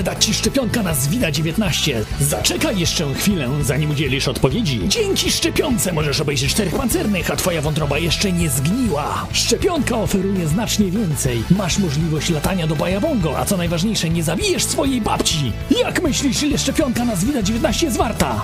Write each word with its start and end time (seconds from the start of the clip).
może 0.00 0.14
dać 0.14 0.24
Ci 0.24 0.34
szczepionka 0.34 0.82
na 0.82 0.94
Zwida-19. 0.94 2.04
Zaczekaj 2.20 2.78
jeszcze 2.78 3.14
chwilę, 3.14 3.48
zanim 3.62 3.90
udzielisz 3.90 4.28
odpowiedzi. 4.28 4.80
Dzięki 4.88 5.30
szczepionce 5.30 5.92
możesz 5.92 6.20
obejrzeć 6.20 6.50
czterech 6.50 6.74
pancernych, 6.74 7.30
a 7.30 7.36
Twoja 7.36 7.62
wątroba 7.62 7.98
jeszcze 7.98 8.32
nie 8.32 8.50
zgniła. 8.50 9.26
Szczepionka 9.32 9.96
oferuje 9.96 10.48
znacznie 10.48 10.90
więcej. 10.90 11.42
Masz 11.50 11.78
możliwość 11.78 12.30
latania 12.30 12.66
do 12.66 12.76
Bajabongo, 12.76 13.38
a 13.38 13.44
co 13.44 13.56
najważniejsze, 13.56 14.10
nie 14.10 14.22
zabijesz 14.22 14.64
swojej 14.64 15.00
babci. 15.00 15.52
Jak 15.82 16.02
myślisz, 16.02 16.42
ile 16.42 16.58
szczepionka 16.58 17.04
na 17.04 17.14
Zwida-19 17.16 17.84
jest 17.84 17.96
warta? 17.96 18.42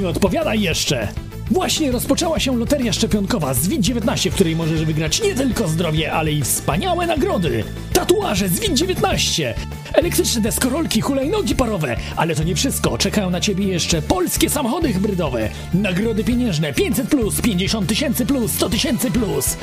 Nie 0.00 0.08
odpowiadaj 0.08 0.60
jeszcze! 0.60 1.08
Właśnie 1.50 1.92
rozpoczęła 1.92 2.40
się 2.40 2.58
loteria 2.58 2.92
szczepionkowa 2.92 3.52
ZWIT-19, 3.54 4.30
w 4.30 4.34
której 4.34 4.56
możesz 4.56 4.84
wygrać 4.84 5.22
nie 5.22 5.34
tylko 5.34 5.68
zdrowie, 5.68 6.12
ale 6.12 6.32
i 6.32 6.42
wspaniałe 6.42 7.06
nagrody! 7.06 7.64
Tatuaże 7.92 8.48
ZWIT-19, 8.48 9.54
elektryczne 9.94 10.40
deskorolki, 10.40 11.00
hulajnogi 11.00 11.54
parowe. 11.54 11.96
Ale 12.16 12.34
to 12.34 12.42
nie 12.42 12.54
wszystko, 12.54 12.98
czekają 12.98 13.30
na 13.30 13.40
ciebie 13.40 13.68
jeszcze 13.68 14.02
polskie 14.02 14.50
samochody 14.50 14.92
hybrydowe, 14.92 15.48
nagrody 15.74 16.24
pieniężne 16.24 16.72
500+, 16.72 17.06
plus, 17.06 17.40
50 17.40 17.88
tysięcy+, 17.88 18.26
plus, 18.26 18.52
100 18.52 18.68
tysięcy+. 18.68 19.10
Plus. 19.10 19.56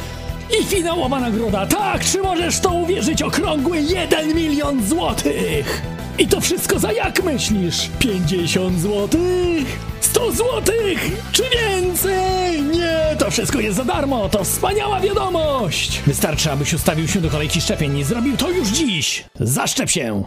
I 0.59 0.63
finałowa 0.63 1.19
nagroda, 1.19 1.65
tak, 1.65 2.05
czy 2.05 2.21
możesz 2.21 2.59
to 2.59 2.73
uwierzyć, 2.73 3.21
okrągły 3.21 3.81
1 3.81 4.35
milion 4.35 4.87
złotych! 4.87 5.81
I 6.17 6.27
to 6.27 6.41
wszystko 6.41 6.79
za 6.79 6.91
jak 6.91 7.23
myślisz? 7.23 7.89
50 7.99 8.79
złotych? 8.81 9.79
100 10.01 10.31
złotych? 10.31 11.11
Czy 11.31 11.43
więcej? 11.43 12.61
Nie, 12.61 13.15
to 13.19 13.31
wszystko 13.31 13.59
jest 13.59 13.77
za 13.77 13.85
darmo, 13.85 14.29
to 14.29 14.43
wspaniała 14.43 14.99
wiadomość! 14.99 16.01
Wystarczy, 16.07 16.51
abyś 16.51 16.73
ustawił 16.73 17.07
się 17.07 17.21
do 17.21 17.29
kolejki 17.29 17.61
szczepień 17.61 17.97
i 17.97 18.03
zrobił 18.03 18.37
to 18.37 18.49
już 18.49 18.67
dziś! 18.67 19.25
Zaszczep 19.39 19.89
się! 19.89 20.23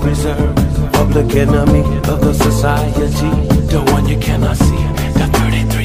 the 0.00 0.06
reserve, 0.06 0.92
public 0.92 1.34
enemy 1.34 1.80
of 2.08 2.20
the 2.20 2.32
society, 2.34 3.30
the 3.68 3.80
one 3.92 4.06
you 4.08 4.18
cannot 4.18 4.56
see, 4.56 4.76
the 5.18 5.28
33. 5.32 5.77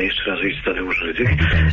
chcę 0.00 0.06
jeszcze 0.06 0.30
raz 0.30 0.40
z 0.62 0.64
Tadeusz 0.64 1.02
Rydzyk. 1.02 1.28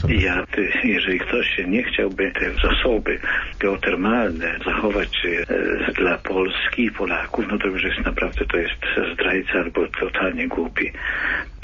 I 0.10 0.22
ja, 0.22 0.44
jeżeli 0.84 1.20
ktoś 1.20 1.62
nie 1.68 1.84
chciałby 1.84 2.32
te 2.32 2.52
zasoby 2.52 3.20
geotermalne 3.60 4.60
zachować 4.66 5.26
e, 5.26 5.94
dla 5.94 6.18
Polski 6.18 6.86
i 6.86 6.92
Polaków, 6.92 7.46
no 7.52 7.58
to 7.58 7.68
już 7.68 7.84
jest 7.84 8.06
naprawdę, 8.06 8.46
to 8.46 8.58
jest 8.58 8.74
zdrajca 9.14 9.54
albo 9.54 9.88
totalnie 10.00 10.48
głupi. 10.48 10.92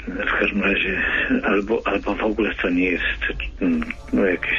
W 0.08 0.38
każdym 0.40 0.62
razie, 0.62 1.02
albo, 1.44 1.82
albo 1.84 2.14
w 2.14 2.22
ogóle 2.22 2.54
to 2.54 2.70
nie 2.70 2.90
jest 2.90 3.20
mm, 3.60 3.80
no, 4.12 4.24
jakiś 4.24 4.58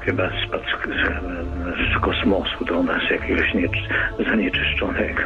chyba 0.00 0.30
spadł 0.46 0.64
z, 0.64 1.94
z 1.94 2.00
kosmosu 2.00 2.64
do 2.64 2.82
nas 2.82 3.02
jakiegoś 3.10 3.54
nie, 3.54 3.68
zanieczyszczonego. 4.24 5.22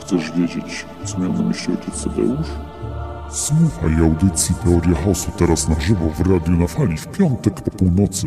Chcesz 0.00 0.32
wiedzieć, 0.32 0.84
co 1.04 1.18
miał 1.18 1.32
na 1.32 1.42
myśli 1.42 1.74
ojciec 1.74 2.04
Tadeusz? 2.04 2.71
Słuchaj 3.32 3.98
audycji 4.00 4.54
Teoria 4.64 4.94
Chaosu 5.04 5.30
teraz 5.38 5.68
na 5.68 5.80
żywo 5.80 6.04
w 6.10 6.20
Radiu 6.20 6.52
na 6.52 6.66
Fali 6.66 6.96
w 6.96 7.06
piątek 7.06 7.54
po 7.60 7.70
północy. 7.70 8.26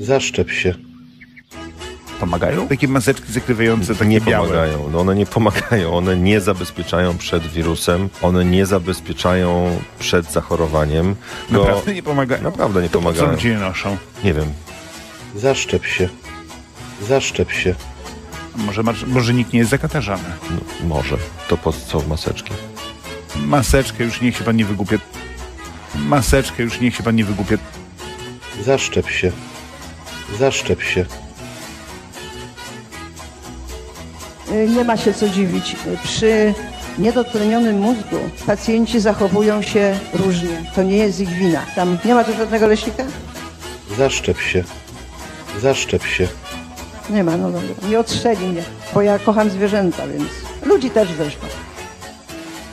Zaszczep 0.00 0.50
się. 0.50 0.74
Pomagają? 2.20 2.68
Takie 2.68 2.88
maseczki 2.88 3.32
zakrywające, 3.32 3.94
takie 3.94 4.10
nie 4.10 4.20
białe. 4.20 4.48
pomagają. 4.48 4.90
No 4.92 5.00
one 5.00 5.14
nie 5.14 5.26
pomagają. 5.26 5.96
One 5.96 6.16
nie 6.16 6.40
zabezpieczają 6.40 7.18
przed 7.18 7.46
wirusem. 7.46 8.08
One 8.22 8.44
nie 8.44 8.66
zabezpieczają 8.66 9.80
przed 9.98 10.32
zachorowaniem. 10.32 11.16
Go- 11.50 11.64
Naprawdę 11.64 11.94
nie 11.94 12.02
pomagają? 12.02 12.42
Naprawdę 12.42 12.82
nie 12.82 12.88
To 12.88 12.98
po 13.00 13.04
co 13.04 13.04
pomagają. 13.14 13.32
ludzie 13.32 13.48
je 13.48 13.58
noszą? 13.58 13.96
Nie 14.24 14.34
wiem. 14.34 14.52
Zaszczep 15.36 15.84
się. 15.86 16.08
Zaszczep 17.08 17.50
się. 17.52 17.74
Może, 18.56 18.82
może 19.06 19.34
nikt 19.34 19.52
nie 19.52 19.58
jest 19.58 19.70
zakatarzany. 19.70 20.24
No, 20.50 20.88
może. 20.96 21.16
To 21.48 21.56
po 21.56 21.72
co 21.72 22.00
maseczki? 22.08 22.52
Maseczkę 23.36 24.04
już 24.04 24.20
niech 24.20 24.36
się 24.36 24.44
pan 24.44 24.56
nie 24.56 24.64
wygłupie. 24.64 24.98
Maseczkę 25.94 26.62
już 26.62 26.80
niech 26.80 26.94
się 26.96 27.02
pan 27.02 27.16
nie 27.16 27.24
wygłupie. 27.24 27.58
Zaszczep 28.64 29.10
się. 29.10 29.32
Zaszczep 30.38 30.82
się. 30.82 31.06
Y, 34.52 34.68
Nie 34.68 34.84
ma 34.84 34.96
się 34.96 35.14
co 35.14 35.28
dziwić. 35.28 35.76
Przy 36.04 36.54
niedotlenionym 36.98 37.78
mózgu 37.80 38.16
pacjenci 38.46 39.00
zachowują 39.00 39.62
się 39.62 39.98
różnie. 40.12 40.62
To 40.74 40.82
nie 40.82 40.96
jest 40.96 41.20
ich 41.20 41.28
wina. 41.30 41.66
Tam 41.74 41.98
nie 42.04 42.14
ma 42.14 42.24
tu 42.24 42.32
żadnego 42.36 42.66
leśnika? 42.66 43.04
Zaszczep 43.96 44.40
się. 44.40 44.64
Zaszczep 45.60 46.06
się. 46.06 46.28
Nie 47.10 47.24
ma, 47.24 47.36
no 47.36 47.50
dobra. 47.50 47.88
Nie 47.88 47.98
odstrzeli 47.98 48.46
mnie, 48.46 48.62
bo 48.94 49.02
ja 49.02 49.18
kocham 49.18 49.50
zwierzęta, 49.50 50.06
więc 50.08 50.28
ludzi 50.64 50.90
też 50.90 51.08
zresztą. 51.18 51.46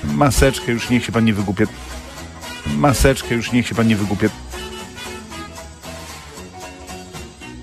Maseczkę 0.03 0.71
już 0.71 0.89
niech 0.89 1.05
się 1.05 1.11
pan 1.11 1.25
nie 1.25 1.33
wygłupie. 1.33 1.65
Maseczkę 2.77 3.35
już 3.35 3.51
niech 3.51 3.67
się 3.67 3.75
pan 3.75 3.87
nie 3.87 3.95
wygłupie. 3.95 4.29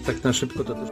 Tak 0.06 0.24
na 0.24 0.32
szybko 0.32 0.64
to 0.64 0.74
też. 0.74 0.88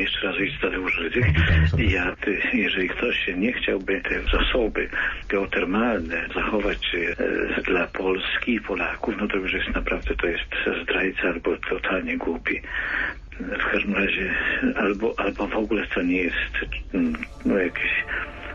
Jeszcze 0.00 0.26
raz 0.26 0.36
ojciec 0.36 0.60
Tadeusz 0.60 0.98
Rydzyk. 0.98 1.26
I 1.78 1.90
ja, 1.90 2.16
ty, 2.20 2.38
jeżeli 2.52 2.88
ktoś 2.88 3.30
nie 3.36 3.52
chciałby 3.52 4.00
te 4.00 4.38
zasoby 4.38 4.88
geotermalne 5.28 6.28
zachować 6.34 6.96
e, 7.58 7.62
dla 7.62 7.86
Polski 7.86 8.54
i 8.54 8.60
Polaków, 8.60 9.14
no 9.20 9.28
to 9.28 9.36
już 9.36 9.52
jest 9.52 9.68
naprawdę, 9.74 10.14
to 10.16 10.26
jest 10.26 10.44
zdrajca 10.82 11.22
albo 11.22 11.56
totalnie 11.56 12.16
głupi. 12.16 12.60
W 13.40 13.72
każdym 13.72 13.94
razie, 13.94 14.34
albo, 14.76 15.14
albo 15.16 15.46
w 15.46 15.56
ogóle 15.56 15.86
to 15.86 16.02
nie 16.02 16.22
jest 16.22 16.74
mm, 16.94 17.12
no, 17.44 17.58
jakiś 17.58 18.04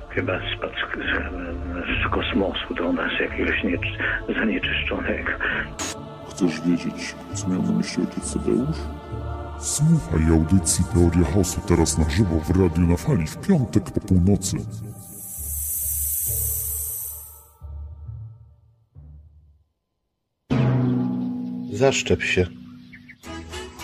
chyba 0.09 0.39
spadł 0.55 0.73
z, 0.73 2.03
z 2.03 2.09
kosmosu 2.11 2.73
do 2.73 2.93
nas 2.93 3.11
jakiegoś 3.19 3.63
nie, 3.63 3.77
zanieczyszczonego. 4.35 5.31
Chcesz 6.29 6.61
wiedzieć, 6.61 7.15
co 7.33 7.47
miał 7.47 7.63
na 7.63 7.71
myśli 7.71 8.03
ojciec 8.03 8.33
Tadeusz? 8.33 8.77
Słuchaj 9.63 10.27
audycji 10.29 10.83
Teoria 10.93 11.25
Chaosu 11.31 11.61
teraz 11.67 11.97
na 11.97 12.09
żywo 12.09 12.39
w 12.39 12.49
Radiu 12.49 12.87
na 12.87 12.97
Fali 12.97 13.27
w 13.27 13.37
piątek 13.37 13.91
po 13.91 13.99
północy. 13.99 14.57
Zaszczep 21.73 22.23
się. 22.23 22.47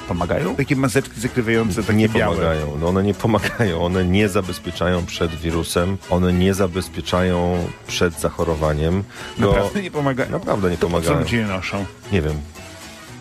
Pomagają? 0.07 0.55
Takie 0.55 0.75
maseczki 0.75 1.21
zakrywające, 1.21 1.83
takie 1.83 1.97
nie 1.97 2.09
białe. 2.09 2.35
pomagają. 2.35 2.77
No 2.81 2.87
one 2.87 3.03
nie 3.03 3.13
pomagają. 3.13 3.81
One 3.85 4.05
nie 4.05 4.29
zabezpieczają 4.29 5.05
przed 5.05 5.35
wirusem. 5.35 5.97
One 6.09 6.33
nie 6.33 6.53
zabezpieczają 6.53 7.67
przed 7.87 8.19
zachorowaniem. 8.19 9.03
Go- 9.39 9.51
Naprawdę 9.53 9.81
nie 9.83 9.91
pomagają? 9.91 10.31
Naprawdę 10.31 10.69
nie 10.71 10.77
To 10.77 10.87
po 10.87 10.87
co 10.87 10.91
pomagają. 11.01 11.19
ludzie 11.19 11.37
je 11.37 11.45
noszą? 11.47 11.85
Nie 12.11 12.21
wiem. 12.21 12.35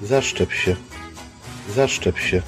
Zaszczep 0.03 0.53
się. 0.53 0.77
Zaszczep 1.75 2.19
się. 2.19 2.43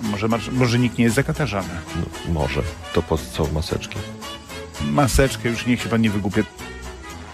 Może, 0.00 0.28
może 0.52 0.78
nikt 0.78 0.98
nie 0.98 1.04
jest 1.04 1.16
zakatarzany. 1.16 1.68
No, 1.96 2.32
może. 2.32 2.62
To 2.92 3.02
po 3.02 3.18
co 3.18 3.46
maseczki? 3.52 3.96
Maseczkę 4.84 5.48
już 5.48 5.66
niech 5.66 5.82
się 5.82 5.88
pan 5.88 6.00
nie 6.00 6.10
wygłupie. 6.10 6.44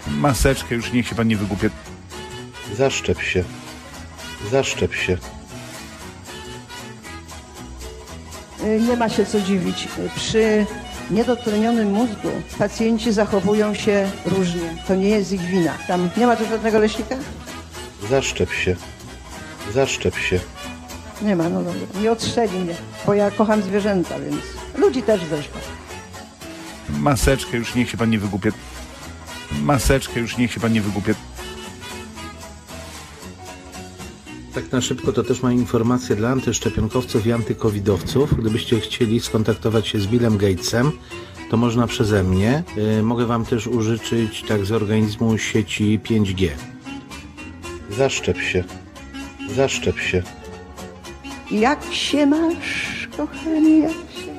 Maseczkę 0.07 0.75
już 0.75 0.91
niech 0.91 1.07
się 1.07 1.15
pan 1.15 1.27
nie 1.27 1.37
wygłupie. 1.37 1.69
Zaszczep 2.77 3.21
się. 3.21 3.43
Zaszczep 4.51 4.93
się. 4.95 5.17
Y, 8.63 8.79
Nie 8.89 8.97
ma 8.97 9.09
się 9.09 9.25
co 9.25 9.41
dziwić. 9.41 9.87
Przy 10.15 10.65
niedotlenionym 11.11 11.91
mózgu 11.91 12.29
pacjenci 12.57 13.11
zachowują 13.13 13.73
się 13.73 14.11
różnie. 14.25 14.83
To 14.87 14.95
nie 14.95 15.09
jest 15.09 15.31
ich 15.31 15.41
wina. 15.41 15.73
Tam 15.87 16.09
nie 16.17 16.27
ma 16.27 16.35
tu 16.35 16.45
żadnego 16.45 16.79
leśnika? 16.79 17.15
Zaszczep 18.09 18.53
się. 18.53 18.75
Zaszczep 19.73 20.17
się. 20.17 20.39
Nie 21.23 21.35
ma, 21.35 21.49
no 21.49 21.63
dobra. 21.63 22.01
Nie 22.01 22.11
odstrzeli 22.11 22.59
mnie, 22.59 22.75
bo 23.05 23.13
ja 23.13 23.31
kocham 23.31 23.61
zwierzęta, 23.61 24.19
więc 24.19 24.41
ludzi 24.77 25.03
też 25.03 25.21
zresztą. 25.29 25.59
Maseczkę 26.89 27.57
już 27.57 27.75
niech 27.75 27.89
się 27.89 27.97
pan 27.97 28.09
nie 28.09 28.19
wygłupie. 28.19 28.51
Maseczkę 29.61 30.19
już 30.19 30.37
niech 30.37 30.51
się 30.51 30.59
pan 30.59 30.73
nie 30.73 30.81
wygłupie. 30.81 31.15
Tak 34.53 34.71
na 34.71 34.81
szybko 34.81 35.13
to 35.13 35.23
też 35.23 35.43
mam 35.43 35.53
informację 35.53 36.15
dla 36.15 36.29
antyszczepionkowców 36.29 37.27
i 37.27 37.31
antykowidowców. 37.31 38.37
Gdybyście 38.37 38.79
chcieli 38.79 39.19
skontaktować 39.19 39.87
się 39.87 39.99
z 39.99 40.07
Billem 40.07 40.37
Gatesem, 40.37 40.91
to 41.49 41.57
można 41.57 41.87
przeze 41.87 42.23
mnie. 42.23 42.63
Y, 42.99 43.03
Mogę 43.03 43.25
Wam 43.25 43.45
też 43.45 43.67
użyczyć 43.67 44.43
tak 44.47 44.65
z 44.65 44.71
organizmu 44.71 45.37
sieci 45.37 45.99
5G. 46.03 46.49
Zaszczep 47.89 48.41
się. 48.41 48.63
Zaszczep 49.55 49.99
się. 49.99 50.23
Jak 51.51 51.83
się 51.91 52.25
masz, 52.25 53.07
kochanie, 53.17 53.79
jak 53.79 53.91
się... 53.91 54.33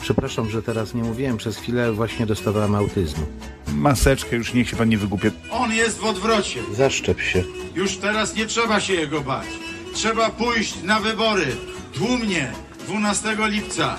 Przepraszam, 0.00 0.50
że 0.50 0.62
teraz 0.62 0.94
nie 0.94 1.02
mówiłem, 1.02 1.36
przez 1.36 1.56
chwilę 1.56 1.92
właśnie 1.92 2.26
dostawałem 2.26 2.74
autyzmu. 2.74 3.26
Maseczkę 3.74 4.36
już 4.36 4.54
niech 4.54 4.68
się 4.68 4.76
pan 4.76 4.88
nie 4.88 4.98
wygłupie. 4.98 5.30
On 5.50 5.72
jest 5.72 5.98
w 5.98 6.04
odwrocie. 6.04 6.60
Zaszczep 6.72 7.20
się. 7.20 7.44
Już 7.74 7.96
teraz 7.96 8.36
nie 8.36 8.46
trzeba 8.46 8.80
się 8.80 8.92
jego 8.94 9.20
bać. 9.20 9.46
Trzeba 9.94 10.30
pójść 10.30 10.82
na 10.82 11.00
wybory. 11.00 11.46
Tłumnie. 11.92 12.52
12 12.86 13.36
lipca. 13.38 13.98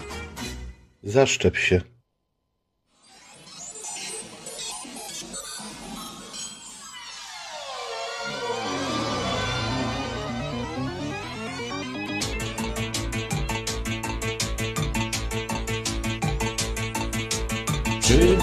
Zaszczep 1.04 1.58
się. 1.58 1.82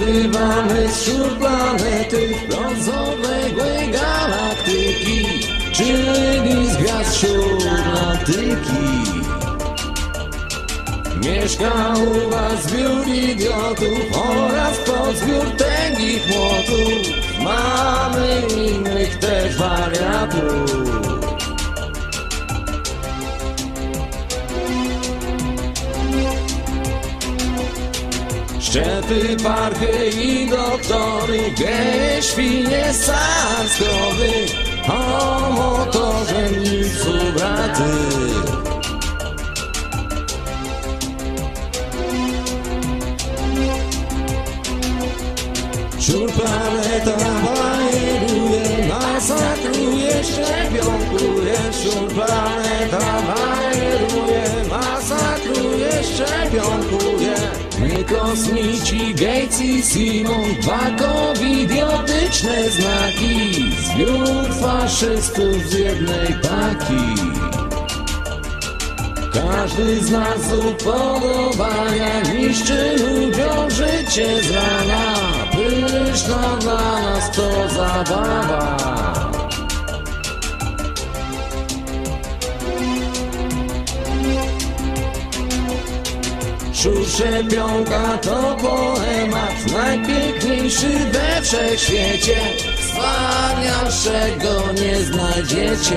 Przybywamy 0.04 0.88
wśród 0.88 1.38
planety 1.38 2.34
brązowego 2.48 3.64
galaktyki, 3.92 5.26
czyli 5.72 6.70
z 6.70 6.76
gwiazd 6.76 7.26
Atlantyki. 7.78 8.84
Mieszka 11.24 11.94
u 11.96 12.30
was 12.30 12.62
zbiór 12.62 13.06
idiotów 13.08 14.18
oraz 14.28 14.78
pozbiór 14.78 15.46
tęgich 15.56 16.22
młotów. 16.36 17.08
Mamy 17.40 18.42
innych 18.56 19.18
też 19.18 19.56
wariatów. 19.56 21.03
Szczepy, 28.74 29.36
parchy 29.44 30.10
i 30.22 30.50
doktory, 30.50 31.50
geje, 31.58 32.22
świnie, 32.22 32.84
sarskowy, 32.92 34.30
o 34.88 35.50
motorze 35.52 36.50
nic 36.50 37.04
braty. 37.34 37.84
Wśród 45.98 46.32
planeta 46.32 47.16
bajeruje, 47.44 48.88
masakruje, 48.88 50.24
szczepionkuje. 50.24 51.54
Wśród 51.72 52.12
planeta 52.12 53.22
bajeruje, 53.28 54.44
masakruje, 54.70 55.90
szczepionkuje. 56.04 57.23
My 57.94 58.02
kosmici, 58.04 59.14
Gates 59.14 59.60
i 59.60 59.82
Simon, 59.82 60.54
dwa 60.60 60.80
covidiotyczne 60.98 62.70
znaki. 62.70 63.64
Zbiór 63.84 64.54
faszystów 64.60 65.68
z 65.68 65.72
jednej 65.72 66.34
paki. 66.42 67.04
Każdy 69.32 70.04
z 70.04 70.10
nas 70.10 70.52
upodobania 70.52 72.20
niszczy 72.20 72.96
ludziom 72.98 73.70
życie 73.70 74.42
z 74.42 74.50
rana. 74.50 75.14
Pyszna 75.52 76.56
dla 76.60 77.00
nas 77.02 77.30
to 77.36 77.68
zabawa. 77.68 79.23
Wśród 86.84 87.08
szczepionka 87.08 88.18
to 88.18 88.56
poemat 88.62 89.72
Najpiękniejszy 89.72 90.88
we 91.12 91.42
wszechświecie 91.42 92.36
Wspanialszego 92.78 94.72
nie 94.72 95.04
znajdziecie 95.04 95.96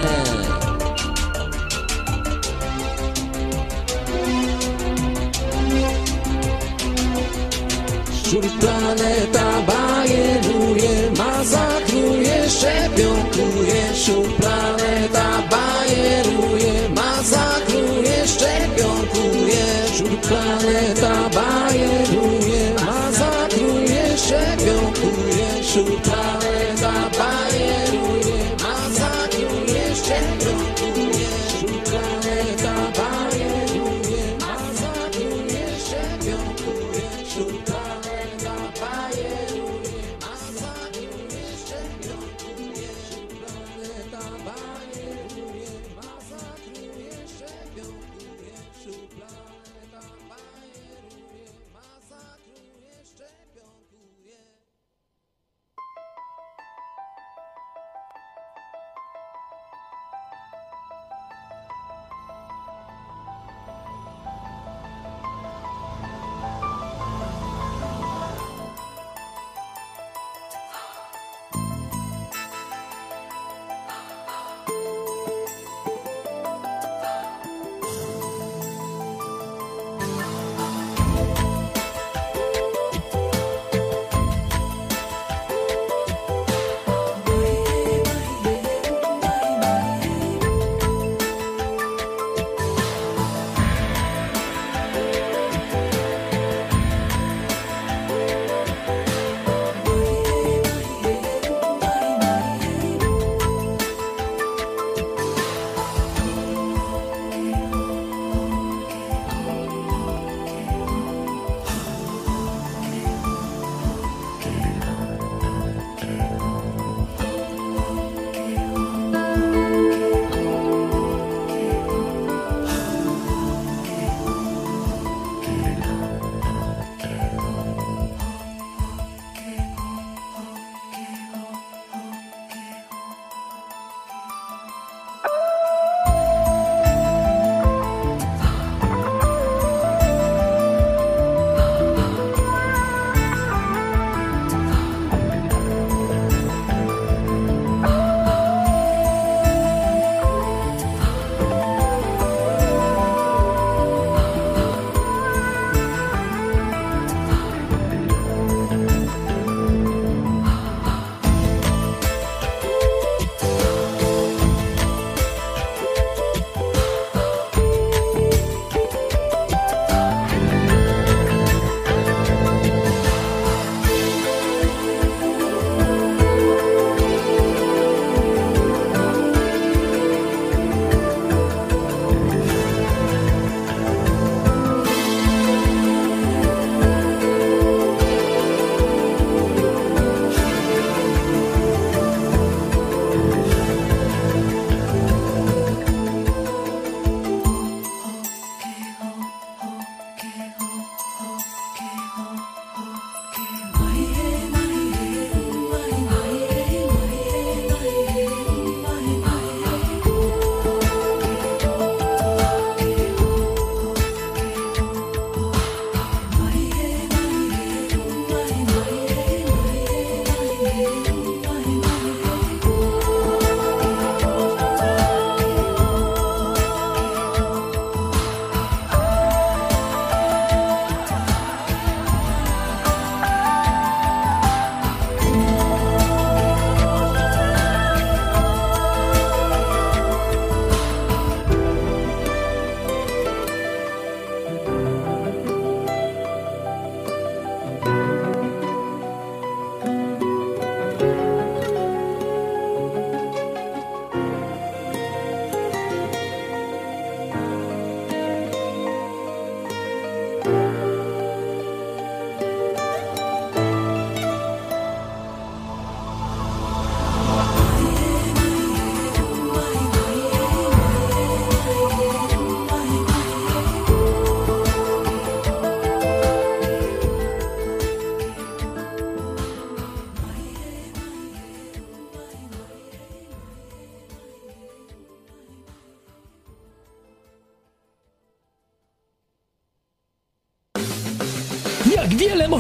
Wśród 8.24 8.52
planeta 8.60 9.62
bajeruje, 9.68 11.12
masakruje, 11.18 12.50
szczepionkuje. 12.50 13.94
Wśród 13.94 14.40
planeta 20.22 21.30
bajeruje, 21.36 22.74
masakruje, 22.86 24.18
szczepionkuje. 24.18 25.48
Wśród 25.62 26.02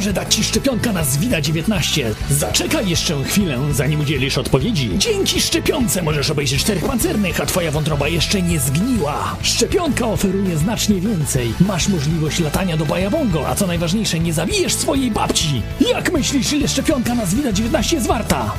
może 0.07 0.13
dać 0.13 0.35
Ci 0.35 0.43
szczepionka 0.43 0.93
na 0.93 1.03
Zwida-19? 1.03 2.03
Zaczekaj 2.29 2.89
jeszcze 2.89 3.23
chwilę, 3.23 3.59
zanim 3.71 3.99
udzielisz 3.99 4.37
odpowiedzi. 4.37 4.89
Dzięki 4.97 5.41
szczepionce 5.41 6.01
możesz 6.01 6.29
obejrzeć 6.29 6.61
czterech 6.61 6.85
pancernych, 6.85 7.41
a 7.41 7.45
Twoja 7.45 7.71
wątroba 7.71 8.07
jeszcze 8.07 8.41
nie 8.41 8.59
zgniła. 8.59 9.35
Szczepionka 9.41 10.05
oferuje 10.07 10.57
znacznie 10.57 11.01
więcej. 11.01 11.53
Masz 11.59 11.87
możliwość 11.87 12.39
latania 12.39 12.77
do 12.77 12.85
Bajabongo, 12.85 13.47
a 13.47 13.55
co 13.55 13.67
najważniejsze, 13.67 14.19
nie 14.19 14.33
zabijesz 14.33 14.73
swojej 14.73 15.11
babci. 15.11 15.61
Jak 15.91 16.13
myślisz, 16.13 16.53
ile 16.53 16.67
szczepionka 16.67 17.15
na 17.15 17.25
Zwida-19 17.25 17.93
jest 17.93 18.07
warta? 18.07 18.53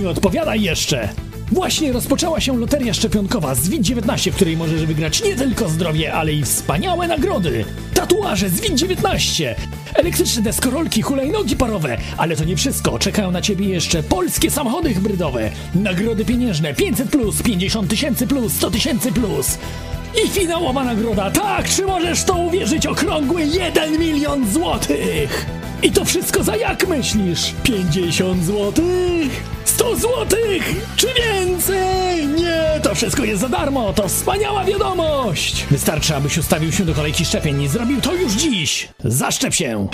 Nie 0.00 0.08
odpowiadaj 0.08 0.62
jeszcze! 0.62 1.08
Właśnie 1.52 1.92
rozpoczęła 1.92 2.40
się 2.40 2.58
loteria 2.58 2.94
szczepionkowa 2.94 3.54
z 3.54 3.68
WIT-19, 3.68 4.30
w 4.30 4.34
której 4.34 4.56
możesz 4.56 4.86
wygrać 4.86 5.24
nie 5.24 5.36
tylko 5.36 5.68
zdrowie, 5.68 6.14
ale 6.14 6.32
i 6.32 6.42
wspaniałe 6.42 7.08
nagrody. 7.08 7.64
Tatuaże 7.94 8.48
z 8.48 8.60
WIT-19, 8.60 9.54
elektryczne 9.94 10.42
deskorolki, 10.42 11.02
hulajnogi 11.02 11.56
parowe, 11.56 11.98
ale 12.16 12.36
to 12.36 12.44
nie 12.44 12.56
wszystko. 12.56 12.98
Czekają 12.98 13.30
na 13.30 13.42
ciebie 13.42 13.68
jeszcze 13.68 14.02
polskie 14.02 14.50
samochody 14.50 14.94
hybrydowe, 14.94 15.50
nagrody 15.74 16.24
pieniężne 16.24 16.74
500 16.74 17.10
plus, 17.10 17.42
50 17.42 17.90
tysięcy 17.90 18.26
plus, 18.26 18.52
100 18.52 18.70
tysięcy 18.70 19.12
plus. 19.12 19.58
I 20.24 20.28
finałowa 20.28 20.84
nagroda, 20.84 21.30
tak, 21.30 21.68
czy 21.68 21.86
możesz 21.86 22.24
to 22.24 22.34
uwierzyć, 22.34 22.86
okrągły 22.86 23.44
1 23.44 23.98
milion 23.98 24.50
złotych! 24.52 25.46
I 25.82 25.90
to 25.92 26.04
wszystko 26.04 26.44
za 26.44 26.56
jak 26.56 26.88
myślisz? 26.88 27.54
50 27.62 28.44
złotych? 28.44 29.53
100 29.84 29.96
złotych? 29.96 30.74
Czy 30.96 31.06
więcej? 31.06 32.26
Nie, 32.26 32.80
to 32.82 32.94
wszystko 32.94 33.24
jest 33.24 33.40
za 33.40 33.48
darmo, 33.48 33.92
to 33.92 34.08
wspaniała 34.08 34.64
wiadomość! 34.64 35.66
Wystarczy, 35.70 36.16
abyś 36.16 36.38
ustawił 36.38 36.72
się 36.72 36.84
do 36.84 36.94
kolejki 36.94 37.24
szczepień 37.24 37.62
i 37.62 37.68
zrobił 37.68 38.00
to 38.00 38.14
już 38.14 38.32
dziś! 38.32 38.88
Zaszczep 39.04 39.54
się! 39.54 39.88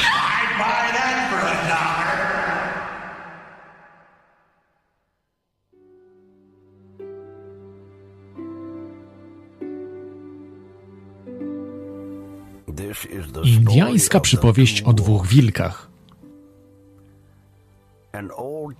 Indiańska 13.44 14.20
przypowieść 14.20 14.82
o 14.82 14.92
dwóch 14.92 15.26
wilkach. 15.26 15.89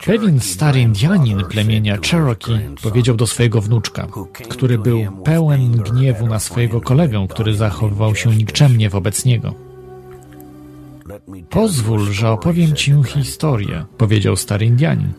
Pewien 0.07 0.40
stary 0.40 0.81
Indianin 0.81 1.44
plemienia 1.44 1.98
Cherokee 2.11 2.59
powiedział 2.83 3.16
do 3.16 3.26
swojego 3.26 3.61
wnuczka, 3.61 4.07
który 4.48 4.79
był 4.79 5.22
pełen 5.24 5.72
gniewu 5.72 6.26
na 6.26 6.38
swojego 6.38 6.81
kolegę, 6.81 7.26
który 7.31 7.55
zachowywał 7.55 8.14
się 8.14 8.31
nikczemnie 8.31 8.90
wobec 8.90 9.24
niego. 9.24 9.55
Pozwól, 11.50 12.12
że 12.12 12.31
opowiem 12.31 12.74
ci 12.74 12.94
historię, 13.07 13.85
powiedział 13.98 14.37
stary 14.37 14.66
Indianin. 14.66 15.12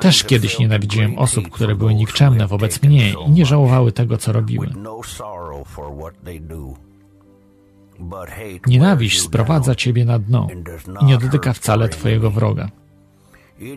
Też 0.00 0.24
kiedyś 0.24 0.58
nienawidziłem 0.58 1.18
osób, 1.18 1.48
które 1.50 1.74
były 1.74 1.94
nikczemne 1.94 2.46
wobec 2.46 2.82
mnie 2.82 3.12
i 3.12 3.30
nie 3.30 3.46
żałowały 3.46 3.92
tego, 3.92 4.18
co 4.18 4.32
robiły. 4.32 4.70
Nienawiść 8.66 9.20
sprowadza 9.20 9.74
ciebie 9.74 10.04
na 10.04 10.18
dno 10.18 10.48
i 11.00 11.04
nie 11.04 11.18
dotyka 11.18 11.52
wcale 11.52 11.88
twojego 11.88 12.30
wroga. 12.30 12.68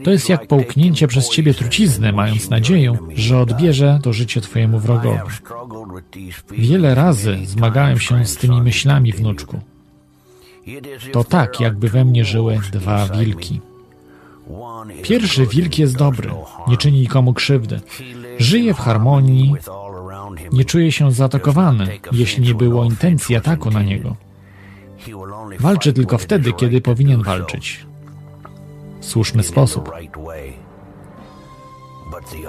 To 0.03 0.11
jest 0.11 0.29
jak 0.29 0.47
połknięcie 0.47 1.07
przez 1.07 1.29
ciebie 1.29 1.53
trucizny, 1.53 2.13
mając 2.13 2.49
nadzieję, 2.49 2.97
że 3.15 3.39
odbierze 3.39 3.99
to 4.03 4.13
życie 4.13 4.41
twojemu 4.41 4.79
wrogowi. 4.79 5.19
Wiele 6.51 6.95
razy 6.95 7.37
zmagałem 7.45 7.99
się 7.99 8.25
z 8.25 8.37
tymi 8.37 8.61
myślami, 8.61 9.11
wnuczku. 9.11 9.59
To 11.11 11.23
tak, 11.23 11.59
jakby 11.59 11.89
we 11.89 12.05
mnie 12.05 12.25
żyły 12.25 12.59
dwa 12.71 13.07
wilki. 13.07 13.61
Pierwszy 15.01 15.47
wilk 15.47 15.79
jest 15.79 15.97
dobry, 15.97 16.29
nie 16.67 16.77
czyni 16.77 16.99
nikomu 16.99 17.33
krzywdy. 17.33 17.81
Żyje 18.37 18.73
w 18.73 18.79
harmonii, 18.79 19.55
nie 20.51 20.65
czuje 20.65 20.91
się 20.91 21.11
zaatakowany, 21.11 21.99
jeśli 22.11 22.43
nie 22.43 22.55
było 22.55 22.83
intencji 22.83 23.35
ataku 23.35 23.71
na 23.71 23.83
niego. 23.83 24.15
Walczy 25.59 25.93
tylko 25.93 26.17
wtedy, 26.17 26.53
kiedy 26.53 26.81
powinien 26.81 27.23
walczyć. 27.23 27.88
Słuszny 29.01 29.43
sposób. 29.43 29.91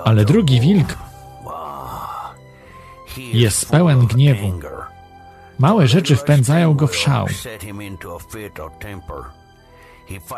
Ale 0.04 0.24
drugi 0.24 0.60
wilk 0.60 0.98
jest 3.16 3.70
pełen 3.70 4.06
gniewu. 4.06 4.60
Małe 5.58 5.88
rzeczy 5.88 6.16
wpędzają 6.16 6.74
go 6.74 6.86
w 6.86 6.96
szał. 6.96 7.26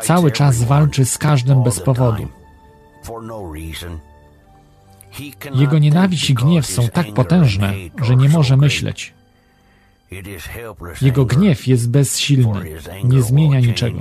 Cały 0.01 0.31
czas 0.31 0.63
walczy 0.63 1.05
z 1.05 1.17
każdym 1.17 1.63
bez 1.63 1.79
powodu. 1.79 2.27
Jego 5.55 5.79
nienawiść 5.79 6.29
i 6.29 6.33
gniew 6.33 6.65
są 6.65 6.87
tak 6.87 7.13
potężne, 7.13 7.73
że 8.03 8.15
nie 8.15 8.29
może 8.29 8.57
myśleć. 8.57 9.13
Jego 11.01 11.25
gniew 11.25 11.67
jest 11.67 11.89
bezsilny, 11.89 12.79
nie 13.03 13.21
zmienia 13.21 13.59
niczego. 13.59 13.99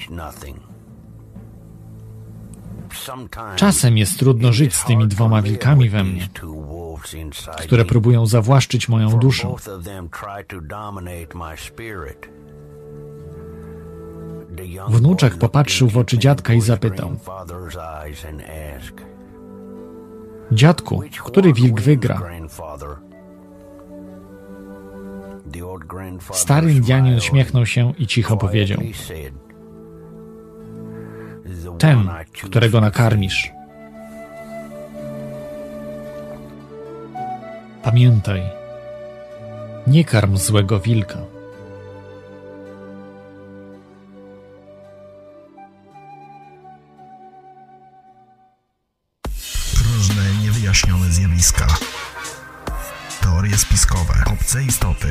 Czasem 3.56 3.98
jest 3.98 4.18
trudno 4.18 4.52
żyć 4.52 4.74
z 4.74 4.84
tymi 4.84 5.08
dwoma 5.08 5.42
wilkami 5.42 5.88
we 5.88 6.04
mnie, 6.04 6.28
które 7.58 7.84
próbują 7.84 8.26
zawłaszczyć 8.26 8.88
moją 8.88 9.10
duszę. 9.10 9.54
Wnuczek 14.88 15.36
popatrzył 15.36 15.88
w 15.88 15.96
oczy 15.98 16.18
dziadka 16.18 16.54
i 16.54 16.60
zapytał: 16.60 17.16
Dziadku, 20.52 21.02
który 21.24 21.52
wilk 21.52 21.80
wygra? 21.80 22.20
Stary 26.32 26.72
Indianin 26.72 27.16
uśmiechnął 27.16 27.66
się 27.66 27.92
i 27.98 28.06
cicho 28.06 28.36
powiedział: 28.36 28.78
Ten, 31.78 32.08
którego 32.42 32.80
nakarmisz. 32.80 33.52
Pamiętaj, 37.82 38.42
nie 39.86 40.04
karm 40.04 40.36
złego 40.36 40.80
wilka. 40.80 41.18
Różne 49.84 50.22
niewyjaśnione 50.42 51.10
zjawiska. 51.10 51.66
Teorie 53.20 53.58
spiskowe, 53.58 54.14
obce 54.32 54.62
istoty. 54.62 55.08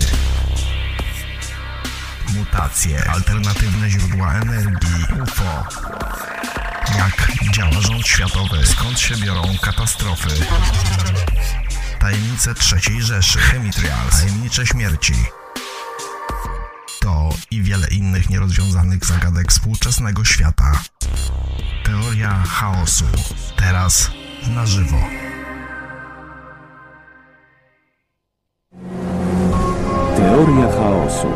Mutacje, 2.36 3.10
alternatywne 3.10 3.90
źródła 3.90 4.34
energii, 4.34 5.22
UFO. 5.24 5.64
Jak 6.98 7.28
działa 7.54 7.82
rząd 7.82 8.08
światowy, 8.08 8.66
skąd 8.66 9.00
się 9.00 9.18
biorą 9.18 9.42
katastrofy. 9.62 10.30
Tajemnice 12.00 12.54
trzeciej 12.56 13.02
Rzeszy, 13.02 13.40
Chemitrials, 13.40 14.20
tajemnicze 14.20 14.68
śmierci. 14.68 15.14
To 17.00 17.30
i 17.52 17.62
wiele 17.62 17.88
innych 17.88 18.30
nierozwiązanych 18.30 19.06
zagadek 19.06 19.52
współczesnego 19.52 20.26
świata. 20.26 20.72
Teoria 21.84 22.44
chaosu. 22.44 23.06
Teraz 23.56 24.12
na 24.48 24.66
żywo. 24.66 25.00
Teoria 30.18 30.68
chaosu. 30.72 31.32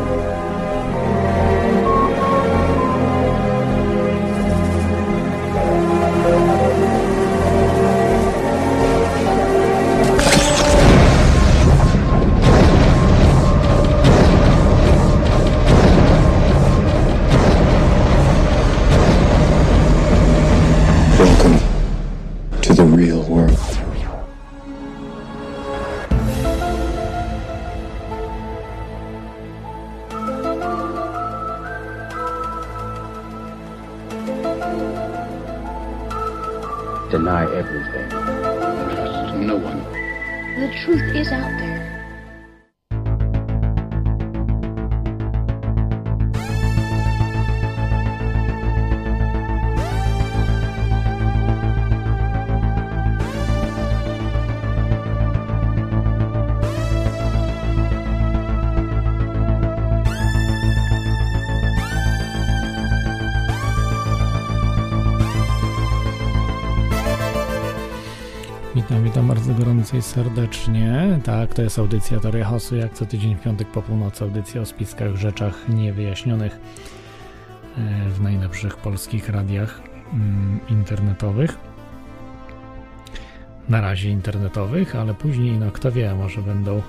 Is 41.18 41.32
out 41.32 41.56
there. 41.58 41.75
Serdecznie. 70.02 71.20
Tak, 71.24 71.54
to 71.54 71.62
jest 71.62 71.78
audycja 71.78 72.20
Teoria 72.20 72.44
Chaosu, 72.44 72.76
jak 72.76 72.94
co 72.94 73.06
tydzień 73.06 73.36
w 73.36 73.40
piątek 73.40 73.68
po 73.68 73.82
północy. 73.82 74.24
Audycja 74.24 74.60
o 74.60 74.66
spiskach, 74.66 75.16
rzeczach 75.16 75.68
niewyjaśnionych 75.68 76.52
e, 76.52 78.10
w 78.10 78.20
najlepszych 78.20 78.76
polskich 78.76 79.28
radiach 79.28 79.82
mm, 80.12 80.60
internetowych. 80.68 81.58
Na 83.68 83.80
razie 83.80 84.10
internetowych, 84.10 84.96
ale 84.96 85.14
później, 85.14 85.58
no 85.58 85.70
kto 85.70 85.92
wie, 85.92 86.14
może 86.14 86.42
będą 86.42 86.82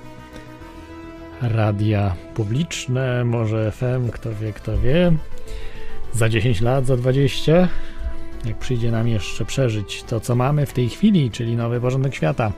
radia 1.42 2.14
publiczne, 2.34 3.24
może 3.24 3.72
FM, 3.72 4.10
kto 4.12 4.34
wie, 4.34 4.52
kto 4.52 4.78
wie. 4.78 5.12
Za 6.12 6.28
10 6.28 6.60
lat, 6.60 6.86
za 6.86 6.96
20 6.96 7.68
jak 8.44 8.58
przyjdzie 8.58 8.90
nam 8.90 9.08
jeszcze 9.08 9.44
przeżyć 9.44 10.02
to, 10.02 10.20
co 10.20 10.34
mamy 10.34 10.66
w 10.66 10.72
tej 10.72 10.88
chwili, 10.88 11.30
czyli 11.30 11.56
nowy 11.56 11.80
porządek 11.80 12.14
świata. 12.14 12.52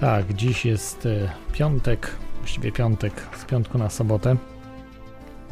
Tak, 0.00 0.34
dziś 0.34 0.64
jest 0.64 1.06
e, 1.06 1.30
piątek, 1.52 2.10
właściwie 2.38 2.72
piątek, 2.72 3.12
z 3.36 3.44
piątku 3.44 3.78
na 3.78 3.90
sobotę, 3.90 4.36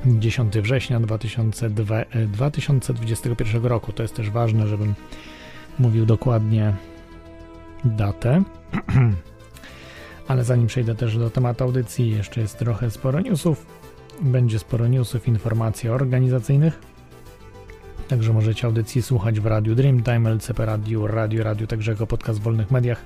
10 0.06 0.58
września 0.58 1.00
2002, 1.00 1.96
2021 2.26 3.66
e, 3.66 3.68
roku. 3.68 3.92
To 3.92 4.02
jest 4.02 4.14
też 4.14 4.30
ważne, 4.30 4.68
żebym 4.68 4.94
mówił 5.78 6.06
dokładnie 6.06 6.72
datę. 7.84 8.42
Ale 10.28 10.44
zanim 10.44 10.66
przejdę 10.66 10.94
też 10.94 11.18
do 11.18 11.30
tematu 11.30 11.64
audycji, 11.64 12.10
jeszcze 12.10 12.40
jest 12.40 12.58
trochę 12.58 12.90
sporo 12.90 13.20
newsów. 13.20 13.66
Będzie 14.20 14.58
sporo 14.58 14.88
newsów, 14.88 15.28
informacji 15.28 15.88
organizacyjnych 15.88 16.78
Także 18.08 18.32
możecie 18.32 18.66
audycji 18.66 19.02
słuchać 19.02 19.40
w 19.40 19.46
Radiu 19.46 19.74
Dreamtime, 19.74 20.30
LCP 20.30 20.66
Radio, 20.66 21.06
Radio 21.06 21.44
Radio, 21.44 21.66
także 21.66 21.90
jako 21.92 22.06
podcast 22.06 22.40
w 22.40 22.42
wolnych 22.42 22.70
mediach. 22.70 23.04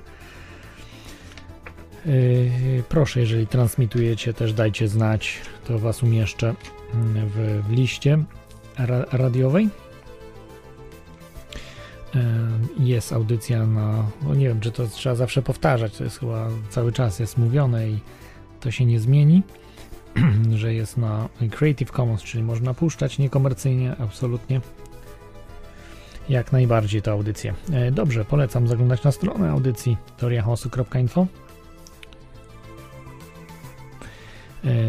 Yy, 2.05 2.83
proszę, 2.89 3.19
jeżeli 3.19 3.47
transmitujecie, 3.47 4.33
też 4.33 4.53
dajcie 4.53 4.87
znać, 4.87 5.41
to 5.65 5.79
Was 5.79 6.03
umieszczę 6.03 6.55
w, 7.27 7.61
w 7.67 7.71
liście 7.71 8.23
ra 8.77 9.05
radiowej. 9.11 9.69
Yy, 12.15 12.21
jest 12.79 13.13
audycja 13.13 13.65
na, 13.65 14.05
no 14.23 14.35
nie 14.35 14.47
wiem, 14.47 14.59
czy 14.59 14.71
to 14.71 14.87
trzeba 14.87 15.15
zawsze 15.15 15.41
powtarzać, 15.41 15.97
to 15.97 16.03
jest 16.03 16.19
chyba 16.19 16.47
cały 16.69 16.91
czas 16.91 17.19
jest 17.19 17.37
mówione 17.37 17.89
i 17.89 17.99
to 18.59 18.71
się 18.71 18.85
nie 18.85 18.99
zmieni, 18.99 19.43
że 20.55 20.73
jest 20.73 20.97
na 20.97 21.29
Creative 21.51 21.91
Commons, 21.91 22.23
czyli 22.23 22.43
można 22.43 22.73
puszczać 22.73 23.17
niekomercyjnie, 23.19 23.95
absolutnie 23.99 24.61
jak 26.29 26.51
najbardziej 26.51 27.01
tę 27.01 27.11
audycję. 27.11 27.53
E, 27.73 27.91
dobrze, 27.91 28.25
polecam 28.25 28.67
zaglądać 28.67 29.03
na 29.03 29.11
stronę 29.11 29.51
audycji 29.51 29.97
teoriachaosu.info. 30.17 31.27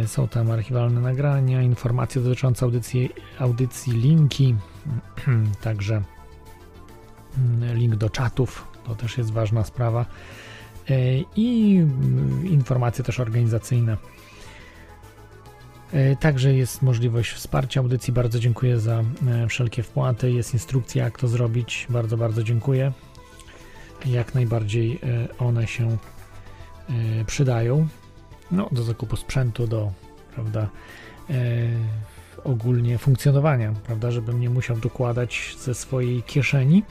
są 0.06 0.28
tam 0.28 0.50
archiwalne 0.50 1.00
nagrania, 1.00 1.62
informacje 1.62 2.22
dotyczące 2.22 2.64
audycji, 2.64 3.10
audycji 3.38 3.92
linki, 3.92 4.54
także 5.64 6.02
mm, 7.38 7.76
link 7.76 7.96
do 7.96 8.10
czatów, 8.10 8.68
to 8.84 8.94
też 8.94 9.18
jest 9.18 9.30
ważna 9.30 9.64
sprawa 9.64 10.06
e, 10.90 10.94
i 11.36 11.76
mm, 11.76 12.46
informacje 12.46 13.04
też 13.04 13.20
organizacyjne 13.20 13.96
E, 15.92 16.16
także 16.16 16.54
jest 16.54 16.82
możliwość 16.82 17.32
wsparcia 17.32 17.80
audycji. 17.80 18.12
Bardzo 18.12 18.38
dziękuję 18.38 18.80
za 18.80 19.02
e, 19.28 19.48
wszelkie 19.48 19.82
wpłaty. 19.82 20.32
Jest 20.32 20.54
instrukcja, 20.54 21.04
jak 21.04 21.18
to 21.18 21.28
zrobić. 21.28 21.86
Bardzo, 21.90 22.16
bardzo 22.16 22.42
dziękuję. 22.42 22.92
Jak 24.06 24.34
najbardziej 24.34 24.98
e, 25.02 25.38
one 25.38 25.66
się 25.66 25.96
przydają. 27.26 27.88
No, 28.52 28.68
do 28.72 28.82
zakupu 28.82 29.16
sprzętu, 29.16 29.66
do 29.66 29.92
prawda, 30.34 30.68
ogólnie 32.44 32.98
funkcjonowania, 32.98 33.74
prawda, 33.84 34.10
żebym 34.10 34.40
nie 34.40 34.50
musiał 34.50 34.76
dokładać 34.76 35.56
ze 35.58 35.74
swojej 35.74 36.22
kieszeni. 36.22 36.82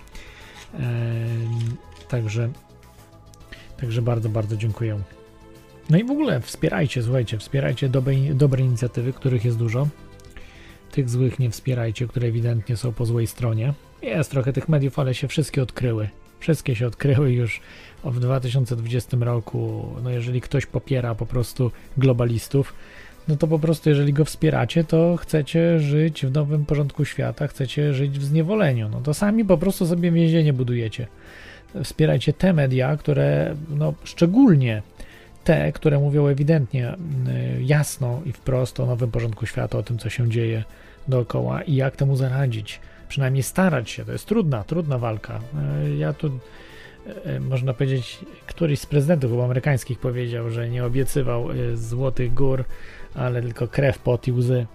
Także, 2.07 2.49
także 3.77 4.01
bardzo, 4.01 4.29
bardzo 4.29 4.57
dziękuję. 4.57 4.99
No 5.89 5.97
i 5.97 6.03
w 6.03 6.11
ogóle 6.11 6.41
wspierajcie, 6.41 7.03
słuchajcie, 7.03 7.37
wspierajcie 7.37 7.89
dobre, 7.89 8.13
dobre 8.33 8.63
inicjatywy, 8.63 9.13
których 9.13 9.45
jest 9.45 9.57
dużo. 9.57 9.87
Tych 10.91 11.09
złych 11.09 11.39
nie 11.39 11.49
wspierajcie, 11.49 12.07
które 12.07 12.27
ewidentnie 12.27 12.77
są 12.77 12.93
po 12.93 13.05
złej 13.05 13.27
stronie. 13.27 13.73
Jest 14.01 14.31
trochę 14.31 14.53
tych 14.53 14.69
mediów, 14.69 14.99
ale 14.99 15.13
się 15.13 15.27
wszystkie 15.27 15.63
odkryły. 15.63 16.09
Wszystkie 16.39 16.75
się 16.75 16.87
odkryły 16.87 17.31
już 17.31 17.61
w 18.03 18.19
2020 18.19 19.17
roku. 19.19 19.87
No 20.03 20.09
jeżeli 20.09 20.41
ktoś 20.41 20.65
popiera 20.65 21.15
po 21.15 21.25
prostu 21.25 21.71
globalistów, 21.97 22.73
no 23.27 23.35
to 23.35 23.47
po 23.47 23.59
prostu 23.59 23.89
jeżeli 23.89 24.13
go 24.13 24.25
wspieracie, 24.25 24.83
to 24.83 25.17
chcecie 25.17 25.79
żyć 25.79 26.25
w 26.25 26.31
nowym 26.31 26.65
porządku 26.65 27.05
świata, 27.05 27.47
chcecie 27.47 27.93
żyć 27.93 28.19
w 28.19 28.23
zniewoleniu. 28.23 28.89
No 28.89 29.01
to 29.01 29.13
sami 29.13 29.45
po 29.45 29.57
prostu 29.57 29.85
sobie 29.85 30.11
więzienie 30.11 30.53
budujecie. 30.53 31.07
Wspierajcie 31.83 32.33
te 32.33 32.53
media, 32.53 32.97
które 32.97 33.55
no, 33.69 33.93
szczególnie 34.03 34.81
te, 35.43 35.71
które 35.71 35.99
mówią 35.99 36.27
ewidentnie, 36.27 36.93
y, 36.93 37.63
jasno 37.63 38.21
i 38.25 38.31
wprost 38.31 38.79
o 38.79 38.85
nowym 38.85 39.11
porządku 39.11 39.45
świata, 39.45 39.77
o 39.77 39.83
tym, 39.83 39.97
co 39.97 40.09
się 40.09 40.29
dzieje 40.29 40.63
dookoła 41.07 41.61
i 41.61 41.75
jak 41.75 41.95
temu 41.95 42.15
zaradzić. 42.15 42.79
Przynajmniej 43.09 43.43
starać 43.43 43.89
się. 43.89 44.05
To 44.05 44.11
jest 44.11 44.25
trudna, 44.25 44.63
trudna 44.63 44.97
walka. 44.97 45.39
Y, 45.85 45.97
ja 45.97 46.13
tu, 46.13 46.39
można 47.39 47.73
powiedzieć, 47.73 48.19
któryś 48.45 48.79
z 48.79 48.85
prezydentów 48.85 49.39
amerykańskich 49.43 49.99
powiedział, 49.99 50.49
że 50.49 50.69
nie 50.69 50.85
obiecywał 50.85 51.47
złotych 51.73 52.33
gór, 52.33 52.65
ale 53.15 53.41
tylko 53.41 53.67
krew, 53.67 53.99
pot 53.99 54.27
i 54.27 54.31
łzy. 54.31 54.65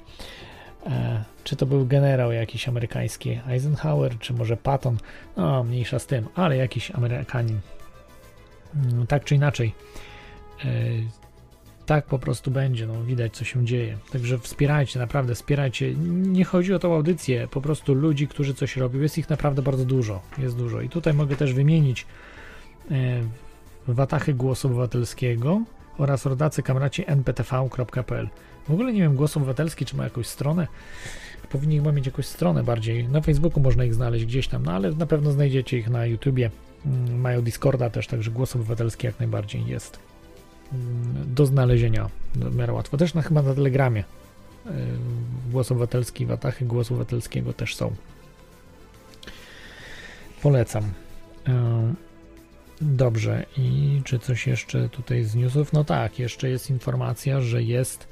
E, 0.87 1.25
czy 1.45 1.57
to 1.57 1.67
był 1.67 1.87
generał 1.87 2.33
jakiś 2.33 2.69
amerykański, 2.69 3.41
Eisenhower, 3.49 4.19
czy 4.19 4.33
może 4.33 4.57
Patton, 4.57 4.97
no 5.37 5.65
mniejsza 5.65 5.99
z 5.99 6.07
tym, 6.07 6.27
ale 6.35 6.57
jakiś 6.57 6.91
Amerykanin. 6.91 7.61
Mm, 8.75 9.07
tak 9.07 9.25
czy 9.25 9.35
inaczej, 9.35 9.73
E, 10.65 10.69
tak 11.87 12.07
po 12.07 12.19
prostu 12.19 12.51
będzie, 12.51 12.87
no 12.87 13.05
widać 13.05 13.37
co 13.37 13.45
się 13.45 13.65
dzieje. 13.65 13.99
Także 14.13 14.39
wspierajcie, 14.39 14.99
naprawdę 14.99 15.35
wspierajcie. 15.35 15.95
Nie 16.09 16.45
chodzi 16.45 16.75
o 16.75 16.79
tą 16.79 16.95
audycję, 16.95 17.49
po 17.51 17.61
prostu 17.61 17.95
ludzi, 17.95 18.29
którzy 18.29 18.55
coś 18.55 18.77
robią. 18.77 19.01
Jest 19.01 19.19
ich 19.19 19.31
naprawdę 19.31 19.63
bardzo 19.63 19.85
dużo, 19.85 20.21
jest 20.39 20.57
dużo. 20.57 20.81
I 20.81 20.89
tutaj 20.89 21.15
mogę 21.15 21.37
też 21.37 21.55
wymienić 21.55 22.07
e, 22.91 22.95
Watachy 23.89 24.35
Głosu 24.35 24.69
Obywatelskiego 24.69 25.63
oraz 25.99 26.27
rodacy 26.27 26.63
kamraci 26.63 27.05
nptv.pl. 27.07 28.29
W 28.69 28.71
ogóle 28.71 28.93
nie 28.93 29.01
wiem, 29.01 29.17
Głos 29.17 29.37
Obywatelski 29.37 29.85
czy 29.85 29.97
ma 29.97 30.05
jakąś 30.05 30.27
stronę. 30.27 30.67
Powinni 31.51 31.77
chyba 31.77 31.93
mieć 31.93 32.07
jakąś 32.07 32.27
stronę 32.27 32.63
bardziej. 32.63 33.09
Na 33.09 33.21
Facebooku 33.21 33.63
można 33.63 33.85
ich 33.85 33.95
znaleźć 33.95 34.25
gdzieś 34.25 34.49
tam, 34.49 34.63
no 34.63 34.73
ale 34.73 34.93
na 34.93 35.07
pewno 35.07 35.33
znajdziecie 35.33 35.79
ich 35.79 35.91
na 35.91 36.07
YouTubie. 36.07 36.51
Mm, 36.87 37.21
mają 37.21 37.43
Discorda 37.43 37.91
też, 37.91 38.07
także 38.07 38.31
Głos 38.31 38.57
Obywatelski 38.57 39.07
jak 39.07 39.19
najbardziej 39.19 39.67
jest 39.67 40.06
do 41.27 41.47
znalezienia 41.47 42.11
w 42.35 42.57
miarę 42.57 42.73
łatwo. 42.73 42.97
Też 42.97 43.15
na, 43.15 43.23
chyba 43.23 43.43
na 43.43 43.55
Telegramie 43.55 44.05
y, 44.67 44.71
Głos 45.51 45.73
Obywatelski, 45.73 46.27
Watachy 46.27 46.65
Głosu 46.65 46.95
Obywatelskiego 46.95 47.53
też 47.53 47.77
są. 47.77 47.95
Polecam. 50.43 50.85
Y, 50.85 50.91
dobrze, 52.81 53.47
i 53.57 54.01
czy 54.05 54.19
coś 54.19 54.47
jeszcze 54.47 54.89
tutaj 54.89 55.25
z 55.25 55.35
newsów? 55.35 55.73
No 55.73 55.85
tak, 55.85 56.19
jeszcze 56.19 56.49
jest 56.49 56.71
informacja, 56.71 57.41
że 57.41 57.63
jest 57.63 58.09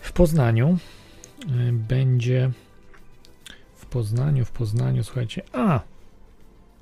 w 0.00 0.12
Poznaniu. 0.12 0.78
Y, 1.68 1.72
będzie 1.72 2.50
w 3.76 3.86
Poznaniu, 3.86 4.44
w 4.44 4.50
Poznaniu, 4.50 5.04
słuchajcie, 5.04 5.42
a 5.52 5.80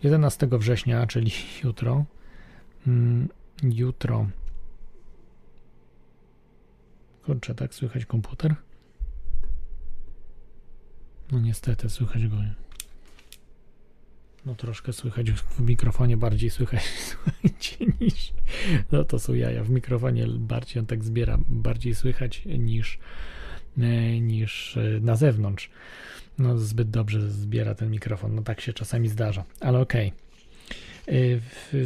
11 0.03 0.49
września, 0.53 1.07
czyli 1.07 1.31
jutro, 1.65 2.05
mm, 2.87 3.29
jutro. 3.63 4.27
Kurczę, 7.25 7.55
tak 7.55 7.75
słychać 7.75 8.07
komputer? 8.07 8.55
No 11.33 11.41
niestety, 11.41 11.91
słychać 11.91 12.27
go. 12.27 12.37
No 14.47 14.55
troszkę 14.55 14.93
słychać 14.93 15.31
w 15.31 15.61
mikrofonie, 15.61 16.17
bardziej 16.17 16.51
słychać 16.51 16.83
niż... 18.01 18.33
No 18.93 19.05
to 19.05 19.19
są 19.19 19.35
jaja. 19.35 19.65
W 19.65 19.71
mikrofonie 19.71 20.27
bardziej 20.27 20.81
on 20.81 20.87
tak 20.87 21.05
zbiera, 21.05 21.39
bardziej 21.49 21.95
słychać 21.95 22.43
niż, 22.59 22.99
e, 23.79 24.21
niż 24.21 24.77
e, 24.77 25.01
na 25.01 25.17
zewnątrz. 25.17 25.71
No 26.39 26.59
zbyt 26.59 26.91
dobrze 26.91 27.31
zbiera 27.31 27.75
ten 27.75 27.91
mikrofon, 27.91 28.35
no 28.35 28.43
tak 28.43 28.61
się 28.61 28.73
czasami 28.73 29.09
zdarza, 29.09 29.45
ale 29.61 29.79
okej. 29.79 30.09
Okay. 30.09 30.26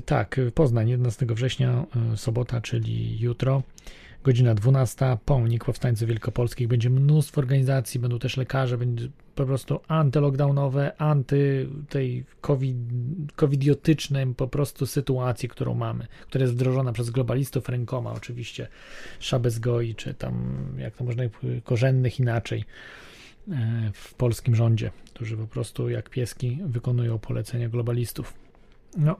Tak, 0.06 0.40
Poznań 0.54 0.88
11 0.88 1.26
września, 1.35 1.87
e, 2.12 2.16
sobota, 2.16 2.61
czyli 2.61 3.20
jutro. 3.20 3.62
godzina 4.24 4.54
12, 4.54 5.18
pomnik 5.24 5.64
powstańców 5.64 6.09
wielkopolskich, 6.09 6.68
będzie 6.68 6.90
mnóstwo 6.90 7.40
organizacji, 7.40 8.00
będą 8.00 8.18
też 8.18 8.37
lekarze, 8.37 8.78
będzie 8.78 9.09
po 9.35 9.46
prostu 9.46 9.80
antylockdownowe, 9.88 10.92
anty 10.98 11.68
tej 11.88 12.24
COVID, 12.40 12.76
covidiotycznej 13.37 14.35
po 14.35 14.48
prostu 14.48 14.87
sytuacji, 14.87 15.48
którą 15.48 15.74
mamy, 15.74 16.06
która 16.26 16.42
jest 16.42 16.54
wdrożona 16.54 16.92
przez 16.92 17.11
globalistów 17.11 17.68
rękoma 17.68 18.12
oczywiście, 18.12 18.68
Szabezgoi, 19.20 19.94
czy 19.94 20.14
tam, 20.14 20.64
jak 20.78 20.96
to 20.96 21.04
można, 21.04 21.22
korzennych 21.64 22.20
inaczej 22.20 22.64
e, 23.50 23.90
w 23.94 24.14
polskim 24.14 24.54
rządzie, 24.54 24.90
którzy 25.14 25.37
po 25.37 25.46
prostu 25.46 25.90
jak 25.90 26.11
pieski 26.11 26.59
wykonują 26.64 27.18
polecenia 27.18 27.68
globalistów. 27.68 28.39
No, 28.96 29.16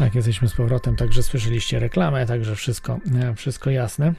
Tak, 0.01 0.15
jesteśmy 0.15 0.47
z 0.47 0.53
powrotem, 0.53 0.95
także 0.95 1.23
słyszeliście 1.23 1.79
reklamę, 1.79 2.25
także 2.25 2.55
wszystko, 2.55 2.99
e, 3.21 3.35
wszystko 3.35 3.69
jasne. 3.69 4.13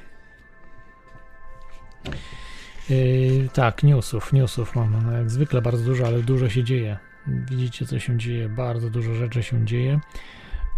Yy, 2.90 3.48
tak, 3.52 3.82
newsów, 3.82 4.32
newsów 4.32 4.76
mam 4.76 5.02
no, 5.06 5.12
jak 5.12 5.30
zwykle 5.30 5.62
bardzo 5.62 5.84
dużo, 5.84 6.06
ale 6.06 6.22
dużo 6.22 6.48
się 6.48 6.64
dzieje. 6.64 6.98
Widzicie, 7.26 7.86
co 7.86 7.98
się 7.98 8.18
dzieje, 8.18 8.48
bardzo 8.48 8.90
dużo 8.90 9.14
rzeczy 9.14 9.42
się 9.42 9.64
dzieje. 9.66 10.00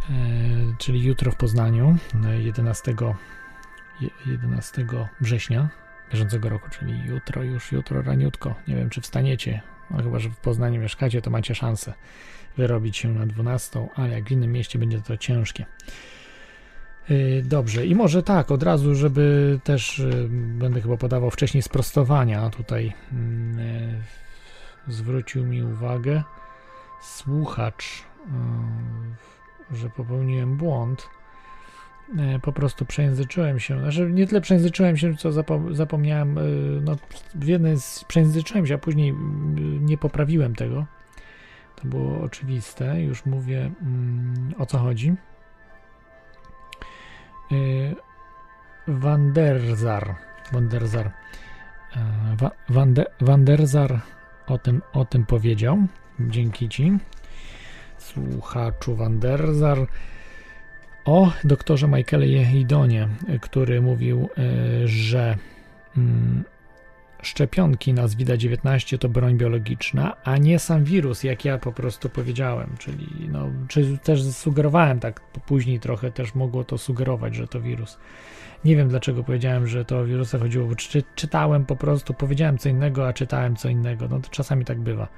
Yy, 0.08 0.16
czyli 0.78 1.04
jutro 1.04 1.32
w 1.32 1.36
Poznaniu, 1.36 1.96
11, 2.38 2.94
11 4.26 4.86
września 5.20 5.68
bieżącego 6.12 6.48
roku, 6.48 6.70
czyli 6.70 7.04
jutro, 7.06 7.42
już 7.42 7.72
jutro 7.72 8.02
raniutko. 8.02 8.54
Nie 8.68 8.76
wiem, 8.76 8.90
czy 8.90 9.00
wstaniecie, 9.00 9.60
no, 9.90 10.02
chyba, 10.02 10.18
że 10.18 10.30
w 10.30 10.36
Poznaniu 10.36 10.80
mieszkacie, 10.80 11.22
to 11.22 11.30
macie 11.30 11.54
szansę 11.54 11.94
wyrobić 12.56 12.96
się 12.96 13.14
na 13.14 13.26
12, 13.26 13.88
ale 13.94 14.10
jak 14.10 14.28
w 14.28 14.30
innym 14.30 14.52
mieście 14.52 14.78
będzie 14.78 15.00
to 15.00 15.16
ciężkie. 15.16 15.66
Yy, 17.08 17.42
Dobrze, 17.42 17.86
i 17.86 17.94
może 17.94 18.22
tak, 18.22 18.50
od 18.50 18.62
razu, 18.62 18.94
żeby 18.94 19.58
też 19.64 19.98
yy, 19.98 20.28
będę 20.30 20.80
chyba 20.80 20.96
podawał 20.96 21.30
wcześniej 21.30 21.62
sprostowania. 21.62 22.50
Tutaj 22.50 22.84
yy, 22.84 24.92
zwrócił 24.94 25.46
mi 25.46 25.62
uwagę 25.62 26.22
słuchacz, 27.02 27.84
że 29.70 29.90
popełniłem 29.90 30.56
błąd. 30.56 31.08
Po 32.42 32.52
prostu 32.52 32.84
przejęzyczyłem 32.84 33.60
się. 33.60 33.80
Znaczy, 33.80 34.10
nie 34.12 34.26
tyle 34.26 34.40
przejęzyczyłem 34.40 34.96
się, 34.96 35.16
co 35.16 35.30
zapom- 35.30 35.74
zapomniałem. 35.74 36.38
No, 36.84 36.96
w 37.34 37.46
jednej 37.46 37.80
z 37.80 38.04
przejęzyczyłem 38.08 38.66
się, 38.66 38.74
a 38.74 38.78
później 38.78 39.14
nie 39.80 39.98
poprawiłem 39.98 40.54
tego. 40.54 40.86
To 41.84 41.88
było 41.88 42.20
oczywiste. 42.20 43.02
Już 43.02 43.26
mówię 43.26 43.70
mm, 43.82 44.54
o 44.58 44.66
co 44.66 44.78
chodzi. 44.78 45.14
Y. 47.52 47.94
E, 51.96 52.36
Wa- 52.36 52.50
Wande, 52.68 53.04
Wanderzar 53.20 54.00
o 54.46 54.58
tym, 54.58 54.82
o 54.92 55.04
tym 55.04 55.26
powiedział. 55.26 55.78
Dzięki 56.20 56.68
Ci. 56.68 56.92
Słuchaczu 57.98 58.96
Wanderzar. 58.96 59.78
O 61.04 61.32
doktorze 61.44 61.88
Michaelie 61.88 62.38
Jehidonie, 62.38 63.08
który 63.40 63.80
mówił, 63.80 64.28
y, 64.84 64.88
że 64.88 65.36
mm, 65.96 66.44
szczepionki 67.24 67.92
na 67.92 68.02
COVID-19 68.02 68.98
to 68.98 69.08
broń 69.08 69.36
biologiczna, 69.36 70.16
a 70.24 70.36
nie 70.36 70.58
sam 70.58 70.84
wirus, 70.84 71.24
jak 71.24 71.44
ja 71.44 71.58
po 71.58 71.72
prostu 71.72 72.08
powiedziałem. 72.08 72.74
Czyli, 72.78 73.06
no, 73.28 73.50
czy 73.68 73.98
też 73.98 74.22
sugerowałem 74.22 75.00
tak 75.00 75.20
później 75.20 75.80
trochę, 75.80 76.10
też 76.10 76.34
mogło 76.34 76.64
to 76.64 76.78
sugerować, 76.78 77.34
że 77.34 77.46
to 77.46 77.60
wirus. 77.60 77.98
Nie 78.64 78.76
wiem 78.76 78.88
dlaczego 78.88 79.24
powiedziałem, 79.24 79.66
że 79.66 79.84
to 79.84 79.98
o 79.98 80.04
wirusa 80.04 80.38
chodziło, 80.38 80.66
bo 80.66 80.74
czy, 80.74 81.02
czytałem 81.14 81.66
po 81.66 81.76
prostu, 81.76 82.14
powiedziałem 82.14 82.58
co 82.58 82.68
innego, 82.68 83.08
a 83.08 83.12
czytałem 83.12 83.56
co 83.56 83.68
innego. 83.68 84.08
No 84.08 84.20
to 84.20 84.28
czasami 84.30 84.64
tak 84.64 84.80
bywa. 84.80 85.08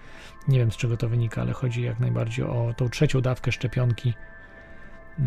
Nie 0.48 0.58
wiem 0.58 0.72
z 0.72 0.76
czego 0.76 0.96
to 0.96 1.08
wynika, 1.08 1.42
ale 1.42 1.52
chodzi 1.52 1.82
jak 1.82 2.00
najbardziej 2.00 2.44
o 2.44 2.74
tą 2.76 2.88
trzecią 2.88 3.20
dawkę 3.20 3.52
szczepionki. 3.52 4.14
Yy, 5.18 5.26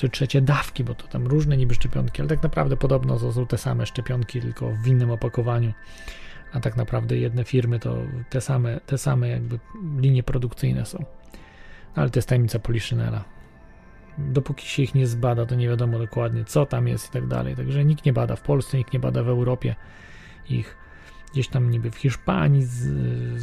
czy 0.00 0.08
trzecie 0.08 0.40
dawki, 0.40 0.84
bo 0.84 0.94
to 0.94 1.06
tam 1.06 1.26
różne 1.26 1.56
niby 1.56 1.74
szczepionki, 1.74 2.22
ale 2.22 2.28
tak 2.28 2.42
naprawdę 2.42 2.76
podobno 2.76 3.18
to 3.18 3.32
są 3.32 3.46
te 3.46 3.58
same 3.58 3.86
szczepionki, 3.86 4.40
tylko 4.40 4.70
w 4.70 4.86
innym 4.86 5.10
opakowaniu. 5.10 5.72
A 6.52 6.60
tak 6.60 6.76
naprawdę 6.76 7.16
jedne 7.16 7.44
firmy 7.44 7.78
to 7.78 7.96
te 8.30 8.40
same, 8.40 8.80
te 8.86 8.98
same 8.98 9.28
jakby 9.28 9.58
linie 9.98 10.22
produkcyjne 10.22 10.86
są. 10.86 11.04
Ale 11.94 12.10
to 12.10 12.18
jest 12.18 12.28
tajemnica 12.28 12.58
Poliszynela. 12.58 13.24
Dopóki 14.18 14.66
się 14.66 14.82
ich 14.82 14.94
nie 14.94 15.06
zbada, 15.06 15.46
to 15.46 15.54
nie 15.54 15.68
wiadomo 15.68 15.98
dokładnie, 15.98 16.44
co 16.44 16.66
tam 16.66 16.88
jest 16.88 17.08
i 17.08 17.10
tak 17.12 17.26
dalej. 17.26 17.56
Także 17.56 17.84
nikt 17.84 18.04
nie 18.04 18.12
bada 18.12 18.36
w 18.36 18.42
Polsce, 18.42 18.78
nikt 18.78 18.92
nie 18.92 19.00
bada 19.00 19.22
w 19.22 19.28
Europie 19.28 19.76
ich. 20.48 20.76
Gdzieś 21.32 21.48
tam 21.48 21.70
niby 21.70 21.90
w 21.90 21.96
Hiszpanii 21.96 22.64
z, 22.64 22.88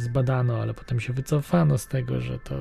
zbadano, 0.00 0.62
ale 0.62 0.74
potem 0.74 1.00
się 1.00 1.12
wycofano 1.12 1.78
z 1.78 1.88
tego, 1.88 2.20
że 2.20 2.38
to, 2.38 2.54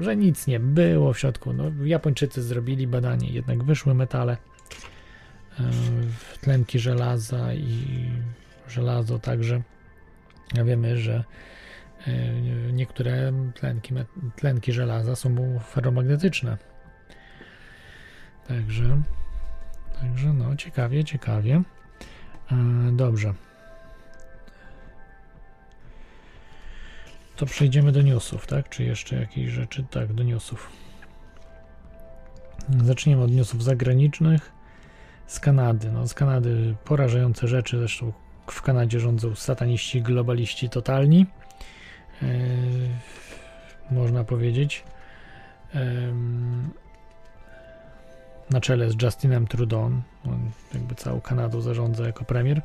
że 0.00 0.16
nic 0.16 0.46
nie 0.46 0.60
było 0.60 1.12
w 1.12 1.18
środku. 1.18 1.52
No, 1.52 1.64
Japończycy 1.84 2.42
zrobili 2.42 2.86
badanie, 2.86 3.30
jednak 3.30 3.64
wyszły 3.64 3.94
metale, 3.94 4.36
e, 5.60 5.70
tlenki 6.40 6.78
żelaza 6.78 7.54
i 7.54 8.10
żelazo 8.68 9.18
także. 9.18 9.62
Wiemy, 10.64 10.96
że 10.96 11.24
e, 12.06 12.32
niektóre 12.72 13.32
tlenki, 13.54 13.94
tlenki 14.36 14.72
żelaza 14.72 15.16
są 15.16 15.58
ferromagnetyczne. 15.58 16.58
Także, 18.48 19.02
także 20.00 20.32
no, 20.32 20.56
ciekawie, 20.56 21.04
ciekawie. 21.04 21.62
E, 22.52 22.56
Dobrze. 22.92 23.34
To 27.38 27.46
przejdziemy 27.46 27.92
do 27.92 28.02
newsów, 28.02 28.46
tak? 28.46 28.68
Czy 28.68 28.84
jeszcze 28.84 29.16
jakieś 29.16 29.50
rzeczy? 29.50 29.84
Tak, 29.90 30.12
do 30.12 30.22
newsów. 30.22 30.70
Zaczniemy 32.84 33.22
od 33.22 33.30
newsów 33.30 33.64
zagranicznych. 33.64 34.52
Z 35.26 35.40
Kanady. 35.40 35.92
No, 35.92 36.08
z 36.08 36.14
Kanady 36.14 36.74
porażające 36.84 37.48
rzeczy. 37.48 37.78
Zresztą 37.78 38.12
w 38.46 38.62
Kanadzie 38.62 39.00
rządzą 39.00 39.34
sataniści, 39.34 40.02
globaliści 40.02 40.68
totalni. 40.68 41.26
Yy, 42.22 42.28
można 43.90 44.24
powiedzieć. 44.24 44.84
Ym, 45.74 46.70
na 48.50 48.60
czele 48.60 48.90
z 48.90 49.02
Justinem 49.02 49.46
Trudeau. 49.46 49.84
On 50.24 50.50
jakby 50.74 50.94
całą 50.94 51.20
Kanadą 51.20 51.60
zarządza 51.60 52.06
jako 52.06 52.24
premier. 52.24 52.62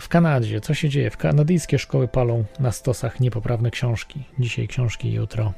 W 0.00 0.08
Kanadzie, 0.08 0.60
co 0.60 0.74
się 0.74 0.88
dzieje? 0.88 1.10
W 1.10 1.16
kanadyjskie 1.16 1.78
szkoły 1.78 2.08
palą 2.08 2.44
na 2.58 2.72
stosach 2.72 3.20
niepoprawne 3.20 3.70
książki. 3.70 4.24
Dzisiaj 4.38 4.68
książki, 4.68 5.12
jutro 5.12 5.52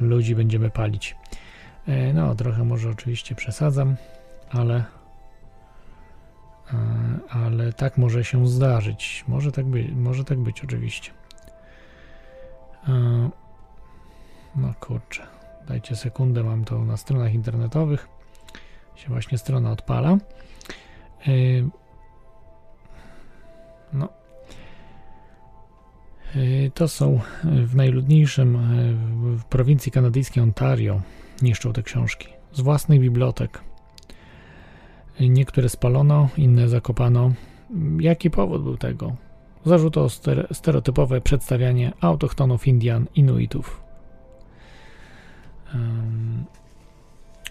ludzi 0.00 0.34
będziemy 0.34 0.70
palić. 0.70 1.16
E, 1.88 2.12
No, 2.12 2.34
trochę 2.34 2.64
może 2.64 2.90
oczywiście 2.90 3.34
przesadzam, 3.34 3.96
ale 4.50 4.84
e, 6.72 6.76
ale 7.30 7.72
tak 7.72 7.98
może 7.98 8.24
się 8.24 8.48
zdarzyć. 8.48 9.24
Może 9.28 9.52
tak 9.52 9.66
być, 9.66 9.90
może 9.92 10.24
tak 10.24 10.38
być 10.38 10.64
oczywiście. 10.64 11.10
E, 12.88 13.30
No 14.56 14.74
kurczę, 14.80 15.26
dajcie 15.68 15.96
sekundę, 15.96 16.42
mam 16.42 16.64
to 16.64 16.84
na 16.84 16.96
stronach 16.96 17.34
internetowych. 17.34 18.08
Się 18.96 19.08
właśnie 19.08 19.38
strona 19.38 19.70
odpala. 19.70 20.18
No. 23.96 24.08
Yy, 26.34 26.70
to 26.74 26.88
są 26.88 27.20
w 27.44 27.76
najludniejszym 27.76 28.54
yy, 29.24 29.36
w 29.36 29.44
prowincji 29.44 29.92
kanadyjskiej 29.92 30.42
Ontario 30.42 31.00
niszczą 31.42 31.72
te 31.72 31.82
książki 31.82 32.28
z 32.52 32.60
własnych 32.60 33.00
bibliotek. 33.00 33.60
Niektóre 35.20 35.68
spalono, 35.68 36.28
inne 36.36 36.68
zakopano. 36.68 37.32
Jaki 38.00 38.30
powód 38.30 38.62
był 38.62 38.76
tego? 38.76 39.16
Zarzut 39.64 39.96
o 39.96 40.06
stere- 40.06 40.54
stereotypowe 40.54 41.20
przedstawianie 41.20 41.92
autochtonów 42.00 42.66
Indian, 42.66 43.06
Inuitów. 43.14 43.82
Ym, 45.74 46.44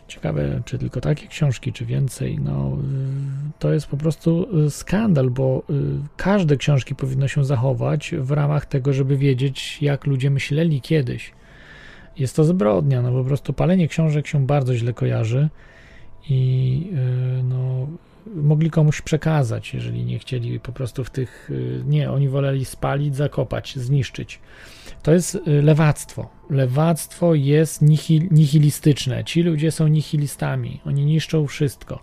Ciekawe, 0.08 0.62
czy 0.66 0.78
tylko 0.78 1.02
takie 1.02 1.28
książki, 1.28 1.74
czy 1.74 1.86
więcej. 1.86 2.40
No, 2.40 2.78
y, 2.78 3.52
to 3.60 3.74
jest 3.74 3.88
po 3.88 3.98
prostu 3.98 4.48
y, 4.66 4.70
skandal, 4.70 5.30
bo 5.30 5.64
y, 5.70 5.74
każde 6.18 6.58
książki 6.58 6.96
powinno 6.96 7.28
się 7.28 7.46
zachować 7.46 8.16
w 8.18 8.32
ramach 8.32 8.66
tego, 8.66 8.94
żeby 8.94 9.18
wiedzieć, 9.18 9.82
jak 9.82 10.06
ludzie 10.06 10.30
myśleli 10.30 10.82
kiedyś. 10.82 11.32
Jest 12.18 12.36
to 12.36 12.44
zbrodnia, 12.44 13.02
no 13.02 13.12
po 13.12 13.24
prostu 13.24 13.54
palenie 13.54 13.88
książek 13.88 14.28
się 14.28 14.46
bardzo 14.46 14.76
źle 14.76 14.94
kojarzy 14.94 15.50
i 16.30 16.92
no, 17.44 17.88
mogli 18.36 18.70
komuś 18.70 19.02
przekazać, 19.02 19.74
jeżeli 19.74 20.06
nie 20.06 20.20
chcieli 20.20 20.60
po 20.60 20.72
prostu 20.72 21.04
w 21.04 21.10
tych. 21.10 21.50
y, 21.50 21.84
Nie, 21.86 22.12
oni 22.12 22.30
woleli 22.30 22.66
spalić, 22.66 23.16
zakopać, 23.16 23.76
zniszczyć. 23.76 24.40
To 25.04 25.14
jest 25.14 25.36
y, 25.36 25.62
lewactwo. 25.62 26.30
Lewactwo 26.50 27.36
jest 27.36 27.82
nihil, 27.82 28.28
nihilistyczne. 28.32 29.24
Ci 29.24 29.44
ludzie 29.44 29.72
są 29.72 29.88
nihilistami. 29.88 30.82
Oni 30.86 31.06
niszczą 31.06 31.48
wszystko. 31.48 32.00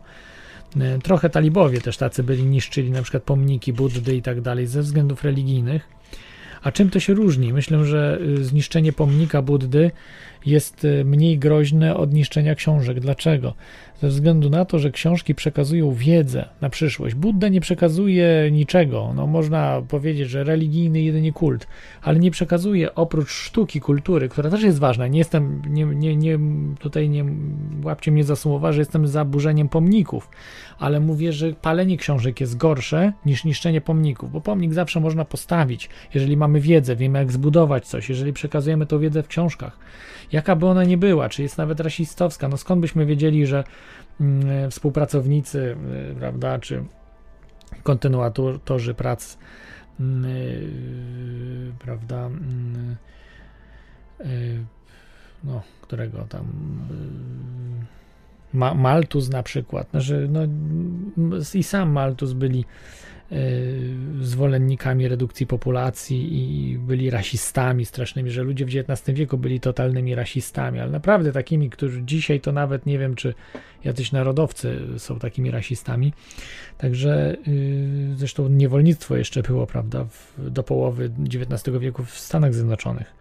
Y, 0.76 0.98
Trochę 1.02 1.30
talibowie 1.30 1.80
też 1.80 1.96
tacy 1.96 2.22
byli, 2.22 2.44
niszczyli 2.44 2.90
na 2.90 3.02
przykład 3.02 3.22
pomniki 3.22 3.72
Buddy 3.72 4.16
i 4.16 4.22
tak 4.22 4.40
dalej 4.40 4.66
ze 4.66 4.82
względów 4.82 5.24
religijnych. 5.24 5.88
A 6.62 6.72
czym 6.72 6.90
to 6.90 7.00
się 7.00 7.14
różni? 7.14 7.52
Myślę, 7.52 7.84
że 7.84 8.18
zniszczenie 8.40 8.92
pomnika 8.92 9.42
Buddy 9.42 9.90
jest 10.46 10.84
y, 10.84 11.04
mniej 11.04 11.38
groźne 11.38 11.96
od 11.96 12.12
niszczenia 12.12 12.54
książek. 12.54 13.00
Dlaczego? 13.00 13.54
Ze 14.02 14.08
względu 14.08 14.50
na 14.50 14.64
to, 14.64 14.78
że 14.78 14.90
książki 14.90 15.34
przekazują 15.34 15.92
wiedzę 15.92 16.48
na 16.60 16.70
przyszłość. 16.70 17.14
Budda 17.14 17.48
nie 17.48 17.60
przekazuje 17.60 18.50
niczego. 18.52 19.12
No, 19.16 19.26
można 19.26 19.82
powiedzieć, 19.88 20.28
że 20.28 20.44
religijny 20.44 21.02
jedynie 21.02 21.32
kult, 21.32 21.66
ale 22.02 22.18
nie 22.18 22.30
przekazuje 22.30 22.94
oprócz 22.94 23.30
sztuki, 23.30 23.80
kultury, 23.80 24.28
która 24.28 24.50
też 24.50 24.62
jest 24.62 24.78
ważna. 24.78 25.06
Nie 25.06 25.18
jestem, 25.18 25.62
nie, 25.68 25.84
nie, 25.84 26.16
nie, 26.16 26.38
tutaj 26.78 27.08
nie 27.08 27.24
łapcie 27.84 28.12
mnie 28.12 28.24
za 28.24 28.36
słowa, 28.36 28.72
że 28.72 28.80
jestem 28.80 29.06
za 29.06 29.24
burzeniem 29.24 29.68
pomników, 29.68 30.28
ale 30.78 31.00
mówię, 31.00 31.32
że 31.32 31.52
palenie 31.52 31.96
książek 31.96 32.40
jest 32.40 32.56
gorsze 32.56 33.12
niż 33.26 33.44
niszczenie 33.44 33.80
pomników, 33.80 34.32
bo 34.32 34.40
pomnik 34.40 34.74
zawsze 34.74 35.00
można 35.00 35.24
postawić, 35.24 35.88
jeżeli 36.14 36.36
mamy 36.36 36.60
wiedzę, 36.60 36.96
wiemy 36.96 37.18
jak 37.18 37.32
zbudować 37.32 37.86
coś, 37.86 38.08
jeżeli 38.08 38.32
przekazujemy 38.32 38.86
tą 38.86 38.98
wiedzę 38.98 39.22
w 39.22 39.28
książkach. 39.28 39.78
Jaka 40.32 40.56
by 40.56 40.66
ona 40.66 40.84
nie 40.84 40.98
była, 40.98 41.28
czy 41.28 41.42
jest 41.42 41.58
nawet 41.58 41.80
rasistowska, 41.80 42.48
no 42.48 42.56
skąd 42.56 42.80
byśmy 42.80 43.06
wiedzieli, 43.06 43.46
że 43.46 43.64
mm, 44.20 44.70
współpracownicy, 44.70 45.76
y, 46.12 46.14
prawda, 46.14 46.58
czy 46.58 46.84
kontynuatorzy 47.82 48.94
prac, 48.94 49.38
mm, 50.00 50.24
y, 50.24 51.72
prawda, 51.78 52.26
mm, 52.26 52.96
y, 54.20 54.64
no, 55.44 55.62
którego 55.80 56.18
tam 56.18 56.44
y, 58.52 58.56
Ma, 58.56 58.74
Maltus 58.74 59.28
na 59.30 59.42
przykład, 59.42 59.90
znaczy, 59.90 60.28
no, 60.30 60.42
m- 60.42 61.40
i 61.54 61.62
sam 61.62 61.90
Maltus 61.90 62.32
byli 62.32 62.60
y, 62.60 62.64
zwolennikami 64.20 65.08
redukcji 65.08 65.46
populacji 65.46 66.28
i 66.32 66.78
byli 66.78 67.10
rasistami 67.10 67.84
strasznymi, 67.84 68.30
że 68.30 68.42
ludzie 68.42 68.64
w 68.64 68.68
XIX 68.68 69.18
wieku 69.18 69.38
byli 69.38 69.60
totalnymi 69.60 70.14
rasistami, 70.14 70.80
ale 70.80 70.90
naprawdę 70.90 71.32
takimi, 71.32 71.70
którzy 71.70 72.02
dzisiaj 72.02 72.40
to 72.40 72.52
nawet 72.52 72.86
nie 72.86 72.98
wiem, 72.98 73.14
czy 73.14 73.34
jacyś 73.84 74.12
narodowcy 74.12 74.80
są 74.98 75.18
takimi 75.18 75.50
rasistami. 75.50 76.12
Także 76.78 77.36
y, 77.48 78.14
zresztą 78.16 78.48
niewolnictwo 78.48 79.16
jeszcze 79.16 79.42
było, 79.42 79.66
prawda, 79.66 80.04
w, 80.04 80.50
do 80.50 80.62
połowy 80.62 81.10
XIX 81.26 81.78
wieku 81.78 82.04
w 82.04 82.18
Stanach 82.18 82.54
Zjednoczonych. 82.54 83.14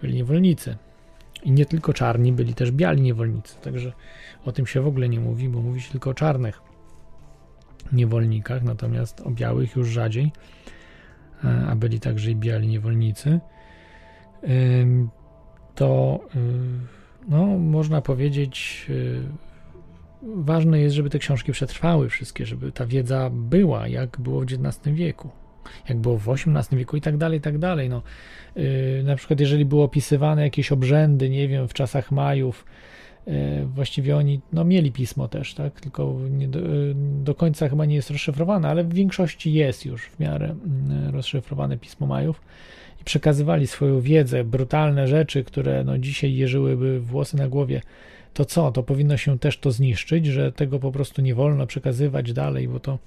Byli 0.00 0.14
niewolnicy. 0.14 0.76
I 1.44 1.52
nie 1.52 1.66
tylko 1.66 1.92
czarni, 1.92 2.32
byli 2.32 2.54
też 2.54 2.70
biali 2.70 3.02
niewolnicy. 3.02 3.56
Także 3.62 3.92
o 4.44 4.52
tym 4.52 4.66
się 4.66 4.80
w 4.80 4.86
ogóle 4.86 5.08
nie 5.08 5.20
mówi, 5.20 5.48
bo 5.48 5.60
mówi 5.60 5.80
się 5.80 5.90
tylko 5.90 6.10
o 6.10 6.14
czarnych 6.14 6.71
niewolnikach, 7.92 8.62
natomiast 8.62 9.20
o 9.20 9.30
białych 9.30 9.76
już 9.76 9.88
rzadziej, 9.88 10.32
e, 11.44 11.66
a 11.68 11.76
byli 11.76 12.00
także 12.00 12.30
i 12.30 12.36
biali 12.36 12.68
niewolnicy. 12.68 13.40
To 15.74 16.20
y, 16.36 16.38
no, 17.28 17.46
można 17.46 18.02
powiedzieć, 18.02 18.86
y, 18.90 19.22
ważne 20.22 20.80
jest, 20.80 20.96
żeby 20.96 21.10
te 21.10 21.18
książki 21.18 21.52
przetrwały 21.52 22.08
wszystkie, 22.08 22.46
żeby 22.46 22.72
ta 22.72 22.86
wiedza 22.86 23.30
była, 23.32 23.88
jak 23.88 24.20
było 24.20 24.40
w 24.40 24.44
XIX 24.44 24.96
wieku, 24.96 25.30
jak 25.88 25.98
było 25.98 26.18
w 26.18 26.28
XVIII 26.28 26.78
wieku 26.78 26.96
i 26.96 27.00
tak 27.00 27.16
dalej, 27.16 27.38
i 27.38 27.42
tak 27.42 27.58
dalej. 27.58 27.88
No, 27.88 28.02
y, 28.56 29.02
na 29.04 29.16
przykład, 29.16 29.40
jeżeli 29.40 29.64
były 29.64 29.82
opisywane 29.82 30.42
jakieś 30.42 30.72
obrzędy, 30.72 31.30
nie 31.30 31.48
wiem, 31.48 31.68
w 31.68 31.74
czasach 31.74 32.12
Majów, 32.12 32.64
właściwie 33.74 34.16
oni 34.16 34.40
no, 34.52 34.64
mieli 34.64 34.92
pismo 34.92 35.28
też, 35.28 35.54
tak? 35.54 35.80
Tylko 35.80 36.16
do, 36.48 36.58
y, 36.58 36.94
do 37.24 37.34
końca 37.34 37.68
chyba 37.68 37.84
nie 37.84 37.94
jest 37.94 38.10
rozszyfrowane, 38.10 38.68
ale 38.68 38.84
w 38.84 38.94
większości 38.94 39.52
jest 39.52 39.86
już 39.86 40.06
w 40.06 40.20
miarę 40.20 40.54
y, 41.08 41.12
rozszyfrowane 41.12 41.78
pismo 41.78 42.06
Majów 42.06 42.40
i 43.00 43.04
przekazywali 43.04 43.66
swoją 43.66 44.00
wiedzę, 44.00 44.44
brutalne 44.44 45.08
rzeczy, 45.08 45.44
które 45.44 45.84
no, 45.84 45.98
dzisiaj 45.98 46.34
jeżyłyby 46.34 47.00
włosy 47.00 47.36
na 47.36 47.48
głowie. 47.48 47.82
To 48.34 48.44
co? 48.44 48.72
To 48.72 48.82
powinno 48.82 49.16
się 49.16 49.38
też 49.38 49.58
to 49.58 49.70
zniszczyć, 49.70 50.26
że 50.26 50.52
tego 50.52 50.78
po 50.78 50.92
prostu 50.92 51.22
nie 51.22 51.34
wolno 51.34 51.66
przekazywać 51.66 52.32
dalej, 52.32 52.68
bo 52.68 52.80
to 52.80 52.98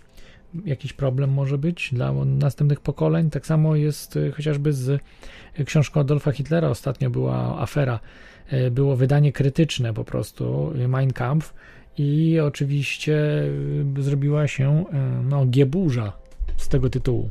jakiś 0.66 0.94
problem 0.94 1.30
może 1.30 1.58
być 1.58 1.90
dla 1.94 2.14
następnych 2.26 2.80
pokoleń. 2.80 3.30
Tak 3.30 3.46
samo 3.46 3.76
jest 3.76 4.16
y, 4.16 4.32
chociażby 4.32 4.74
z 4.74 5.02
książką 5.66 6.00
Adolfa 6.00 6.32
Hitlera. 6.32 6.70
Ostatnio 6.70 7.10
była 7.10 7.60
afera, 7.62 8.00
było 8.72 8.96
wydanie 8.96 9.32
krytyczne 9.32 9.94
po 9.94 10.04
prostu, 10.04 10.74
y, 10.76 10.88
Mein 10.88 11.14
Kampf 11.14 11.54
i 11.98 12.40
oczywiście 12.40 13.44
y, 13.98 14.04
zrobiła 14.04 14.48
się 14.48 14.82
y, 14.82 15.24
no, 15.24 15.46
gieburza 15.46 16.14
z 16.58 16.68
tego 16.68 16.90
tytułu. 16.90 17.30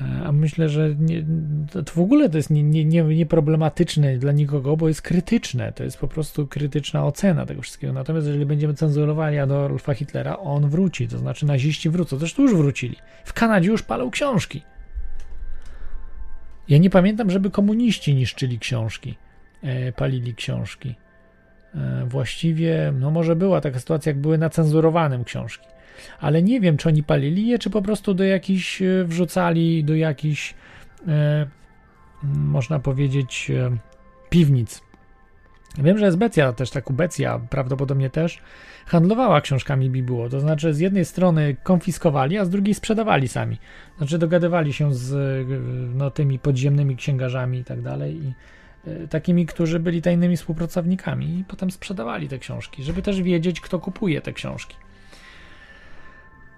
E, 0.00 0.26
A 0.26 0.32
myślę, 0.32 0.68
że 0.68 0.94
nie, 0.98 1.24
to 1.72 1.92
w 1.92 1.98
ogóle 1.98 2.28
to 2.28 2.36
jest 2.36 2.50
nie, 2.50 2.62
nie, 2.62 2.84
nie, 2.84 3.02
nieproblematyczne 3.02 4.18
dla 4.18 4.32
nikogo, 4.32 4.76
bo 4.76 4.88
jest 4.88 5.02
krytyczne. 5.02 5.72
To 5.72 5.84
jest 5.84 5.98
po 5.98 6.08
prostu 6.08 6.46
krytyczna 6.46 7.04
ocena 7.04 7.46
tego 7.46 7.62
wszystkiego. 7.62 7.92
Natomiast 7.92 8.26
jeżeli 8.26 8.46
będziemy 8.46 8.74
cenzurowali 8.74 9.38
Adolfa 9.38 9.94
Hitlera, 9.94 10.36
on 10.36 10.70
wróci. 10.70 11.08
To 11.08 11.18
znaczy 11.18 11.46
naziści 11.46 11.90
wrócą. 11.90 12.18
Zresztą 12.18 12.42
już 12.42 12.54
wrócili. 12.54 12.96
W 13.24 13.32
Kanadzie 13.32 13.70
już 13.70 13.82
palą 13.82 14.10
książki. 14.10 14.62
Ja 16.68 16.78
nie 16.78 16.90
pamiętam, 16.90 17.30
żeby 17.30 17.50
komuniści 17.50 18.14
niszczyli 18.14 18.58
książki, 18.58 19.10
e, 19.10 19.25
palili 19.96 20.34
książki. 20.34 20.94
E, 21.74 22.06
właściwie, 22.08 22.92
no 23.00 23.10
może 23.10 23.36
była 23.36 23.60
taka 23.60 23.78
sytuacja, 23.78 24.10
jak 24.10 24.18
były 24.18 24.38
nacenzurowanym 24.38 25.24
książki 25.24 25.66
ale 26.20 26.42
nie 26.42 26.60
wiem, 26.60 26.76
czy 26.76 26.88
oni 26.88 27.02
palili 27.02 27.46
je, 27.46 27.58
czy 27.58 27.70
po 27.70 27.82
prostu 27.82 28.14
do 28.14 28.24
jakichś 28.24 28.82
e, 28.82 29.04
wrzucali 29.04 29.84
do 29.84 29.94
jakichś, 29.94 30.54
e, 31.08 31.46
można 32.22 32.78
powiedzieć, 32.78 33.50
e, 33.50 33.76
piwnic. 34.30 34.82
Wiem, 35.78 35.98
że 35.98 36.06
Esbecja, 36.06 36.52
też 36.52 36.70
tak 36.70 36.90
Ubecja 36.90 37.40
prawdopodobnie 37.50 38.10
też, 38.10 38.38
handlowała 38.86 39.40
książkami 39.40 39.90
Bibuło. 39.90 40.28
To 40.28 40.40
znaczy, 40.40 40.74
z 40.74 40.78
jednej 40.78 41.04
strony 41.04 41.56
konfiskowali, 41.62 42.38
a 42.38 42.44
z 42.44 42.50
drugiej 42.50 42.74
sprzedawali 42.74 43.28
sami. 43.28 43.58
Znaczy, 43.98 44.18
dogadywali 44.18 44.72
się 44.72 44.94
z 44.94 45.12
e, 45.12 45.54
no, 45.94 46.10
tymi 46.10 46.38
podziemnymi 46.38 46.96
księgarzami 46.96 47.58
i 47.58 47.64
tak 47.64 47.82
dalej. 47.82 48.16
E, 48.16 48.55
takimi, 49.10 49.46
którzy 49.46 49.80
byli 49.80 50.02
tajnymi 50.02 50.36
współpracownikami, 50.36 51.38
i 51.38 51.44
potem 51.44 51.70
sprzedawali 51.70 52.28
te 52.28 52.38
książki, 52.38 52.82
żeby 52.82 53.02
też 53.02 53.22
wiedzieć, 53.22 53.60
kto 53.60 53.78
kupuje 53.78 54.20
te 54.20 54.32
książki. 54.32 54.76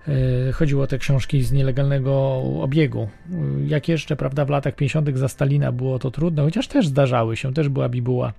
E, 0.08 0.52
Chodziło 0.52 0.82
o 0.82 0.86
te 0.86 0.98
książki 0.98 1.42
z 1.42 1.52
nielegalnego 1.52 2.42
obiegu. 2.62 3.02
E, 3.32 3.36
Jak 3.66 3.88
jeszcze, 3.88 4.16
prawda, 4.16 4.44
w 4.44 4.50
latach 4.50 4.74
50. 4.74 5.18
za 5.18 5.28
Stalina 5.28 5.72
było 5.72 5.98
to 5.98 6.10
trudne, 6.10 6.42
chociaż 6.42 6.68
też 6.68 6.86
zdarzały 6.86 7.36
się, 7.36 7.54
też 7.54 7.68
była 7.68 7.88
bibuła. 7.88 8.32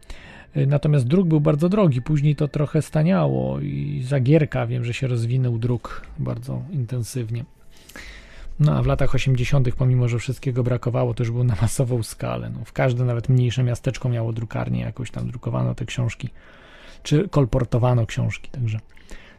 E, 0.55 0.65
Natomiast 0.65 1.07
druk 1.07 1.27
był 1.27 1.39
bardzo 1.41 1.69
drogi, 1.69 2.01
później 2.01 2.35
to 2.35 2.47
trochę 2.47 2.81
staniało 2.81 3.59
i 3.59 4.01
za 4.05 4.19
Gierka 4.19 4.67
wiem, 4.67 4.85
że 4.85 4.93
się 4.93 5.07
rozwinął 5.07 5.57
druk 5.57 6.01
bardzo 6.19 6.61
intensywnie. 6.71 7.45
No 8.59 8.75
a 8.75 8.81
w 8.81 8.85
latach 8.85 9.15
80., 9.15 9.75
pomimo 9.75 10.07
że 10.07 10.19
wszystkiego 10.19 10.63
brakowało, 10.63 11.13
to 11.13 11.23
już 11.23 11.31
było 11.31 11.43
na 11.43 11.55
masową 11.61 12.03
skalę. 12.03 12.49
No, 12.49 12.65
w 12.65 12.73
każde 12.73 13.05
nawet 13.05 13.29
mniejsze 13.29 13.63
miasteczko 13.63 14.09
miało 14.09 14.33
drukarnię, 14.33 14.81
jakoś 14.81 15.11
tam 15.11 15.27
drukowano 15.27 15.75
te 15.75 15.85
książki, 15.85 16.29
czy 17.03 17.29
kolportowano 17.29 18.05
książki, 18.05 18.49
także 18.51 18.79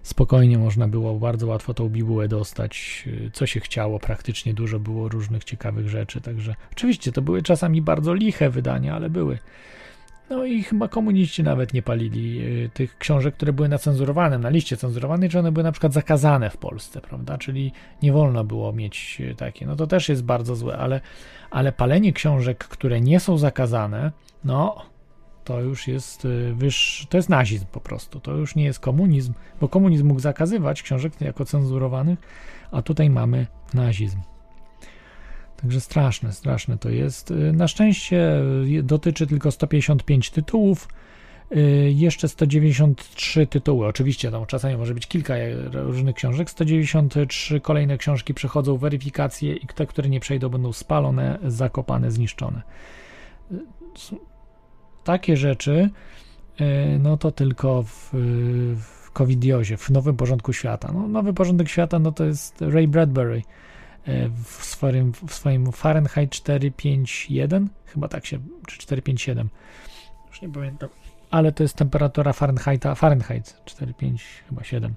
spokojnie 0.02 0.58
można 0.58 0.88
było 0.88 1.14
bardzo 1.18 1.46
łatwo 1.46 1.74
tą 1.74 1.88
bibułę 1.88 2.28
dostać, 2.28 3.04
co 3.32 3.46
się 3.46 3.60
chciało, 3.60 3.98
praktycznie 3.98 4.54
dużo 4.54 4.80
było 4.80 5.08
różnych 5.08 5.44
ciekawych 5.44 5.88
rzeczy, 5.88 6.20
także 6.20 6.54
oczywiście 6.72 7.12
to 7.12 7.22
były 7.22 7.42
czasami 7.42 7.82
bardzo 7.82 8.14
liche 8.14 8.50
wydania, 8.50 8.94
ale 8.94 9.10
były. 9.10 9.38
No 10.30 10.44
i 10.44 10.62
chyba 10.62 10.88
komuniści 10.88 11.42
nawet 11.42 11.74
nie 11.74 11.82
palili 11.82 12.40
y, 12.40 12.70
tych 12.74 12.98
książek, 12.98 13.34
które 13.34 13.52
były 13.52 13.68
na 13.68 13.78
cenzurowanym, 13.78 14.42
na 14.42 14.48
liście 14.48 14.76
cenzurowanej, 14.76 15.28
czy 15.28 15.38
one 15.38 15.52
były 15.52 15.64
na 15.64 15.72
przykład 15.72 15.92
zakazane 15.92 16.50
w 16.50 16.56
Polsce, 16.56 17.00
prawda? 17.00 17.38
Czyli 17.38 17.72
nie 18.02 18.12
wolno 18.12 18.44
było 18.44 18.72
mieć 18.72 19.20
y, 19.20 19.34
takie. 19.34 19.66
No 19.66 19.76
to 19.76 19.86
też 19.86 20.08
jest 20.08 20.24
bardzo 20.24 20.56
złe, 20.56 20.78
ale, 20.78 21.00
ale 21.50 21.72
palenie 21.72 22.12
książek, 22.12 22.58
które 22.58 23.00
nie 23.00 23.20
są 23.20 23.38
zakazane, 23.38 24.12
no 24.44 24.76
to 25.44 25.60
już 25.60 25.88
jest 25.88 26.24
y, 26.24 26.54
wyższy, 26.54 27.06
to 27.06 27.16
jest 27.16 27.28
nazizm 27.28 27.66
po 27.72 27.80
prostu. 27.80 28.20
To 28.20 28.32
już 28.32 28.54
nie 28.54 28.64
jest 28.64 28.80
komunizm, 28.80 29.32
bo 29.60 29.68
komunizm 29.68 30.06
mógł 30.06 30.20
zakazywać 30.20 30.82
książek 30.82 31.20
jako 31.20 31.44
cenzurowanych, 31.44 32.18
a 32.70 32.82
tutaj 32.82 33.10
mamy 33.10 33.46
nazizm. 33.74 34.18
Także 35.62 35.80
straszne, 35.80 36.32
straszne 36.32 36.78
to 36.78 36.90
jest. 36.90 37.30
Y, 37.30 37.52
Na 37.52 37.68
szczęście 37.68 38.42
y, 38.78 38.82
dotyczy 38.82 39.26
tylko 39.26 39.50
155 39.50 40.30
tytułów, 40.30 40.88
y, 41.56 41.92
jeszcze 41.94 42.28
193 42.28 43.46
tytuły. 43.46 43.86
Oczywiście 43.86 44.30
tam 44.30 44.46
czasami 44.46 44.76
może 44.76 44.94
być 44.94 45.06
kilka 45.06 45.34
różnych 45.72 46.16
książek. 46.16 46.50
193 46.50 47.60
kolejne 47.60 47.98
książki 47.98 48.34
przechodzą 48.34 48.76
weryfikację 48.76 49.56
i 49.56 49.66
te, 49.66 49.86
które 49.86 50.08
nie 50.08 50.20
przejdą, 50.20 50.48
będą 50.48 50.72
spalone, 50.72 51.38
zakopane, 51.44 52.10
zniszczone. 52.10 52.62
Takie 55.04 55.36
rzeczy, 55.36 55.90
no 56.98 57.16
to 57.16 57.30
tylko 57.30 57.82
w, 57.82 58.10
w 58.76 59.10
covidiozie, 59.10 59.76
w 59.76 59.90
nowym 59.90 60.16
porządku 60.16 60.52
świata. 60.52 60.92
No, 60.94 61.08
nowy 61.08 61.34
porządek 61.34 61.68
świata, 61.68 61.98
no 61.98 62.12
to 62.12 62.24
jest 62.24 62.60
Ray 62.60 62.88
Bradbury 62.88 63.42
w 64.44 64.64
swoim, 64.64 65.12
w 65.12 65.34
swoim 65.34 65.72
Fahrenheit 65.72 66.30
451, 66.30 67.68
chyba 67.86 68.08
tak 68.08 68.26
się, 68.26 68.38
czy 68.66 68.78
457, 68.78 69.48
już 70.28 70.42
nie 70.42 70.48
pamiętam, 70.48 70.88
ale 71.30 71.52
to 71.52 71.62
jest 71.62 71.76
temperatura 71.76 72.32
Fahrenheita, 72.32 72.94
Fahrenheit 72.94 73.62
45, 73.64 74.24
chyba 74.48 74.64
7, 74.64 74.94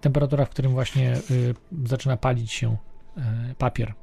temperatura, 0.00 0.44
w 0.44 0.50
którym 0.50 0.72
właśnie 0.72 1.16
y, 1.30 1.54
zaczyna 1.84 2.16
palić 2.16 2.52
się 2.52 2.76
y, 3.50 3.54
papier. 3.54 3.94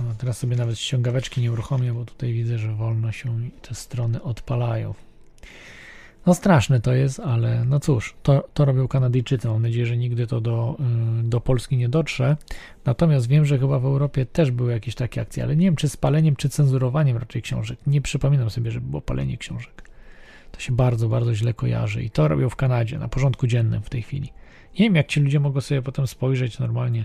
O, 0.00 0.14
teraz 0.18 0.38
sobie 0.38 0.56
nawet 0.56 0.78
ściągaweczki 0.78 1.40
nie 1.40 1.52
uruchomię, 1.52 1.92
bo 1.92 2.04
tutaj 2.04 2.32
widzę, 2.32 2.58
że 2.58 2.74
wolno 2.74 3.12
się 3.12 3.50
te 3.62 3.74
strony 3.74 4.22
odpalają. 4.22 4.94
No 6.26 6.34
straszne 6.34 6.80
to 6.80 6.92
jest, 6.92 7.20
ale 7.20 7.64
no 7.64 7.80
cóż, 7.80 8.14
to, 8.22 8.48
to 8.54 8.64
robią 8.64 8.88
Kanadyjczycy. 8.88 9.48
Mam 9.48 9.62
nadzieję, 9.62 9.86
że 9.86 9.96
nigdy 9.96 10.26
to 10.26 10.40
do, 10.40 10.76
y, 11.20 11.22
do 11.22 11.40
Polski 11.40 11.76
nie 11.76 11.88
dotrze. 11.88 12.36
Natomiast 12.84 13.28
wiem, 13.28 13.44
że 13.44 13.58
chyba 13.58 13.78
w 13.78 13.84
Europie 13.84 14.26
też 14.26 14.50
były 14.50 14.72
jakieś 14.72 14.94
takie 14.94 15.20
akcje, 15.20 15.42
ale 15.42 15.56
nie 15.56 15.66
wiem, 15.66 15.76
czy 15.76 15.88
z 15.88 15.96
paleniem, 15.96 16.36
czy 16.36 16.48
cenzurowaniem 16.48 17.16
raczej 17.16 17.42
książek. 17.42 17.78
Nie 17.86 18.00
przypominam 18.00 18.50
sobie, 18.50 18.70
żeby 18.70 18.86
było 18.86 19.02
palenie 19.02 19.38
książek. 19.38 19.90
To 20.52 20.60
się 20.60 20.72
bardzo, 20.72 21.08
bardzo 21.08 21.34
źle 21.34 21.54
kojarzy 21.54 22.02
i 22.02 22.10
to 22.10 22.28
robią 22.28 22.48
w 22.48 22.56
Kanadzie, 22.56 22.98
na 22.98 23.08
porządku 23.08 23.46
dziennym 23.46 23.82
w 23.82 23.90
tej 23.90 24.02
chwili. 24.02 24.32
Nie 24.78 24.84
wiem, 24.84 24.94
jak 24.94 25.06
ci 25.06 25.20
ludzie 25.20 25.40
mogą 25.40 25.60
sobie 25.60 25.82
potem 25.82 26.06
spojrzeć 26.06 26.58
normalnie 26.58 27.04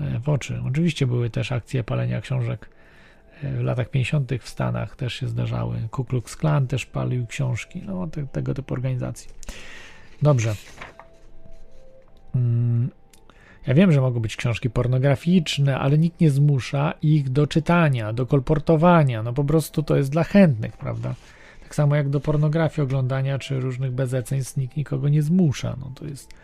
e, 0.00 0.20
w 0.20 0.28
oczy. 0.28 0.62
Oczywiście 0.68 1.06
były 1.06 1.30
też 1.30 1.52
akcje 1.52 1.84
palenia 1.84 2.20
książek 2.20 2.70
w 3.42 3.60
latach 3.60 3.90
50. 3.90 4.32
w 4.40 4.48
Stanach 4.48 4.96
też 4.96 5.14
się 5.14 5.28
zdarzały. 5.28 5.76
Ku 5.90 6.04
Klux 6.04 6.36
Klan 6.36 6.66
też 6.66 6.86
palił 6.86 7.26
książki, 7.26 7.82
no 7.86 8.06
te, 8.06 8.26
tego 8.26 8.54
typu 8.54 8.74
organizacji. 8.74 9.30
Dobrze. 10.22 10.54
Mm, 12.34 12.90
Ja 13.66 13.74
wiem, 13.74 13.92
że 13.92 14.00
mogą 14.00 14.20
być 14.20 14.36
książki 14.36 14.70
pornograficzne, 14.70 15.78
ale 15.78 15.98
nikt 15.98 16.20
nie 16.20 16.30
zmusza 16.30 16.94
ich 17.02 17.30
do 17.30 17.46
czytania, 17.46 18.12
do 18.12 18.26
kolportowania. 18.26 19.22
No 19.22 19.32
po 19.32 19.44
prostu 19.44 19.82
to 19.82 19.96
jest 19.96 20.10
dla 20.10 20.24
chętnych, 20.24 20.76
prawda? 20.76 21.14
Tak 21.62 21.74
samo 21.74 21.96
jak 21.96 22.08
do 22.08 22.20
pornografii 22.20 22.84
oglądania 22.84 23.38
czy 23.38 23.60
różnych 23.60 23.92
bezeceństw 23.92 24.56
nikt 24.56 24.76
nikogo 24.76 25.08
nie 25.08 25.22
zmusza. 25.22 25.76
No 25.80 25.92
to 25.94 26.06
jest 26.06 26.34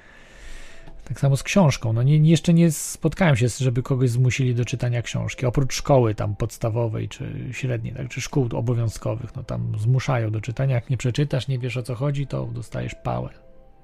tak 1.05 1.21
samo 1.21 1.37
z 1.37 1.43
książką. 1.43 1.93
No 1.93 2.03
nie, 2.03 2.17
jeszcze 2.17 2.55
nie 2.55 2.73
spotkałem 2.73 3.37
się, 3.37 3.49
żeby 3.49 3.83
kogoś 3.83 4.11
zmusili 4.11 4.55
do 4.55 4.65
czytania 4.65 5.03
książki. 5.03 5.47
Oprócz 5.47 5.75
szkoły 5.75 6.15
tam 6.15 6.37
podstawowej 6.37 7.09
czy 7.09 7.49
średniej, 7.53 7.95
tak, 7.95 8.09
czy 8.09 8.21
szkół 8.21 8.49
obowiązkowych, 8.53 9.37
no 9.37 9.43
tam 9.43 9.73
zmuszają 9.79 10.31
do 10.31 10.41
czytania. 10.41 10.75
Jak 10.75 10.91
nie 10.91 10.97
przeczytasz, 10.97 11.49
nie 11.49 11.59
wiesz 11.59 11.77
o 11.77 11.83
co 11.83 11.95
chodzi, 11.95 12.27
to 12.27 12.47
dostajesz 12.47 12.95
pałę. 12.95 13.29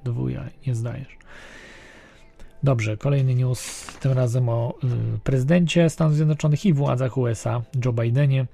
Dwuja, 0.04 0.44
nie 0.66 0.74
zdajesz. 0.74 1.18
Dobrze, 2.62 2.96
kolejny 2.96 3.34
news, 3.34 3.86
tym 4.00 4.12
razem 4.12 4.48
o 4.48 4.74
y, 5.16 5.18
prezydencie 5.18 5.90
Stanów 5.90 6.14
Zjednoczonych 6.14 6.66
i 6.66 6.72
władzach 6.72 7.18
USA, 7.18 7.62
Joe 7.84 7.92
Bidenie. 7.92 8.46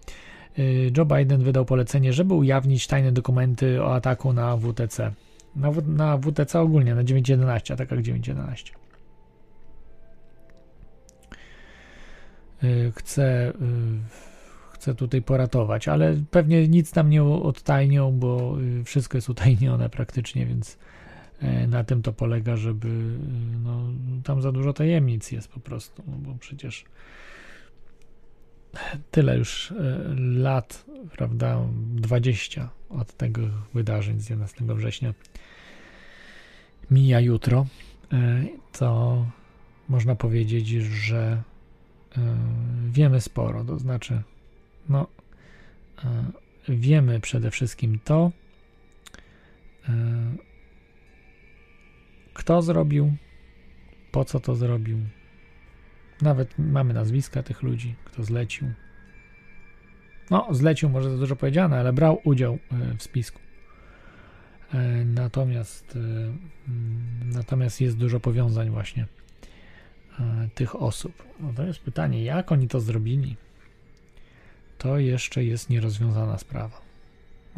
Y, 0.58 0.92
Joe 0.96 1.04
Biden 1.04 1.42
wydał 1.42 1.64
polecenie, 1.64 2.12
żeby 2.12 2.34
ujawnić 2.34 2.86
tajne 2.86 3.12
dokumenty 3.12 3.82
o 3.82 3.94
ataku 3.94 4.32
na 4.32 4.56
WTC. 4.56 5.12
Na, 5.56 5.70
na 5.86 6.18
WTC 6.18 6.60
ogólnie, 6.60 6.94
na 6.94 7.04
9.11, 7.04 7.72
atakach 7.72 7.98
9.11. 7.98 8.72
Y, 12.64 12.92
Chcę, 12.96 13.50
y, 13.50 13.52
chcę 14.72 14.94
tutaj 14.94 15.22
poratować, 15.22 15.88
ale 15.88 16.16
pewnie 16.30 16.68
nic 16.68 16.92
tam 16.92 17.10
nie 17.10 17.24
odtajnią, 17.24 18.12
bo 18.12 18.56
y, 18.80 18.84
wszystko 18.84 19.18
jest 19.18 19.28
utajnione 19.28 19.88
praktycznie, 19.88 20.46
więc 20.46 20.78
e, 21.40 21.66
na 21.66 21.84
tym 21.84 22.02
to 22.02 22.12
polega, 22.12 22.56
żeby 22.56 22.88
y, 22.88 23.58
no, 23.64 23.82
tam 24.24 24.42
za 24.42 24.52
dużo 24.52 24.72
tajemnic 24.72 25.32
jest 25.32 25.48
po 25.48 25.60
prostu, 25.60 26.02
no 26.06 26.16
bo 26.16 26.34
przecież 26.38 26.84
tyle 29.10 29.38
już 29.38 29.74
lat, 30.16 30.84
prawda, 31.12 31.60
20 31.94 32.70
od 32.90 33.16
tego 33.16 33.40
wydarzeń 33.74 34.20
z 34.20 34.30
11 34.30 34.64
września 34.64 35.14
mija 36.90 37.20
jutro, 37.20 37.66
e, 38.12 38.44
to 38.72 39.26
można 39.88 40.14
powiedzieć, 40.14 40.68
że 40.68 41.42
e, 42.16 42.36
wiemy 42.90 43.20
sporo, 43.20 43.64
to 43.64 43.78
znaczy 43.78 44.22
no 44.88 45.06
e, 46.04 46.24
wiemy 46.68 47.20
przede 47.20 47.50
wszystkim 47.50 47.98
to, 48.04 48.30
kto 52.34 52.62
zrobił, 52.62 53.16
po 54.12 54.24
co 54.24 54.40
to 54.40 54.54
zrobił. 54.54 54.98
Nawet 56.22 56.58
mamy 56.58 56.94
nazwiska 56.94 57.42
tych 57.42 57.62
ludzi, 57.62 57.94
kto 58.04 58.24
zlecił. 58.24 58.72
No, 60.30 60.48
zlecił 60.50 60.88
może 60.88 61.10
za 61.10 61.16
dużo 61.16 61.36
powiedziane, 61.36 61.80
ale 61.80 61.92
brał 61.92 62.20
udział 62.24 62.58
w 62.98 63.02
spisku. 63.02 63.45
E, 64.76 65.04
Natomiast, 65.04 65.96
e, 65.96 65.98
mm, 65.98 66.36
natomiast 67.24 67.80
jest 67.80 67.96
dużo 67.96 68.20
powiązań 68.20 68.70
właśnie 68.70 69.06
e, 70.20 70.48
tych 70.54 70.82
osób. 70.82 71.22
No 71.40 71.52
to 71.52 71.62
jest 71.62 71.80
pytanie, 71.80 72.24
jak 72.24 72.52
oni 72.52 72.68
to 72.68 72.80
zrobili? 72.80 73.36
To 74.78 74.98
jeszcze 74.98 75.44
jest 75.44 75.70
nierozwiązana 75.70 76.38
sprawa. 76.38 76.80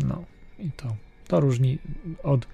No 0.05 0.25
i 0.59 0.71
to, 0.71 0.97
to 1.29 1.41
różni 1.41 1.79
od 2.23 2.47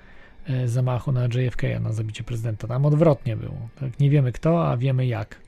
zamachu 0.66 1.12
na 1.12 1.24
JFK, 1.24 1.62
na 1.80 1.92
zabicie 1.92 2.24
prezydenta. 2.24 2.68
Tam 2.68 2.86
odwrotnie 2.86 3.36
było. 3.36 3.68
Tak? 3.80 4.00
Nie 4.00 4.10
wiemy 4.10 4.32
kto, 4.32 4.68
a 4.68 4.76
wiemy 4.76 5.06
jak. 5.06 5.40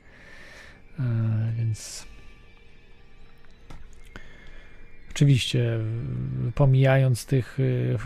Więc 1.57 2.07
oczywiście 5.17 5.79
pomijając 6.55 7.25
tych 7.25 7.59
y, 7.59 7.97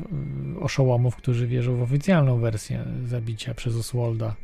oszołomów, 0.60 1.16
którzy 1.16 1.48
wierzą 1.48 1.78
w 1.78 1.82
oficjalną 1.82 2.40
wersję 2.40 2.86
zabicia 3.06 3.54
przez 3.54 3.76
Oswalda 3.76 4.36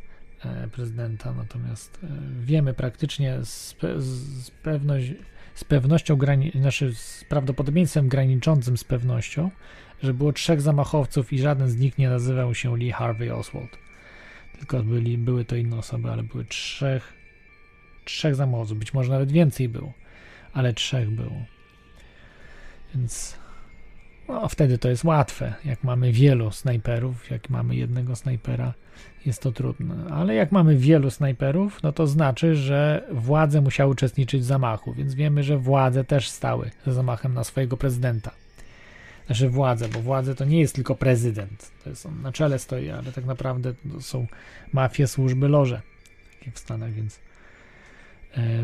e, 0.44 0.68
prezydenta, 0.68 1.32
natomiast 1.32 1.98
e, 2.04 2.08
wiemy 2.40 2.74
praktycznie 2.74 3.38
z, 3.44 3.74
pe- 3.80 4.00
z, 4.00 4.08
z 4.44 5.64
pewnością, 5.64 6.18
znaczy 6.60 6.94
z 6.94 7.24
prawdopodobieństwem 7.28 8.08
graniczącym 8.08 8.76
z 8.76 8.84
pewnością, 8.84 9.50
że 10.02 10.14
było 10.14 10.32
trzech 10.32 10.60
zamachowców 10.60 11.32
i 11.32 11.38
żaden 11.38 11.68
z 11.68 11.76
nich 11.76 11.98
nie 11.98 12.08
nazywał 12.08 12.54
się 12.54 12.76
Lee 12.76 12.92
Harvey 12.92 13.30
Oswald. 13.30 13.78
Tylko 14.58 14.82
byli, 14.82 15.18
były 15.18 15.44
to 15.44 15.56
inne 15.56 15.76
osoby, 15.76 16.10
ale 16.10 16.22
były 16.22 16.44
trzech, 16.44 17.12
trzech 18.04 18.34
zamachowców, 18.34 18.78
być 18.78 18.94
może 18.94 19.12
nawet 19.12 19.32
więcej 19.32 19.68
było, 19.68 19.92
ale 20.52 20.72
trzech 20.72 21.10
było. 21.10 21.57
Więc 22.94 23.38
No, 24.28 24.48
wtedy 24.48 24.78
to 24.78 24.88
jest 24.88 25.04
łatwe. 25.04 25.54
Jak 25.64 25.84
mamy 25.84 26.12
wielu 26.12 26.50
snajperów, 26.50 27.30
jak 27.30 27.50
mamy 27.50 27.76
jednego 27.76 28.16
snajpera, 28.16 28.74
jest 29.26 29.42
to 29.42 29.52
trudne. 29.52 29.94
Ale 30.10 30.34
jak 30.34 30.52
mamy 30.52 30.76
wielu 30.76 31.10
snajperów, 31.10 31.82
no 31.82 31.92
to 31.92 32.06
znaczy, 32.06 32.54
że 32.54 33.04
władze 33.12 33.60
musiały 33.60 33.92
uczestniczyć 33.92 34.42
w 34.42 34.44
zamachu, 34.44 34.92
więc 34.92 35.14
wiemy, 35.14 35.42
że 35.42 35.58
władze 35.58 36.04
też 36.04 36.28
stały 36.28 36.70
za 36.86 36.92
zamachem 36.92 37.34
na 37.34 37.44
swojego 37.44 37.76
prezydenta. 37.76 38.30
Znaczy 39.26 39.48
władze, 39.48 39.88
bo 39.88 40.00
władze 40.00 40.34
to 40.34 40.44
nie 40.44 40.60
jest 40.60 40.74
tylko 40.74 40.94
prezydent. 40.94 41.70
To 41.84 41.90
jest 41.90 42.06
on 42.06 42.22
na 42.22 42.32
czele 42.32 42.58
stoi, 42.58 42.90
ale 42.90 43.12
tak 43.12 43.24
naprawdę 43.24 43.74
to 43.92 44.00
są 44.00 44.26
mafie, 44.72 45.06
służby, 45.06 45.48
loże 45.48 45.82
w 46.54 46.58
Stanach, 46.58 46.92
więc 46.92 47.20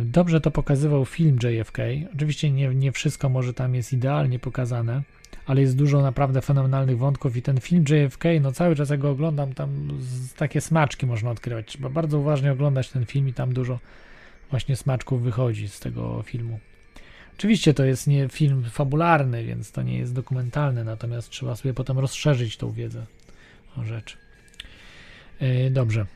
dobrze 0.05 0.41
to 0.41 0.51
pokazywał 0.51 1.05
film 1.05 1.39
JFK. 1.43 1.79
Oczywiście 2.15 2.51
nie, 2.51 2.69
nie 2.69 2.93
wszystko 2.93 3.29
może 3.29 3.55
tam 3.55 3.75
jest 3.75 3.93
idealnie 3.93 4.39
pokazane, 4.39 5.03
ale 5.47 5.61
jest 5.61 5.77
dużo 5.77 6.03
naprawdę 6.03 6.43
fenomenalnych 6.43 6.99
wątków 6.99 7.37
i 7.37 7.43
ten 7.43 7.61
film 7.61 7.85
JFK, 7.89 8.25
no 8.41 8.53
cały 8.53 8.77
czas 8.77 8.91
jak 8.91 9.01
go 9.01 9.11
oglądam, 9.11 9.55
tam 9.55 9.89
takie 10.37 10.61
smaczki 10.61 11.07
można 11.07 11.31
odkrywać. 11.31 11.67
Trzeba 11.67 11.89
bardzo 11.89 12.19
uważnie 12.19 12.53
oglądać 12.53 12.91
ten 12.91 13.07
film 13.07 13.29
i 13.29 13.33
tam 13.33 13.53
dużo 13.53 13.79
właśnie 14.51 14.77
smaczków 14.77 15.23
wychodzi 15.23 15.69
z 15.69 15.81
tego 15.81 16.23
filmu. 16.23 16.59
Oczywiście 17.39 17.75
to 17.75 17.85
jest 17.85 18.07
nie 18.07 18.29
film 18.29 18.65
fabularny, 18.71 19.45
więc 19.45 19.73
to 19.73 19.83
nie 19.83 19.99
jest 19.99 20.15
dokumentalny, 20.15 20.85
natomiast 20.85 21.31
trzeba 21.31 21.57
sobie 21.57 21.75
potem 21.75 21.99
rozszerzyć 21.99 22.57
tą 22.57 22.73
wiedzę 22.73 23.07
o 23.77 23.85
rzeczy. 23.85 24.17
Yy, 25.41 25.71
dobrze. 25.71 26.07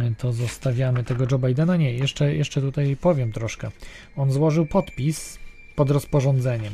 Yy, 0.00 0.14
to 0.18 0.32
zostawiamy 0.32 1.04
tego 1.04 1.26
Joe 1.30 1.38
Bidena. 1.38 1.76
Nie, 1.76 1.92
jeszcze, 1.92 2.34
jeszcze 2.34 2.60
tutaj 2.60 2.96
powiem 2.96 3.32
troszkę. 3.32 3.70
On 4.16 4.30
złożył 4.30 4.66
podpis 4.66 5.38
pod 5.76 5.90
rozporządzeniem. 5.90 6.72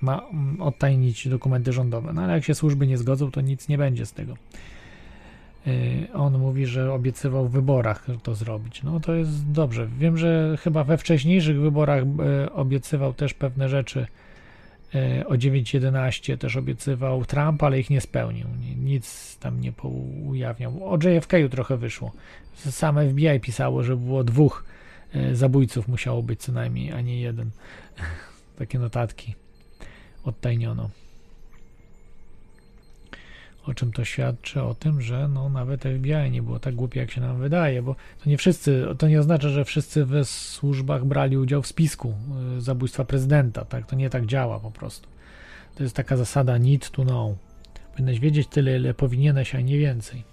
Ma 0.00 0.26
mm, 0.32 0.62
odtajnić 0.62 1.28
dokumenty 1.28 1.72
rządowe. 1.72 2.12
No 2.12 2.22
ale 2.22 2.32
jak 2.32 2.44
się 2.44 2.54
służby 2.54 2.86
nie 2.86 2.98
zgodzą, 2.98 3.30
to 3.30 3.40
nic 3.40 3.68
nie 3.68 3.78
będzie 3.78 4.06
z 4.06 4.12
tego. 4.12 4.36
Yy, 5.66 5.72
on 6.14 6.38
mówi, 6.38 6.66
że 6.66 6.92
obiecywał 6.92 7.48
w 7.48 7.52
wyborach 7.52 8.06
to 8.22 8.34
zrobić. 8.34 8.82
No 8.82 9.00
to 9.00 9.14
jest 9.14 9.50
dobrze. 9.50 9.88
Wiem, 9.98 10.18
że 10.18 10.56
chyba 10.60 10.84
we 10.84 10.98
wcześniejszych 10.98 11.60
wyborach 11.60 12.04
yy, 12.04 12.52
obiecywał 12.52 13.14
też 13.14 13.34
pewne 13.34 13.68
rzeczy. 13.68 14.06
Yy, 14.94 15.26
o 15.26 15.34
9.11 15.34 16.38
też 16.38 16.56
obiecywał 16.56 17.24
Trump, 17.24 17.62
ale 17.62 17.80
ich 17.80 17.90
nie 17.90 18.00
spełnił. 18.00 18.46
Nic 18.76 19.36
tam 19.38 19.60
nie 19.60 19.72
ujawniał. 20.26 20.92
O 20.92 20.96
JFK 20.96 21.32
trochę 21.50 21.76
wyszło. 21.76 22.12
Same 22.54 23.10
FBI 23.10 23.40
pisało, 23.40 23.82
że 23.82 23.96
było 23.96 24.24
dwóch 24.24 24.64
zabójców 25.32 25.88
musiało 25.88 26.22
być 26.22 26.40
co 26.40 26.52
najmniej, 26.52 26.92
a 26.92 27.00
nie 27.00 27.20
jeden. 27.20 27.50
Takie 28.58 28.78
notatki 28.78 29.34
odtajniono. 30.24 30.90
O 33.66 33.74
czym 33.74 33.92
to 33.92 34.04
świadczy? 34.04 34.62
O 34.62 34.74
tym, 34.74 35.00
że 35.00 35.28
no, 35.28 35.48
nawet 35.48 35.80
FBI 35.80 36.30
nie 36.30 36.42
było 36.42 36.58
tak 36.58 36.74
głupie, 36.74 37.00
jak 37.00 37.10
się 37.10 37.20
nam 37.20 37.40
wydaje, 37.40 37.82
bo 37.82 37.96
to 38.24 38.30
nie 38.30 38.38
wszyscy, 38.38 38.86
to 38.98 39.08
nie 39.08 39.20
oznacza, 39.20 39.48
że 39.48 39.64
wszyscy 39.64 40.04
we 40.04 40.24
służbach 40.24 41.04
brali 41.04 41.36
udział 41.36 41.62
w 41.62 41.66
spisku 41.66 42.14
y, 42.58 42.60
zabójstwa 42.60 43.04
prezydenta, 43.04 43.64
tak? 43.64 43.86
To 43.86 43.96
nie 43.96 44.10
tak 44.10 44.26
działa 44.26 44.60
po 44.60 44.70
prostu. 44.70 45.08
To 45.74 45.82
jest 45.82 45.96
taka 45.96 46.16
zasada 46.16 46.58
need 46.58 46.90
to 46.90 47.02
know. 47.02 47.36
Powinieneś 47.90 48.20
wiedzieć 48.20 48.48
tyle, 48.48 48.76
ile 48.76 48.94
powinieneś, 48.94 49.54
a 49.54 49.60
nie 49.60 49.78
więcej. 49.78 50.24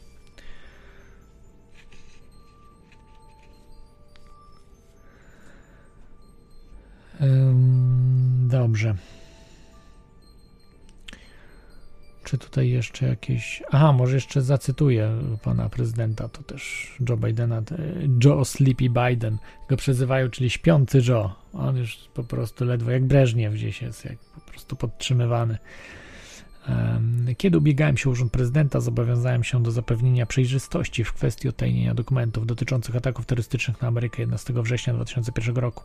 Dobrze. 8.49 8.95
Czy 12.31 12.37
tutaj 12.37 12.69
jeszcze 12.69 13.07
jakieś. 13.07 13.63
Aha, 13.71 13.93
może 13.93 14.15
jeszcze 14.15 14.41
zacytuję 14.41 15.17
pana 15.43 15.69
prezydenta, 15.69 16.29
to 16.29 16.43
też 16.43 16.91
Joe 17.09 17.17
Bidena. 17.17 17.61
Joe 18.23 18.45
Sleepy 18.45 18.89
Biden 18.89 19.37
go 19.69 19.77
przezywają, 19.77 20.29
czyli 20.29 20.49
śpiący 20.49 21.01
Joe. 21.07 21.35
On 21.53 21.77
już 21.77 21.97
po 22.13 22.23
prostu 22.23 22.65
ledwo 22.65 22.91
jak 22.91 23.05
Breżniew 23.05 23.53
gdzieś 23.53 23.81
jest, 23.81 24.05
jak 24.05 24.17
po 24.17 24.41
prostu 24.51 24.75
podtrzymywany. 24.75 25.57
Kiedy 27.37 27.57
ubiegałem 27.57 27.97
się 27.97 28.09
o 28.09 28.11
urząd 28.11 28.31
prezydenta, 28.31 28.79
zobowiązałem 28.79 29.43
się 29.43 29.63
do 29.63 29.71
zapewnienia 29.71 30.25
przejrzystości 30.25 31.03
w 31.03 31.13
kwestii 31.13 31.49
odtajnienia 31.49 31.93
dokumentów 31.93 32.45
dotyczących 32.45 32.95
ataków 32.95 33.25
terrorystycznych 33.25 33.81
na 33.81 33.87
Amerykę 33.87 34.21
11 34.21 34.53
września 34.53 34.93
2001 34.93 35.55
roku. 35.55 35.83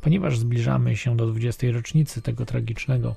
Ponieważ 0.00 0.38
zbliżamy 0.38 0.96
się 0.96 1.16
do 1.16 1.26
20. 1.26 1.66
rocznicy 1.72 2.22
tego 2.22 2.46
tragicznego 2.46 3.16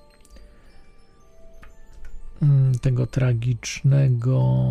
tego 2.82 3.08
tragicznego. 3.08 4.66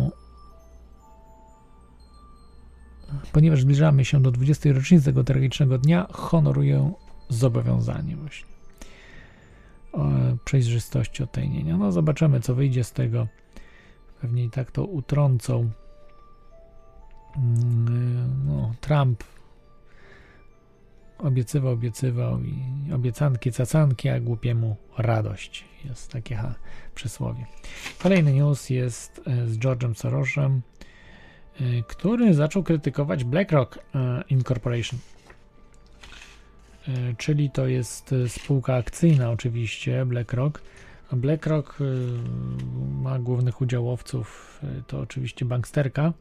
Ponieważ 3.31 3.61
zbliżamy 3.61 4.05
się 4.05 4.21
do 4.21 4.31
20. 4.31 4.73
rocznicy 4.73 5.05
tego 5.05 5.23
tragicznego 5.23 5.77
dnia, 5.77 6.07
honoruję 6.11 6.91
zobowiązanie 7.29 8.15
właśnie 8.15 8.49
przejrzystości 10.45 11.23
odtajnienia. 11.23 11.77
No 11.77 11.91
zobaczymy, 11.91 12.41
co 12.41 12.55
wyjdzie 12.55 12.83
z 12.83 12.91
tego. 12.91 13.27
Pewnie 14.21 14.43
i 14.43 14.49
tak 14.49 14.71
to 14.71 14.85
utrącą. 14.85 15.69
Mm, 17.37 18.45
no, 18.47 18.73
Trump 18.81 19.23
obiecywał, 21.17 21.73
obiecywał 21.73 22.43
i 22.43 22.63
obiecanki, 22.93 23.51
cacanki, 23.51 24.09
a 24.09 24.19
głupiemu 24.19 24.75
radość. 24.97 25.65
Jest 25.85 26.11
takie 26.11 26.35
ha, 26.35 26.55
przysłowie. 26.99 27.45
Kolejny 27.99 28.33
news 28.33 28.69
jest 28.69 29.21
e, 29.27 29.47
z 29.47 29.57
George'em 29.57 29.93
Sorosem, 29.93 30.61
e, 31.59 31.83
który 31.87 32.33
zaczął 32.33 32.63
krytykować 32.63 33.23
BlackRock 33.23 33.77
e, 33.77 34.23
Incorporation. 34.29 34.99
Czyli 37.17 37.51
to 37.51 37.67
jest 37.67 38.15
spółka 38.27 38.75
akcyjna 38.75 39.31
oczywiście 39.31 40.05
BlackRock. 40.05 40.61
BlackRock 41.11 41.77
ma 43.01 43.19
głównych 43.19 43.61
udziałowców, 43.61 44.59
to 44.87 44.99
oczywiście 44.99 45.45
banksterka, 45.45 46.13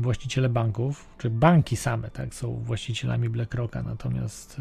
właściciele 0.00 0.48
banków, 0.48 1.08
czy 1.18 1.30
banki 1.30 1.76
same, 1.76 2.10
tak, 2.10 2.34
są 2.34 2.54
właścicielami 2.54 3.28
BlackRocka, 3.28 3.82
natomiast 3.82 4.60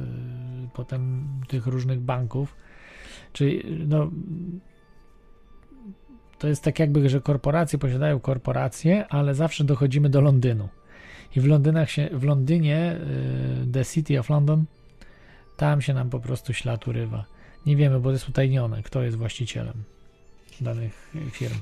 potem 0.73 1.27
tych 1.47 1.67
różnych 1.67 1.99
banków, 1.99 2.55
czyli 3.33 3.63
no, 3.87 4.11
to 6.39 6.47
jest 6.47 6.63
tak 6.63 6.79
jakby, 6.79 7.09
że 7.09 7.21
korporacje 7.21 7.79
posiadają 7.79 8.19
korporacje, 8.19 9.07
ale 9.07 9.35
zawsze 9.35 9.63
dochodzimy 9.63 10.09
do 10.09 10.21
Londynu. 10.21 10.69
I 11.35 11.41
w, 11.41 11.45
Londynach 11.45 11.91
się, 11.91 12.09
w 12.13 12.23
Londynie, 12.23 12.97
y, 13.63 13.71
The 13.71 13.85
City 13.85 14.19
of 14.19 14.29
London, 14.29 14.65
tam 15.57 15.81
się 15.81 15.93
nam 15.93 16.09
po 16.09 16.19
prostu 16.19 16.53
ślad 16.53 16.87
urywa. 16.87 17.25
Nie 17.65 17.75
wiemy, 17.75 17.99
bo 17.99 18.11
jest 18.11 18.29
utajnione, 18.29 18.83
kto 18.83 19.03
jest 19.03 19.17
właścicielem 19.17 19.83
danych 20.61 21.13
firm. 21.31 21.57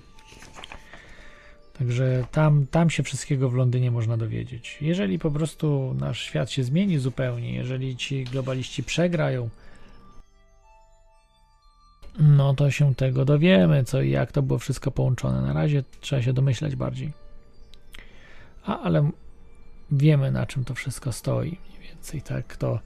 Także 1.80 2.26
tam, 2.32 2.68
tam 2.72 2.90
się 2.90 3.04
wszystkiego 3.04 3.50
w 3.50 3.54
Londynie 3.54 3.92
można 3.92 4.18
dowiedzieć. 4.18 4.78
Jeżeli 4.82 5.20
po 5.20 5.32
prostu 5.32 5.96
nasz 6.00 6.22
świat 6.22 6.52
się 6.52 6.64
zmieni 6.64 7.00
zupełnie, 7.00 7.56
jeżeli 7.56 7.96
ci 7.96 8.24
globaliści 8.24 8.84
przegrają, 8.84 9.50
no 12.20 12.54
to 12.54 12.72
się 12.72 12.96
tego 12.96 13.26
dowiemy, 13.26 13.84
co 13.84 14.02
i 14.02 14.10
jak 14.10 14.32
to 14.32 14.42
było 14.42 14.60
wszystko 14.60 14.92
połączone. 14.92 15.42
Na 15.42 15.54
razie 15.54 15.84
trzeba 16.00 16.22
się 16.22 16.34
domyślać 16.34 16.76
bardziej. 16.76 17.14
A, 18.66 18.80
ale 18.80 19.12
wiemy 19.92 20.32
na 20.32 20.46
czym 20.46 20.66
to 20.66 20.74
wszystko 20.74 21.12
stoi 21.12 21.58
mniej 21.70 21.90
więcej, 21.90 22.22
tak? 22.22 22.58
To 22.58 22.80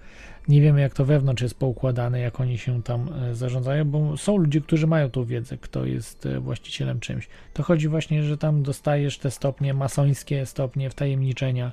nie 0.48 0.62
wiemy, 0.62 0.82
jak 0.82 0.94
to 0.94 1.06
wewnątrz 1.06 1.44
jest 1.44 1.60
poukładane, 1.60 2.20
jak 2.20 2.40
oni 2.40 2.58
się 2.58 2.84
tam 2.84 3.10
e, 3.14 3.36
zarządzają, 3.36 3.86
bo 3.86 4.18
są 4.18 4.38
ludzie, 4.38 4.62
którzy 4.62 4.88
mają 4.88 5.10
tą 5.10 5.24
wiedzę, 5.24 5.58
kto 5.58 5.86
jest 5.86 6.26
e, 6.26 6.40
właścicielem 6.40 7.00
czymś. 7.00 7.28
To 7.54 7.64
chodzi 7.64 7.88
właśnie, 7.88 8.24
że 8.24 8.38
tam 8.38 8.64
dostajesz 8.64 9.18
te 9.18 9.32
stopnie, 9.32 9.74
masońskie 9.74 10.46
stopnie 10.46 10.90
wtajemniczenia. 10.90 11.72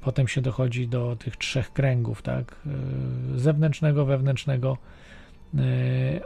Potem 0.00 0.28
się 0.28 0.40
dochodzi 0.40 0.88
do 0.88 1.16
tych 1.16 1.36
trzech 1.36 1.72
kręgów, 1.72 2.22
tak? 2.22 2.56
E, 2.66 3.38
zewnętrznego, 3.38 4.04
wewnętrznego 4.04 4.78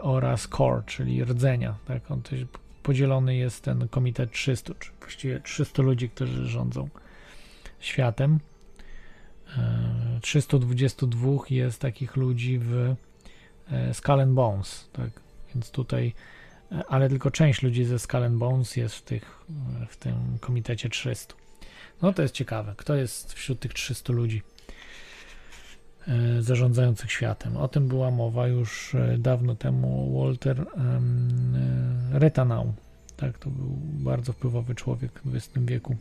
oraz 0.00 0.48
core, 0.48 0.82
czyli 0.86 1.24
rdzenia, 1.24 1.74
tak? 1.84 2.10
On 2.10 2.22
też 2.22 2.40
podzielony 2.82 3.36
jest 3.36 3.64
ten 3.64 3.88
komitet 3.88 4.32
300, 4.32 4.74
czy 4.74 4.90
właściwie 5.00 5.40
300 5.40 5.82
ludzi, 5.82 6.10
którzy 6.10 6.48
rządzą 6.48 6.88
światem. 7.80 8.38
322 10.20 11.30
jest 11.50 11.80
takich 11.80 12.16
ludzi 12.16 12.58
w 12.58 12.94
e, 13.70 13.94
Skull 13.94 14.20
and 14.20 14.32
Bones, 14.32 14.88
tak? 14.92 15.10
Więc 15.54 15.70
tutaj, 15.70 16.14
e, 16.72 16.82
ale 16.88 17.08
tylko 17.08 17.30
część 17.30 17.62
ludzi 17.62 17.84
ze 17.84 17.98
Skull 17.98 18.24
and 18.24 18.36
Bones 18.36 18.76
jest 18.76 18.94
w, 18.94 19.02
tych, 19.02 19.44
w 19.88 19.96
tym 19.96 20.38
komitecie 20.40 20.88
300. 20.88 21.34
No 22.02 22.12
to 22.12 22.22
jest 22.22 22.34
ciekawe, 22.34 22.74
kto 22.76 22.94
jest 22.94 23.32
wśród 23.32 23.60
tych 23.60 23.74
300 23.74 24.12
ludzi. 24.12 24.42
E, 26.08 26.42
zarządzających 26.42 27.12
światem. 27.12 27.56
O 27.56 27.68
tym 27.68 27.88
była 27.88 28.10
mowa 28.10 28.48
już 28.48 28.94
e, 28.94 29.18
dawno 29.18 29.54
temu 29.54 30.18
Walter 30.18 30.60
e, 30.60 31.00
Retanau. 32.18 32.74
Tak, 33.16 33.38
to 33.38 33.50
był 33.50 33.78
bardzo 33.82 34.32
wpływowy 34.32 34.74
człowiek 34.74 35.20
w 35.24 35.36
XX 35.36 35.66
wieku. 35.66 35.96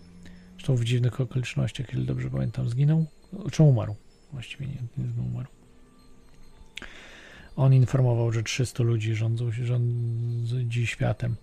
Zresztą 0.54 0.76
w 0.76 0.84
dziwnych 0.84 1.22
okolicznościach, 1.22 1.88
jeśli 1.88 2.06
dobrze 2.06 2.30
pamiętam, 2.30 2.70
zginął. 2.70 3.06
Czy 3.52 3.64
umarł? 3.64 3.96
Właściwie 4.32 4.68
nie, 4.68 4.82
nie 4.98 5.24
umarł. 5.32 5.48
On 7.56 7.74
informował, 7.74 8.32
że 8.32 8.44
300 8.44 8.84
ludzi 8.84 9.16
rządzą, 9.16 9.52
rządzi 9.52 10.88
światem. 10.88 11.36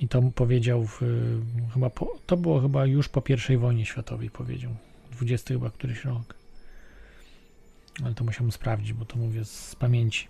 I 0.00 0.08
to 0.08 0.22
powiedział 0.22 0.86
w, 0.86 1.00
chyba 1.74 1.90
po, 1.90 2.18
to 2.26 2.36
było 2.36 2.60
chyba 2.60 2.86
już 2.86 3.08
po 3.08 3.22
I 3.50 3.56
wojnie 3.56 3.86
światowej 3.86 4.30
powiedział. 4.30 4.72
20 5.20 5.54
chyba 5.54 5.70
któryś 5.70 6.04
rok. 6.04 6.34
Ale 8.04 8.14
to 8.14 8.24
musiałem 8.24 8.52
sprawdzić, 8.52 8.92
bo 8.92 9.04
to 9.04 9.16
mówię 9.16 9.44
z 9.44 9.76
pamięci. 9.76 10.28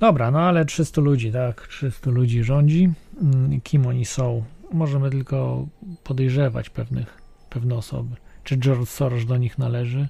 Dobra, 0.00 0.30
no 0.30 0.40
ale 0.40 0.64
300 0.64 1.00
ludzi, 1.00 1.32
tak? 1.32 1.66
300 1.66 2.10
ludzi 2.10 2.44
rządzi. 2.44 2.92
Mm, 3.22 3.60
kim 3.60 3.86
oni 3.86 4.04
są? 4.04 4.44
Możemy 4.72 5.10
tylko 5.10 5.66
podejrzewać 6.04 6.70
pewnych, 6.70 7.22
pewne 7.50 7.74
osoby. 7.74 8.16
Czy 8.44 8.56
George 8.56 8.88
Soros 8.88 9.24
do 9.24 9.36
nich 9.36 9.58
należy? 9.58 10.08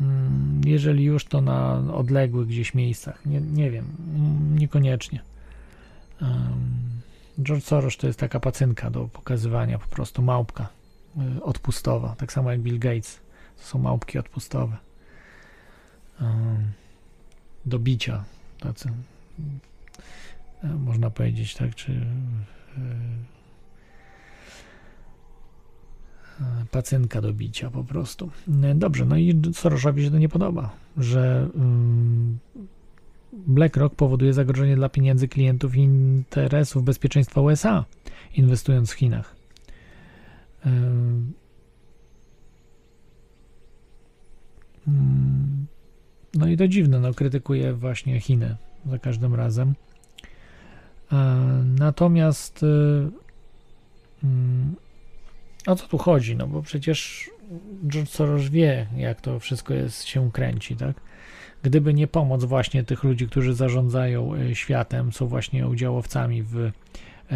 Mm, 0.00 0.60
jeżeli 0.64 1.04
już, 1.04 1.24
to 1.24 1.40
na 1.40 1.74
odległych 1.94 2.48
gdzieś 2.48 2.74
miejscach. 2.74 3.26
Nie, 3.26 3.40
nie 3.40 3.70
wiem, 3.70 3.96
mm, 4.14 4.58
niekoniecznie. 4.58 5.22
George 7.42 7.64
Soros 7.64 7.96
to 7.96 8.06
jest 8.06 8.18
taka 8.18 8.40
pacynka 8.40 8.90
do 8.90 9.08
pokazywania, 9.08 9.78
po 9.78 9.88
prostu 9.88 10.22
małpka 10.22 10.81
odpustowa, 11.42 12.14
tak 12.18 12.32
samo 12.32 12.50
jak 12.50 12.60
Bill 12.60 12.78
Gates. 12.78 13.20
To 13.56 13.64
są 13.64 13.78
małpki 13.78 14.18
odpustowe. 14.18 14.76
Do 17.66 17.78
bicia, 17.78 18.24
tacy. 18.60 18.88
Y, 20.64 20.68
można 20.68 21.10
powiedzieć, 21.10 21.54
tak, 21.54 21.74
czy 21.74 21.92
y, 21.92 21.96
pacynka 26.70 27.20
do 27.20 27.32
bicia 27.32 27.70
po 27.70 27.84
prostu. 27.84 28.30
Dobrze, 28.74 29.04
no 29.04 29.16
i 29.16 29.40
Sorosowi 29.52 30.04
się 30.04 30.10
to 30.10 30.18
nie 30.18 30.28
podoba, 30.28 30.70
że 30.96 31.48
BlackRock 33.32 33.94
powoduje 33.94 34.32
zagrożenie 34.32 34.76
dla 34.76 34.88
pieniędzy 34.88 35.28
klientów 35.28 35.76
i 35.76 35.80
interesów 35.80 36.84
bezpieczeństwa 36.84 37.40
USA, 37.40 37.84
inwestując 38.34 38.90
w 38.90 38.94
Chinach. 38.94 39.41
No 46.34 46.48
i 46.48 46.56
to 46.56 46.68
dziwne, 46.68 47.00
no 47.00 47.14
krytykuje 47.14 47.72
właśnie 47.72 48.20
Chiny 48.20 48.56
za 48.86 48.98
każdym 48.98 49.34
razem. 49.34 49.74
Natomiast 51.64 52.64
o 55.66 55.76
co 55.76 55.88
tu 55.88 55.98
chodzi? 55.98 56.36
No 56.36 56.46
bo 56.46 56.62
przecież 56.62 57.30
George 57.86 58.08
Soros 58.08 58.48
wie, 58.48 58.86
jak 58.96 59.20
to 59.20 59.40
wszystko 59.40 59.74
jest, 59.74 60.04
się 60.04 60.30
kręci, 60.32 60.76
tak? 60.76 61.00
Gdyby 61.62 61.94
nie 61.94 62.06
pomoc 62.06 62.44
właśnie 62.44 62.84
tych 62.84 63.04
ludzi, 63.04 63.26
którzy 63.26 63.54
zarządzają 63.54 64.34
e, 64.34 64.54
światem, 64.54 65.12
są 65.12 65.26
właśnie 65.26 65.68
udziałowcami 65.68 66.42
w 66.42 66.56
e, 66.56 66.72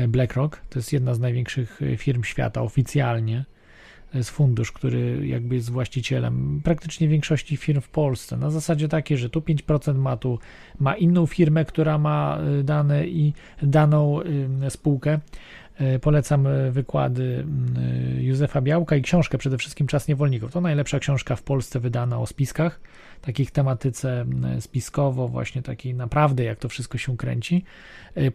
BlackRock, 0.08 0.60
to 0.70 0.78
jest 0.78 0.92
jedna 0.92 1.14
z 1.14 1.20
największych 1.20 1.82
e, 1.82 1.96
firm 1.96 2.22
świata 2.22 2.62
oficjalnie. 2.62 3.44
To 4.12 4.18
jest 4.18 4.30
fundusz, 4.30 4.72
który 4.72 5.26
jakby 5.26 5.54
jest 5.54 5.70
właścicielem 5.70 6.60
praktycznie 6.64 7.08
większości 7.08 7.56
firm 7.56 7.80
w 7.80 7.88
Polsce. 7.88 8.36
Na 8.36 8.50
zasadzie 8.50 8.88
takiej, 8.88 9.18
że 9.18 9.30
tu 9.30 9.40
5% 9.40 9.94
ma 9.94 10.16
tu 10.16 10.38
ma 10.80 10.96
inną 10.96 11.26
firmę, 11.26 11.64
która 11.64 11.98
ma 11.98 12.38
dane 12.64 13.06
i 13.06 13.32
daną 13.62 14.20
spółkę, 14.68 15.20
E, 15.78 15.98
polecam 15.98 16.46
e, 16.46 16.70
wykłady 16.70 17.44
e, 18.18 18.22
Józefa 18.22 18.60
Białka 18.60 18.96
i 18.96 19.02
książkę 19.02 19.38
przede 19.38 19.58
wszystkim 19.58 19.86
Czas 19.86 20.08
Niewolników. 20.08 20.52
To 20.52 20.60
najlepsza 20.60 20.98
książka 20.98 21.36
w 21.36 21.42
Polsce 21.42 21.80
wydana 21.80 22.18
o 22.18 22.26
spiskach, 22.26 22.80
takich 23.20 23.50
tematyce 23.50 24.24
spiskowo, 24.60 25.28
właśnie 25.28 25.62
takiej 25.62 25.94
naprawdę 25.94 26.44
jak 26.44 26.58
to 26.58 26.68
wszystko 26.68 26.98
się 26.98 27.16
kręci. 27.16 27.64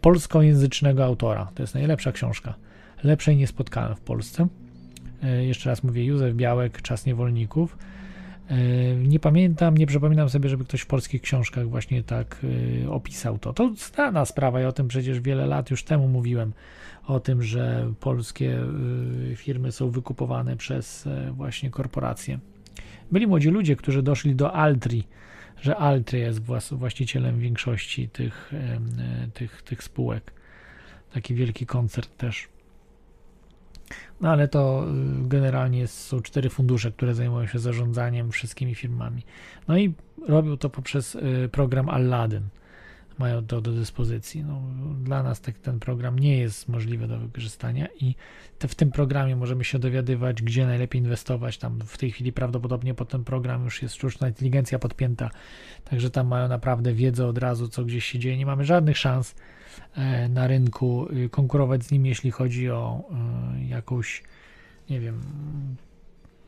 Polskojęzycznego 0.00 1.04
autora. 1.04 1.50
To 1.54 1.62
jest 1.62 1.74
najlepsza 1.74 2.12
książka. 2.12 2.54
Lepszej 3.04 3.36
nie 3.36 3.46
spotkałem 3.46 3.96
w 3.96 4.00
Polsce. 4.00 4.46
Jeszcze 5.40 5.70
raz 5.70 5.84
mówię, 5.84 6.04
Józef 6.04 6.34
Białek, 6.34 6.82
Czas 6.82 7.06
Niewolników. 7.06 7.78
Nie 8.98 9.20
pamiętam, 9.20 9.78
nie 9.78 9.86
przypominam 9.86 10.28
sobie, 10.28 10.48
żeby 10.48 10.64
ktoś 10.64 10.80
w 10.80 10.86
polskich 10.86 11.22
książkach 11.22 11.68
właśnie 11.68 12.02
tak 12.02 12.46
opisał 12.90 13.38
to. 13.38 13.52
To 13.52 13.74
znana 13.74 14.24
sprawa 14.24 14.62
i 14.62 14.64
o 14.64 14.72
tym 14.72 14.88
przecież 14.88 15.20
wiele 15.20 15.46
lat 15.46 15.70
już 15.70 15.84
temu 15.84 16.08
mówiłem 16.08 16.52
o 17.06 17.20
tym, 17.20 17.42
że 17.42 17.92
polskie 18.00 18.58
firmy 19.36 19.72
są 19.72 19.90
wykupowane 19.90 20.56
przez 20.56 21.06
e, 21.06 21.32
właśnie 21.32 21.70
korporacje. 21.70 22.38
Byli 23.12 23.26
młodzi 23.26 23.48
ludzie, 23.48 23.76
którzy 23.76 24.02
doszli 24.02 24.34
do 24.34 24.52
Altri, 24.52 25.04
że 25.60 25.76
Altri 25.76 26.20
jest 26.20 26.40
właścicielem 26.72 27.38
większości 27.38 28.08
tych, 28.08 28.52
e, 28.54 28.80
tych, 29.34 29.62
tych 29.62 29.82
spółek. 29.82 30.32
Taki 31.12 31.34
wielki 31.34 31.66
koncert 31.66 32.16
też. 32.16 32.48
No 34.20 34.30
ale 34.30 34.48
to 34.48 34.86
y, 35.24 35.28
generalnie 35.28 35.86
są 35.86 36.20
cztery 36.20 36.50
fundusze, 36.50 36.92
które 36.92 37.14
zajmują 37.14 37.46
się 37.46 37.58
zarządzaniem 37.58 38.30
wszystkimi 38.30 38.74
firmami. 38.74 39.22
No 39.68 39.78
i 39.78 39.94
robił 40.28 40.56
to 40.56 40.70
poprzez 40.70 41.14
y, 41.14 41.48
program 41.52 41.88
Aladdin 41.88 42.42
mają 43.18 43.46
to 43.46 43.60
do 43.60 43.72
dyspozycji. 43.72 44.44
No, 44.44 44.62
dla 45.02 45.22
nas 45.22 45.40
tak, 45.40 45.58
ten 45.58 45.80
program 45.80 46.18
nie 46.18 46.38
jest 46.38 46.68
możliwy 46.68 47.06
do 47.06 47.18
wykorzystania 47.18 47.88
i 48.00 48.14
te, 48.58 48.68
w 48.68 48.74
tym 48.74 48.90
programie 48.90 49.36
możemy 49.36 49.64
się 49.64 49.78
dowiadywać, 49.78 50.42
gdzie 50.42 50.66
najlepiej 50.66 51.00
inwestować. 51.00 51.58
Tam 51.58 51.80
w 51.86 51.98
tej 51.98 52.10
chwili 52.10 52.32
prawdopodobnie 52.32 52.94
pod 52.94 53.08
ten 53.08 53.24
program 53.24 53.64
już 53.64 53.82
jest 53.82 53.94
sztuczna 53.94 54.28
inteligencja 54.28 54.78
podpięta, 54.78 55.30
także 55.84 56.10
tam 56.10 56.26
mają 56.26 56.48
naprawdę 56.48 56.94
wiedzę 56.94 57.26
od 57.26 57.38
razu, 57.38 57.68
co 57.68 57.84
gdzieś 57.84 58.04
się 58.04 58.18
dzieje. 58.18 58.36
Nie 58.36 58.46
mamy 58.46 58.64
żadnych 58.64 58.98
szans 58.98 59.34
e, 59.94 60.28
na 60.28 60.46
rynku 60.46 61.08
y, 61.12 61.28
konkurować 61.28 61.84
z 61.84 61.90
nim, 61.90 62.06
jeśli 62.06 62.30
chodzi 62.30 62.70
o 62.70 63.04
e, 63.58 63.64
jakąś, 63.64 64.22
nie 64.90 65.00
wiem, 65.00 65.20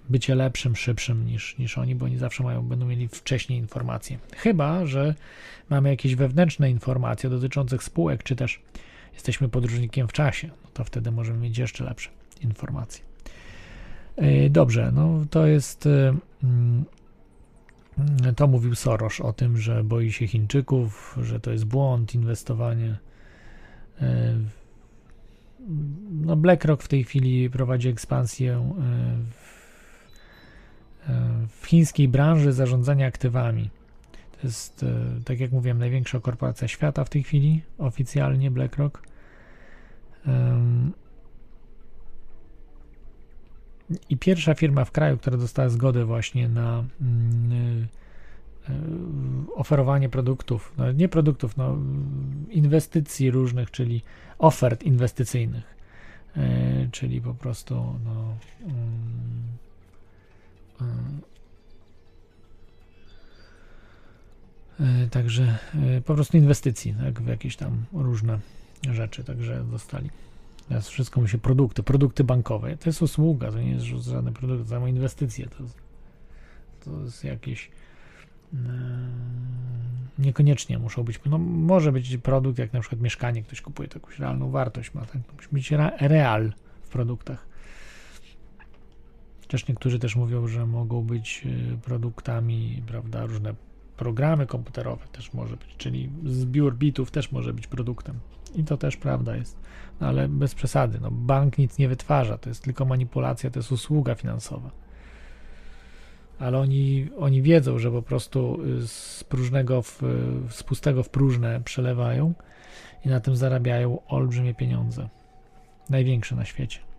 bycie 0.08 0.34
lepszym, 0.34 0.76
szybszym 0.76 1.26
niż, 1.26 1.58
niż 1.58 1.78
oni, 1.78 1.94
bo 1.94 2.06
oni 2.06 2.18
zawsze 2.18 2.42
mają, 2.42 2.62
będą 2.62 2.86
mieli 2.86 3.08
wcześniej 3.08 3.58
informacje. 3.58 4.18
Chyba, 4.36 4.86
że 4.86 5.14
mamy 5.70 5.88
jakieś 5.88 6.14
wewnętrzne 6.14 6.70
informacje 6.70 7.30
dotyczących 7.30 7.82
spółek, 7.82 8.22
czy 8.22 8.36
też 8.36 8.62
jesteśmy 9.14 9.48
podróżnikiem 9.48 10.08
w 10.08 10.12
czasie, 10.12 10.48
no 10.64 10.70
to 10.74 10.84
wtedy 10.84 11.10
możemy 11.10 11.38
mieć 11.38 11.58
jeszcze 11.58 11.84
lepsze 11.84 12.10
informacje. 12.40 13.04
E, 14.16 14.50
dobrze, 14.50 14.92
no 14.94 15.24
to 15.30 15.46
jest. 15.46 15.86
E, 15.86 16.16
mm, 16.42 16.84
to 18.36 18.46
mówił 18.46 18.74
Soros 18.74 19.20
o 19.20 19.32
tym, 19.32 19.58
że 19.58 19.84
boi 19.84 20.12
się 20.12 20.26
Chińczyków, 20.26 21.18
że 21.22 21.40
to 21.40 21.52
jest 21.52 21.64
błąd 21.64 22.14
inwestowanie. 22.14 22.98
E, 24.00 24.34
no 26.10 26.36
BlackRock 26.36 26.82
w 26.82 26.88
tej 26.88 27.04
chwili 27.04 27.50
prowadzi 27.50 27.88
ekspansję 27.88 28.72
w 29.30 29.43
w 31.48 31.66
chińskiej 31.66 32.08
branży 32.08 32.52
zarządzania 32.52 33.06
aktywami. 33.06 33.70
To 34.32 34.46
jest, 34.46 34.82
e, 34.82 35.20
tak 35.24 35.40
jak 35.40 35.52
mówiłem, 35.52 35.78
największa 35.78 36.20
korporacja 36.20 36.68
świata 36.68 37.04
w 37.04 37.10
tej 37.10 37.22
chwili, 37.22 37.62
oficjalnie 37.78 38.50
BlackRock. 38.50 39.02
I 44.08 44.16
pierwsza 44.16 44.54
firma 44.54 44.84
w 44.84 44.90
kraju, 44.90 45.18
która 45.18 45.36
dostała 45.36 45.68
zgodę 45.68 46.04
właśnie 46.04 46.48
na 46.48 46.84
mm, 47.00 47.86
e, 48.68 48.72
oferowanie 49.54 50.08
produktów, 50.08 50.72
no 50.76 50.92
nie 50.92 51.08
produktów, 51.08 51.56
no 51.56 51.78
inwestycji 52.50 53.30
różnych, 53.30 53.70
czyli 53.70 54.02
ofert 54.38 54.82
inwestycyjnych, 54.82 55.74
e, 56.36 56.88
czyli 56.92 57.20
po 57.20 57.34
prostu 57.34 57.74
no, 58.04 58.36
mm, 58.62 58.74
E, 58.74 59.53
także 65.10 65.58
e, 65.96 66.00
po 66.00 66.14
prostu 66.14 66.36
inwestycji 66.36 66.94
tak, 67.04 67.22
w 67.22 67.26
jakieś 67.26 67.56
tam 67.56 67.84
różne 67.92 68.38
rzeczy, 68.90 69.24
także 69.24 69.64
dostali. 69.64 70.10
Teraz 70.68 70.88
wszystko 70.88 71.20
musi 71.20 71.38
produkty, 71.38 71.82
produkty 71.82 72.24
bankowe. 72.24 72.76
To 72.76 72.88
jest 72.88 73.02
usługa, 73.02 73.52
to 73.52 73.60
nie 73.60 73.70
jest 73.70 73.86
żadne 73.86 74.32
produkty, 74.32 74.64
to 74.64 74.70
samo 74.70 74.86
inwestycje. 74.86 75.46
To, 75.46 75.64
to 76.84 77.00
jest 77.04 77.24
jakieś 77.24 77.70
e, 78.54 78.56
niekoniecznie 80.18 80.78
muszą 80.78 81.02
być. 81.02 81.20
No, 81.26 81.38
może 81.38 81.92
być 81.92 82.16
produkt, 82.16 82.58
jak 82.58 82.72
na 82.72 82.80
przykład 82.80 83.00
mieszkanie, 83.00 83.42
ktoś 83.42 83.60
kupuje 83.60 83.88
to 83.88 83.98
jakąś 83.98 84.18
realną 84.18 84.50
wartość 84.50 84.94
ma. 84.94 85.00
Tak? 85.04 85.22
Musi 85.36 85.48
być 85.52 85.72
real 86.00 86.52
w 86.82 86.88
produktach 86.88 87.53
Też 89.54 89.68
niektórzy 89.68 89.98
też 89.98 90.16
mówią, 90.16 90.48
że 90.48 90.66
mogą 90.66 91.02
być 91.02 91.42
y, 91.46 91.76
produktami, 91.76 92.82
prawda, 92.86 93.26
różne 93.26 93.54
programy 93.96 94.46
komputerowe 94.46 95.06
też 95.12 95.32
może 95.32 95.56
być, 95.56 95.76
czyli 95.76 96.10
zbiór 96.24 96.76
bitów 96.76 97.10
też 97.10 97.32
może 97.32 97.52
być 97.52 97.66
produktem. 97.66 98.20
I 98.54 98.64
to 98.64 98.76
też 98.76 98.96
prawda 98.96 99.36
jest, 99.36 99.56
no, 100.00 100.06
ale 100.06 100.28
bez 100.28 100.54
przesady. 100.54 100.98
No, 101.00 101.10
bank 101.10 101.58
nic 101.58 101.78
nie 101.78 101.88
wytwarza, 101.88 102.38
to 102.38 102.48
jest 102.48 102.62
tylko 102.62 102.84
manipulacja, 102.84 103.50
to 103.50 103.58
jest 103.58 103.72
usługa 103.72 104.14
finansowa. 104.14 104.70
Ale 106.38 106.58
oni, 106.58 107.08
oni 107.18 107.42
wiedzą, 107.42 107.78
że 107.78 107.90
po 107.90 108.02
prostu 108.02 108.62
y, 108.62 108.88
z 108.88 109.24
próżnego 109.24 109.82
w, 109.82 110.02
z 110.50 110.62
pustego 110.62 111.02
w 111.02 111.08
próżne 111.08 111.60
przelewają 111.60 112.34
i 113.04 113.08
na 113.08 113.20
tym 113.20 113.36
zarabiają 113.36 114.06
olbrzymie 114.06 114.54
pieniądze. 114.54 115.08
Największe 115.90 116.36
na 116.36 116.44
świecie. 116.44 116.93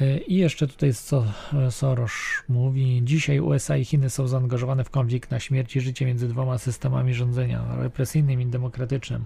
Y, 0.00 0.18
I 0.18 0.36
jeszcze 0.36 0.66
tutaj 0.66 0.94
co 0.94 1.24
Soros 1.70 2.12
mówi, 2.48 3.00
dzisiaj 3.04 3.40
USA 3.40 3.76
i 3.76 3.84
Chiny 3.84 4.10
są 4.10 4.28
zaangażowane 4.28 4.84
w 4.84 4.90
konflikt 4.90 5.30
na 5.30 5.40
śmierć 5.40 5.76
i 5.76 5.80
życie 5.80 6.06
między 6.06 6.28
dwoma 6.28 6.58
systemami 6.58 7.14
rządzenia, 7.14 7.64
represyjnym 7.78 8.40
i 8.40 8.46
demokratycznym. 8.46 9.24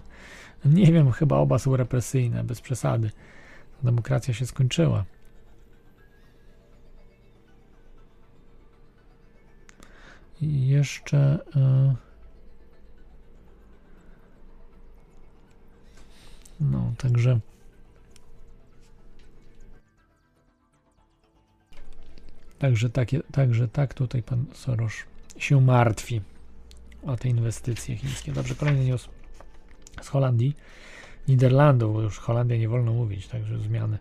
Nie 0.65 0.93
wiem, 0.93 1.13
chyba 1.13 1.37
oba 1.37 1.59
są 1.59 1.77
represyjne, 1.77 2.45
bez 2.45 2.61
przesady. 2.61 3.11
Demokracja 3.83 4.35
się 4.35 4.47
skończyła. 4.47 5.05
I 10.41 10.69
jeszcze... 10.69 11.39
Yy... 11.55 11.97
No, 16.61 16.93
także. 16.99 17.41
Także, 22.59 22.91
takie, 22.91 23.21
także 23.33 23.69
tak 23.69 23.95
tutaj 23.95 24.23
pan 24.23 24.45
Soros 24.53 24.93
się 25.39 25.61
martwi 25.61 26.21
o 27.07 27.17
te 27.17 27.29
inwestycje 27.29 27.97
chińskie. 27.97 28.33
Dobrze, 28.33 28.55
kolejny 28.55 28.85
news 28.85 29.09
z 30.03 30.09
Holandii. 30.09 30.57
Niderlandów, 31.29 31.95
bo 31.95 32.03
już 32.03 32.19
Holandia 32.19 32.57
nie 32.57 32.69
wolno 32.69 32.93
mówić, 32.93 33.27
także 33.29 33.59
zmiany. 33.59 33.99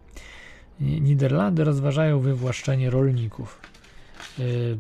Niderlandy 0.80 1.64
rozważają 1.64 2.20
wywłaszczenie 2.20 2.90
rolników. 2.90 3.62
Y, 4.40 4.78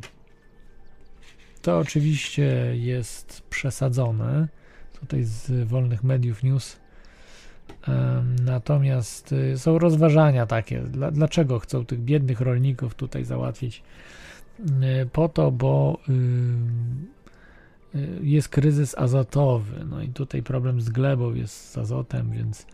to 1.61 1.79
oczywiście 1.79 2.71
jest 2.75 3.41
przesadzone. 3.49 4.47
Tutaj 4.99 5.23
z 5.23 5.67
wolnych 5.67 6.03
mediów 6.03 6.43
news 6.43 6.77
Natomiast 8.45 9.31
y, 9.31 9.57
są 9.57 9.79
rozważania 9.79 10.45
takie, 10.45 10.81
dlaczego 11.11 11.59
chcą 11.59 11.85
tych 11.85 11.99
biednych 11.99 12.41
rolników 12.41 12.95
tutaj 12.95 13.25
załatwić. 13.25 13.83
Y, 14.59 15.09
po 15.11 15.29
to, 15.29 15.51
bo 15.51 15.99
y, 17.95 18.19
jest 18.21 18.49
kryzys 18.49 18.97
azotowy. 18.97 19.85
No 19.89 20.01
i 20.01 20.09
tutaj 20.09 20.43
problem 20.43 20.81
z 20.81 20.89
glebą 20.89 21.33
jest 21.33 21.69
z 21.71 21.77
azotem, 21.77 22.31
więc 22.31 22.67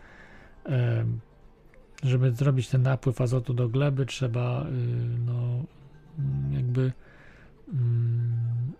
żeby 2.02 2.32
zrobić 2.32 2.68
ten 2.68 2.82
napływ 2.82 3.20
azotu 3.20 3.54
do 3.54 3.68
gleby, 3.68 4.06
trzeba 4.06 4.66
no, 5.26 5.64
jakby 6.50 6.92
mm, 7.72 8.72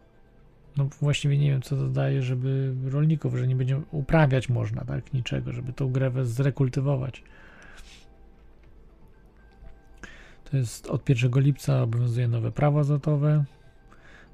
no 0.76 0.88
właściwie 1.00 1.38
nie 1.38 1.50
wiem, 1.50 1.62
co 1.62 1.76
to 1.76 1.88
daje, 1.88 2.22
żeby 2.22 2.74
rolników, 2.84 3.36
że 3.36 3.46
nie 3.46 3.56
będzie 3.56 3.80
uprawiać 3.90 4.48
można, 4.48 4.84
tak, 4.84 5.14
niczego, 5.14 5.52
żeby 5.52 5.72
tą 5.72 5.92
grewę 5.92 6.24
zrekultywować. 6.24 7.22
To 10.50 10.56
jest 10.56 10.86
od 10.86 11.08
1 11.08 11.32
lipca 11.36 11.82
obowiązuje 11.82 12.28
nowe 12.28 12.52
prawo 12.52 12.80
azotowe. 12.80 13.44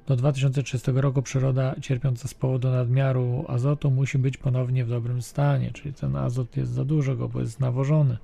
Do 0.07 0.15
2030 0.15 0.91
roku 0.91 1.21
przyroda 1.21 1.75
cierpiąca 1.81 2.27
z 2.27 2.33
powodu 2.33 2.69
nadmiaru 2.69 3.45
azotu 3.47 3.91
musi 3.91 4.17
być 4.17 4.37
ponownie 4.37 4.85
w 4.85 4.89
dobrym 4.89 5.21
stanie, 5.21 5.71
czyli 5.71 5.93
ten 5.93 6.15
azot 6.15 6.57
jest 6.57 6.71
za 6.71 6.85
dużo 6.85 7.15
go, 7.15 7.29
bo 7.29 7.39
jest 7.39 7.59
nawożony. 7.59 8.17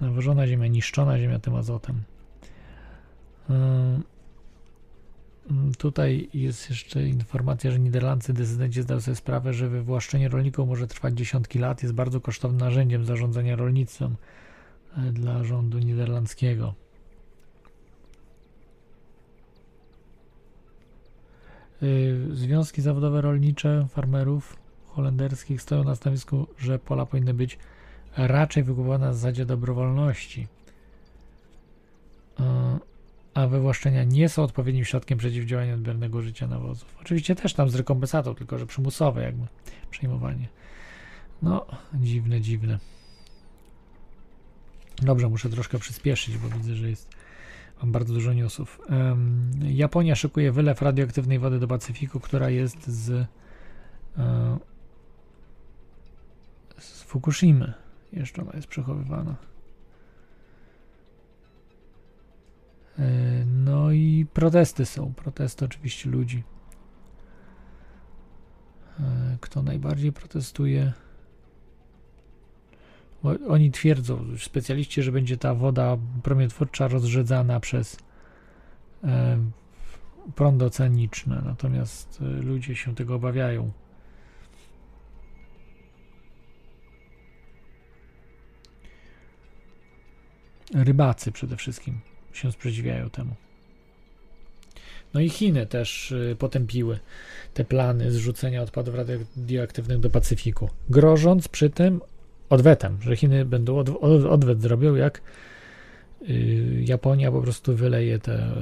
Nawożona 0.00 0.46
ziemia, 0.46 0.66
niszczona 0.66 1.18
ziemia 1.18 1.38
tym 1.38 1.54
azotem. 1.54 2.02
Yy. 3.48 4.15
Mm, 5.50 5.74
tutaj 5.74 6.28
jest 6.34 6.70
jeszcze 6.70 7.08
informacja, 7.08 7.70
że 7.70 7.78
niderlandzcy 7.78 8.32
decydenci 8.32 8.82
zdają 8.82 9.00
sobie 9.00 9.14
sprawę, 9.14 9.54
że 9.54 9.68
wywłaszczenie 9.68 10.28
rolników 10.28 10.68
może 10.68 10.86
trwać 10.86 11.14
dziesiątki 11.14 11.58
lat, 11.58 11.82
jest 11.82 11.94
bardzo 11.94 12.20
kosztownym 12.20 12.60
narzędziem 12.60 13.04
zarządzania 13.04 13.56
rolnictwem 13.56 14.16
e, 14.96 15.12
dla 15.12 15.44
rządu 15.44 15.78
niderlandzkiego. 15.78 16.74
E, 21.82 21.86
związki 22.34 22.82
zawodowe 22.82 23.20
rolnicze 23.20 23.86
farmerów 23.90 24.56
holenderskich 24.86 25.62
stoją 25.62 25.84
na 25.84 25.94
stanowisku, 25.94 26.46
że 26.58 26.78
pola 26.78 27.06
powinny 27.06 27.34
być 27.34 27.58
raczej 28.16 28.62
wykupowane 28.62 29.06
na 29.06 29.12
zasadzie 29.12 29.46
dobrowolności. 29.46 30.46
A 33.36 33.46
wywłaszczenia 33.46 34.04
nie 34.04 34.28
są 34.28 34.42
odpowiednim 34.42 34.84
środkiem 34.84 35.18
przeciwdziałania 35.18 35.76
nadmiernego 35.76 36.18
użycia 36.18 36.46
nawozów. 36.46 36.96
Oczywiście 37.00 37.34
też 37.34 37.54
tam 37.54 37.70
z 37.70 37.74
rekompensatą, 37.74 38.34
tylko 38.34 38.58
że 38.58 38.66
przymusowe 38.66 39.22
jakby 39.22 39.46
przejmowanie. 39.90 40.48
No, 41.42 41.66
dziwne, 41.94 42.40
dziwne. 42.40 42.78
Dobrze, 45.02 45.28
muszę 45.28 45.48
troszkę 45.48 45.78
przyspieszyć, 45.78 46.38
bo 46.38 46.48
widzę, 46.48 46.74
że 46.74 46.90
jest 46.90 47.10
mam 47.82 47.92
bardzo 47.92 48.14
dużo 48.14 48.32
newsów. 48.32 48.80
Um, 48.90 49.50
Japonia 49.62 50.14
szykuje 50.14 50.52
wylew 50.52 50.82
radioaktywnej 50.82 51.38
wody 51.38 51.58
do 51.58 51.68
Pacyfiku, 51.68 52.20
która 52.20 52.50
jest 52.50 52.86
z, 52.86 53.10
uh, 54.18 54.24
z 56.78 57.02
Fukushimy. 57.02 57.72
Jeszcze 58.12 58.42
ona 58.42 58.52
jest 58.54 58.68
przechowywana. 58.68 59.34
No 63.46 63.92
i 63.92 64.26
protesty 64.32 64.86
są, 64.86 65.14
protesty 65.14 65.64
oczywiście 65.64 66.10
ludzi. 66.10 66.42
E, 69.00 69.36
kto 69.40 69.62
najbardziej 69.62 70.12
protestuje? 70.12 70.92
Oni 73.48 73.70
twierdzą, 73.70 74.24
specjaliści, 74.38 75.02
że 75.02 75.12
będzie 75.12 75.36
ta 75.36 75.54
woda 75.54 75.96
promieniotwórcza 76.22 76.88
rozrzedzana 76.88 77.60
przez 77.60 77.96
e, 79.04 79.38
prądy 80.34 80.64
oceaniczne, 80.64 81.42
natomiast 81.44 82.18
ludzie 82.20 82.76
się 82.76 82.94
tego 82.94 83.14
obawiają. 83.14 83.72
Rybacy 90.74 91.32
przede 91.32 91.56
wszystkim 91.56 92.00
się 92.36 92.52
sprzeciwiają 92.52 93.10
temu. 93.10 93.34
No 95.14 95.20
i 95.20 95.28
Chiny 95.28 95.66
też 95.66 96.12
y, 96.12 96.36
potępiły 96.38 96.98
te 97.54 97.64
plany 97.64 98.12
zrzucenia 98.12 98.62
odpadów 98.62 98.94
radioaktywnych 98.94 99.98
do 99.98 100.10
Pacyfiku, 100.10 100.70
grożąc 100.90 101.48
przy 101.48 101.70
tym 101.70 102.00
odwetem, 102.50 102.98
że 103.00 103.16
Chiny 103.16 103.44
będą 103.44 103.78
od, 103.78 103.88
odwet 104.26 104.62
zrobią, 104.62 104.94
jak 104.94 105.20
Japonia 106.84 107.32
po 107.32 107.42
prostu 107.42 107.76
wyleje 107.76 108.18
te 108.18 108.52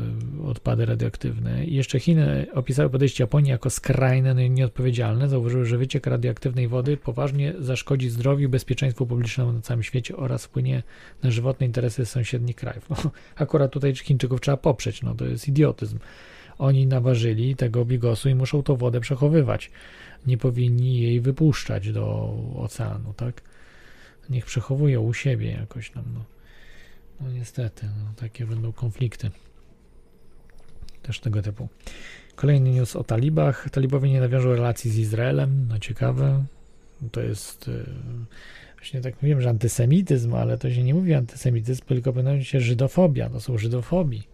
odpady 0.44 0.86
radioaktywne. 0.86 1.64
I 1.64 1.74
jeszcze 1.74 2.00
Chiny 2.00 2.46
opisały 2.52 2.90
podejście 2.90 3.22
Japonii 3.22 3.50
jako 3.50 3.70
skrajne 3.70 4.34
no 4.34 4.40
i 4.40 4.50
nieodpowiedzialne. 4.50 5.28
Zauważyły, 5.28 5.66
że 5.66 5.78
wyciek 5.78 6.06
radioaktywnej 6.06 6.68
wody 6.68 6.96
poważnie 6.96 7.54
zaszkodzi 7.58 8.10
zdrowiu 8.10 8.44
i 8.44 8.48
bezpieczeństwu 8.48 9.06
publicznemu 9.06 9.52
na 9.52 9.60
całym 9.60 9.82
świecie 9.82 10.16
oraz 10.16 10.44
wpłynie 10.44 10.82
na 11.22 11.30
żywotne 11.30 11.66
interesy 11.66 12.06
sąsiednich 12.06 12.56
krajów. 12.56 12.90
No, 12.90 12.96
akurat 13.44 13.72
tutaj 13.72 13.94
Chińczyków 13.94 14.40
trzeba 14.40 14.56
poprzeć, 14.56 15.02
no 15.02 15.14
to 15.14 15.24
jest 15.24 15.48
idiotyzm. 15.48 15.98
Oni 16.58 16.86
naważyli 16.86 17.56
tego 17.56 17.84
bigosu 17.84 18.28
i 18.28 18.34
muszą 18.34 18.62
tą 18.62 18.76
wodę 18.76 19.00
przechowywać. 19.00 19.70
Nie 20.26 20.38
powinni 20.38 21.00
jej 21.00 21.20
wypuszczać 21.20 21.92
do 21.92 22.34
oceanu, 22.56 23.14
tak? 23.16 23.42
Niech 24.30 24.44
przechowują 24.44 25.02
u 25.02 25.14
siebie 25.14 25.50
jakoś 25.50 25.90
tam, 25.90 26.04
no. 26.14 26.33
No 27.24 27.32
niestety, 27.32 27.86
no, 27.86 28.12
takie 28.16 28.46
będą 28.46 28.72
konflikty. 28.72 29.30
Też 31.02 31.20
tego 31.20 31.42
typu. 31.42 31.68
Kolejny 32.34 32.70
news 32.70 32.96
o 32.96 33.04
talibach. 33.04 33.70
Talibowie 33.70 34.10
nie 34.10 34.20
nawiążą 34.20 34.54
relacji 34.54 34.90
z 34.90 34.98
Izraelem. 34.98 35.66
No 35.68 35.78
ciekawe. 35.78 36.44
To 37.12 37.20
jest 37.20 37.68
yy, 37.68 37.84
właśnie 38.76 39.00
tak 39.00 39.22
mówiłem, 39.22 39.40
że 39.40 39.50
antysemityzm, 39.50 40.34
ale 40.34 40.58
to 40.58 40.70
się 40.70 40.82
nie 40.82 40.94
mówi 40.94 41.14
antysemityzm, 41.14 41.82
tylko 41.84 42.12
powinno 42.12 42.42
się 42.42 42.60
żydofobia. 42.60 43.30
To 43.30 43.40
są 43.40 43.58
żydofobii. 43.58 44.28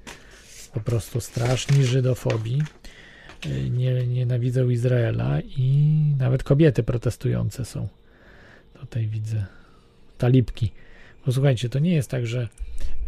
Po 0.73 0.81
prostu 0.81 1.21
straszni 1.21 1.85
żydofobii. 1.85 2.63
Yy, 3.47 3.71
nie, 3.71 4.07
nienawidzą 4.07 4.69
Izraela 4.69 5.41
i 5.41 6.01
nawet 6.19 6.43
kobiety 6.43 6.83
protestujące 6.83 7.65
są. 7.65 7.89
Tutaj 8.81 9.07
widzę 9.07 9.47
talibki 10.19 10.73
Posłuchajcie, 11.25 11.69
to 11.69 11.79
nie 11.79 11.95
jest 11.95 12.11
tak, 12.11 12.27
że 12.27 12.49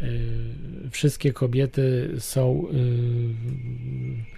y, 0.02 0.90
wszystkie 0.90 1.32
kobiety 1.32 2.10
są. 2.18 2.66
Y, 2.72 4.32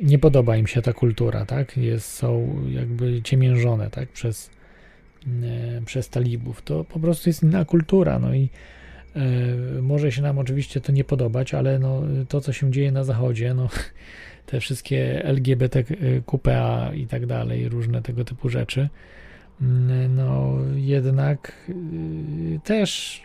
nie 0.00 0.18
podoba 0.18 0.56
im 0.56 0.66
się 0.66 0.82
ta 0.82 0.92
kultura, 0.92 1.46
tak? 1.46 1.76
Jest, 1.76 2.12
są 2.12 2.62
jakby 2.68 3.22
ciemiężone, 3.22 3.90
tak? 3.90 4.08
Przez, 4.08 4.50
y, 5.26 5.82
przez 5.84 6.08
talibów. 6.08 6.62
To 6.62 6.84
po 6.84 7.00
prostu 7.00 7.28
jest 7.28 7.42
inna 7.42 7.64
kultura, 7.64 8.18
no 8.18 8.34
i 8.34 8.48
może 9.82 10.12
się 10.12 10.22
nam 10.22 10.38
oczywiście 10.38 10.80
to 10.80 10.92
nie 10.92 11.04
podobać, 11.04 11.54
ale 11.54 11.78
no, 11.78 12.02
to, 12.28 12.40
co 12.40 12.52
się 12.52 12.70
dzieje 12.70 12.92
na 12.92 13.04
zachodzie, 13.04 13.54
no, 13.54 13.68
te 14.46 14.60
wszystkie 14.60 15.24
LGBTQPA 15.24 16.90
i 16.94 17.06
tak 17.06 17.26
dalej, 17.26 17.68
różne 17.68 18.02
tego 18.02 18.24
typu 18.24 18.48
rzeczy, 18.48 18.88
no 20.08 20.58
jednak 20.74 21.52
y, 21.68 22.60
też 22.64 23.22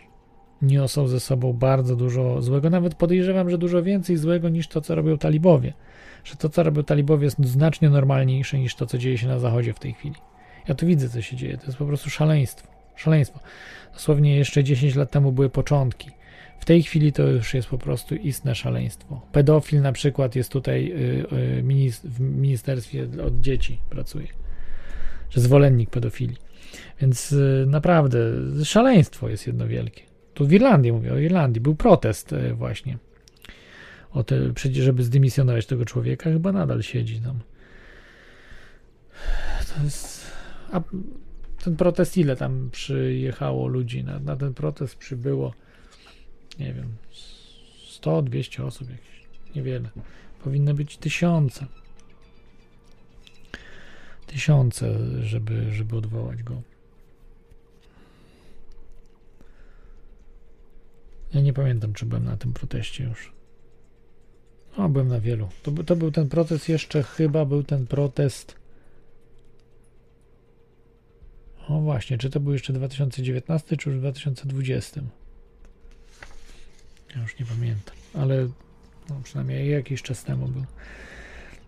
niosą 0.62 1.08
ze 1.08 1.20
sobą 1.20 1.52
bardzo 1.52 1.96
dużo 1.96 2.42
złego. 2.42 2.70
Nawet 2.70 2.94
podejrzewam, 2.94 3.50
że 3.50 3.58
dużo 3.58 3.82
więcej 3.82 4.16
złego 4.16 4.48
niż 4.48 4.68
to, 4.68 4.80
co 4.80 4.94
robią 4.94 5.18
talibowie. 5.18 5.72
Że 6.24 6.36
to, 6.36 6.48
co 6.48 6.62
robią 6.62 6.84
talibowie, 6.84 7.24
jest 7.24 7.44
znacznie 7.44 7.90
normalniejsze 7.90 8.58
niż 8.58 8.74
to, 8.74 8.86
co 8.86 8.98
dzieje 8.98 9.18
się 9.18 9.28
na 9.28 9.38
zachodzie 9.38 9.72
w 9.72 9.78
tej 9.78 9.92
chwili. 9.92 10.14
Ja 10.68 10.74
tu 10.74 10.86
widzę, 10.86 11.08
co 11.08 11.22
się 11.22 11.36
dzieje. 11.36 11.58
To 11.58 11.66
jest 11.66 11.78
po 11.78 11.86
prostu 11.86 12.10
szaleństwo. 12.10 12.68
Szaleństwo. 12.96 13.40
Dosłownie 13.92 14.36
jeszcze 14.36 14.64
10 14.64 14.94
lat 14.94 15.10
temu 15.10 15.32
były 15.32 15.50
początki. 15.50 16.10
W 16.58 16.64
tej 16.64 16.82
chwili 16.82 17.12
to 17.12 17.22
już 17.22 17.54
jest 17.54 17.68
po 17.68 17.78
prostu 17.78 18.14
istne 18.14 18.54
szaleństwo. 18.54 19.20
Pedofil 19.32 19.82
na 19.82 19.92
przykład 19.92 20.36
jest 20.36 20.50
tutaj 20.50 20.92
y, 20.92 21.66
y, 21.82 21.90
w 22.04 22.20
ministerstwie 22.20 23.08
od 23.26 23.40
dzieci 23.40 23.78
pracuje. 23.90 24.43
Że 25.34 25.40
zwolennik 25.40 25.90
pedofilii. 25.90 26.36
Więc 27.00 27.32
y, 27.32 27.64
naprawdę 27.66 28.18
szaleństwo 28.64 29.28
jest 29.28 29.46
jedno 29.46 29.68
wielkie. 29.68 30.02
Tu 30.34 30.46
w 30.46 30.52
Irlandii 30.52 30.92
mówię, 30.92 31.12
o 31.12 31.18
Irlandii. 31.18 31.60
Był 31.60 31.74
protest 31.74 32.34
właśnie. 32.54 32.98
O 34.10 34.24
te, 34.24 34.52
przecież, 34.52 34.84
żeby 34.84 35.02
zdymisjonować 35.02 35.66
tego 35.66 35.84
człowieka, 35.84 36.30
chyba 36.30 36.52
nadal 36.52 36.82
siedzi 36.82 37.20
tam. 37.20 37.38
To 39.76 39.84
jest. 39.84 40.26
A 40.72 40.80
ten 41.64 41.76
protest, 41.76 42.16
ile 42.16 42.36
tam 42.36 42.68
przyjechało 42.72 43.68
ludzi? 43.68 44.04
Na, 44.04 44.18
na 44.18 44.36
ten 44.36 44.54
protest 44.54 44.96
przybyło 44.96 45.54
nie 46.58 46.72
wiem, 46.72 46.96
100, 47.88 48.22
200 48.22 48.64
osób 48.64 48.90
jakieś, 48.90 49.54
niewiele. 49.56 49.90
Powinno 50.44 50.74
być 50.74 50.96
tysiące. 50.96 51.66
Tysiące, 54.34 54.98
żeby, 55.22 55.72
żeby 55.72 55.96
odwołać 55.96 56.42
go. 56.42 56.62
Ja 61.34 61.40
nie 61.40 61.52
pamiętam, 61.52 61.92
czy 61.92 62.06
byłem 62.06 62.24
na 62.24 62.36
tym 62.36 62.52
proteście 62.52 63.04
już. 63.04 63.32
O, 64.76 64.88
byłem 64.88 65.08
na 65.08 65.20
wielu. 65.20 65.48
To, 65.62 65.72
to 65.72 65.96
był 65.96 66.10
ten 66.10 66.28
protest 66.28 66.68
jeszcze, 66.68 67.02
chyba 67.02 67.44
był 67.44 67.62
ten 67.62 67.86
protest. 67.86 68.56
O 71.68 71.80
właśnie, 71.80 72.18
czy 72.18 72.30
to 72.30 72.40
był 72.40 72.52
jeszcze 72.52 72.72
2019, 72.72 73.76
czy 73.76 73.90
już 73.90 73.98
2020? 73.98 75.00
Ja 77.16 77.22
już 77.22 77.38
nie 77.38 77.46
pamiętam, 77.46 77.96
ale 78.14 78.48
no, 79.08 79.20
przynajmniej 79.24 79.70
jakiś 79.70 80.02
czas 80.02 80.24
temu 80.24 80.48
był. 80.48 80.64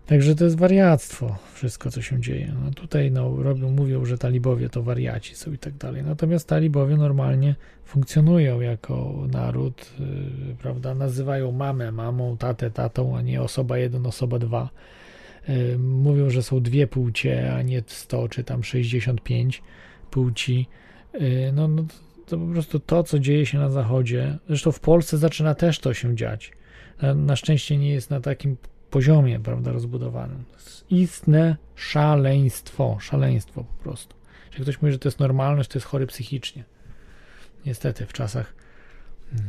Także 0.07 0.35
to 0.35 0.43
jest 0.43 0.57
wariactwo, 0.57 1.37
wszystko 1.53 1.91
co 1.91 2.01
się 2.01 2.21
dzieje. 2.21 2.53
No 2.63 2.71
tutaj 2.71 3.11
no, 3.11 3.43
robią, 3.43 3.71
mówią, 3.71 4.05
że 4.05 4.17
talibowie 4.17 4.69
to 4.69 4.83
wariaci 4.83 5.35
są 5.35 5.53
i 5.53 5.57
tak 5.57 5.73
dalej. 5.73 6.03
Natomiast 6.03 6.47
talibowie 6.47 6.97
normalnie 6.97 7.55
funkcjonują 7.85 8.61
jako 8.61 9.25
naród, 9.31 9.91
yy, 9.99 10.55
prawda? 10.55 10.95
Nazywają 10.95 11.51
mamę 11.51 11.91
mamą, 11.91 12.37
tatę 12.37 12.71
tatą, 12.71 13.17
a 13.17 13.21
nie 13.21 13.41
osoba 13.41 13.77
jeden, 13.77 14.05
osoba 14.05 14.39
dwa. 14.39 14.69
Yy, 15.47 15.77
mówią, 15.77 16.29
że 16.29 16.43
są 16.43 16.61
dwie 16.61 16.87
płcie, 16.87 17.55
a 17.55 17.61
nie 17.61 17.83
100 17.87 18.29
czy 18.29 18.43
tam 18.43 18.63
65 18.63 19.63
płci. 20.11 20.67
Yy, 21.13 21.51
no, 21.53 21.67
no 21.67 21.85
to 22.25 22.37
po 22.37 22.45
prostu 22.45 22.79
to, 22.79 23.03
co 23.03 23.19
dzieje 23.19 23.45
się 23.45 23.57
na 23.57 23.69
zachodzie, 23.69 24.37
zresztą 24.47 24.71
w 24.71 24.79
Polsce 24.79 25.17
zaczyna 25.17 25.55
też 25.55 25.79
to 25.79 25.93
się 25.93 26.15
dziać. 26.15 26.51
Na, 27.01 27.13
na 27.15 27.35
szczęście 27.35 27.77
nie 27.77 27.89
jest 27.89 28.09
na 28.09 28.21
takim 28.21 28.57
poziomie, 28.89 29.39
prawda, 29.39 29.71
rozbudowanym. 29.71 30.43
Istne 30.89 31.57
szaleństwo, 31.75 32.97
szaleństwo 32.99 33.63
po 33.63 33.83
prostu. 33.83 34.15
Jeśli 34.47 34.63
ktoś 34.63 34.81
mówi, 34.81 34.91
że 34.91 34.99
to 34.99 35.07
jest 35.07 35.19
normalność, 35.19 35.69
to 35.69 35.77
jest 35.77 35.87
chory 35.87 36.07
psychicznie. 36.07 36.63
Niestety 37.65 38.05
w 38.05 38.13
czasach 38.13 38.53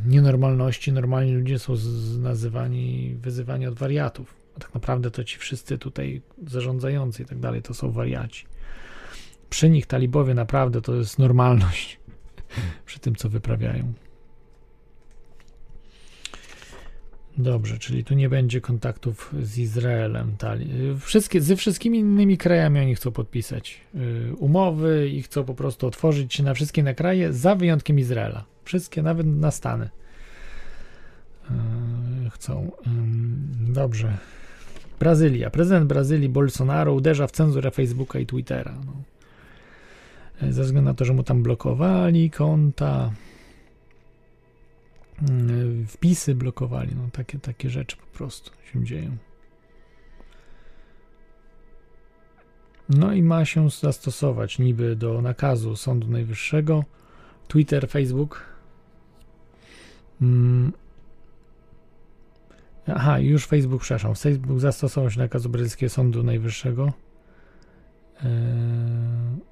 nienormalności 0.07 0.91
normalni 0.91 1.31
ludzie 1.31 1.59
są 1.59 1.73
nazywani, 2.19 3.15
wyzywani 3.21 3.67
od 3.67 3.79
wariatów. 3.79 4.35
A 4.57 4.59
tak 4.59 4.73
naprawdę 4.73 5.11
to 5.11 5.23
ci 5.23 5.37
wszyscy 5.37 5.77
tutaj 5.77 6.21
zarządzający 6.47 7.23
i 7.23 7.25
tak 7.25 7.39
dalej 7.39 7.61
to 7.61 7.73
są 7.73 7.91
wariaci. 7.91 8.45
Przy 9.49 9.69
nich 9.69 9.85
talibowie 9.85 10.33
naprawdę 10.33 10.81
to 10.81 10.95
jest 10.95 11.19
normalność 11.19 11.99
przy 12.85 12.99
tym, 12.99 13.15
co 13.15 13.29
wyprawiają. 13.29 13.93
Dobrze, 17.37 17.77
czyli 17.77 18.03
tu 18.03 18.13
nie 18.13 18.29
będzie 18.29 18.61
kontaktów 18.61 19.35
z 19.41 19.57
Izraelem. 19.57 20.35
Wszystkie, 20.99 21.41
ze 21.41 21.55
wszystkimi 21.55 21.99
innymi 21.99 22.37
krajami 22.37 22.79
oni 22.79 22.95
chcą 22.95 23.11
podpisać 23.11 23.81
y, 23.95 24.35
umowy 24.35 25.09
i 25.09 25.21
chcą 25.21 25.43
po 25.43 25.53
prostu 25.53 25.87
otworzyć 25.87 26.33
się 26.33 26.43
na 26.43 26.53
wszystkie 26.53 26.83
na 26.83 26.93
kraje, 26.93 27.33
za 27.33 27.55
wyjątkiem 27.55 27.99
Izraela. 27.99 28.45
Wszystkie, 28.63 29.01
nawet 29.01 29.27
na 29.27 29.51
Stany. 29.51 29.89
Y, 32.25 32.29
chcą. 32.29 32.71
Dobrze. 33.59 34.17
Brazylia. 34.99 35.49
Prezydent 35.49 35.87
Brazylii 35.87 36.29
Bolsonaro 36.29 36.93
uderza 36.93 37.27
w 37.27 37.31
cenzurę 37.31 37.71
Facebooka 37.71 38.19
i 38.19 38.25
Twittera. 38.25 38.75
No 38.85 38.93
ze 40.41 40.63
względu 40.63 40.89
na 40.89 40.93
to, 40.93 41.05
że 41.05 41.13
mu 41.13 41.23
tam 41.23 41.43
blokowali 41.43 42.29
konta, 42.29 43.11
wpisy 45.87 46.35
blokowali, 46.35 46.95
no 46.95 47.09
takie, 47.11 47.39
takie 47.39 47.69
rzeczy 47.69 47.97
po 47.97 48.17
prostu 48.17 48.51
się 48.73 48.83
dzieją. 48.83 49.17
No 52.89 53.13
i 53.13 53.23
ma 53.23 53.45
się 53.45 53.69
zastosować 53.69 54.59
niby 54.59 54.95
do 54.95 55.21
nakazu 55.21 55.75
Sądu 55.75 56.07
Najwyższego 56.07 56.83
Twitter, 57.47 57.89
Facebook. 57.89 58.45
Hmm. 60.19 60.73
Aha, 62.87 63.19
już 63.19 63.45
Facebook, 63.45 63.81
przepraszam. 63.81 64.15
Facebook 64.15 64.59
zastosował 64.59 65.11
się 65.11 65.19
nakazu 65.19 65.49
brazylijskiego 65.49 65.89
Sądu 65.89 66.23
Najwyższego. 66.23 66.93
Eee 68.23 69.48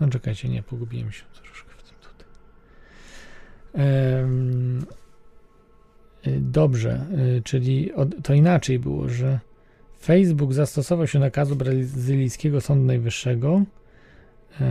No 0.00 0.08
czekajcie, 0.08 0.48
nie, 0.48 0.62
pogubiłem 0.62 1.12
się 1.12 1.24
troszkę 1.34 1.70
w 1.78 1.82
tym 1.82 1.96
tutaj. 1.98 2.26
Ehm, 3.74 4.86
dobrze, 6.40 7.06
y, 7.38 7.42
czyli 7.42 7.90
to 8.22 8.34
inaczej 8.34 8.78
było, 8.78 9.08
że 9.08 9.40
Facebook 10.00 10.52
zastosował 10.52 11.06
się 11.06 11.18
nakazu 11.18 11.56
brazylijskiego 11.56 12.60
Sądu 12.60 12.84
Najwyższego. 12.84 13.62
E, 14.60 14.64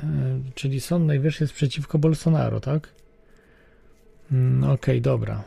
e, 0.00 0.04
czyli 0.54 0.80
Sąd 0.80 1.06
Najwyższy 1.06 1.44
jest 1.44 1.54
przeciwko 1.54 1.98
Bolsonaro, 1.98 2.60
tak? 2.60 2.94
Mm, 4.32 4.64
okej, 4.64 4.74
okay, 4.74 5.00
dobra. 5.00 5.44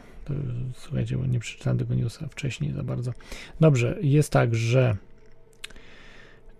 Słuchajcie, 0.74 1.18
bo 1.18 1.26
nie 1.26 1.40
przeczytałem 1.40 1.78
tego 1.78 1.96
newsa 1.96 2.28
wcześniej 2.28 2.74
za 2.74 2.84
bardzo. 2.84 3.14
Dobrze, 3.60 3.98
jest 4.02 4.32
tak, 4.32 4.56
że 4.56 4.98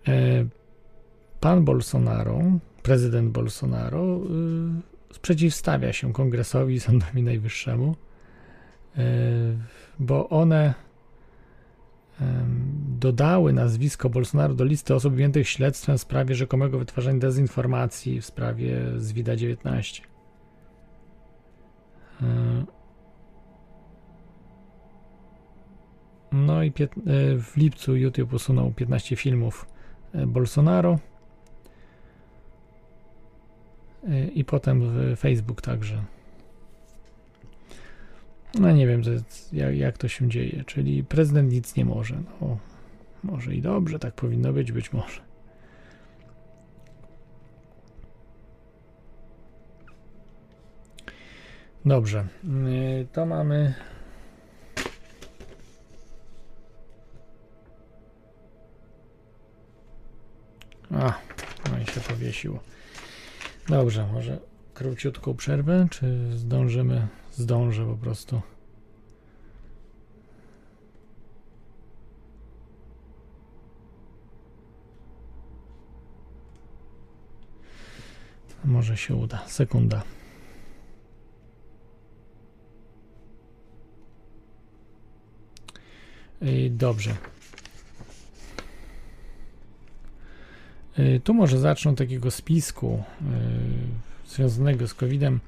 e, 0.08 0.44
pan 1.40 1.64
Bolsonaro, 1.64 2.42
prezydent 2.82 3.30
Bolsonaro, 3.30 4.20
y, 5.10 5.14
sprzeciwstawia 5.14 5.92
się 5.92 6.12
kongresowi 6.12 6.74
i 6.74 6.80
sądowi 6.80 7.22
najwyższemu, 7.22 7.96
y, 8.98 9.02
bo 9.98 10.28
one 10.28 10.74
dodały 12.98 13.52
nazwisko 13.52 14.10
Bolsonaro 14.10 14.54
do 14.54 14.64
listy 14.64 14.94
osób 14.94 15.12
objętych 15.12 15.48
śledztwem 15.48 15.98
w 15.98 16.00
sprawie 16.00 16.34
rzekomego 16.34 16.78
wytwarzania 16.78 17.18
dezinformacji 17.18 18.20
w 18.20 18.26
sprawie 18.26 18.80
ZWIDA-19. 18.96 20.00
No 26.34 26.62
i 26.62 26.68
e, 26.68 26.72
w 27.38 27.52
lipcu 27.56 27.96
YouTube 27.96 28.32
usunął 28.32 28.72
15 28.72 29.16
filmów 29.16 29.66
e, 30.14 30.26
Bolsonaro. 30.26 30.98
E, 34.08 34.28
I 34.28 34.44
potem 34.44 34.82
Facebook 35.16 35.62
także. 35.62 36.04
No 38.60 38.72
nie 38.72 38.86
wiem, 38.86 39.02
jak, 39.72 39.98
to 39.98 40.08
się 40.08 40.28
dzieje. 40.28 40.64
Czyli 40.64 41.04
prezydent 41.04 41.52
nic 41.52 41.76
nie 41.76 41.84
może. 41.84 42.22
No, 42.40 42.58
może 43.22 43.54
i 43.54 43.62
dobrze, 43.62 43.98
tak 43.98 44.14
powinno 44.14 44.52
być, 44.52 44.72
być 44.72 44.92
może. 44.92 45.20
Dobrze, 51.84 52.26
to 53.12 53.26
mamy. 53.26 53.74
A, 60.94 61.14
no 61.70 61.78
i 61.78 61.86
się 61.86 62.00
powiesiło. 62.00 62.60
Dobrze, 63.68 64.06
może 64.12 64.38
króciutką 64.74 65.34
przerwę, 65.36 65.86
czy 65.90 66.36
zdążymy? 66.36 67.08
Zdążę 67.32 67.86
po 67.86 67.96
prostu. 67.96 68.42
Może 78.64 78.96
się 78.96 79.14
uda. 79.14 79.44
Sekunda. 79.46 80.02
Dobrze. 86.70 87.16
Tu 91.24 91.34
może 91.34 91.58
zacznę 91.58 91.90
od 91.90 91.98
takiego 91.98 92.30
spisku 92.30 93.02
yy, 93.20 93.28
związanego 94.26 94.88
z 94.88 94.94
COVID-em. 94.94 95.40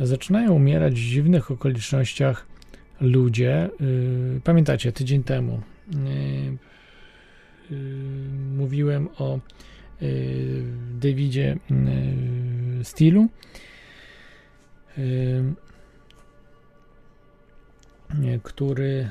Zaczynają 0.00 0.52
umierać 0.52 0.94
w 0.94 0.96
dziwnych 0.96 1.50
okolicznościach 1.50 2.46
ludzie. 3.00 3.70
Yy, 3.80 4.40
Pamiętacie, 4.44 4.92
tydzień 4.92 5.22
temu 5.24 5.60
mówiłem 8.56 9.08
o 9.18 9.40
Davidzie 11.00 11.56
Steelu. 12.82 13.28
Który 18.42 19.10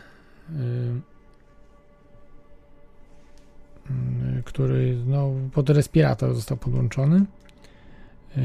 który 4.46 4.98
no, 5.06 5.32
pod 5.54 5.70
respirator 5.70 6.36
został 6.36 6.58
podłączony. 6.58 7.26
Yy, 8.38 8.44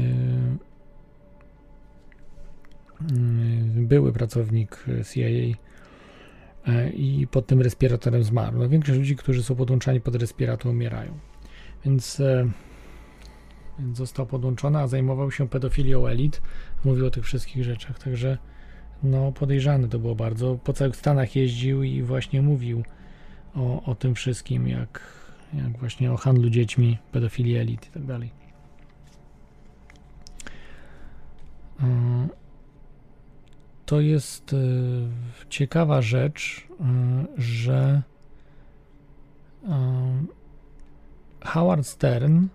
yy, 3.75 3.83
Były 3.87 4.13
pracownik 4.13 4.85
CIA 5.13 5.57
i 6.93 7.27
pod 7.31 7.47
tym 7.47 7.61
respiratorem 7.61 8.23
zmarł. 8.23 8.57
No, 8.57 8.69
większość 8.69 8.99
ludzi, 8.99 9.15
którzy 9.15 9.43
są 9.43 9.55
podłączani 9.55 10.01
pod 10.01 10.15
respirator, 10.15 10.71
umierają. 10.71 11.19
Więc, 11.85 12.21
więc 13.79 13.97
został 13.97 14.25
podłączony, 14.25 14.79
a 14.79 14.87
zajmował 14.87 15.31
się 15.31 15.49
pedofilią 15.49 16.07
elit. 16.07 16.41
Mówił 16.85 17.05
o 17.05 17.09
tych 17.09 17.25
wszystkich 17.25 17.63
rzeczach. 17.63 17.99
Także 17.99 18.37
no, 19.03 19.31
podejrzany 19.31 19.87
to 19.87 19.99
było 19.99 20.15
bardzo. 20.15 20.55
Po 20.63 20.73
całych 20.73 20.95
Stanach 20.95 21.35
jeździł 21.35 21.83
i 21.83 22.01
właśnie 22.01 22.41
mówił 22.41 22.83
o, 23.55 23.83
o 23.83 23.95
tym 23.95 24.15
wszystkim, 24.15 24.67
jak, 24.67 25.01
jak 25.57 25.77
właśnie 25.77 26.11
o 26.11 26.17
handlu 26.17 26.49
dziećmi, 26.49 26.97
pedofilii 27.11 27.57
elit 27.57 27.87
i 27.87 27.91
tak. 27.91 28.03
Yy, 31.79 32.29
To 33.85 34.01
jest 34.01 34.53
yy, 34.53 34.59
ciekawa 35.49 36.01
rzecz, 36.01 36.67
yy, 36.79 37.43
że 37.43 38.01
Howard 41.45 41.87
Stern, 41.87 42.47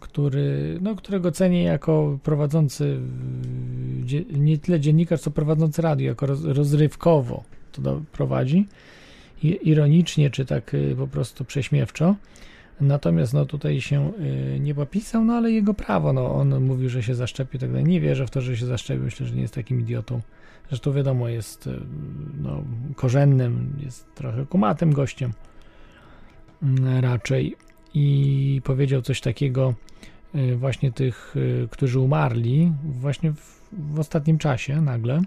który, 0.00 0.78
no, 0.82 0.96
którego 0.96 1.32
cenię 1.32 1.62
jako 1.62 2.18
prowadzący 2.22 3.00
nie 4.32 4.58
tyle 4.58 4.80
dziennikarz, 4.80 5.20
co 5.20 5.30
prowadzący 5.30 5.82
radio, 5.82 6.06
jako 6.06 6.26
roz, 6.26 6.44
rozrywkowo 6.44 7.44
to 7.72 8.00
prowadzi, 8.12 8.66
ironicznie 9.42 10.30
czy 10.30 10.44
tak 10.44 10.72
yy, 10.72 10.96
po 10.96 11.06
prostu 11.06 11.44
prześmiewczo. 11.44 12.16
Natomiast 12.80 13.34
no 13.34 13.46
tutaj 13.46 13.80
się 13.80 14.12
y, 14.54 14.60
nie 14.60 14.74
popisał, 14.74 15.24
no 15.24 15.34
ale 15.34 15.50
jego 15.50 15.74
prawo, 15.74 16.12
no 16.12 16.34
on 16.34 16.60
mówił, 16.60 16.88
że 16.88 17.02
się 17.02 17.14
zaszczepił, 17.14 17.60
tak 17.60 17.70
dalej. 17.70 17.84
Nie 17.84 18.00
wierzę 18.00 18.26
w 18.26 18.30
to, 18.30 18.40
że 18.40 18.56
się 18.56 18.66
zaszczepił, 18.66 19.04
myślę, 19.04 19.26
że 19.26 19.34
nie 19.34 19.42
jest 19.42 19.54
takim 19.54 19.80
idiotą. 19.80 20.20
Zresztą 20.68 20.92
wiadomo, 20.92 21.28
jest 21.28 21.66
y, 21.66 21.80
no, 22.42 22.64
korzennym, 22.96 23.76
jest 23.84 24.14
trochę 24.14 24.46
kumatym 24.46 24.92
gościem 24.92 25.32
mm, 26.62 27.04
raczej 27.04 27.56
i 27.94 28.60
powiedział 28.64 29.02
coś 29.02 29.20
takiego 29.20 29.74
y, 30.34 30.56
właśnie 30.56 30.92
tych, 30.92 31.36
y, 31.36 31.68
którzy 31.70 32.00
umarli 32.00 32.72
właśnie 32.84 33.32
w, 33.32 33.58
w 33.72 33.98
ostatnim 33.98 34.38
czasie 34.38 34.80
nagle, 34.80 35.20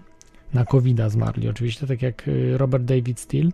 na 0.54 0.64
covid 0.64 1.00
zmarli 1.08 1.48
oczywiście, 1.48 1.86
tak 1.86 2.02
jak 2.02 2.28
y, 2.28 2.58
Robert 2.58 2.84
David 2.84 3.20
Steele, 3.20 3.50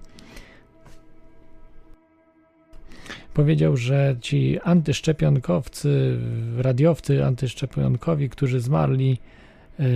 powiedział, 3.38 3.76
że 3.76 4.16
ci 4.20 4.60
antyszczepionkowcy, 4.64 6.18
radiowcy 6.56 7.24
antyszczepionkowi, 7.24 8.30
którzy 8.30 8.60
zmarli, 8.60 9.18
yy, 9.78 9.86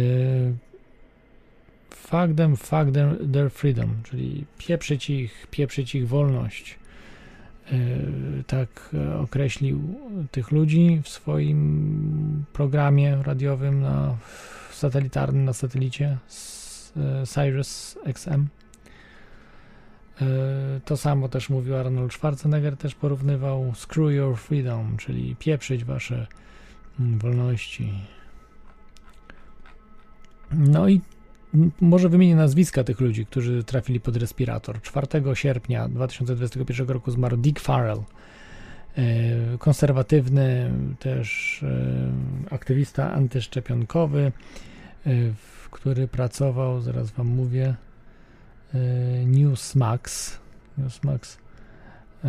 fuck 1.90 2.34
them, 2.36 2.57
fuck 2.57 2.93
them, 2.95 3.32
their 3.32 3.51
freedom, 3.51 3.90
czyli 4.05 4.45
pieprzyć 4.59 5.11
ich, 5.11 5.47
pieprzyć 5.51 5.95
ich 5.95 6.09
wolność. 6.09 6.78
Yy, 7.72 7.78
tak 8.47 8.90
e, 8.95 9.18
określił 9.18 9.80
tych 10.30 10.51
ludzi 10.51 11.01
w 11.05 11.09
swoim 11.09 12.45
programie 12.53 13.18
radiowym 13.22 13.80
na 13.80 14.16
satelitarnym, 14.72 15.45
na 15.45 15.53
satelicie 15.53 16.18
e, 16.97 17.26
Sirius 17.26 17.99
XM. 18.05 18.47
E, 20.20 20.80
To 20.84 20.96
samo 20.96 21.28
też 21.28 21.50
mówił 21.50 21.76
Arnold 21.76 22.12
Schwarzenegger, 22.12 22.76
też 22.76 22.94
porównywał 22.94 23.72
Screw 23.74 24.12
Your 24.12 24.36
Freedom, 24.36 24.96
czyli 24.96 25.36
pieprzyć 25.36 25.84
wasze 25.84 26.26
mm, 27.00 27.18
wolności. 27.18 27.92
No 30.50 30.88
i 30.88 31.00
może 31.80 32.08
wymienię 32.08 32.36
nazwiska 32.36 32.84
tych 32.84 33.00
ludzi, 33.00 33.26
którzy 33.26 33.64
trafili 33.64 34.00
pod 34.00 34.16
respirator. 34.16 34.80
4 34.82 35.06
sierpnia 35.34 35.88
2021 35.88 36.88
roku 36.88 37.10
zmarł 37.10 37.36
Dick 37.36 37.60
Farrell, 37.60 37.98
e, 38.96 39.58
konserwatywny 39.58 40.72
też 40.98 41.60
e, 41.62 42.54
aktywista 42.54 43.12
antyszczepionkowy, 43.12 44.32
który 45.70 46.08
pracował, 46.08 46.80
zaraz 46.80 47.10
wam 47.10 47.26
mówię, 47.26 47.74
Newsmax. 49.27 50.39
Newsmax. 50.79 51.39
e, 52.25 52.29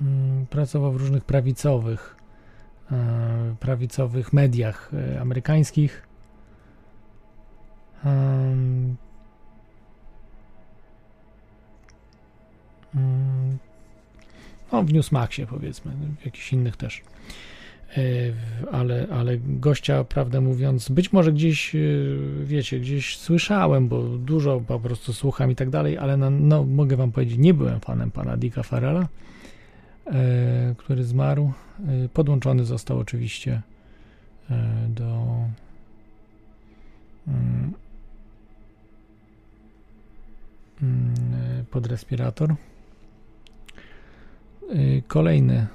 mm, 0.00 0.46
Pracował 0.46 0.92
w 0.92 0.96
różnych 0.96 1.24
prawicowych 1.24 2.16
e, 2.92 3.56
prawicowych 3.60 4.32
mediach 4.32 4.90
e, 4.94 5.20
amerykańskich. 5.20 6.06
Mm, 8.04 8.96
No, 14.72 14.82
w 14.82 14.92
Newsmaxie 14.92 15.46
powiedzmy, 15.46 15.92
w 16.20 16.24
jakichś 16.24 16.52
innych 16.52 16.76
też. 16.76 17.02
E, 17.90 18.00
Ale, 18.72 19.06
ale 19.12 19.38
gościa, 19.38 20.04
prawdę 20.04 20.40
mówiąc, 20.40 20.88
być 20.88 21.12
może 21.12 21.32
gdzieś, 21.32 21.74
e, 21.74 21.78
wiecie, 22.44 22.80
gdzieś 22.80 23.18
słyszałem, 23.18 23.88
bo 23.88 24.02
dużo 24.02 24.60
po 24.60 24.80
prostu 24.80 25.12
słucham 25.12 25.50
i 25.50 25.54
tak 25.54 25.70
dalej, 25.70 25.98
ale 25.98 26.16
no, 26.16 26.30
no 26.30 26.64
mogę 26.64 26.96
wam 26.96 27.12
powiedzieć, 27.12 27.38
nie 27.38 27.54
byłem 27.54 27.80
fanem 27.80 28.10
pana 28.10 28.36
Dicka 28.36 28.62
Farrella, 28.62 29.08
e, 30.06 30.74
który 30.78 31.04
zmarł. 31.04 31.52
Podłączony 32.12 32.64
został 32.64 32.98
oczywiście 32.98 33.62
do 34.88 35.36
mm, 37.28 37.72
mm, 40.82 41.64
pod 41.70 41.86
respirator. 41.86 42.54
Kolejny 45.06 45.66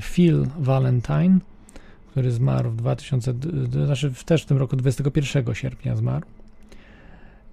Phil 0.00 0.46
Valentine, 0.58 1.38
który 2.10 2.30
zmarł 2.30 2.70
w 2.70 2.76
2000, 2.76 3.34
d- 3.34 3.48
d- 3.68 3.86
znaczy 3.86 4.12
też 4.26 4.42
w 4.42 4.46
tym 4.46 4.56
roku 4.58 4.76
21 4.76 5.54
sierpnia 5.54 5.96
zmarł. 5.96 6.26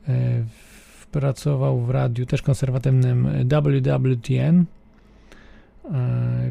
W- 0.08 1.08
Pracował 1.12 1.82
w 1.82 1.90
radiu 1.90 2.26
też 2.26 2.42
konserwatywnym 2.42 3.28
WWTN, 3.50 4.66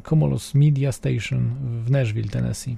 Cumulus 0.08 0.54
Media 0.54 0.92
Station 0.92 1.50
w 1.84 1.90
Nashville, 1.90 2.28
Tennessee. 2.28 2.76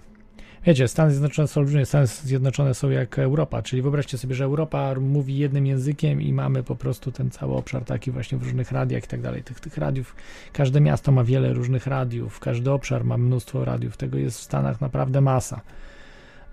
Wiecie, 0.64 0.88
Stany 0.88 1.10
Zjednoczone 1.10 1.48
są 1.48 1.60
olbrzymie, 1.60 1.86
Stany 1.86 2.06
Zjednoczone 2.06 2.74
są 2.74 2.90
jak 2.90 3.18
Europa, 3.18 3.62
czyli 3.62 3.82
wyobraźcie 3.82 4.18
sobie, 4.18 4.34
że 4.34 4.44
Europa 4.44 4.94
mówi 5.00 5.38
jednym 5.38 5.66
językiem 5.66 6.22
i 6.22 6.32
mamy 6.32 6.62
po 6.62 6.76
prostu 6.76 7.12
ten 7.12 7.30
cały 7.30 7.54
obszar 7.54 7.84
taki 7.84 8.10
właśnie 8.10 8.38
w 8.38 8.42
różnych 8.42 8.72
radiach 8.72 9.04
i 9.04 9.06
tak 9.06 9.20
dalej. 9.20 9.42
Tych, 9.42 9.60
tych 9.60 9.78
radiów, 9.78 10.16
każde 10.52 10.80
miasto 10.80 11.12
ma 11.12 11.24
wiele 11.24 11.52
różnych 11.52 11.86
radiów, 11.86 12.40
każdy 12.40 12.70
obszar 12.70 13.04
ma 13.04 13.18
mnóstwo 13.18 13.64
radiów, 13.64 13.96
tego 13.96 14.18
jest 14.18 14.38
w 14.38 14.42
Stanach 14.42 14.80
naprawdę 14.80 15.20
masa. 15.20 15.60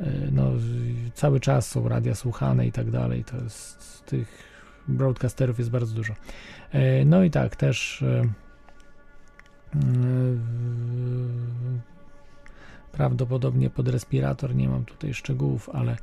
Y, 0.02 0.06
No, 0.32 0.52
cały 1.14 1.40
czas 1.40 1.68
są 1.68 1.90
radia 1.90 2.16
słuchane 2.16 2.68
i 2.68 2.72
tak 2.72 2.92
dalej, 2.92 3.24
to 3.24 3.38
jest 3.38 4.06
tych 4.06 4.28
broadcasterów 4.88 5.60
jest 5.60 5.72
bardzo 5.72 5.96
dużo. 5.96 6.14
Y, 6.14 7.06
No 7.06 7.24
i 7.24 7.32
tak, 7.32 7.56
też 7.56 8.02
y, 8.02 8.30
prawdopodobnie 12.98 13.70
pod 13.70 13.88
respirator, 13.90 14.56
nie 14.56 14.70
mam 14.70 14.86
tutaj 14.86 15.14
szczegółów, 15.14 15.70
ale 15.74 15.98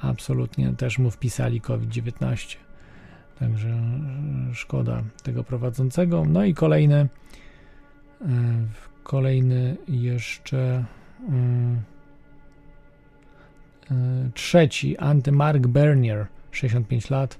absolutnie 0.00 0.72
też 0.72 0.98
mu 0.98 1.10
wpisali 1.10 1.60
COVID-19. 1.60 2.56
Także 3.38 3.68
e, 3.68 4.54
szkoda 4.54 5.02
tego 5.22 5.44
prowadzącego. 5.44 6.24
No 6.24 6.44
i 6.44 6.54
kolejny, 6.54 6.94
e, 6.94 7.08
kolejny 9.02 9.76
jeszcze 9.88 10.84
mm, 11.28 11.82
e, 13.90 14.30
trzeci, 14.34 14.98
anty 14.98 15.32
Mark 15.32 15.66
Bernier, 15.66 16.26
65 16.50 17.10
lat, 17.10 17.38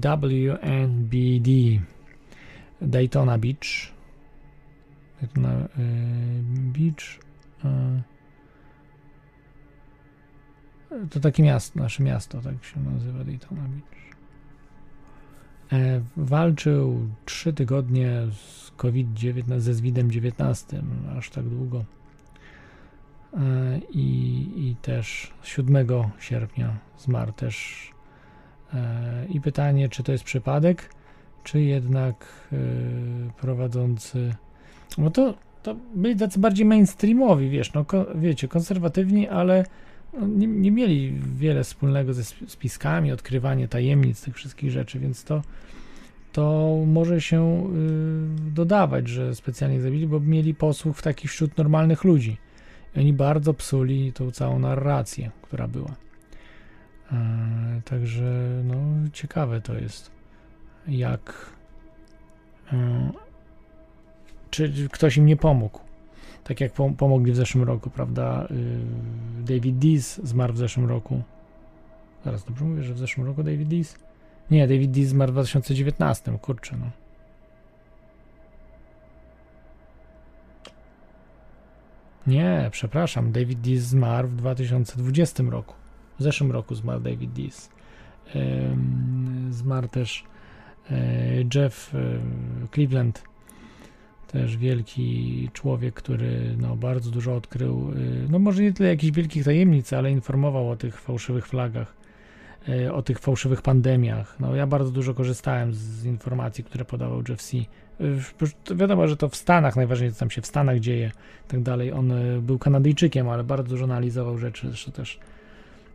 WNBD, 0.00 1.50
Daytona 2.80 3.38
Beach. 3.38 3.92
Daytona 5.20 5.68
Beach. 6.72 7.25
E, 7.64 8.02
To 11.10 11.20
takie 11.20 11.42
miasto, 11.42 11.80
nasze 11.80 12.02
miasto, 12.02 12.40
tak 12.40 12.64
się 12.64 12.80
nazywa 12.80 13.24
Daytona 13.24 13.62
Beach. 13.62 14.16
E, 15.72 16.00
Walczył 16.16 17.08
3 17.24 17.52
tygodnie 17.52 18.22
z 18.32 18.70
COVID-19, 18.76 19.60
ze 19.60 19.74
ZWID-em 19.74 20.10
19, 20.10 20.82
aż 21.18 21.30
tak 21.30 21.44
długo. 21.44 21.84
E, 23.34 23.78
I, 23.90 24.48
I 24.56 24.76
też 24.82 25.32
7 25.42 25.86
sierpnia 26.18 26.78
zmarł 26.98 27.32
też. 27.32 27.86
I 29.28 29.40
pytanie, 29.40 29.88
czy 29.88 30.02
to 30.02 30.12
jest 30.12 30.24
przypadek, 30.24 30.94
czy 31.44 31.60
jednak 31.60 32.48
prowadzący. 33.36 34.34
No 34.98 35.10
to, 35.10 35.34
to 35.66 35.76
byli 35.94 36.16
tacy 36.16 36.38
bardziej 36.38 36.66
mainstreamowi, 36.66 37.50
wiesz, 37.50 37.72
no 37.72 37.84
ko, 37.84 38.06
wiecie, 38.14 38.48
konserwatywni, 38.48 39.28
ale 39.28 39.64
no, 40.12 40.26
nie, 40.26 40.46
nie 40.46 40.70
mieli 40.70 41.12
wiele 41.36 41.64
wspólnego 41.64 42.14
ze 42.14 42.20
sp- 42.30 42.46
spiskami, 42.48 43.12
odkrywanie 43.12 43.68
tajemnic 43.68 44.22
tych 44.22 44.34
wszystkich 44.34 44.70
rzeczy, 44.70 44.98
więc 44.98 45.24
to, 45.24 45.42
to 46.32 46.76
może 46.86 47.20
się 47.20 47.70
y, 48.48 48.50
dodawać, 48.50 49.08
że 49.08 49.34
specjalnie 49.34 49.80
zabili, 49.80 50.06
bo 50.06 50.20
mieli 50.20 50.54
posłuch 50.54 50.96
w 50.96 51.02
takich 51.02 51.30
wśród 51.30 51.58
normalnych 51.58 52.04
ludzi. 52.04 52.36
I 52.96 53.00
oni 53.00 53.12
bardzo 53.12 53.54
psuli 53.54 54.12
tą 54.12 54.30
całą 54.30 54.58
narrację, 54.58 55.30
która 55.42 55.68
była. 55.68 55.94
E, 57.12 57.80
także 57.84 58.62
no, 58.64 58.76
ciekawe 59.12 59.60
to 59.60 59.74
jest, 59.74 60.10
jak 60.88 61.50
e, 62.72 63.25
czy 64.50 64.88
ktoś 64.92 65.16
im 65.16 65.26
nie 65.26 65.36
pomógł. 65.36 65.80
Tak 66.44 66.60
jak 66.60 66.72
pom- 66.72 66.96
pomogli 66.96 67.32
w 67.32 67.36
zeszłym 67.36 67.64
roku, 67.64 67.90
prawda? 67.90 68.48
Y, 68.50 69.44
David 69.44 69.78
Dees 69.78 70.20
zmarł 70.24 70.52
w 70.52 70.58
zeszłym 70.58 70.86
roku. 70.86 71.22
Zaraz 72.24 72.44
dobrze 72.44 72.64
mówię, 72.64 72.82
że 72.82 72.94
w 72.94 72.98
zeszłym 72.98 73.26
roku 73.26 73.42
David 73.42 73.68
Dees? 73.68 73.96
Nie, 74.50 74.68
David 74.68 74.90
Dees 74.90 75.08
zmarł 75.08 75.32
w 75.32 75.34
2019, 75.34 76.38
kurczę, 76.38 76.76
no. 76.80 76.90
Nie, 82.26 82.68
przepraszam, 82.72 83.32
David 83.32 83.60
Dees 83.60 83.82
zmarł 83.82 84.28
w 84.28 84.36
2020 84.36 85.42
roku. 85.42 85.74
W 86.18 86.22
zeszłym 86.22 86.52
roku 86.52 86.74
zmarł 86.74 87.00
David 87.00 87.32
Dees. 87.32 87.70
Zmarł 89.50 89.88
też 89.88 90.24
e, 90.90 90.96
Jeff 91.54 91.94
e, 91.94 91.98
Cleveland, 92.74 93.22
też 94.26 94.56
wielki 94.56 95.48
człowiek, 95.52 95.94
który 95.94 96.56
no, 96.58 96.76
bardzo 96.76 97.10
dużo 97.10 97.36
odkrył, 97.36 97.92
y, 97.92 98.26
no 98.30 98.38
może 98.38 98.62
nie 98.62 98.72
tyle 98.72 98.88
jakichś 98.88 99.16
wielkich 99.16 99.44
tajemnic, 99.44 99.92
ale 99.92 100.10
informował 100.10 100.70
o 100.70 100.76
tych 100.76 101.00
fałszywych 101.00 101.46
flagach, 101.46 101.94
y, 102.68 102.92
o 102.92 103.02
tych 103.02 103.18
fałszywych 103.18 103.62
pandemiach. 103.62 104.36
No 104.40 104.54
ja 104.54 104.66
bardzo 104.66 104.90
dużo 104.90 105.14
korzystałem 105.14 105.74
z, 105.74 106.04
informacji, 106.04 106.64
które 106.64 106.84
podawał 106.84 107.22
Jeff 107.28 107.42
C. 107.42 107.56
Y, 107.56 108.76
Wiadomo, 108.76 109.08
że 109.08 109.16
to 109.16 109.28
w 109.28 109.36
Stanach, 109.36 109.76
najważniejsze 109.76 110.14
co 110.14 110.20
tam 110.20 110.30
się 110.30 110.42
w 110.42 110.46
Stanach 110.46 110.80
dzieje, 110.80 111.12
tak 111.48 111.62
dalej. 111.62 111.92
On 111.92 112.12
był 112.42 112.58
Kanadyjczykiem, 112.58 113.28
ale 113.28 113.44
bardzo 113.44 113.68
dużo 113.68 113.84
analizował 113.84 114.38
rzeczy, 114.38 114.68
zresztą 114.68 114.92
też 114.92 115.18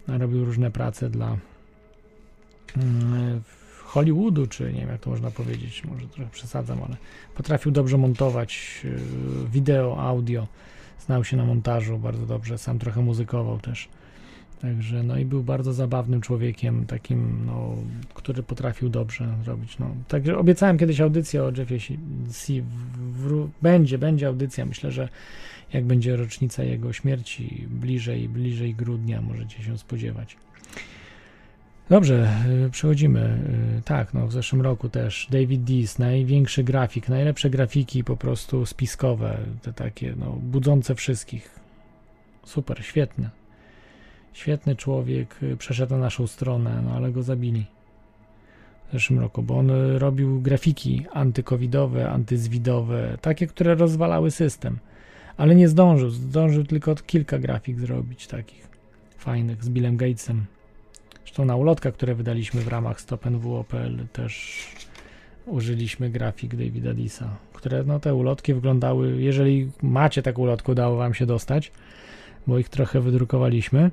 robił 0.07 0.45
różne 0.45 0.71
prace 0.71 1.09
dla 1.09 1.37
mm, 2.77 3.41
Hollywoodu, 3.91 4.47
czy 4.47 4.73
nie 4.73 4.79
wiem 4.79 4.89
jak 4.89 5.01
to 5.01 5.09
można 5.09 5.31
powiedzieć, 5.31 5.83
może 5.85 6.07
trochę 6.07 6.31
przesadzam, 6.31 6.83
ale 6.83 6.97
potrafił 7.35 7.71
dobrze 7.71 7.97
montować 7.97 8.81
y, 8.85 8.99
wideo, 9.49 9.99
audio, 9.99 10.47
znał 11.05 11.23
się 11.23 11.37
na 11.37 11.45
montażu 11.45 11.97
bardzo 11.97 12.25
dobrze, 12.25 12.57
sam 12.57 12.79
trochę 12.79 13.01
muzykował 13.01 13.59
też. 13.59 13.89
Także 14.61 15.03
no 15.03 15.17
i 15.17 15.25
był 15.25 15.43
bardzo 15.43 15.73
zabawnym 15.73 16.21
człowiekiem, 16.21 16.85
takim, 16.85 17.45
no, 17.45 17.75
który 18.13 18.43
potrafił 18.43 18.89
dobrze 18.89 19.35
zrobić. 19.43 19.79
No. 19.79 19.95
Także 20.07 20.37
obiecałem 20.37 20.77
kiedyś 20.77 21.01
audycję 21.01 21.43
o 21.43 21.51
Jeffie 21.57 21.79
C. 22.29 22.53
Będzie, 23.61 23.97
będzie 23.97 24.27
audycja. 24.27 24.65
Myślę, 24.65 24.91
że 24.91 25.09
jak 25.73 25.85
będzie 25.85 26.15
rocznica 26.15 26.63
jego 26.63 26.93
śmierci, 26.93 27.67
bliżej, 27.69 28.29
bliżej 28.29 28.75
grudnia 28.75 29.21
możecie 29.21 29.63
się 29.63 29.77
spodziewać. 29.77 30.37
Dobrze, 31.91 32.29
y, 32.65 32.69
przechodzimy. 32.69 33.39
Y, 33.79 33.81
Tak, 33.81 34.13
no 34.13 34.27
w 34.27 34.31
zeszłym 34.31 34.61
roku 34.61 34.89
też 34.89 35.27
David 35.31 35.63
Dees, 35.63 35.99
największy 35.99 36.63
grafik, 36.63 37.09
najlepsze 37.09 37.49
grafiki 37.49 38.03
po 38.03 38.17
prostu 38.17 38.65
spiskowe, 38.65 39.37
te 39.61 39.73
takie, 39.73 40.13
no, 40.19 40.31
budzące 40.41 40.95
wszystkich. 40.95 41.59
Super, 42.45 42.85
świetny. 42.85 43.29
Świetny 44.33 44.75
człowiek, 44.75 45.35
y, 45.43 45.57
przeszedł 45.57 45.93
na 45.93 45.97
naszą 45.99 46.27
stronę, 46.27 46.81
no 46.85 46.91
ale 46.91 47.11
go 47.11 47.23
zabili 47.23 47.65
w 48.89 48.93
zeszłym 48.93 49.19
roku, 49.19 49.43
bo 49.43 49.57
on 49.57 49.71
robił 49.97 50.41
grafiki 50.41 51.05
antykowidowe, 51.13 52.09
antyzwidowe, 52.09 53.17
takie, 53.21 53.47
które 53.47 53.75
rozwalały 53.75 54.31
system, 54.31 54.79
ale 55.37 55.55
nie 55.55 55.69
zdążył, 55.69 56.09
zdążył 56.09 56.63
tylko 56.63 56.95
kilka 56.95 57.39
grafik 57.39 57.79
zrobić 57.79 58.27
takich 58.27 58.67
fajnych 59.17 59.63
z 59.63 59.69
Billem 59.69 59.97
Gatesem. 59.97 60.45
Zresztą 61.31 61.45
na 61.45 61.55
ulotkach, 61.55 61.93
które 61.93 62.15
wydaliśmy 62.15 62.61
w 62.61 62.67
ramach 62.67 63.01
Stop 63.01 63.25
NWO.pl 63.25 63.97
też 64.13 64.65
użyliśmy 65.45 66.09
grafik 66.09 66.55
Davida 66.55 66.93
Disa, 66.93 67.37
które 67.53 67.83
no 67.83 67.99
te 67.99 68.15
ulotki 68.15 68.53
wyglądały, 68.53 69.21
jeżeli 69.21 69.71
macie 69.81 70.21
taką 70.21 70.41
ulotkę, 70.41 70.71
udało 70.71 70.97
wam 70.97 71.13
się 71.13 71.25
dostać, 71.25 71.71
bo 72.47 72.59
ich 72.59 72.69
trochę 72.69 73.01
wydrukowaliśmy, 73.01 73.91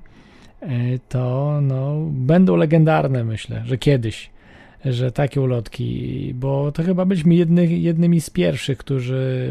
e, 0.60 0.68
to 1.08 1.58
no, 1.62 1.96
będą 2.10 2.56
legendarne 2.56 3.24
myślę, 3.24 3.62
że 3.66 3.78
kiedyś, 3.78 4.30
że 4.84 5.12
takie 5.12 5.40
ulotki, 5.40 6.32
bo 6.34 6.72
to 6.72 6.82
chyba 6.82 7.04
byliśmy 7.04 7.34
jedny, 7.34 7.66
jednymi 7.66 8.20
z 8.20 8.30
pierwszych, 8.30 8.78
którzy 8.78 9.48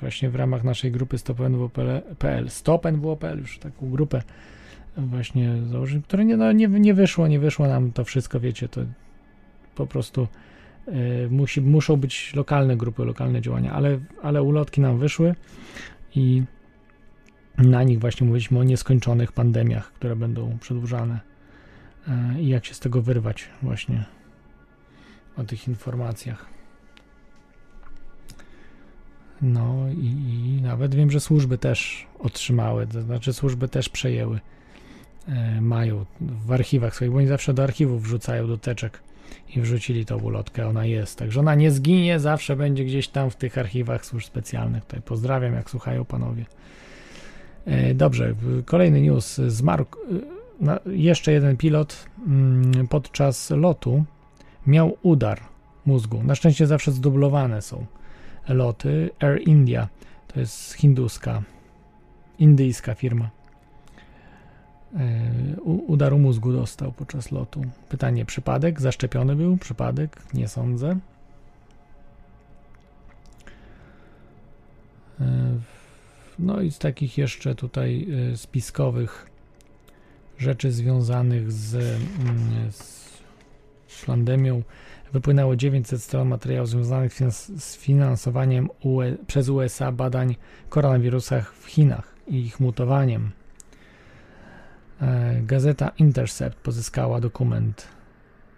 właśnie 0.00 0.30
w 0.30 0.34
ramach 0.34 0.64
naszej 0.64 0.92
grupy 0.92 1.18
Stop 1.18 1.38
NWO.pl, 1.40 2.50
Stop 2.50 2.84
NWO.pl 2.92 3.38
już 3.38 3.58
taką 3.58 3.90
grupę 3.90 4.22
właśnie 4.96 5.56
założyli, 5.66 6.02
które 6.02 6.24
nie, 6.24 6.36
no, 6.36 6.52
nie, 6.52 6.68
nie 6.68 6.94
wyszło, 6.94 7.28
nie 7.28 7.38
wyszło 7.38 7.66
nam 7.66 7.92
to 7.92 8.04
wszystko, 8.04 8.40
wiecie, 8.40 8.68
to 8.68 8.80
po 9.74 9.86
prostu 9.86 10.28
y, 10.88 11.28
musi, 11.30 11.60
muszą 11.60 11.96
być 11.96 12.34
lokalne 12.34 12.76
grupy, 12.76 13.04
lokalne 13.04 13.40
działania, 13.40 13.72
ale, 13.72 13.98
ale 14.22 14.42
ulotki 14.42 14.80
nam 14.80 14.98
wyszły 14.98 15.34
i 16.14 16.42
na 17.58 17.82
nich 17.82 18.00
właśnie 18.00 18.26
mówiliśmy 18.26 18.58
o 18.58 18.64
nieskończonych 18.64 19.32
pandemiach, 19.32 19.92
które 19.92 20.16
będą 20.16 20.58
przedłużane 20.58 21.20
y, 22.08 22.40
i 22.40 22.48
jak 22.48 22.64
się 22.64 22.74
z 22.74 22.80
tego 22.80 23.02
wyrwać 23.02 23.48
właśnie 23.62 24.04
o 25.36 25.44
tych 25.44 25.68
informacjach. 25.68 26.46
No 29.42 29.86
i, 29.90 30.06
i 30.06 30.62
nawet 30.62 30.94
wiem, 30.94 31.10
że 31.10 31.20
służby 31.20 31.58
też 31.58 32.06
otrzymały, 32.18 32.86
to 32.86 33.02
znaczy 33.02 33.32
służby 33.32 33.68
też 33.68 33.88
przejęły 33.88 34.40
mają 35.60 36.04
w 36.20 36.52
archiwach 36.52 36.94
swoich, 36.94 37.10
bo 37.10 37.18
oni 37.18 37.26
zawsze 37.26 37.54
do 37.54 37.62
archiwów 37.62 38.02
wrzucają 38.02 38.46
do 38.46 38.58
teczek 38.58 39.02
i 39.56 39.60
wrzucili 39.60 40.06
tą 40.06 40.18
ulotkę, 40.18 40.68
ona 40.68 40.84
jest. 40.84 41.18
Także 41.18 41.40
ona 41.40 41.54
nie 41.54 41.70
zginie, 41.70 42.20
zawsze 42.20 42.56
będzie 42.56 42.84
gdzieś 42.84 43.08
tam 43.08 43.30
w 43.30 43.36
tych 43.36 43.58
archiwach 43.58 44.06
służb 44.06 44.26
specjalnych. 44.26 44.84
Tutaj 44.84 45.02
pozdrawiam, 45.02 45.54
jak 45.54 45.70
słuchają 45.70 46.04
panowie. 46.04 46.44
E, 47.66 47.94
Dobrze, 47.94 48.34
kolejny 48.64 49.00
news. 49.00 49.40
Zmarł 49.46 49.86
e, 50.66 50.78
jeszcze 50.92 51.32
jeden 51.32 51.56
pilot 51.56 52.06
mm, 52.26 52.88
podczas 52.88 53.50
lotu 53.50 54.04
miał 54.66 54.96
udar 55.02 55.40
mózgu. 55.86 56.22
Na 56.22 56.34
szczęście 56.34 56.66
zawsze 56.66 56.92
zdublowane 56.92 57.62
są 57.62 57.86
loty. 58.48 59.10
Air 59.20 59.40
India 59.48 59.88
to 60.26 60.40
jest 60.40 60.72
hinduska, 60.72 61.42
indyjska 62.38 62.94
firma. 62.94 63.30
E, 64.96 65.60
Udaru 65.62 66.18
mózgu 66.18 66.52
dostał 66.52 66.92
podczas 66.92 67.30
lotu. 67.30 67.62
Pytanie: 67.88 68.24
przypadek? 68.24 68.80
Zaszczepiony 68.80 69.36
był? 69.36 69.56
Przypadek? 69.56 70.22
Nie 70.34 70.48
sądzę. 70.48 70.98
E, 75.20 75.58
No 76.38 76.60
i 76.60 76.70
z 76.70 76.78
takich 76.78 77.18
jeszcze 77.18 77.54
tutaj 77.54 78.06
e, 78.32 78.36
spiskowych 78.36 79.30
rzeczy 80.38 80.72
związanych 80.72 81.52
z, 81.52 81.74
mm, 81.74 82.72
z 83.86 84.04
pandemią 84.06 84.62
wypłynęło 85.12 85.56
900 85.56 86.02
stron 86.02 86.28
materiałów 86.28 86.68
związanych 86.68 87.12
z 87.58 87.76
finansowaniem 87.76 88.68
UE, 88.80 89.16
przez 89.26 89.48
USA 89.48 89.92
badań 89.92 90.36
koronawirusa 90.68 91.40
w 91.40 91.66
Chinach 91.66 92.14
i 92.28 92.36
ich 92.36 92.60
mutowaniem. 92.60 93.30
E, 95.02 95.40
Gazeta 95.42 95.92
Intercept 95.98 96.58
pozyskała 96.58 97.20
dokument, 97.20 97.88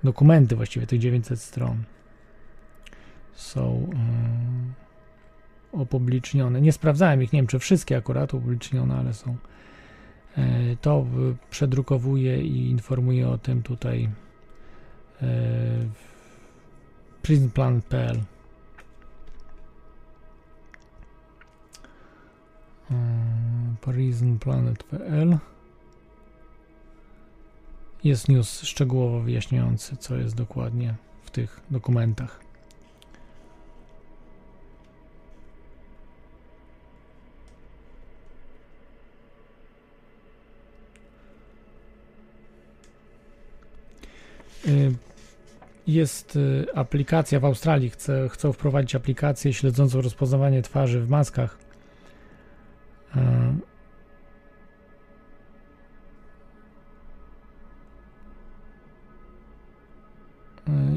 dokumenty 0.05 0.57
właściwie 0.57 0.87
tych 0.87 0.99
900 1.01 1.41
stron 1.41 1.85
są 3.35 3.91
e, 5.73 5.79
opublicznione. 5.79 6.61
Nie 6.61 6.73
sprawdzałem 6.73 7.23
ich, 7.23 7.33
nie 7.33 7.39
wiem 7.39 7.47
czy 7.47 7.59
wszystkie 7.59 7.97
akurat 7.97 8.35
upublicznione, 8.35 8.97
ale 8.97 9.15
są. 9.15 9.37
E, 10.37 10.77
To 10.81 11.07
przedrukowuje 11.51 12.43
i 12.43 12.71
informuje 12.71 13.29
o 13.29 13.39
tym 13.39 13.63
tutaj 13.63 14.11
prismplan.pl 17.23 18.21
prismplanet.pl 23.81 25.39
jest 28.05 28.29
news 28.29 28.63
szczegółowo 28.63 29.21
wyjaśniający, 29.21 29.97
co 29.97 30.17
jest 30.17 30.35
dokładnie 30.35 30.95
w 31.25 31.31
tych 31.31 31.61
dokumentach. 31.71 32.41
Y, 44.67 44.95
Jest 45.87 46.37
y, 46.37 46.67
aplikacja 46.75 47.41
w 47.41 47.45
Australii, 47.45 47.91
chce, 47.91 48.29
chcą 48.29 48.53
wprowadzić 48.53 48.95
aplikację 48.95 49.53
śledzącą 49.53 50.01
rozpoznawanie 50.01 50.63
twarzy 50.63 51.01
w 51.01 51.11
maskach. 51.11 51.59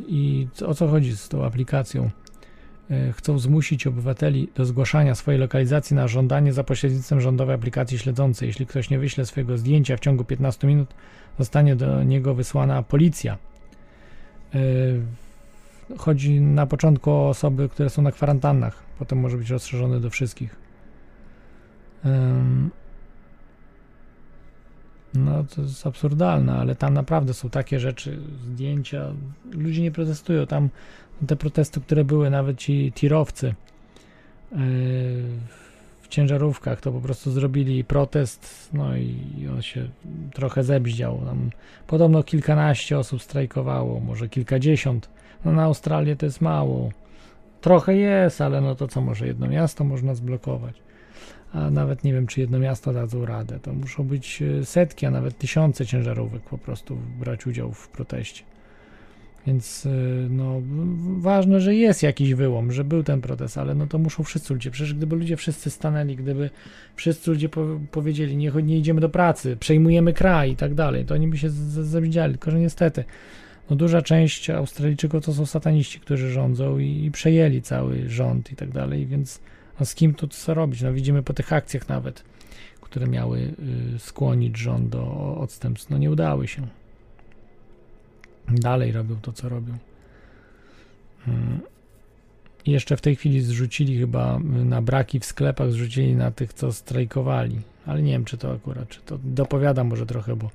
I 0.07 0.47
co- 0.53 0.67
o 0.67 0.73
co 0.73 0.87
chodzi 0.87 1.17
z 1.17 1.29
tą 1.29 1.45
aplikacją? 1.45 2.09
Y, 2.91 3.13
Chcą 3.13 3.39
zmusić 3.39 3.87
obywateli 3.87 4.49
do 4.55 4.65
zgłaszania 4.65 5.15
swojej 5.15 5.39
lokalizacji 5.41 5.95
na 5.95 6.07
żądanie 6.07 6.53
za 6.53 6.63
pośrednictwem 6.63 7.21
rządowej 7.21 7.55
aplikacji 7.55 7.99
śledzącej. 7.99 8.47
Jeśli 8.47 8.65
ktoś 8.65 8.89
nie 8.89 8.99
wyśle 8.99 9.25
swojego 9.25 9.57
zdjęcia 9.57 9.97
w 9.97 9.99
ciągu 9.99 10.23
15 10.23 10.67
minut, 10.67 10.93
zostanie 11.39 11.75
do 11.75 12.03
niego 12.03 12.33
wysłana 12.35 12.83
policja. 12.83 13.37
Yy, 14.53 14.59
Chodzi 15.97 16.41
na 16.41 16.65
początku 16.65 17.11
o 17.11 17.29
osoby, 17.29 17.69
które 17.69 17.89
są 17.89 18.01
na 18.01 18.11
kwarantannach, 18.11 18.83
potem 18.99 19.19
może 19.19 19.37
być 19.37 19.49
rozszerzony 19.49 19.99
do 19.99 20.09
wszystkich. 20.09 20.55
No, 25.13 25.43
to 25.55 25.61
jest 25.61 25.87
absurdalne, 25.87 26.53
ale 26.53 26.75
tam 26.75 26.93
naprawdę 26.93 27.33
są 27.33 27.49
takie 27.49 27.79
rzeczy, 27.79 28.19
zdjęcia. 28.45 29.13
Ludzie 29.51 29.81
nie 29.81 29.91
protestują. 29.91 30.47
Tam 30.47 30.69
te 31.27 31.35
protesty, 31.35 31.81
które 31.81 32.05
były, 32.05 32.29
nawet 32.29 32.57
ci 32.57 32.91
tirowcy 32.95 33.47
yy, 34.51 34.57
w 36.01 36.07
ciężarówkach, 36.09 36.81
to 36.81 36.91
po 36.91 37.01
prostu 37.01 37.31
zrobili 37.31 37.83
protest, 37.83 38.69
no 38.73 38.97
i 38.97 39.47
on 39.53 39.61
się 39.61 39.87
trochę 40.33 40.63
zebździał. 40.63 41.21
Tam 41.25 41.49
podobno 41.87 42.23
kilkanaście 42.23 42.99
osób 42.99 43.21
strajkowało, 43.21 43.99
może 43.99 44.29
kilkadziesiąt. 44.29 45.09
No 45.45 45.51
na 45.51 45.63
Australię 45.63 46.15
to 46.15 46.25
jest 46.25 46.41
mało. 46.41 46.89
Trochę 47.61 47.95
jest, 47.95 48.41
ale 48.41 48.61
no 48.61 48.75
to 48.75 48.87
co, 48.87 49.01
może 49.01 49.27
jedno 49.27 49.47
miasto 49.47 49.83
można 49.83 50.15
zblokować. 50.15 50.86
A 51.53 51.69
nawet 51.69 52.03
nie 52.03 52.13
wiem, 52.13 52.27
czy 52.27 52.39
jedno 52.41 52.59
miasto 52.59 52.93
dadzą 52.93 53.25
radę. 53.25 53.59
To 53.59 53.73
muszą 53.73 54.03
być 54.03 54.41
e, 54.41 54.65
setki, 54.65 55.05
a 55.05 55.11
nawet 55.11 55.37
tysiące 55.37 55.85
ciężarówek 55.85 56.41
po 56.41 56.57
prostu 56.57 56.97
brać 57.19 57.47
udział 57.47 57.71
w 57.71 57.87
proteście. 57.87 58.43
Więc 59.47 59.85
e, 59.85 59.89
no, 60.29 60.61
ważne, 61.17 61.61
że 61.61 61.75
jest 61.75 62.03
jakiś 62.03 62.33
wyłom, 62.33 62.71
że 62.71 62.83
był 62.83 63.03
ten 63.03 63.21
protest, 63.21 63.57
ale 63.57 63.75
no 63.75 63.87
to 63.87 63.97
muszą 63.97 64.23
wszyscy 64.23 64.53
ludzie. 64.53 64.71
Przecież 64.71 64.93
gdyby 64.93 65.15
ludzie 65.15 65.37
wszyscy 65.37 65.69
stanęli, 65.69 66.15
gdyby 66.15 66.49
wszyscy 66.95 67.31
ludzie 67.31 67.49
po, 67.49 67.65
powiedzieli, 67.91 68.37
nie, 68.37 68.51
nie 68.63 68.77
idziemy 68.77 69.01
do 69.01 69.09
pracy, 69.09 69.57
przejmujemy 69.59 70.13
kraj 70.13 70.51
i 70.51 70.55
tak 70.55 70.73
dalej, 70.73 71.05
to 71.05 71.13
oni 71.13 71.27
by 71.27 71.37
się 71.37 71.49
zawiedziali. 71.49 72.33
Tylko, 72.33 72.51
że 72.51 72.59
niestety, 72.59 73.03
no 73.69 73.75
duża 73.75 74.01
część 74.01 74.49
Australijczyków 74.49 75.25
to 75.25 75.33
są 75.33 75.45
sataniści, 75.45 75.99
którzy 75.99 76.31
rządzą 76.31 76.79
i, 76.79 77.05
i 77.05 77.11
przejęli 77.11 77.61
cały 77.61 78.09
rząd 78.09 78.51
i 78.51 78.55
tak 78.55 78.69
dalej, 78.71 79.05
więc 79.05 79.39
a 79.79 79.85
z 79.85 79.95
kim 79.95 80.13
tu 80.13 80.27
co 80.27 80.53
robić? 80.53 80.81
No 80.81 80.93
widzimy 80.93 81.23
po 81.23 81.33
tych 81.33 81.53
akcjach 81.53 81.89
nawet, 81.89 82.23
które 82.81 83.07
miały 83.07 83.39
y, 83.95 83.99
skłonić 83.99 84.57
rząd 84.57 84.89
do 84.89 85.35
odstępstw. 85.37 85.89
No 85.89 85.97
nie 85.97 86.11
udały 86.11 86.47
się. 86.47 86.67
Dalej 88.47 88.91
robią 88.91 89.15
to, 89.21 89.33
co 89.33 89.49
robią. 89.49 89.77
I 92.65 92.71
jeszcze 92.71 92.97
w 92.97 93.01
tej 93.01 93.15
chwili 93.15 93.41
zrzucili 93.41 93.99
chyba 93.99 94.37
y, 94.37 94.65
na 94.65 94.81
braki 94.81 95.19
w 95.19 95.25
sklepach, 95.25 95.71
zrzucili 95.71 96.15
na 96.15 96.31
tych, 96.31 96.53
co 96.53 96.73
strajkowali. 96.73 97.59
Ale 97.85 98.01
nie 98.01 98.11
wiem, 98.11 98.25
czy 98.25 98.37
to 98.37 98.53
akurat, 98.53 98.89
czy 98.89 99.01
to 99.01 99.19
dopowiadam 99.23 99.87
może 99.87 100.05
trochę, 100.05 100.35
bo 100.35 100.51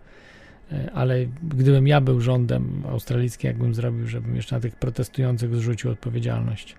y, 0.72 0.92
ale 0.92 1.26
gdybym 1.42 1.86
ja 1.86 2.00
był 2.00 2.20
rządem 2.20 2.82
australijskim, 2.88 3.48
jakbym 3.48 3.74
zrobił, 3.74 4.06
żebym 4.06 4.36
jeszcze 4.36 4.56
na 4.56 4.60
tych 4.60 4.76
protestujących 4.76 5.56
zrzucił 5.56 5.90
odpowiedzialność 5.90 6.76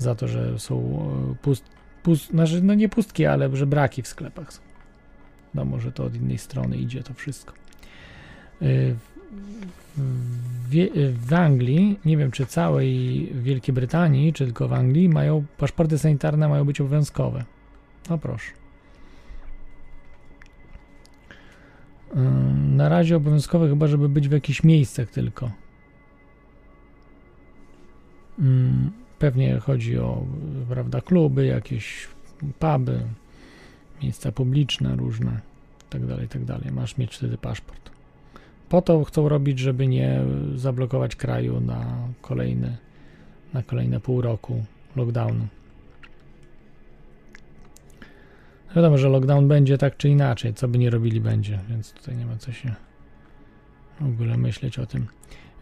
za 0.00 0.14
to, 0.14 0.28
że 0.28 0.58
są 0.58 0.76
e, 1.32 1.34
pust, 1.42 1.64
pust, 2.02 2.30
znaczy, 2.30 2.62
no 2.62 2.74
nie 2.74 2.88
pustki, 2.88 3.26
ale 3.26 3.56
że 3.56 3.66
braki 3.66 4.02
w 4.02 4.08
sklepach 4.08 4.52
są. 4.52 4.60
No 5.54 5.64
może 5.64 5.92
to 5.92 6.04
od 6.04 6.14
innej 6.14 6.38
strony 6.38 6.76
idzie 6.76 7.02
to 7.02 7.14
wszystko. 7.14 7.54
Y, 8.62 8.96
W, 9.96 10.70
Wie- 10.70 10.90
w 11.12 11.32
Anglii, 11.34 11.98
nie 12.04 12.16
wiem 12.16 12.30
czy 12.30 12.46
całej 12.46 13.26
Wielkiej 13.34 13.74
Brytanii, 13.74 14.32
czy 14.32 14.44
tylko 14.44 14.68
w 14.68 14.72
Anglii, 14.72 15.08
mają 15.08 15.44
paszporty 15.58 15.98
sanitarne 15.98 16.48
mają 16.48 16.64
być 16.64 16.80
obowiązkowe. 16.80 17.44
No 18.10 18.18
proszę. 18.18 18.52
Ym, 22.16 22.76
Na 22.76 22.88
razie 22.88 23.16
obowiązkowe 23.16 23.68
chyba, 23.68 23.86
żeby 23.86 24.08
być 24.08 24.28
w 24.28 24.32
jakichś 24.32 24.62
miejscach 24.64 25.10
tylko. 25.10 25.50
Pewnie 29.20 29.58
chodzi 29.58 29.98
o, 29.98 30.26
prawda, 30.68 31.00
kluby, 31.00 31.46
jakieś 31.46 32.08
puby, 32.58 33.00
miejsca 34.02 34.32
publiczne 34.32 34.96
różne, 34.96 35.40
tak 35.90 36.06
dalej, 36.06 36.28
tak 36.28 36.44
dalej. 36.44 36.72
Masz 36.72 36.98
mieć 36.98 37.16
wtedy 37.16 37.38
paszport. 37.38 37.90
Po 38.68 38.82
to 38.82 39.04
chcą 39.04 39.28
robić, 39.28 39.58
żeby 39.58 39.86
nie 39.86 40.20
zablokować 40.54 41.16
kraju 41.16 41.60
na 41.60 42.08
kolejne, 42.20 42.76
na 43.54 43.62
kolejne 43.62 44.00
pół 44.00 44.20
roku 44.20 44.64
lockdownu. 44.96 45.46
Wiadomo, 48.76 48.98
że 48.98 49.08
lockdown 49.08 49.48
będzie 49.48 49.78
tak 49.78 49.96
czy 49.96 50.08
inaczej, 50.08 50.54
co 50.54 50.68
by 50.68 50.78
nie 50.78 50.90
robili 50.90 51.20
będzie, 51.20 51.58
więc 51.68 51.92
tutaj 51.92 52.16
nie 52.16 52.26
ma 52.26 52.36
co 52.36 52.52
się 52.52 52.74
w 54.00 54.06
ogóle 54.06 54.36
myśleć 54.36 54.78
o 54.78 54.86
tym. 54.86 55.06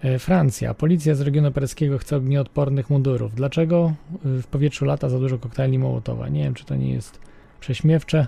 E, 0.03 0.19
Francja. 0.19 0.75
Policja 0.75 1.15
z 1.15 1.21
regionu 1.21 1.53
paryskiego 1.53 1.99
chce 1.99 2.17
ognioodpornych 2.17 2.91
mundurów. 2.91 3.35
Dlaczego 3.35 3.95
y, 4.27 4.43
w 4.43 4.47
powietrzu 4.47 4.85
lata 4.85 5.09
za 5.09 5.19
dużo 5.19 5.39
koktajli 5.39 5.79
Mołotowa? 5.79 6.29
Nie 6.29 6.45
wiem, 6.45 6.55
czy 6.55 6.65
to 6.65 6.77
nie 6.77 6.93
jest 6.93 7.21
prześmiewcze, 7.61 8.27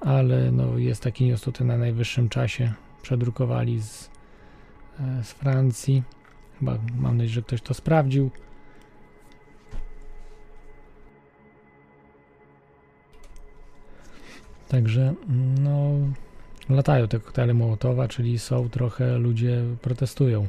ale 0.00 0.52
no, 0.52 0.78
jest 0.78 1.02
taki 1.02 1.26
news 1.26 1.40
tutaj 1.40 1.66
na 1.66 1.78
najwyższym 1.78 2.28
czasie. 2.28 2.72
Przedrukowali 3.02 3.82
z, 3.82 4.10
e, 5.00 5.24
z 5.24 5.32
Francji. 5.32 6.02
Chyba 6.58 6.78
mam 6.96 7.16
nadzieję, 7.16 7.34
że 7.34 7.42
ktoś 7.42 7.62
to 7.62 7.74
sprawdził. 7.74 8.30
Także, 14.68 15.14
no, 15.60 15.90
latają 16.68 17.08
te 17.08 17.20
koktajle 17.20 17.54
Mołotowa, 17.54 18.08
czyli 18.08 18.38
są 18.38 18.68
trochę, 18.68 19.18
ludzie 19.18 19.62
protestują. 19.82 20.46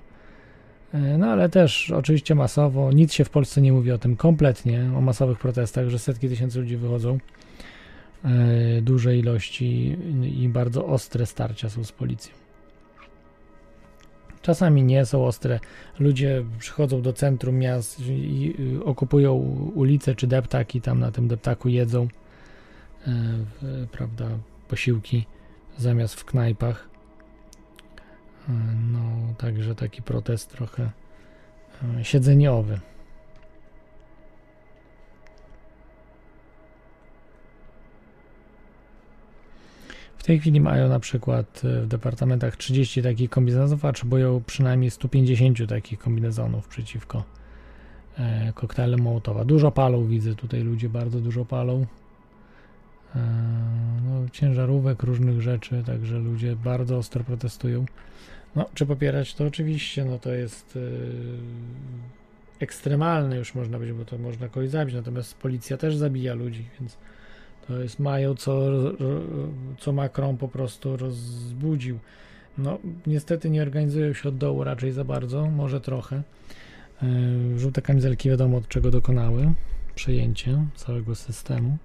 E, 0.94 1.18
No 1.18 1.28
ale 1.28 1.50
też 1.50 1.92
oczywiście 1.92 2.36
masowo, 2.36 2.92
nic 2.92 3.14
się 3.14 3.26
w 3.26 3.30
Polsce 3.30 3.62
nie 3.62 3.74
mówi 3.74 3.92
o 3.92 3.98
tym 3.98 4.16
kompletnie, 4.16 4.92
o 4.98 5.02
masowych 5.02 5.40
protestach, 5.40 5.90
że 5.90 6.00
setki 6.00 6.30
tysięcy 6.30 6.60
ludzi 6.60 6.78
wychodzą, 6.78 7.18
e, 8.24 8.82
duże 8.82 9.18
ilości 9.18 9.98
i 10.38 10.50
bardzo 10.50 10.86
ostre 10.86 11.26
starcia 11.26 11.70
są 11.70 11.84
z 11.84 11.92
policją. 11.92 12.34
Czasami 14.42 14.84
nie 14.84 15.06
są 15.06 15.26
ostre. 15.26 15.60
Ludzie 16.00 16.44
przychodzą 16.60 17.02
do 17.02 17.14
centrum 17.14 17.58
miast 17.58 18.00
i 18.08 18.56
y, 18.78 18.84
okupują 18.84 19.34
ulice 19.76 20.16
czy 20.16 20.28
deptaki, 20.28 20.82
tam 20.82 21.00
na 21.00 21.12
tym 21.12 21.28
deptaku 21.28 21.70
jedzą, 21.70 22.08
e, 23.08 23.12
prawda, 23.92 24.26
posiłki 24.68 25.26
zamiast 25.78 26.16
w 26.16 26.26
knajpach. 26.26 26.89
No, 28.92 29.34
także 29.38 29.76
taki 29.76 30.02
protest 30.02 30.50
trochę 30.50 30.92
e, 32.00 32.06
siedzeniowy. 32.06 32.80
W 40.18 40.24
tej 40.24 40.40
chwili 40.40 40.62
mają 40.62 40.90
na 40.90 41.00
przykład 41.00 41.62
e, 41.66 41.82
w 41.82 41.88
departamentach 41.88 42.56
30 42.56 43.04
takich 43.04 43.30
kombinezonów, 43.30 43.86
a 43.86 43.88
potrzebują 43.88 44.44
przynajmniej 44.46 44.92
150 44.92 45.70
takich 45.70 46.00
kombinezonów 46.00 46.68
przeciwko 46.68 47.24
e, 48.18 48.54
koktajlom 48.54 49.02
Mołotowa. 49.02 49.46
Dużo 49.46 49.72
palą, 49.72 50.06
widzę 50.06 50.36
tutaj 50.36 50.62
ludzie 50.62 50.90
bardzo 50.90 51.20
dużo 51.20 51.46
palą. 51.46 51.86
E, 53.16 53.20
no, 54.06 54.30
ciężarówek, 54.32 55.04
różnych 55.04 55.42
rzeczy, 55.42 55.84
także 55.86 56.20
ludzie 56.20 56.56
bardzo 56.56 56.98
ostro 56.98 57.24
protestują. 57.24 57.86
No, 58.56 58.66
czy 58.74 58.86
popierać 58.86 59.34
to 59.34 59.46
oczywiście, 59.46 60.06
no 60.06 60.20
to 60.20 60.34
jest 60.34 60.76
yy, 60.76 60.82
ekstremalne 62.60 63.38
już 63.38 63.56
można 63.56 63.80
być, 63.80 63.92
bo 63.92 64.06
to 64.06 64.18
można 64.18 64.48
kogoś 64.48 64.70
zabić, 64.70 64.96
natomiast 64.96 65.38
policja 65.38 65.78
też 65.78 65.96
zabija 65.96 66.34
ludzi, 66.34 66.66
więc 66.80 66.98
to 67.68 67.80
jest 67.80 68.00
mają 68.00 68.36
co, 68.36 68.70
co 69.80 69.92
Macron 69.92 70.38
po 70.38 70.48
prostu 70.48 70.98
rozbudził. 70.98 72.00
No, 72.58 72.80
niestety 73.08 73.50
nie 73.50 73.62
organizują 73.62 74.14
się 74.14 74.30
od 74.30 74.38
dołu 74.38 74.64
raczej 74.64 74.92
za 74.92 75.04
bardzo, 75.04 75.50
może 75.50 75.82
trochę. 75.82 76.24
Yy, 77.02 77.60
żółte 77.60 77.82
kamizelki 77.82 78.30
wiadomo 78.30 78.58
od 78.58 78.68
czego 78.68 78.92
dokonały 78.92 79.54
przejęcie 79.96 80.66
całego 80.76 81.16
systemu. 81.16 81.78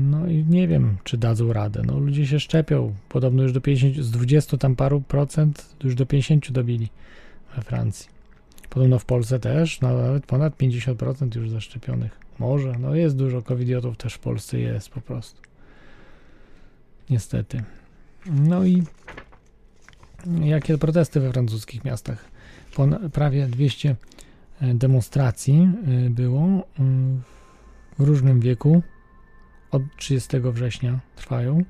No 0.00 0.26
i 0.26 0.44
nie 0.44 0.68
wiem, 0.68 0.96
czy 1.04 1.18
dadzą 1.18 1.52
radę. 1.52 1.82
No, 1.86 1.98
ludzie 1.98 2.26
się 2.26 2.40
szczepią. 2.40 2.94
Podobno 3.08 3.42
już 3.42 3.52
do 3.52 3.60
50, 3.60 4.04
z 4.04 4.10
20 4.10 4.56
tam 4.56 4.76
paru 4.76 5.00
procent 5.00 5.76
już 5.84 5.94
do 5.94 6.06
50 6.06 6.52
dobili 6.52 6.88
we 7.56 7.62
Francji. 7.62 8.08
Podobno 8.70 8.98
w 8.98 9.04
Polsce 9.04 9.38
też, 9.38 9.80
no, 9.80 9.98
nawet 9.98 10.26
ponad 10.26 10.56
50% 10.56 11.36
już 11.36 11.50
zaszczepionych. 11.50 12.20
Może, 12.38 12.72
no 12.78 12.94
jest 12.94 13.16
dużo 13.16 13.42
covidiotów 13.42 13.96
też 13.96 14.14
w 14.14 14.18
Polsce 14.18 14.58
jest 14.58 14.88
po 14.88 15.00
prostu. 15.00 15.42
Niestety. 17.10 17.62
No 18.26 18.64
i 18.64 18.82
jakie 20.40 20.78
protesty 20.78 21.20
we 21.20 21.32
francuskich 21.32 21.84
miastach? 21.84 22.24
Pon- 22.74 23.10
prawie 23.10 23.46
200 23.46 23.96
e, 24.60 24.74
demonstracji 24.74 25.68
e, 26.06 26.10
było 26.10 26.44
e, 26.46 26.62
w 27.98 28.02
różnym 28.06 28.40
wieku 28.40 28.82
od 29.70 29.82
30 29.96 30.40
września 30.40 30.98
trwają 31.16 31.62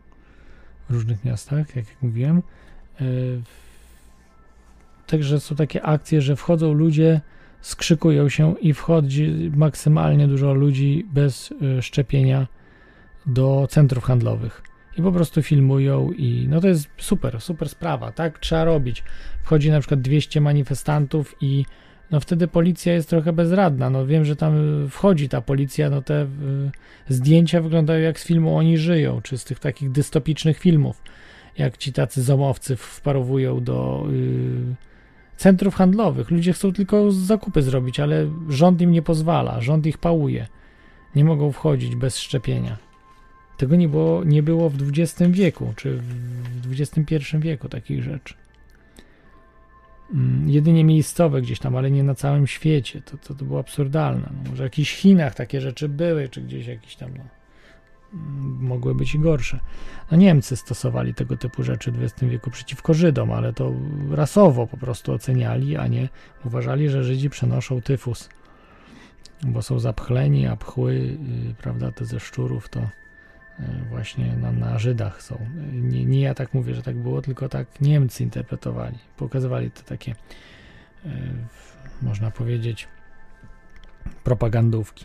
w 0.89 0.93
różnych 0.93 1.25
miastach, 1.25 1.77
jak, 1.77 1.85
mówiłem. 2.03 2.43
E, 3.01 3.05
Także 5.09 5.41
są 5.41 5.57
takie 5.57 5.83
akcje, 5.83 6.23
że 6.23 6.37
wchodzą 6.37 6.73
ludzie, 6.73 7.21
skrzykują 7.61 8.29
się 8.29 8.55
i 8.61 8.75
wchodzi 8.75 9.51
maksymalnie 9.57 10.29
dużo 10.29 10.55
ludzi 10.55 11.07
bez 11.13 11.55
e, 11.79 11.83
szczepienia 11.83 12.47
do 13.27 13.67
centrów 13.71 14.05
handlowych. 14.05 14.63
I 14.99 15.03
po 15.03 15.13
prostu 15.13 15.43
filmują 15.43 16.11
i 16.13 16.47
no 16.49 16.61
to 16.61 16.69
jest 16.69 16.89
super, 16.99 17.41
super 17.41 17.69
sprawa, 17.69 18.13
tak 18.13 18.39
trzeba 18.39 18.65
robić. 18.65 19.05
Wchodzi 19.43 19.71
na 19.71 19.81
przykład 19.81 20.01
200 20.01 20.41
manifestantów 20.41 21.35
i 21.41 21.65
no 22.11 22.21
wtedy 22.21 22.49
policja 22.49 22.95
jest 22.95 23.09
trochę 23.09 23.33
bezradna. 23.33 23.91
No 23.91 24.07
wiem, 24.07 24.25
że 24.25 24.37
tam 24.37 24.85
y, 24.85 24.89
wchodzi 24.89 25.29
ta 25.29 25.41
policja, 25.41 25.91
no 25.91 26.03
te 26.03 26.23
y, 26.23 26.27
zdjęcia 27.09 27.61
wyglądają 27.61 28.01
jak 28.01 28.21
z 28.21 28.25
filmu 28.25 28.57
Oni 28.57 28.79
żyją, 28.79 29.21
czy 29.23 29.39
z 29.39 29.45
tych 29.45 29.59
takich 29.59 29.91
dystopicznych 29.91 30.59
filmów, 30.59 31.03
jak 31.59 31.77
ci 31.77 31.93
tacy 31.93 32.23
zomowcy 32.23 32.77
wparowują 32.77 33.65
do 33.65 34.07
y, 34.13 34.75
centrów 35.37 35.75
handlowych. 35.75 36.31
Ludzie 36.31 36.53
chcą 36.53 36.73
tylko 36.73 37.13
zakupy 37.13 37.63
zrobić, 37.63 38.01
ale 38.01 38.31
rząd 38.49 38.81
im 38.81 38.93
nie 38.93 39.03
pozwala, 39.03 39.61
rząd 39.61 39.87
ich 39.87 39.99
pałuje. 39.99 40.47
Nie 41.15 41.25
mogą 41.25 41.53
wchodzić 41.53 41.97
bez 41.97 42.19
szczepienia. 42.19 42.77
Tego 43.57 43.77
nie 43.77 43.89
było, 43.89 44.25
nie 44.25 44.43
było 44.43 44.71
w 44.71 44.77
XX 44.99 45.31
wieku, 45.31 45.73
czy 45.77 46.01
w 46.63 46.81
XXI 46.81 47.15
wieku 47.39 47.69
takich 47.69 48.03
rzeczy. 48.03 48.35
Mm, 50.15 50.49
jedynie 50.49 50.85
miejscowe 50.85 51.43
gdzieś 51.43 51.59
tam, 51.59 51.77
ale 51.77 51.91
nie 51.91 52.05
na 52.05 52.15
całym 52.15 52.47
świecie. 52.47 53.03
To, 53.03 53.17
to, 53.17 53.35
to 53.35 53.45
było 53.45 53.61
absurdalne. 53.61 54.31
No, 54.37 54.51
może 54.51 54.63
w 54.63 54.67
jakichś 54.67 54.95
Chinach 54.95 55.35
takie 55.35 55.61
rzeczy 55.61 55.89
były, 55.89 56.29
czy 56.29 56.41
gdzieś 56.41 56.67
jakieś 56.67 56.97
tam 56.97 57.11
no, 57.17 57.25
mm, 58.15 58.59
mogły 58.61 58.95
być 58.95 59.15
i 59.15 59.19
gorsze. 59.19 59.61
No 60.11 60.17
Niemcy 60.17 60.57
stosowali 60.57 61.15
tego 61.15 61.37
typu 61.37 61.63
rzeczy 61.63 61.93
w 61.93 62.03
XX 62.03 62.23
wieku 62.23 62.51
przeciwko 62.51 62.95
Żydom, 62.95 63.33
ale 63.33 63.53
to 63.53 63.73
rasowo 64.11 64.67
po 64.67 64.77
prostu 64.77 65.13
oceniali, 65.13 65.77
a 65.77 65.87
nie 65.87 66.09
uważali, 66.45 66.89
że 66.89 67.05
Żydzi 67.05 67.31
przenoszą 67.31 67.83
tyfus, 67.83 68.29
bo 69.45 69.63
są 69.63 69.79
zapchleni, 69.79 70.47
a 70.47 70.57
pchły, 70.57 70.95
yy, 70.95 71.55
prawda, 71.59 71.93
te 71.93 72.05
ze 72.05 72.21
szczurów 72.21 72.69
to 72.69 72.89
właśnie 73.89 74.37
na, 74.37 74.53
na 74.53 74.79
Żydach 74.79 75.23
są. 75.23 75.47
Yy, 75.57 75.73
Nie, 75.73 76.05
nie 76.05 76.21
ja 76.21 76.35
tak 76.35 76.55
mówię, 76.55 76.75
że 76.75 76.83
tak 76.83 76.97
było, 76.97 77.23
tylko 77.23 77.49
tak 77.49 77.81
Niemcy 77.81 78.23
interpretowali, 78.23 78.99
pokazywali 79.17 79.71
te 79.71 79.83
takie, 79.83 80.15
yy, 81.05 81.11
można 82.03 82.31
powiedzieć, 82.31 82.89
propagandówki. 84.25 85.05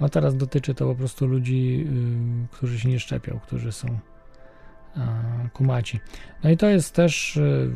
A 0.00 0.08
teraz 0.08 0.36
dotyczy 0.36 0.74
to 0.74 0.86
po 0.86 0.94
prostu 0.94 1.26
ludzi, 1.26 1.86
y, 2.44 2.56
którzy 2.56 2.80
się 2.80 2.88
nie 2.88 3.00
szczepią, 3.00 3.40
którzy 3.40 3.72
są 3.72 3.98
kumaci. 5.52 6.00
No 6.44 6.50
i 6.50 6.56
to 6.56 6.66
jest 6.66 6.94
też 6.94 7.36
y, 7.36 7.70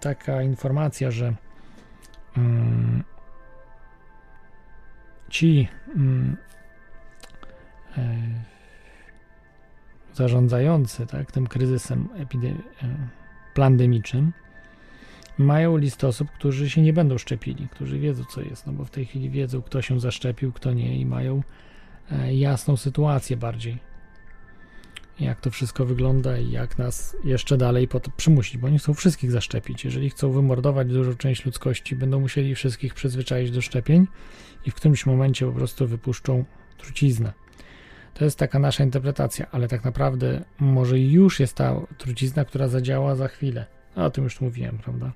taka 0.00 0.42
informacja, 0.42 1.10
że 1.10 1.34
mm, 2.36 3.04
ci 5.28 5.68
mm, 5.96 6.36
e, 7.96 8.16
zarządzający 10.14 11.06
tak, 11.06 11.32
tym 11.32 11.46
kryzysem 11.46 12.08
e, 12.18 12.26
pandemicznym 13.54 14.32
mają 15.38 15.76
listę 15.76 16.08
osób, 16.08 16.30
którzy 16.30 16.70
się 16.70 16.82
nie 16.82 16.92
będą 16.92 17.18
szczepili, 17.18 17.68
którzy 17.68 17.98
wiedzą, 17.98 18.24
co 18.24 18.40
jest, 18.40 18.66
no 18.66 18.72
bo 18.72 18.84
w 18.84 18.90
tej 18.90 19.06
chwili 19.06 19.30
wiedzą, 19.30 19.62
kto 19.62 19.82
się 19.82 20.00
zaszczepił, 20.00 20.52
kto 20.52 20.72
nie 20.72 20.98
i 20.98 21.06
mają 21.06 21.42
e, 22.10 22.34
jasną 22.34 22.76
sytuację 22.76 23.36
bardziej. 23.36 23.78
Jak 25.20 25.40
to 25.40 25.50
wszystko 25.50 25.86
wygląda 25.86 26.38
i 26.38 26.50
jak 26.50 26.78
nas 26.78 27.16
jeszcze 27.24 27.56
dalej 27.56 27.88
po 27.88 28.00
to 28.00 28.10
przymusić, 28.16 28.58
bo 28.58 28.66
oni 28.66 28.78
chcą 28.78 28.94
wszystkich 28.94 29.30
zaszczepić. 29.30 29.84
Jeżeli 29.84 30.10
chcą 30.10 30.32
wymordować 30.32 30.88
dużą 30.88 31.14
część 31.14 31.44
ludzkości, 31.44 31.96
będą 31.96 32.20
musieli 32.20 32.54
wszystkich 32.54 32.94
przyzwyczaić 32.94 33.50
do 33.50 33.60
szczepień 33.60 34.06
i 34.66 34.70
w 34.70 34.74
którymś 34.74 35.06
momencie 35.06 35.46
po 35.46 35.52
prostu 35.52 35.86
wypuszczą 35.86 36.44
truciznę. 36.78 37.32
To 38.14 38.24
jest 38.24 38.38
taka 38.38 38.58
nasza 38.58 38.84
interpretacja, 38.84 39.46
ale 39.52 39.68
tak 39.68 39.84
naprawdę 39.84 40.44
może 40.58 40.98
już 40.98 41.40
jest 41.40 41.56
ta 41.56 41.74
trucizna, 41.98 42.44
która 42.44 42.68
zadziała 42.68 43.14
za 43.14 43.28
chwilę. 43.28 43.66
A 43.96 44.04
o 44.04 44.10
tym 44.10 44.24
już 44.24 44.40
mówiłem, 44.40 44.78
prawda? 44.78 45.12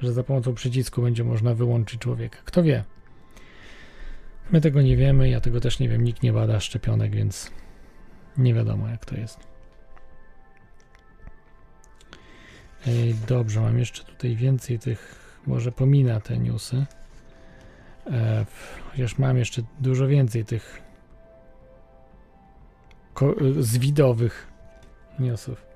Że 0.00 0.12
za 0.12 0.22
pomocą 0.22 0.54
przycisku 0.54 1.02
będzie 1.02 1.24
można 1.24 1.54
wyłączyć 1.54 2.00
człowieka. 2.00 2.38
Kto 2.44 2.62
wie? 2.62 2.84
My 4.50 4.60
tego 4.60 4.82
nie 4.82 4.96
wiemy, 4.96 5.28
ja 5.30 5.40
tego 5.40 5.60
też 5.60 5.78
nie 5.78 5.88
wiem, 5.88 6.04
nikt 6.04 6.22
nie 6.22 6.32
bada 6.32 6.60
szczepionek, 6.60 7.14
więc 7.14 7.50
nie 8.38 8.54
wiadomo 8.54 8.88
jak 8.88 9.04
to 9.04 9.16
jest. 9.16 9.38
Ej, 12.86 13.14
dobrze, 13.28 13.60
mam 13.60 13.78
jeszcze 13.78 14.04
tutaj 14.04 14.36
więcej 14.36 14.78
tych, 14.78 15.20
może 15.46 15.72
pomina 15.72 16.20
te 16.20 16.38
newsy. 16.38 16.86
E, 18.06 18.46
chociaż 18.90 19.18
mam 19.18 19.36
jeszcze 19.36 19.62
dużo 19.80 20.08
więcej 20.08 20.44
tych 20.44 20.89
ko- 23.20 23.34
zwidowych 23.58 24.46
newsów. 25.18 25.66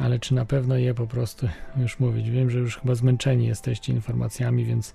Ale 0.00 0.18
czy 0.18 0.34
na 0.34 0.44
pewno 0.44 0.76
je 0.76 0.94
po 0.94 1.06
prostu 1.06 1.48
już 1.76 2.00
mówić? 2.00 2.30
Wiem, 2.30 2.50
że 2.50 2.58
już 2.58 2.78
chyba 2.78 2.94
zmęczeni 2.94 3.46
jesteście 3.46 3.92
informacjami, 3.92 4.64
więc 4.64 4.94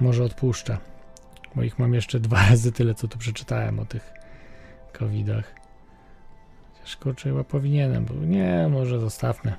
może 0.00 0.24
odpuszczę. 0.24 0.78
Bo 1.54 1.62
ich 1.62 1.78
mam 1.78 1.94
jeszcze 1.94 2.20
dwa 2.20 2.36
razy 2.50 2.72
tyle, 2.72 2.94
co 2.94 3.08
tu 3.08 3.18
przeczytałem 3.18 3.78
o 3.78 3.84
tych 3.84 4.12
covidach. 4.98 5.54
Chociaż 6.74 6.96
kurczę, 6.96 7.28
chyba 7.28 7.44
powinienem, 7.44 8.04
bo 8.04 8.14
nie, 8.14 8.68
może 8.70 9.00
zostawmy. 9.00 9.52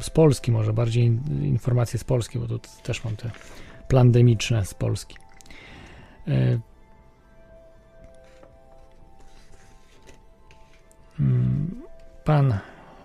Z 0.00 0.10
Polski 0.10 0.52
może, 0.52 0.72
bardziej 0.72 1.04
in- 1.04 1.44
informacje 1.44 1.98
z 1.98 2.04
Polski, 2.04 2.38
bo 2.38 2.46
tu 2.46 2.60
też 2.82 3.04
mam 3.04 3.16
te 3.16 3.30
plandemiczne 3.88 4.64
z 4.64 4.74
Polski. 4.74 5.16
Pan 12.24 12.58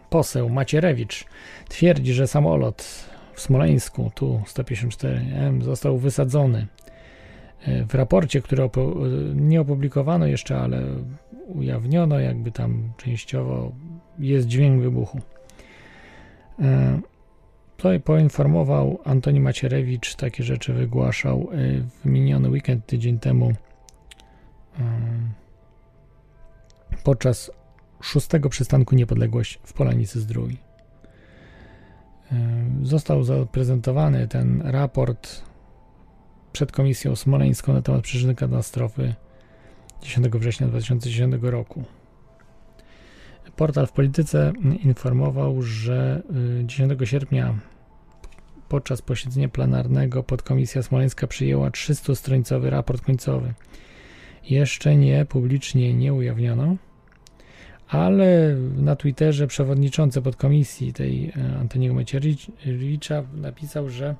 poseł 0.10 0.50
Macierewicz 0.50 1.26
twierdzi, 1.70 2.14
że 2.14 2.28
samolot 2.28 3.10
w 3.34 3.42
Smoleńsku, 3.42 4.12
tu 4.16 4.42
154M, 4.48 5.62
został 5.62 5.98
wysadzony. 5.98 6.68
E, 7.68 7.86
W 7.86 7.96
raporcie, 7.96 8.42
który 8.42 8.64
e, 8.64 8.70
nie 9.36 9.62
opublikowano 9.62 10.26
jeszcze, 10.26 10.60
ale 10.60 10.82
ujawniono, 11.48 12.20
jakby 12.20 12.52
tam 12.52 12.94
częściowo 12.98 13.72
jest 14.20 14.48
dźwięk 14.48 14.82
wybuchu. 14.82 15.20
E, 16.60 17.00
Tutaj 17.78 18.00
poinformował 18.00 19.00
Antoni 19.06 19.40
Macierewicz, 19.40 20.16
takie 20.16 20.44
rzeczy 20.44 20.74
wygłaszał 20.74 21.50
e, 21.52 21.56
w 21.82 22.06
miniony 22.06 22.50
weekend, 22.50 22.86
tydzień 22.86 23.20
temu, 23.20 23.52
podczas 27.04 27.52
szóstego 28.04 28.50
przystanku 28.50 28.96
Niepodległość 28.96 29.60
w 29.64 29.74
Polanicy 29.74 30.20
Zdrój. 30.20 30.58
E, 32.32 32.36
Został 32.84 33.24
zaprezentowany 33.24 34.28
ten 34.28 34.62
raport 34.62 35.42
przed 36.52 36.72
Komisją 36.72 37.16
Smoleńską 37.16 37.74
na 37.74 37.82
temat 37.82 38.02
przyczyn 38.02 38.36
katastrofy 38.36 39.14
10 40.02 40.28
września 40.28 40.68
2010 40.68 41.36
roku. 41.42 41.84
Portal 43.56 43.88
w 43.88 43.92
Polityce 43.92 44.54
informował, 44.84 45.62
że 45.62 46.22
y, 46.62 46.66
10 46.66 47.10
sierpnia 47.10 47.60
podczas 48.70 49.02
posiedzenia 49.02 49.50
plenarnego 49.50 50.24
podkomisja 50.24 50.84
smoleńska 50.84 51.28
przyjęła 51.28 51.70
300-stronicowy 51.70 52.70
raport 52.70 53.02
końcowy. 53.02 53.54
Jeszcze 54.50 54.96
nie 54.96 55.26
publicznie 55.26 55.94
nie 55.94 56.14
ujawniono, 56.14 56.76
ale 57.94 58.56
na 58.76 58.96
Twitterze 58.96 59.48
przewodniczący 59.48 60.22
podkomisji 60.22 60.94
tej 60.94 61.30
e, 61.30 61.58
Antoniego 61.60 61.94
Macierewicza 61.94 63.24
napisał, 63.34 63.90
że 63.90 64.16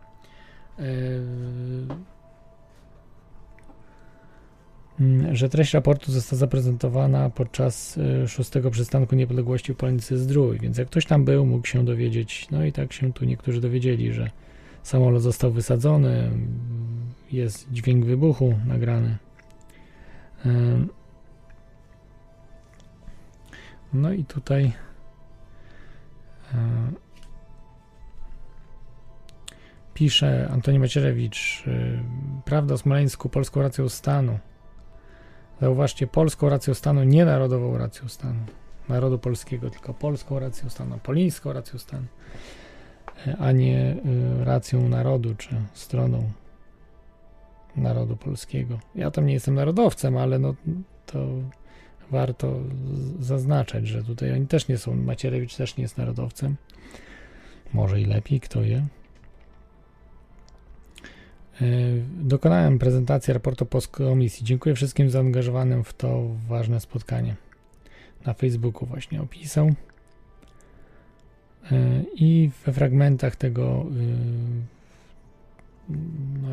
e, 0.80 0.84
mm, 5.00 5.36
że 5.36 5.50
treść 5.50 5.74
raportu 5.74 6.12
została 6.12 6.40
zaprezentowana 6.40 7.30
podczas 7.30 7.98
y, 7.98 8.28
szóstego 8.28 8.72
przystanku 8.72 9.16
niepodległości 9.16 9.74
w 9.74 9.78
Polnicy 9.78 10.18
Zdrój, 10.18 10.60
więc 10.60 10.78
jak 10.78 10.88
ktoś 10.88 11.06
tam 11.06 11.26
był, 11.26 11.46
mógł 11.46 11.68
się 11.68 11.86
dowiedzieć, 11.86 12.48
no 12.52 12.66
i 12.66 12.72
tak 12.72 12.94
się 12.94 13.14
tu 13.14 13.26
niektórzy 13.26 13.62
dowiedzieli, 13.62 14.14
że 14.14 14.32
samolot 14.84 15.22
został 15.22 15.52
wysadzony, 15.52 16.32
jest 17.32 17.72
dźwięk 17.72 18.06
wybuchu 18.06 18.56
nagrany. 18.68 19.18
No 23.94 24.12
i 24.12 24.26
tutaj 24.26 24.74
y, 26.54 26.58
pisze 29.94 30.50
Antoni 30.52 30.80
Macierewicz, 30.80 31.64
y, 31.68 32.00
Prawda 32.46 32.74
o 32.74 32.78
Smoleńsku, 32.78 33.30
polską 33.30 33.62
racją 33.62 33.90
stanu. 33.90 34.40
Zauważcie, 35.62 36.08
polską 36.08 36.50
racją 36.50 36.74
stanu, 36.74 37.04
nie 37.04 37.26
narodową 37.26 37.78
racją 37.78 38.08
stanu 38.08 38.40
narodu 38.90 39.20
polskiego, 39.20 39.70
tylko 39.70 39.94
polską 39.94 40.40
racją 40.40 40.70
stanu, 40.70 41.00
polińską 41.04 41.54
racją 41.54 41.80
stanu, 41.80 42.06
e, 43.28 43.38
a 43.38 43.52
nie 43.52 43.96
racją 44.44 44.90
narodu 44.90 45.36
czy 45.36 45.56
stroną 45.74 46.32
narodu 47.76 48.18
polskiego. 48.18 48.80
Ja 48.96 49.12
tam 49.12 49.26
nie 49.26 49.34
jestem 49.34 49.56
narodowcem, 49.56 50.18
ale 50.18 50.40
no 50.40 50.56
to 51.06 51.28
warto 52.12 52.60
zaznaczać, 53.20 53.88
że 53.88 54.04
tutaj 54.04 54.34
oni 54.34 54.48
też 54.48 54.68
nie 54.68 54.78
są, 54.78 54.96
Macierewicz 54.96 55.56
też 55.56 55.78
nie 55.78 55.82
jest 55.82 55.98
narodowcem. 55.98 56.56
Może 57.74 58.02
i 58.02 58.06
lepiej, 58.06 58.40
kto 58.40 58.62
wie. 58.62 58.86
E, 61.62 61.66
Dokonałem 62.22 62.80
prezentacji 62.80 63.34
raportu 63.34 63.68
komisji. 63.92 64.46
Dziękuję 64.46 64.76
wszystkim 64.76 65.10
zaangażowanym 65.10 65.84
w 65.84 65.94
to 65.94 66.24
ważne 66.48 66.80
spotkanie. 66.80 67.36
Na 68.26 68.34
Facebooku 68.34 68.86
właśnie 68.86 69.22
opisał. 69.22 69.68
E, 71.72 72.04
I 72.16 72.50
we 72.66 72.74
fragmentach 72.74 73.36
tego 73.36 73.86
y, 73.86 74.83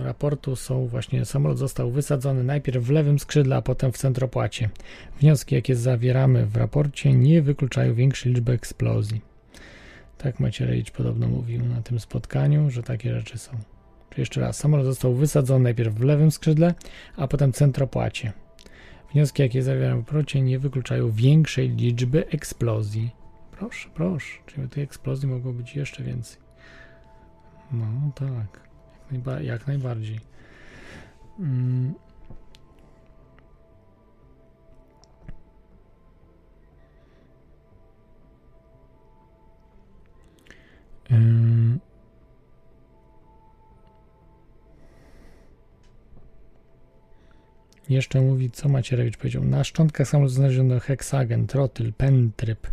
raportu 0.02 0.56
są 0.56 0.86
właśnie 0.86 1.24
samolot 1.24 1.58
został 1.58 1.90
wysadzony 1.90 2.44
najpierw 2.44 2.84
w 2.84 2.90
lewym 2.90 3.18
skrzydle, 3.18 3.56
a 3.56 3.62
potem 3.62 3.92
w 3.92 3.98
centropłacie. 3.98 4.70
Wnioski, 5.20 5.54
jakie 5.54 5.76
zawieramy 5.76 6.46
w 6.46 6.56
raporcie, 6.56 7.12
nie 7.14 7.42
wykluczają 7.42 7.94
większej 7.94 8.32
liczby 8.32 8.52
eksplozji. 8.52 9.20
Tak 10.18 10.40
Macierewicz 10.40 10.90
podobno 10.90 11.28
mówił 11.28 11.66
na 11.66 11.82
tym 11.82 12.00
spotkaniu, 12.00 12.70
że 12.70 12.82
takie 12.82 13.14
rzeczy 13.14 13.38
są. 13.38 13.52
Jeszcze 14.16 14.40
raz, 14.40 14.56
samolot 14.56 14.86
został 14.86 15.14
wysadzony 15.14 15.64
najpierw 15.64 15.94
w 15.94 16.02
lewym 16.02 16.30
skrzydle, 16.30 16.74
a 17.16 17.28
potem 17.28 17.52
centropłacie. 17.52 18.32
Wnioski, 19.12 19.42
jakie 19.42 19.62
zawieram 19.62 20.02
w 20.02 20.08
raporcie, 20.08 20.40
nie 20.40 20.58
wykluczają 20.58 21.10
większej 21.10 21.68
liczby 21.68 22.26
eksplozji. 22.26 23.10
Proszę, 23.50 23.88
proszę, 23.94 24.38
czyli 24.46 24.68
tych 24.68 24.84
eksplozji 24.84 25.28
mogło 25.28 25.52
być 25.52 25.76
jeszcze 25.76 26.02
więcej. 26.04 26.38
No 27.72 27.86
tak, 28.14 28.69
najba- 29.12 29.40
jak 29.40 29.66
najbardziej. 29.66 30.20
Mm. 31.38 31.94
Ym. 41.10 41.80
Jeszcze 47.88 48.20
mówi, 48.20 48.50
co 48.50 48.68
Macierewicz 48.68 49.16
powiedział. 49.16 49.44
Na 49.44 49.64
szczątkach 49.64 50.08
samolotu 50.08 50.34
znaleziono 50.34 50.80
heksagen, 50.80 51.46
trotyl, 51.46 51.92
pentryb. 51.92 52.66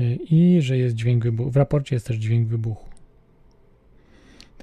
Y, 0.00 0.18
I 0.30 0.62
że 0.62 0.78
jest 0.78 0.94
dźwięk 0.94 1.24
wybuchu. 1.24 1.50
W 1.50 1.56
raporcie 1.56 1.96
jest 1.96 2.06
też 2.06 2.16
dźwięk 2.16 2.48
wybuchu. 2.48 2.91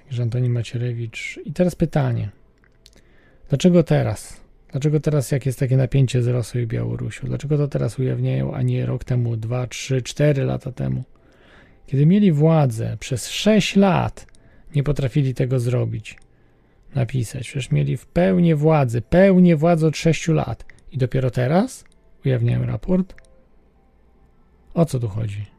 Także 0.09 0.23
Antoni 0.23 0.49
Macierewicz. 0.49 1.39
I 1.45 1.53
teraz 1.53 1.75
pytanie. 1.75 2.29
Dlaczego 3.49 3.83
teraz? 3.83 4.41
Dlaczego 4.71 4.99
teraz, 4.99 5.31
jak 5.31 5.45
jest 5.45 5.59
takie 5.59 5.77
napięcie 5.77 6.21
z 6.23 6.27
Rosją 6.27 6.61
i 6.61 6.67
Białorusią? 6.67 7.27
Dlaczego 7.27 7.57
to 7.57 7.67
teraz 7.67 7.99
ujawniają, 7.99 8.53
a 8.53 8.61
nie 8.61 8.85
rok 8.85 9.03
temu, 9.03 9.37
dwa, 9.37 9.67
trzy, 9.67 10.01
cztery 10.01 10.43
lata 10.43 10.71
temu? 10.71 11.03
Kiedy 11.87 12.05
mieli 12.05 12.31
władzę 12.31 12.97
przez 12.99 13.29
6 13.29 13.75
lat, 13.75 14.27
nie 14.75 14.83
potrafili 14.83 15.33
tego 15.33 15.59
zrobić 15.59 16.17
napisać. 16.95 17.43
Przecież 17.43 17.71
mieli 17.71 17.97
w 17.97 18.05
pełni 18.05 18.55
władzy, 18.55 19.01
pełnię 19.01 19.55
władzy 19.55 19.87
od 19.87 19.97
6 19.97 20.27
lat. 20.27 20.65
I 20.91 20.97
dopiero 20.97 21.31
teraz 21.31 21.85
ujawniają 22.25 22.65
raport? 22.65 23.15
O 24.73 24.85
co 24.85 24.99
tu 24.99 25.07
chodzi? 25.07 25.58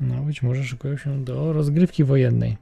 No, 0.00 0.22
być 0.22 0.42
może 0.42 0.64
szykują 0.64 0.96
się 0.96 1.24
do 1.24 1.52
rozgrywki 1.52 2.04
wojennej. 2.04 2.56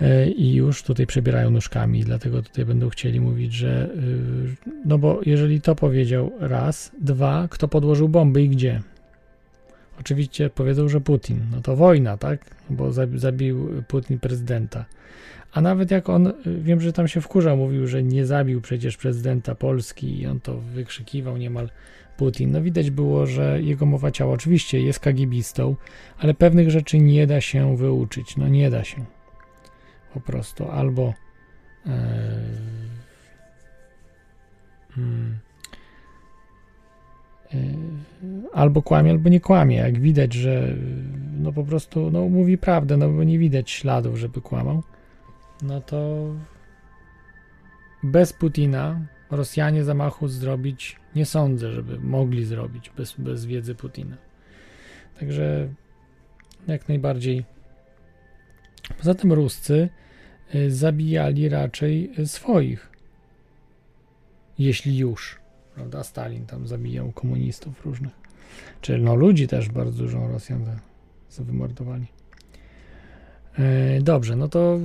E, 0.00 0.30
I 0.30 0.54
już 0.54 0.82
tutaj 0.82 1.06
przebierają 1.06 1.50
nóżkami, 1.50 2.04
dlatego 2.04 2.42
tutaj 2.42 2.64
będą 2.64 2.88
chcieli 2.88 3.20
mówić, 3.20 3.52
że. 3.52 3.90
y, 3.96 4.70
No 4.84 4.98
bo 4.98 5.20
jeżeli 5.26 5.60
to 5.60 5.74
powiedział 5.74 6.32
raz, 6.40 6.92
dwa, 7.00 7.48
kto 7.50 7.68
podłożył 7.68 8.08
bomby 8.08 8.42
i 8.42 8.48
gdzie? 8.48 8.82
Oczywiście 10.00 10.50
powiedzą, 10.50 10.88
że 10.88 11.00
Putin. 11.00 11.40
No 11.52 11.60
to 11.60 11.76
wojna, 11.76 12.16
tak? 12.16 12.44
Bo 12.70 12.90
zabi- 12.90 13.18
zabił 13.18 13.82
Putin 13.88 14.18
prezydenta. 14.18 14.84
A 15.52 15.60
nawet 15.60 15.90
jak 15.90 16.08
on, 16.08 16.26
y, 16.26 16.32
wiem, 16.46 16.80
że 16.80 16.92
tam 16.92 17.08
się 17.08 17.20
wkurzał, 17.20 17.56
mówił, 17.56 17.86
że 17.86 18.02
nie 18.02 18.26
zabił 18.26 18.60
przecież 18.60 18.96
prezydenta 18.96 19.54
Polski 19.54 20.20
i 20.20 20.26
on 20.26 20.40
to 20.40 20.58
wykrzykiwał 20.58 21.36
niemal 21.36 21.68
Putin. 22.18 22.50
No 22.50 22.62
widać 22.62 22.90
było, 22.90 23.26
że 23.26 23.62
jego 23.62 23.86
mowa 23.86 24.10
ciała 24.10 24.32
oczywiście 24.34 24.80
jest 24.80 25.00
kagibistą, 25.00 25.76
ale 26.18 26.34
pewnych 26.34 26.70
rzeczy 26.70 26.98
nie 26.98 27.26
da 27.26 27.40
się 27.40 27.76
wyuczyć. 27.76 28.36
No 28.36 28.48
nie 28.48 28.70
da 28.70 28.84
się. 28.84 29.04
Po 30.14 30.20
prostu 30.20 30.70
albo 30.70 31.14
mm, 34.96 35.38
e, 37.54 37.58
albo 38.52 38.82
kłamie, 38.82 39.10
albo 39.10 39.28
nie 39.28 39.40
kłamie. 39.40 39.76
Jak 39.76 40.00
widać, 40.00 40.32
że 40.32 40.74
no 41.38 41.52
po 41.52 41.64
prostu 41.64 42.10
no, 42.10 42.28
mówi 42.28 42.58
prawdę, 42.58 42.96
no 42.96 43.08
bo 43.08 43.24
nie 43.24 43.38
widać 43.38 43.70
śladów, 43.70 44.16
żeby 44.16 44.40
kłamał. 44.40 44.82
no 45.62 45.80
to 45.80 46.28
bez 48.02 48.32
Putina 48.32 49.00
Rosjanie 49.30 49.84
zamachu 49.84 50.28
zrobić 50.28 50.96
nie 51.14 51.26
sądzę, 51.26 51.72
żeby 51.72 52.00
mogli 52.00 52.44
zrobić 52.44 52.90
bez, 52.96 53.14
bez 53.18 53.46
wiedzy 53.46 53.74
Putina. 53.74 54.16
Także 55.20 55.68
jak 56.66 56.88
najbardziej. 56.88 57.44
Poza 58.98 59.14
tym 59.14 59.32
Ruscy 59.32 59.88
y, 60.54 60.70
zabijali 60.70 61.48
raczej 61.48 62.12
swoich. 62.24 62.90
Jeśli 64.58 64.98
już, 64.98 65.38
prawda? 65.74 66.04
Stalin 66.04 66.46
tam 66.46 66.66
zabijał 66.66 67.12
komunistów 67.12 67.86
różnych. 67.86 68.12
Czy 68.80 68.98
no 68.98 69.14
ludzi 69.14 69.48
też 69.48 69.68
bardzo 69.68 70.02
dużo 70.02 70.28
Rosjan 70.28 70.64
wymordowali. 71.38 72.06
E, 73.58 74.00
dobrze, 74.00 74.36
no 74.36 74.48
to 74.48 74.78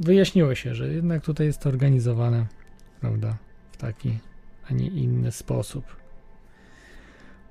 wyjaśniło 0.00 0.54
się, 0.54 0.74
że 0.74 0.88
jednak 0.88 1.24
tutaj 1.24 1.46
jest 1.46 1.60
to 1.60 1.68
organizowane, 1.68 2.46
prawda, 3.00 3.36
w 3.72 3.76
taki, 3.76 4.18
a 4.70 4.72
nie 4.72 4.86
inny 4.86 5.32
sposób. 5.32 5.84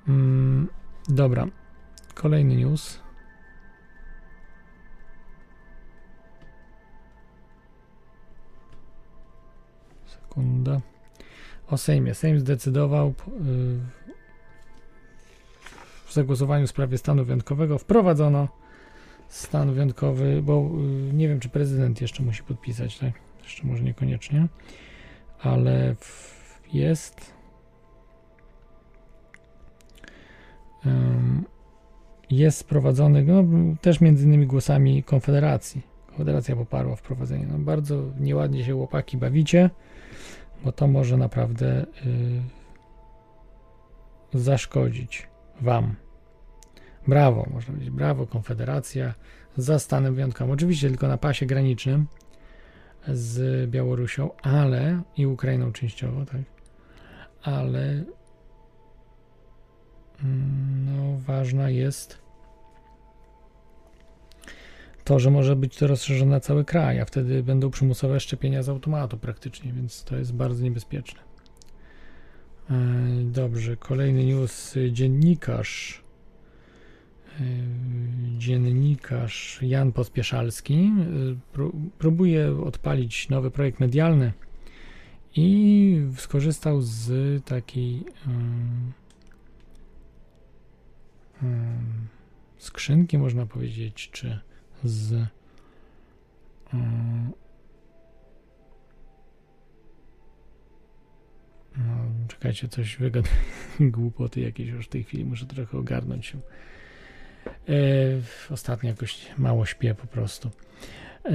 Mm, 0.08 0.68
dobra, 1.10 1.48
kolejny 2.16 2.56
news. 2.56 3.00
Sekunda. 10.06 10.82
O 11.68 11.78
Sejmie. 11.78 12.14
Sejm 12.14 12.40
zdecydował 12.40 13.08
yy, 13.08 13.80
w 16.06 16.14
zagłosowaniu 16.14 16.68
w 16.68 16.70
sprawie 16.70 16.98
stanu 16.98 17.26
wyjątkowego 17.26 17.78
wprowadzono 17.78 18.48
stan 19.28 19.74
wyjątkowy, 19.74 20.42
bo 20.42 20.70
yy, 21.08 21.14
nie 21.14 21.28
wiem, 21.28 21.40
czy 21.40 21.50
prezydent 21.50 22.02
jeszcze 22.02 22.24
musi 22.24 22.44
podpisać, 22.44 23.00
tak? 23.00 23.14
Jeszcze 23.44 23.68
może 23.68 23.84
niekoniecznie, 23.84 24.48
ale 25.44 25.96
jest. 26.74 27.34
Jest 32.30 32.58
sprowadzony 32.58 33.24
no, 33.24 33.44
też 33.82 34.02
między 34.02 34.26
innymi 34.26 34.48
głosami 34.48 35.04
Konfederacji. 35.04 35.82
Konfederacja 36.08 36.56
poparła 36.56 36.96
wprowadzenie. 36.96 37.48
No, 37.52 37.60
bardzo 37.60 38.04
nieładnie 38.20 38.64
się 38.64 38.76
łopaki 38.76 39.18
bawicie 39.18 39.70
bo 40.64 40.72
to 40.72 40.88
może 40.88 41.18
naprawdę 41.18 41.86
yy, 44.34 44.42
zaszkodzić 44.42 45.28
Wam. 45.62 45.96
Brawo, 47.08 47.48
można 47.54 47.74
powiedzieć, 47.74 47.90
brawo, 47.90 48.28
Konfederacja 48.28 49.14
za 49.58 49.80
stanem 49.80 50.16
wyjątkowym. 50.16 50.54
Oczywiście 50.54 50.90
tylko 50.90 51.08
na 51.08 51.18
pasie 51.18 51.46
granicznym 51.46 52.06
z 53.08 53.70
Białorusią, 53.70 54.30
ale 54.42 55.02
i 55.18 55.26
Ukrainą 55.26 55.72
częściowo, 55.72 56.26
tak, 56.26 56.42
ale 57.42 58.04
mm, 60.24 60.86
no, 60.86 61.18
ważna 61.26 61.70
jest 61.70 62.24
to, 65.04 65.20
że 65.20 65.32
może 65.32 65.56
być 65.56 65.78
to 65.78 65.88
rozszerzone 65.88 66.32
na 66.32 66.40
cały 66.40 66.66
kraj, 66.66 67.00
a 67.00 67.06
wtedy 67.06 67.44
będą 67.44 67.70
przymusowe 67.70 68.20
szczepienia 68.20 68.64
z 68.64 68.70
automatu 68.70 69.18
praktycznie, 69.18 69.74
więc 69.74 70.04
to 70.04 70.18
jest 70.18 70.34
bardzo 70.34 70.64
niebezpieczne. 70.64 71.20
E, 72.70 72.76
dobrze, 73.24 73.78
kolejny 73.78 74.26
news. 74.26 74.76
Dziennikarz 74.92 76.03
dziennikarz 78.38 79.60
Jan 79.62 79.92
Pospieszalski 79.92 80.74
e, 80.74 81.60
próbuje 81.98 82.62
odpalić 82.62 83.30
nowy 83.30 83.52
projekt 83.52 83.80
medialny 83.80 84.34
i 85.36 86.02
skorzystał 86.18 86.82
z 86.82 87.46
takiej 87.46 88.04
skrzynki, 92.58 93.18
można 93.18 93.46
powiedzieć, 93.46 94.10
czy 94.12 94.40
z 94.84 95.28
no, 101.78 101.84
czekajcie, 102.28 102.68
coś 102.68 102.98
wygadam 102.98 103.34
głupoty 103.80 104.42
jakieś 104.42 104.68
już 104.68 104.86
w 104.86 104.90
tej 104.90 105.04
chwili, 105.04 105.26
muszę 105.26 105.46
trochę 105.46 105.78
ogarnąć 105.78 106.26
się. 106.26 106.40
E, 107.70 107.74
ostatnio 108.50 108.90
jakoś 108.90 109.26
mało 109.38 109.66
śpię 109.66 109.96
po 109.96 110.08
prostu. 110.08 110.50
E, 111.26 111.32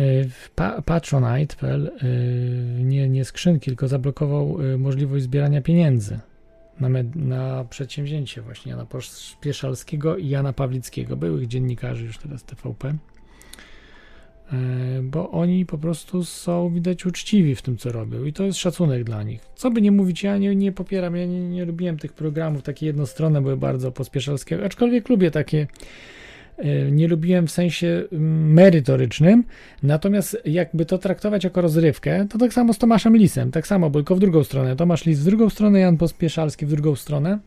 pa, 0.55 0.82
Patronite.pl 0.82 1.86
e, 1.86 2.06
nie, 2.85 3.09
nie 3.09 3.24
skrzynki, 3.24 3.70
tylko 3.70 3.89
zablokował 3.89 4.59
możliwość 4.78 5.24
zbierania 5.24 5.62
pieniędzy 5.62 6.20
na, 6.80 6.89
na 7.14 7.64
przedsięwzięcie 7.64 8.43
właśnie 8.43 8.70
Jana 8.70 8.86
Pieszalskiego 9.40 10.16
i 10.16 10.28
Jana 10.28 10.52
Pawlickiego, 10.52 11.16
byłych 11.16 11.47
dziennikarzy 11.47 12.05
już 12.05 12.18
teraz 12.18 12.44
TVP. 12.44 12.94
E, 14.53 15.03
bo 15.03 15.31
oni 15.31 15.66
po 15.66 15.79
prostu 15.79 16.25
są 16.25 16.75
widać 16.75 17.07
uczciwi 17.07 17.55
w 17.55 17.62
tym, 17.62 17.77
co 17.77 17.93
robią 17.93 18.25
i 18.25 18.33
to 18.33 18.45
jest 18.45 18.59
szacunek 18.59 19.05
dla 19.05 19.23
nich. 19.23 19.41
Co 19.55 19.70
by 19.70 19.83
nie 19.83 19.93
mówić, 19.93 20.23
ja 20.23 20.39
nie, 20.39 20.57
nie 20.57 20.73
popieram, 20.73 21.16
ja 21.16 21.27
nie, 21.27 21.41
nie 21.41 21.65
lubiłem 21.65 21.99
tych 21.99 22.12
programów, 22.12 22.62
takie 22.62 22.87
jednostronne 22.87 23.43
były 23.43 23.57
bardzo 23.57 23.93
pospieszalskie, 23.93 24.65
aczkolwiek 24.65 25.09
lubię 25.09 25.31
takie, 25.31 25.66
e, 26.59 26.91
nie 26.91 27.09
lubiłem 27.09 27.47
w 27.47 27.51
sensie 27.51 28.05
mm, 28.12 28.53
merytorycznym, 28.53 29.45
natomiast 29.83 30.43
jakby 30.45 30.87
to 30.87 30.99
traktować 30.99 31.45
jako 31.45 31.61
rozrywkę, 31.61 32.27
to 32.31 32.39
tak 32.39 32.53
samo 32.53 32.73
z 32.73 32.79
Tomaszem 32.79 33.16
Lisem, 33.16 33.51
tak 33.51 33.66
samo, 33.66 33.91
tylko 33.91 34.16
w 34.16 34.19
drugą 34.19 34.45
stronę, 34.45 34.77
Tomasz 34.77 35.07
Lis 35.07 35.19
w 35.19 35.25
drugą 35.25 35.51
stronę, 35.51 35.81
Jan 35.81 35.97
Pospieszalski 35.97 36.66
w 36.66 36.70
drugą 36.70 36.95
stronę, 36.95 37.39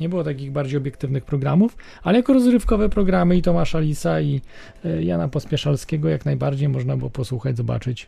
nie 0.00 0.08
było 0.08 0.24
takich 0.24 0.52
bardziej 0.52 0.78
obiektywnych 0.78 1.24
programów, 1.24 1.76
ale 2.02 2.18
jako 2.18 2.32
rozrywkowe 2.32 2.88
programy 2.88 3.36
i 3.36 3.42
Tomasza 3.42 3.80
Lisa 3.80 4.20
i 4.20 4.40
e, 4.84 5.02
Jana 5.02 5.28
Pospieszalskiego 5.28 6.08
jak 6.08 6.24
najbardziej 6.24 6.68
można 6.68 6.96
było 6.96 7.10
posłuchać, 7.10 7.56
zobaczyć. 7.56 8.06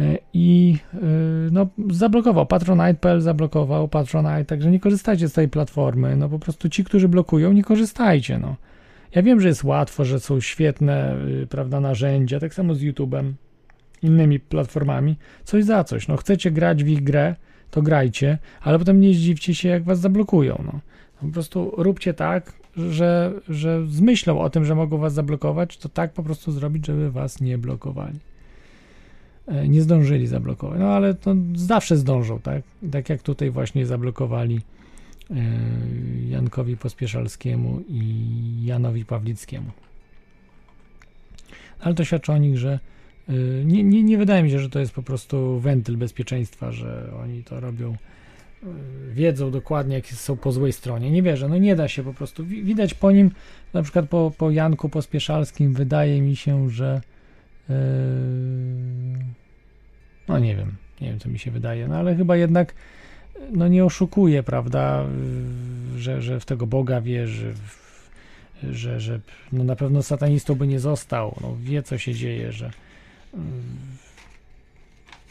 E, 0.00 0.18
I 0.32 0.76
e, 0.94 0.98
no, 1.52 1.66
zablokował, 1.90 2.46
Patronite.pl 2.46 3.20
zablokował 3.20 3.88
Patronite, 3.88 4.44
także 4.44 4.70
nie 4.70 4.80
korzystajcie 4.80 5.28
z 5.28 5.32
tej 5.32 5.48
platformy. 5.48 6.16
No 6.16 6.28
po 6.28 6.38
prostu 6.38 6.68
ci, 6.68 6.84
którzy 6.84 7.08
blokują, 7.08 7.52
nie 7.52 7.64
korzystajcie. 7.64 8.38
No. 8.38 8.56
Ja 9.14 9.22
wiem, 9.22 9.40
że 9.40 9.48
jest 9.48 9.64
łatwo, 9.64 10.04
że 10.04 10.20
są 10.20 10.40
świetne 10.40 11.16
prawda, 11.48 11.80
narzędzia, 11.80 12.40
tak 12.40 12.54
samo 12.54 12.74
z 12.74 12.82
YouTube'em, 12.82 13.32
innymi 14.02 14.40
platformami. 14.40 15.16
Coś 15.44 15.64
za 15.64 15.84
coś. 15.84 16.08
No, 16.08 16.16
chcecie 16.16 16.50
grać 16.50 16.84
w 16.84 16.88
ich 16.88 17.02
grę, 17.02 17.34
to 17.74 17.82
grajcie, 17.82 18.38
ale 18.60 18.78
potem 18.78 19.00
nie 19.00 19.14
zdziwcie 19.14 19.54
się, 19.54 19.68
jak 19.68 19.84
was 19.84 20.00
zablokują. 20.00 20.64
No. 20.66 20.80
Po 21.20 21.26
prostu 21.26 21.72
róbcie 21.76 22.14
tak, 22.14 22.52
że, 22.76 23.32
że 23.48 23.86
z 23.86 24.00
myślą 24.00 24.40
o 24.40 24.50
tym, 24.50 24.64
że 24.64 24.74
mogą 24.74 24.98
was 24.98 25.14
zablokować, 25.14 25.76
to 25.76 25.88
tak 25.88 26.12
po 26.12 26.22
prostu 26.22 26.52
zrobić, 26.52 26.86
żeby 26.86 27.10
was 27.10 27.40
nie 27.40 27.58
blokowali. 27.58 28.18
E, 29.46 29.68
nie 29.68 29.82
zdążyli 29.82 30.26
zablokować, 30.26 30.78
no 30.80 30.88
ale 30.88 31.14
to 31.14 31.34
zawsze 31.54 31.96
zdążą, 31.96 32.40
tak? 32.40 32.62
Tak 32.92 33.08
jak 33.08 33.22
tutaj 33.22 33.50
właśnie 33.50 33.86
zablokowali 33.86 34.60
e, 35.30 35.34
Jankowi 36.28 36.76
Pospieszalskiemu 36.76 37.80
i 37.88 38.24
Janowi 38.64 39.04
Pawlickiemu. 39.04 39.70
Ale 41.80 41.94
to 41.94 42.04
świadczy 42.04 42.32
o 42.32 42.38
nich, 42.38 42.58
że 42.58 42.78
nie, 43.64 43.84
nie, 43.84 44.02
nie 44.02 44.18
wydaje 44.18 44.42
mi 44.42 44.50
się, 44.50 44.58
że 44.58 44.70
to 44.70 44.80
jest 44.80 44.92
po 44.92 45.02
prostu 45.02 45.60
wentyl 45.60 45.96
bezpieczeństwa, 45.96 46.72
że 46.72 47.10
oni 47.22 47.44
to 47.44 47.60
robią, 47.60 47.92
y, 47.92 48.66
wiedzą 49.12 49.50
dokładnie, 49.50 49.94
jak 49.94 50.06
są 50.06 50.36
po 50.36 50.52
złej 50.52 50.72
stronie. 50.72 51.10
Nie 51.10 51.22
wierzę, 51.22 51.48
no 51.48 51.58
nie 51.58 51.76
da 51.76 51.88
się 51.88 52.02
po 52.02 52.14
prostu. 52.14 52.44
Widać 52.44 52.94
po 52.94 53.12
nim, 53.12 53.30
na 53.72 53.82
przykład 53.82 54.08
po, 54.08 54.32
po 54.38 54.50
Janku 54.50 54.88
Pospieszalskim, 54.88 55.74
wydaje 55.74 56.22
mi 56.22 56.36
się, 56.36 56.70
że 56.70 57.00
yy, 57.68 57.74
no 60.28 60.38
nie 60.38 60.56
wiem, 60.56 60.74
nie 61.00 61.08
wiem, 61.08 61.18
co 61.18 61.28
mi 61.28 61.38
się 61.38 61.50
wydaje, 61.50 61.88
no 61.88 61.96
ale 61.96 62.16
chyba 62.16 62.36
jednak 62.36 62.74
no 63.50 63.68
nie 63.68 63.84
oszukuje, 63.84 64.42
prawda, 64.42 65.04
że, 65.96 66.22
że 66.22 66.40
w 66.40 66.44
tego 66.44 66.66
Boga 66.66 67.00
wierzy, 67.00 67.54
że, 68.62 69.00
że 69.00 69.20
no 69.52 69.64
na 69.64 69.76
pewno 69.76 70.02
satanistą 70.02 70.54
by 70.54 70.66
nie 70.66 70.80
został, 70.80 71.36
no 71.40 71.56
wie, 71.60 71.82
co 71.82 71.98
się 71.98 72.14
dzieje, 72.14 72.52
że 72.52 72.70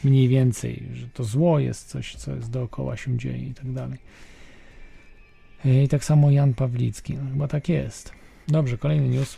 mniej 0.04 0.28
więcej, 0.28 0.82
że 0.92 1.06
to 1.08 1.24
zło 1.24 1.58
jest 1.58 1.88
coś, 1.88 2.16
co 2.16 2.34
jest 2.34 2.50
dookoła 2.50 2.96
się 2.96 3.18
dzieje 3.18 3.46
i 3.46 3.54
tak 3.54 3.72
dalej. 3.72 3.98
I 5.64 5.88
tak 5.88 6.04
samo 6.04 6.30
Jan 6.30 6.54
Pawlicki, 6.54 7.14
no, 7.14 7.30
chyba 7.30 7.48
tak 7.48 7.68
jest. 7.68 8.12
Dobrze, 8.48 8.78
kolejny 8.78 9.08
news. 9.08 9.36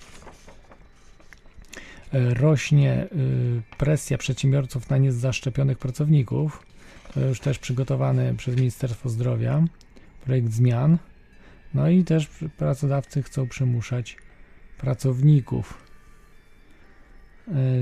E, 2.13 2.35
rośnie 2.35 3.07
y, 3.13 3.63
presja 3.79 4.19
przedsiębiorców 4.19 4.91
na 4.91 4.99
niezaszczepionych 4.99 5.79
pracowników. 5.79 6.67
To 7.15 7.21
już 7.21 7.41
też 7.41 7.59
przygotowany 7.59 8.35
przez 8.35 8.57
Ministerstwo 8.57 9.09
Zdrowia 9.09 9.65
projekt 10.25 10.53
zmian. 10.53 10.99
No 11.75 11.89
i 11.89 12.05
też 12.05 12.29
pracodawcy 12.59 13.23
chcą 13.23 13.49
przymuszać 13.49 14.17
pracowników 14.79 15.86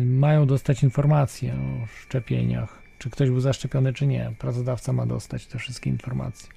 mają 0.04 0.46
dostać 0.46 0.82
informacje 0.82 1.52
o 1.52 1.86
szczepieniach, 1.86 2.82
czy 2.98 3.10
ktoś 3.10 3.30
był 3.30 3.40
zaszczepiony, 3.40 3.92
czy 3.92 4.06
nie. 4.06 4.32
Pracodawca 4.38 4.92
ma 4.92 5.06
dostać 5.06 5.46
te 5.46 5.58
wszystkie 5.58 5.90
informacje. 5.90 6.48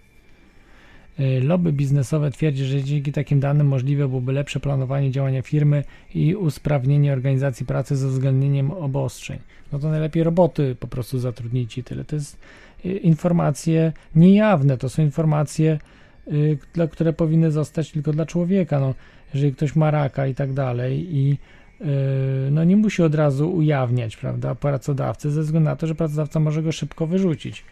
Y, 1.19 1.41
Lobby 1.41 1.73
biznesowe 1.73 2.31
twierdzi, 2.31 2.65
że 2.65 2.83
dzięki 2.83 3.11
takim 3.11 3.39
danym 3.39 3.67
możliwe 3.67 4.07
byłoby 4.07 4.31
lepsze 4.31 4.59
planowanie 4.59 5.11
działania 5.11 5.41
firmy 5.41 5.83
i 6.15 6.35
usprawnienie 6.35 7.13
organizacji 7.13 7.65
pracy 7.65 7.95
ze 7.95 8.07
uwzględnieniem 8.07 8.71
obostrzeń. 8.71 9.39
No 9.71 9.79
to 9.79 9.89
najlepiej 9.89 10.23
roboty 10.23 10.75
po 10.79 10.87
prostu 10.87 11.19
zatrudnić 11.19 11.77
i 11.77 11.83
tyle. 11.83 12.03
To 12.03 12.15
jest 12.15 12.39
y, 12.85 12.89
informacje 12.89 13.93
niejawne, 14.15 14.77
to 14.77 14.89
są 14.89 15.01
informacje, 15.01 15.79
y, 16.27 16.57
dla, 16.73 16.87
które 16.87 17.13
powinny 17.13 17.51
zostać 17.51 17.91
tylko 17.91 18.13
dla 18.13 18.25
człowieka. 18.25 18.79
No, 18.79 18.93
jeżeli 19.33 19.53
ktoś 19.53 19.75
ma 19.75 19.91
raka 19.91 20.27
i 20.27 20.35
tak 20.35 20.53
dalej 20.53 21.15
i 21.15 21.31
y, 21.31 21.56
no 22.51 22.63
nie 22.63 22.77
musi 22.77 23.03
od 23.03 23.15
razu 23.15 23.55
ujawniać, 23.55 24.17
prawda, 24.17 24.55
pracodawcy 24.55 25.31
ze 25.31 25.41
względu 25.41 25.69
na 25.69 25.75
to, 25.75 25.87
że 25.87 25.95
pracodawca 25.95 26.39
może 26.39 26.63
go 26.63 26.71
szybko 26.71 27.07
wyrzucić 27.07 27.63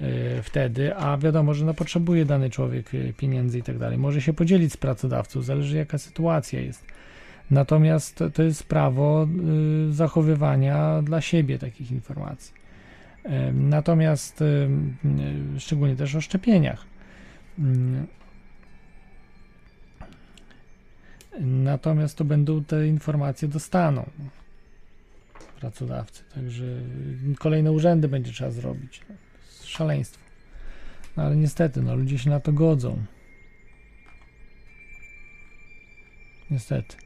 y, 0.00 0.06
wtedy, 0.42 0.96
a 0.96 1.18
wiadomo, 1.18 1.54
że 1.54 1.64
no 1.64 1.74
potrzebuje 1.74 2.24
dany 2.24 2.50
człowiek 2.50 2.94
y, 2.94 3.14
pieniędzy 3.16 3.58
i 3.58 3.62
tak 3.62 3.78
dalej. 3.78 3.98
Może 3.98 4.20
się 4.20 4.32
podzielić 4.32 4.72
z 4.72 4.76
pracodawcą, 4.76 5.42
zależy 5.42 5.76
jaka 5.76 5.98
sytuacja 5.98 6.60
jest. 6.60 6.84
Natomiast 7.50 8.24
to- 8.34 8.42
jest 8.42 8.64
prawo 8.64 9.28
zachowywania 9.90 11.02
dla 11.02 11.20
siebie 11.20 11.58
takich 11.58 11.90
informacji. 11.90 12.60
Natomiast 13.54 14.44
szczególnie 15.58 15.96
też 15.96 16.14
o 16.14 16.20
szczepieniach. 16.20 16.86
Natomiast 21.40 22.18
to 22.18 22.24
będą 22.24 22.64
te 22.64 22.86
informacje 22.86 23.48
dostaną 23.48 24.10
pracodawcy. 25.60 26.22
Także 26.34 26.64
kolejne 27.38 27.72
urzędy 27.72 28.08
będzie 28.08 28.32
trzeba 28.32 28.50
zrobić. 28.50 29.00
Szaleństwo. 29.64 30.24
No 31.16 31.22
ale 31.22 31.36
niestety, 31.36 31.82
no, 31.82 31.96
ludzie 31.96 32.18
się 32.18 32.30
na 32.30 32.40
to 32.40 32.52
godzą. 32.52 33.04
Niestety. 36.50 36.96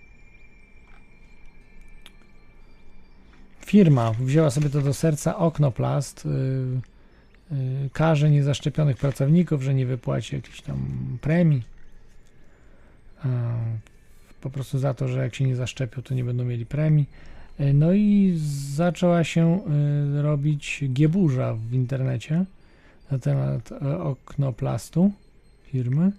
Firma 3.67 4.13
wzięła 4.13 4.51
sobie 4.51 4.71
to 4.71 4.81
do 4.81 4.95
serca 4.95 5.37
Oknoplast. 5.37 6.25
Yy, 6.25 6.81
yy, 7.59 7.91
karze 7.93 8.31
niezaszczepionych 8.31 8.97
pracowników, 8.97 9.63
że 9.63 9.75
nie 9.75 9.87
wypłaci 9.87 10.35
jakichś 10.35 10.61
tam 10.61 10.79
premii. 11.21 11.63
Yy, 13.25 13.31
po 14.45 14.51
prostu 14.51 14.79
za 14.79 14.95
to, 14.95 15.09
że 15.09 15.19
jak 15.19 15.35
się 15.35 15.45
nie 15.45 15.57
zaszczepią, 15.57 16.03
to 16.03 16.15
nie 16.15 16.25
będą 16.25 16.45
mieli 16.45 16.67
premii. 16.67 17.07
Yy, 17.59 17.75
No 17.75 17.93
i 17.93 18.35
zaczęła 18.75 19.25
się 19.25 19.61
yy, 20.15 20.23
robić 20.23 20.85
gieburza 20.93 21.55
w 21.55 21.73
internecie 21.73 22.45
na 23.11 23.19
temat 23.19 23.73
e, 23.73 23.99
oknoplastu 23.99 25.13
firmy 25.63 26.13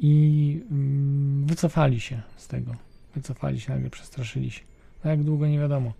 i 0.00 0.60
mm, 0.70 1.46
wycofali 1.46 2.00
się 2.00 2.22
z 2.36 2.48
tego. 2.48 2.74
Wycofali 3.14 3.60
się, 3.60 3.72
nagle 3.72 3.90
przestraszyli 3.90 4.50
się. 4.50 4.60
No 5.04 5.10
jak 5.10 5.22
długo 5.22 5.46
nie 5.46 5.58
wiadomo. 5.58 5.92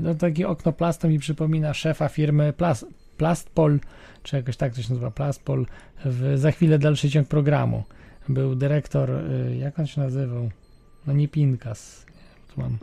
No 0.00 0.14
taki 0.14 0.44
oknoplast 0.44 1.00
to 1.00 1.08
mi 1.08 1.18
przypomina 1.18 1.74
szefa 1.74 2.08
firmy 2.08 2.52
Plas, 2.52 2.86
Plastpol, 3.16 3.80
czy 4.22 4.36
jakoś 4.36 4.56
tak 4.56 4.74
to 4.74 4.82
się 4.82 4.88
nazywa, 4.88 5.10
Plastpol, 5.10 5.66
w, 6.04 6.38
za 6.38 6.50
chwilę 6.50 6.78
dalszy 6.78 7.10
ciąg 7.10 7.28
programu 7.28 7.84
był 8.28 8.54
dyrektor, 8.54 9.10
y, 9.10 9.56
jak 9.56 9.78
on 9.78 9.86
się 9.86 10.00
nazywał? 10.00 10.50
No 11.06 11.12
nie 11.12 11.28
Pinkas. 11.28 12.06
Tu 12.54 12.60
mam 12.60 12.78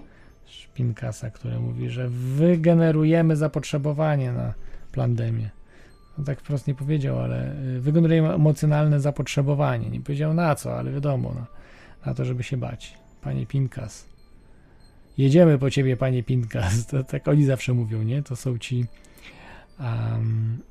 Pinkasa, 0.73 1.29
który 1.29 1.59
mówi, 1.59 1.89
że 1.89 2.09
wygenerujemy 2.09 3.35
zapotrzebowanie 3.35 4.31
na 4.31 4.53
pandemię. 4.95 5.49
No 6.17 6.23
tak 6.23 6.39
wprost 6.39 6.67
nie 6.67 6.75
powiedział, 6.75 7.19
ale 7.19 7.55
y, 7.77 7.81
wygenerujemy 7.81 8.33
emocjonalne 8.33 8.99
zapotrzebowanie. 8.99 9.89
Nie 9.89 10.01
powiedział 10.01 10.33
na 10.33 10.55
co, 10.55 10.79
ale 10.79 10.91
wiadomo, 10.91 11.33
na, 11.33 11.45
na 12.05 12.13
to, 12.13 12.25
żeby 12.25 12.43
się 12.43 12.57
bać. 12.57 12.97
Panie 13.21 13.45
Pinkas. 13.45 14.05
Jedziemy 15.17 15.57
po 15.57 15.69
ciebie, 15.69 15.97
panie 15.97 16.23
Pinkas. 16.23 16.87
To, 16.87 17.03
tak 17.03 17.27
oni 17.27 17.45
zawsze 17.45 17.73
mówią, 17.73 18.03
nie? 18.03 18.23
To 18.23 18.35
są 18.35 18.57
ci 18.57 18.85
um, 19.79 20.61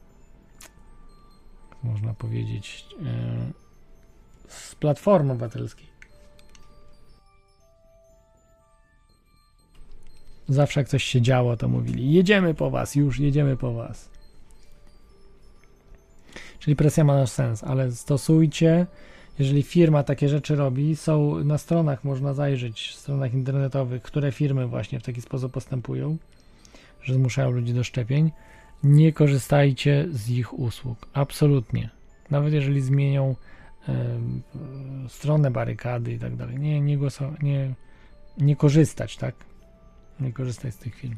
można 1.83 2.15
powiedzieć 2.15 2.87
y, 2.93 3.62
z 4.53 4.75
Platformy 4.75 5.33
Obywatelskiej. 5.33 5.87
Zawsze 10.49 10.81
jak 10.81 10.89
coś 10.89 11.05
się 11.05 11.21
działo, 11.21 11.57
to 11.57 11.69
mówili: 11.69 12.13
Jedziemy 12.13 12.55
po 12.55 12.71
was, 12.71 12.95
już 12.95 13.19
jedziemy 13.19 13.57
po 13.57 13.73
was. 13.73 14.11
Czyli 16.59 16.77
presja 16.77 17.05
ma 17.05 17.15
nasz 17.15 17.31
sens, 17.31 17.65
ale 17.65 17.93
stosujcie. 17.93 18.87
Jeżeli 19.39 19.63
firma 19.63 20.03
takie 20.03 20.29
rzeczy 20.29 20.57
robi, 20.57 20.97
są 20.97 21.45
na 21.45 21.59
stronach, 21.59 22.05
można 22.05 22.35
zajrzeć, 22.35 22.95
stronach 22.97 23.35
internetowych, 23.35 24.03
które 24.03 24.33
firmy 24.33 24.67
właśnie 24.67 25.01
w 25.01 25.03
taki 25.03 25.23
sposób 25.23 25.53
postępują, 25.53 26.17
że 27.03 27.15
zmuszają 27.15 27.51
ludzi 27.51 27.75
do 27.75 27.85
szczepień. 27.85 28.31
Nie 28.83 29.13
korzystajcie 29.13 30.07
z 30.11 30.31
ich 30.31 30.59
usług. 30.59 31.07
Absolutnie. 31.13 31.91
Nawet 32.31 32.53
jeżeli 32.53 32.81
zmienią 32.81 33.37
stronę 35.09 35.51
barykady 35.51 36.13
i 36.13 36.19
tak 36.19 36.37
dalej. 36.37 36.59
Nie, 36.59 36.81
nie, 36.81 36.99
nie, 37.43 37.75
nie 38.39 38.57
korzystać, 38.57 39.17
tak? 39.17 39.35
Nie 40.21 40.33
korzystać 40.33 40.75
z 40.75 40.79
tych 40.79 40.95
firm. 40.95 41.17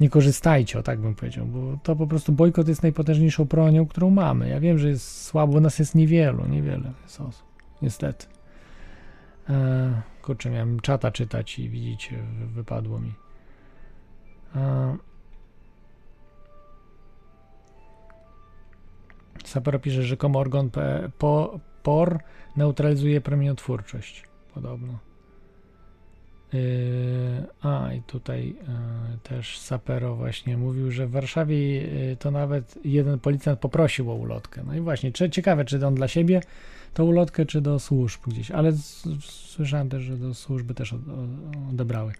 Nie 0.00 0.10
korzystajcie, 0.10 0.78
o 0.78 0.82
tak 0.82 1.00
bym 1.00 1.14
powiedział, 1.14 1.46
bo 1.46 1.78
to 1.82 1.96
po 1.96 2.06
prostu 2.06 2.32
bojkot 2.32 2.68
jest 2.68 2.82
najpotężniejszą 2.82 3.44
bronią, 3.44 3.86
którą 3.86 4.10
mamy. 4.10 4.48
Ja 4.48 4.60
wiem, 4.60 4.78
że 4.78 4.88
jest 4.88 5.22
słabo, 5.24 5.60
nas 5.60 5.78
jest 5.78 5.94
niewielu, 5.94 6.46
niewiele 6.46 6.92
jest 7.02 7.20
osób, 7.20 7.46
niestety. 7.82 8.26
E, 9.48 10.02
kurczę, 10.22 10.50
miałem 10.50 10.80
czata 10.80 11.10
czytać 11.10 11.58
i 11.58 11.68
widzicie, 11.68 12.16
wy- 12.38 12.46
wypadło 12.46 13.00
mi. 13.00 13.14
E, 14.56 14.96
Sapero 19.44 19.78
pisze, 19.78 20.02
że 20.02 20.08
rzekomo 20.08 20.38
organ 20.38 20.70
POR 21.82 22.18
neutralizuje 22.56 23.20
promieniotwórczość. 23.20 24.24
Podobno. 24.54 24.98
Yy, 26.52 26.60
a, 27.62 27.92
i 27.92 28.02
tutaj 28.02 28.46
yy, 28.46 29.18
też 29.22 29.58
Sapero 29.58 30.16
właśnie 30.16 30.56
mówił, 30.56 30.90
że 30.90 31.06
w 31.06 31.10
Warszawie 31.10 31.82
yy, 31.82 32.16
to 32.16 32.30
nawet 32.30 32.78
jeden 32.84 33.18
policjant 33.18 33.60
poprosił 33.60 34.10
o 34.10 34.14
ulotkę. 34.14 34.62
No 34.66 34.74
i 34.74 34.80
właśnie, 34.80 35.12
czy, 35.12 35.30
ciekawe, 35.30 35.64
czy 35.64 35.86
on 35.86 35.94
dla 35.94 36.08
siebie 36.08 36.40
tą 36.94 37.04
ulotkę, 37.04 37.46
czy 37.46 37.60
do 37.60 37.78
służb 37.78 38.20
gdzieś, 38.26 38.50
ale 38.50 38.72
słyszałem 39.22 39.88
też, 39.88 40.02
że 40.02 40.16
do 40.16 40.34
służby 40.34 40.74
też 40.74 40.92
od, 40.92 41.00
odebrały. 41.70 42.12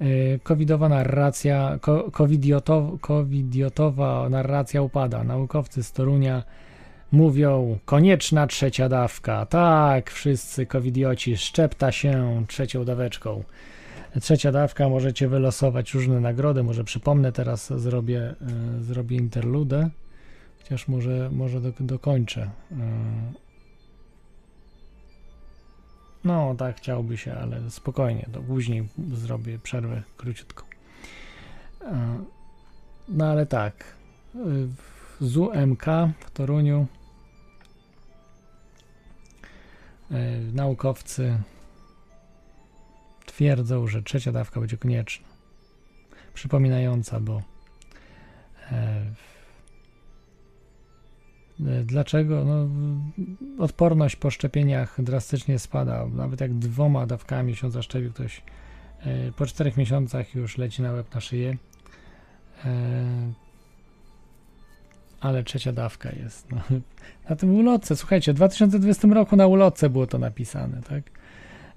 Yy, 0.00 0.40
Covidowa 0.42 0.88
narracja, 0.88 1.78
ko, 1.80 2.10
covidioto, 2.10 2.98
covidiotowa 3.00 4.28
narracja 4.28 4.82
upada. 4.82 5.24
Naukowcy 5.24 5.82
z 5.82 5.92
Torunia 5.92 6.42
mówią, 7.12 7.78
konieczna 7.84 8.46
trzecia 8.46 8.88
dawka. 8.88 9.46
Tak, 9.46 10.10
wszyscy 10.10 10.66
covidioci, 10.66 11.36
szczepta 11.36 11.92
się 11.92 12.44
trzecią 12.48 12.84
daweczką. 12.84 13.44
Trzecia 14.20 14.52
dawka, 14.52 14.88
możecie 14.88 15.28
wylosować 15.28 15.94
różne 15.94 16.20
nagrody. 16.20 16.62
Może 16.62 16.84
przypomnę, 16.84 17.32
teraz 17.32 17.72
zrobię, 17.80 18.34
y, 18.78 18.84
zrobię 18.84 19.16
interludę, 19.16 19.90
chociaż 20.58 20.88
może, 20.88 21.30
może 21.32 21.60
do, 21.60 21.72
dokończę. 21.80 22.50
No, 26.24 26.54
tak 26.54 26.76
chciałby 26.76 27.16
się, 27.16 27.34
ale 27.34 27.70
spokojnie, 27.70 28.28
to 28.32 28.40
później 28.42 28.88
zrobię 29.12 29.58
przerwę 29.58 30.02
króciutką. 30.16 30.64
Y, 31.82 31.86
No 33.08 33.24
ale 33.24 33.46
tak, 33.46 33.84
y, 34.34 34.68
z 35.20 35.36
UMK 35.36 35.84
w 36.20 36.30
Toruniu 36.30 36.86
y, 40.10 40.14
naukowcy 40.54 41.38
twierdzą, 43.26 43.86
że 43.86 44.02
trzecia 44.02 44.32
dawka 44.32 44.60
będzie 44.60 44.76
konieczna. 44.76 45.28
Przypominająca, 46.34 47.20
bo 47.20 47.42
e, 48.72 48.76
e, 48.76 49.04
Dlaczego? 51.84 52.44
No, 52.44 52.68
odporność 53.64 54.16
po 54.16 54.30
szczepieniach 54.30 55.02
drastycznie 55.02 55.58
spada. 55.58 56.06
Nawet 56.06 56.40
jak 56.40 56.54
dwoma 56.54 57.06
dawkami 57.06 57.56
się 57.56 57.70
zaszczepił 57.70 58.12
ktoś, 58.12 58.42
e, 59.00 59.32
po 59.32 59.46
czterech 59.46 59.76
miesiącach 59.76 60.34
już 60.34 60.58
leci 60.58 60.82
na 60.82 60.92
łeb 60.92 61.14
na 61.14 61.20
szyję. 61.20 61.56
E, 62.64 63.32
ale 65.20 65.44
trzecia 65.44 65.72
dawka 65.72 66.10
jest. 66.12 66.46
No. 66.52 66.60
Na 67.30 67.36
tym 67.36 67.54
ulotce, 67.54 67.96
słuchajcie, 67.96 68.32
w 68.32 68.36
2020 68.36 69.08
roku 69.08 69.36
na 69.36 69.46
ulotce 69.46 69.90
było 69.90 70.06
to 70.06 70.18
napisane, 70.18 70.82
tak? 70.82 71.02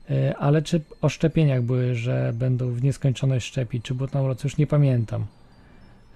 E, 0.09 0.35
Ale 0.37 0.61
czy 0.61 0.81
o 1.01 1.09
szczepieniach 1.09 1.61
były, 1.61 1.95
że 1.95 2.33
będą 2.35 2.71
w 2.71 2.83
nieskończoność 2.83 3.47
szczepić, 3.47 3.85
czy 3.85 3.95
było 3.95 4.07
tam 4.07 4.23
uroce, 4.23 4.41
już 4.43 4.57
nie 4.57 4.67
pamiętam. 4.67 5.25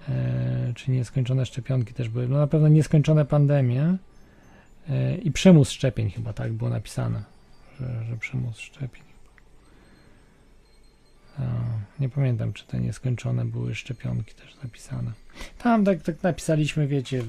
E, 0.09 0.73
Czy 0.75 0.91
nieskończone 0.91 1.45
szczepionki 1.45 1.93
też 1.93 2.09
były. 2.09 2.27
No 2.27 2.37
na 2.37 2.47
pewno 2.47 2.67
nieskończone 2.67 3.25
pandemie 3.25 3.97
e, 4.89 5.17
i 5.17 5.31
przymus 5.31 5.71
szczepień 5.71 6.09
chyba 6.09 6.33
tak 6.33 6.53
było 6.53 6.69
napisane, 6.69 7.23
że, 7.79 8.03
że 8.03 8.17
przymus 8.17 8.57
szczepień. 8.59 9.07
Nie 11.99 12.09
pamiętam, 12.09 12.53
czy 12.53 12.67
te 12.67 12.79
nieskończone 12.79 13.45
były 13.45 13.75
szczepionki 13.75 14.35
też 14.35 14.55
napisane. 14.63 15.11
Tam 15.57 15.85
tak, 15.85 16.01
tak 16.01 16.23
napisaliśmy, 16.23 16.87
wiecie, 16.87 17.23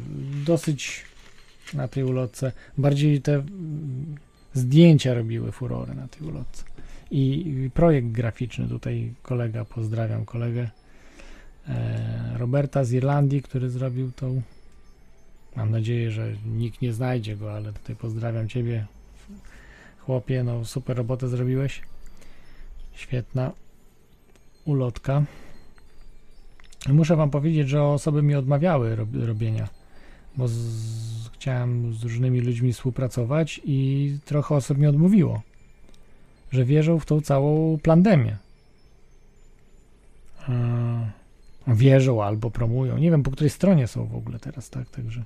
dosyć 0.44 1.05
na 1.74 1.88
tej 1.88 2.05
ulotce. 2.05 2.52
Bardziej 2.78 3.22
te 3.22 3.34
mm, 3.34 4.16
zdjęcia 4.55 5.14
robiły 5.14 5.52
furory 5.52 5.94
na 5.94 6.09
tej 6.09 6.28
ulotce. 6.28 6.64
I 7.10 7.70
projekt 7.74 8.09
graficzny, 8.09 8.68
tutaj 8.68 9.14
kolega, 9.22 9.64
pozdrawiam 9.64 10.24
kolegę 10.24 10.70
Roberta 12.36 12.85
z 12.85 12.93
Irlandii, 12.93 13.43
który 13.43 13.70
zrobił 13.70 14.12
tą. 14.12 14.43
Mam 15.57 15.70
nadzieję, 15.70 16.11
że 16.11 16.32
nikt 16.47 16.82
nie 16.82 16.93
znajdzie 16.93 17.36
go, 17.36 17.53
ale 17.53 17.73
tutaj 17.73 17.97
pozdrawiam 17.97 18.49
Ciebie, 18.49 18.86
chłopie. 19.99 20.45
No, 20.45 20.65
super 20.65 20.97
robotę 20.97 21.28
zrobiłeś. 21.28 21.82
Świetna 22.95 23.53
ulotka. 24.65 25.24
Muszę 26.89 27.16
Wam 27.16 27.31
powiedzieć, 27.31 27.69
że 27.69 27.82
osoby 27.82 28.23
mi 28.23 28.35
odmawiały 28.35 28.97
rob, 28.97 29.09
robienia, 29.15 29.69
bo 30.36 30.49
z, 30.49 30.59
chciałem 31.32 31.95
z 31.95 32.03
różnymi 32.03 32.40
ludźmi 32.40 32.73
współpracować 32.73 33.61
i 33.65 34.19
trochę 34.24 34.55
osób 34.55 34.78
mi 34.78 34.86
odmówiło, 34.86 35.43
że 36.51 36.65
wierzą 36.65 36.99
w 36.99 37.07
tą 37.07 37.20
całą 37.20 37.78
pandemię. 37.82 38.36
E, 40.49 41.18
Wierzą 41.74 42.23
albo 42.23 42.51
promują. 42.51 42.99
Nie 42.99 43.11
wiem, 43.11 43.23
po 43.23 43.31
której 43.31 43.51
stronie 43.51 43.86
są 43.86 44.07
w 44.07 44.15
ogóle 44.15 44.39
teraz, 44.39 44.70
tak? 44.70 44.90
Także, 44.90 45.23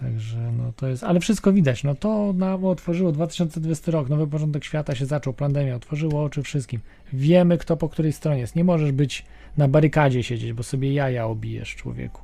także 0.00 0.52
no 0.58 0.72
to 0.76 0.88
jest, 0.88 1.04
ale 1.04 1.20
wszystko 1.20 1.52
widać. 1.52 1.84
No 1.84 1.94
to 1.94 2.32
nam 2.32 2.64
otworzyło 2.64 3.12
2020 3.12 3.92
rok, 3.92 4.08
nowy 4.08 4.26
porządek 4.26 4.64
świata 4.64 4.94
się 4.94 5.06
zaczął, 5.06 5.32
pandemia 5.32 5.76
otworzyło 5.76 6.24
oczy 6.24 6.42
wszystkim. 6.42 6.80
Wiemy, 7.12 7.58
kto 7.58 7.76
po 7.76 7.88
której 7.88 8.12
stronie 8.12 8.40
jest. 8.40 8.56
Nie 8.56 8.64
możesz 8.64 8.92
być 8.92 9.24
na 9.56 9.68
barykadzie 9.68 10.22
siedzieć, 10.22 10.52
bo 10.52 10.62
sobie 10.62 10.92
jaja 10.92 11.26
obijesz 11.26 11.76
człowieku. 11.76 12.22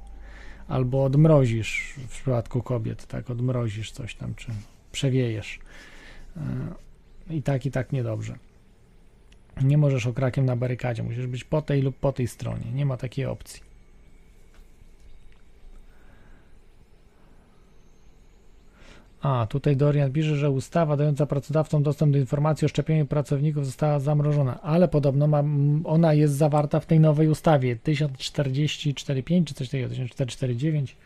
Albo 0.68 1.04
odmrozisz 1.04 1.94
w 1.96 2.08
przypadku 2.08 2.62
kobiet, 2.62 3.06
tak? 3.06 3.30
Odmrozisz 3.30 3.90
coś 3.90 4.14
tam, 4.14 4.34
czy 4.34 4.46
przewiejesz. 4.92 5.58
E, 6.36 7.34
I 7.34 7.42
tak, 7.42 7.66
i 7.66 7.70
tak 7.70 7.92
niedobrze. 7.92 8.47
Nie 9.62 9.78
możesz 9.78 10.06
okrakiem 10.06 10.46
na 10.46 10.56
barykadzie, 10.56 11.02
musisz 11.02 11.26
być 11.26 11.44
po 11.44 11.62
tej 11.62 11.82
lub 11.82 11.96
po 11.96 12.12
tej 12.12 12.28
stronie. 12.28 12.72
Nie 12.74 12.86
ma 12.86 12.96
takiej 12.96 13.26
opcji. 13.26 13.68
A, 19.22 19.46
tutaj 19.46 19.76
Dorian 19.76 20.12
pisze, 20.12 20.36
że 20.36 20.50
ustawa 20.50 20.96
dająca 20.96 21.26
pracodawcom 21.26 21.82
dostęp 21.82 22.12
do 22.12 22.18
informacji 22.18 22.64
o 22.64 22.68
szczepieniu 22.68 23.06
pracowników 23.06 23.66
została 23.66 24.00
zamrożona, 24.00 24.62
ale 24.62 24.88
podobno 24.88 25.26
ma, 25.26 25.42
ona 25.84 26.14
jest 26.14 26.34
zawarta 26.34 26.80
w 26.80 26.86
tej 26.86 27.00
nowej 27.00 27.28
ustawie 27.28 27.76
1044.5 27.76 29.44
czy 29.44 29.54
coś 29.54 29.68
takiego, 29.68 29.88
1449. 29.88 30.96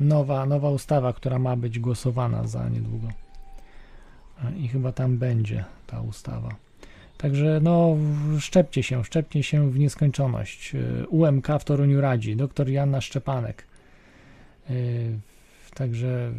Nowa, 0.00 0.46
nowa 0.46 0.70
ustawa, 0.70 1.12
która 1.12 1.38
ma 1.38 1.56
być 1.56 1.78
głosowana 1.78 2.46
za 2.46 2.68
niedługo. 2.68 3.08
E, 4.44 4.58
I 4.58 4.68
chyba 4.68 4.92
tam 4.92 5.18
będzie 5.18 5.64
ta 5.86 6.00
ustawa. 6.00 6.69
Także 7.22 7.60
no, 7.62 7.96
szczepcie 8.38 8.82
się, 8.82 9.04
szczepcie 9.04 9.42
się 9.42 9.70
w 9.70 9.78
nieskończoność. 9.78 10.74
Y, 10.74 11.08
UMK 11.08 11.48
w 11.60 11.64
Toruniu 11.64 12.00
radzi, 12.00 12.36
doktor 12.36 12.68
Janna 12.68 13.00
Szczepanek. 13.00 13.66
Y, 14.70 15.18
Także 15.74 16.32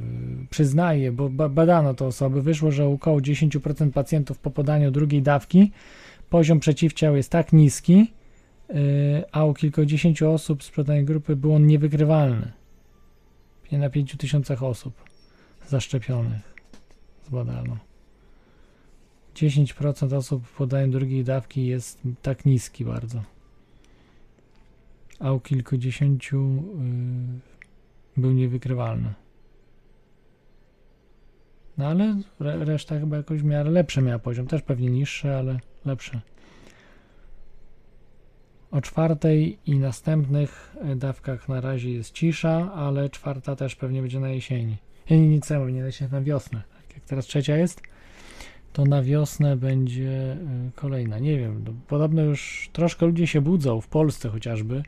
y, 0.43 0.47
przyznaję, 0.49 1.11
bo 1.11 1.29
ba- 1.29 1.49
badano 1.49 1.93
to 1.93 2.05
osoby, 2.05 2.41
wyszło, 2.41 2.71
że 2.71 2.85
około 2.85 3.21
10% 3.21 3.91
pacjentów 3.91 4.39
po 4.39 4.51
podaniu 4.51 4.91
drugiej 4.91 5.21
dawki 5.21 5.71
poziom 6.29 6.59
przeciwciał 6.59 7.15
jest 7.15 7.29
tak 7.29 7.53
niski, 7.53 8.11
a 9.31 9.45
u 9.45 9.53
kilkudziesięciu 9.53 10.31
osób 10.31 10.63
z 10.63 10.69
podanej 10.71 11.05
grupy 11.05 11.35
był 11.35 11.55
on 11.55 11.67
niewykrywalny. 11.67 12.51
Na 13.71 13.89
5 13.89 14.15
tysiącach 14.17 14.63
osób 14.63 14.93
zaszczepionych 15.67 16.41
zbadano. 17.27 17.90
10% 19.35 20.15
osób 20.15 20.43
po 20.47 20.57
podaniu 20.57 20.91
drugiej 20.91 21.23
dawki 21.23 21.65
jest 21.65 22.01
tak 22.21 22.45
niski 22.45 22.85
bardzo. 22.85 23.23
A 25.19 25.31
u 25.31 25.39
kilkudziesięciu 25.39 26.63
y, 28.17 28.21
był 28.21 28.31
niewykrywalny. 28.31 29.13
No 31.77 31.87
ale 31.87 32.21
re, 32.39 32.65
reszta 32.65 32.99
chyba 32.99 33.17
jakoś 33.17 33.41
w 33.41 33.45
miarę 33.45 33.71
lepszy 33.71 34.01
miała 34.01 34.19
poziom. 34.19 34.47
Też 34.47 34.61
pewnie 34.61 34.89
niższy, 34.89 35.35
ale 35.35 35.59
lepszy. 35.85 36.21
O 38.71 38.81
czwartej 38.81 39.59
i 39.65 39.79
następnych 39.79 40.75
y, 40.91 40.95
dawkach 40.95 41.49
na 41.49 41.61
razie 41.61 41.91
jest 41.91 42.13
cisza, 42.13 42.73
ale 42.73 43.09
czwarta 43.09 43.55
też 43.55 43.75
pewnie 43.75 44.01
będzie 44.01 44.19
na 44.19 44.29
jesieni. 44.29 44.77
Ja 45.09 45.17
nie 45.17 45.27
nic 45.27 45.49
nie 45.49 45.57
na 45.57 45.85
jesień, 45.85 46.07
na 46.11 46.21
wiosnę. 46.21 46.61
Tak 46.77 46.95
jak 46.95 47.05
teraz 47.05 47.25
trzecia 47.25 47.57
jest, 47.57 47.81
to 48.73 48.85
na 48.85 49.03
wiosnę 49.03 49.57
będzie 49.57 50.34
y, 50.34 50.72
kolejna. 50.76 51.19
Nie 51.19 51.38
wiem, 51.38 51.64
no, 51.65 51.73
podobno 51.88 52.22
już 52.22 52.69
troszkę 52.73 53.06
ludzie 53.06 53.27
się 53.27 53.41
budzą, 53.41 53.81
w 53.81 53.88
Polsce 53.88 54.30
chociażby, 54.30 54.84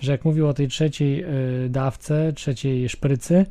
że 0.00 0.12
jak 0.12 0.24
mówił 0.24 0.48
o 0.48 0.54
tej 0.54 0.68
trzeciej 0.68 1.24
y, 1.64 1.68
dawce, 1.68 2.32
trzeciej 2.32 2.88
szprycy, 2.88 3.46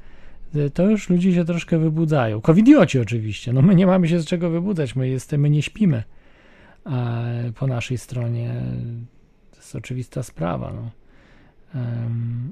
y, 0.56 0.70
to 0.70 0.90
już 0.90 1.10
ludzie 1.10 1.34
się 1.34 1.45
troszkę 1.45 1.78
wybudzają. 1.78 2.41
Covidioci 2.41 2.99
oczywiście, 2.99 3.54
no 3.54 3.62
my 3.62 3.76
nie 3.76 3.88
mamy 3.88 4.08
się 4.08 4.20
z 4.20 4.26
czego 4.26 4.49
wybudzać, 4.49 4.95
my 4.95 5.10
jesteśmy, 5.10 5.49
nie 5.49 5.62
śpimy 5.62 6.04
a 6.86 7.24
po 7.56 7.68
naszej 7.68 7.98
stronie. 7.98 8.62
To 9.52 9.58
jest 9.58 9.76
oczywista 9.76 10.24
sprawa, 10.24 10.74
no. 10.74 10.91
Em, 11.82 12.52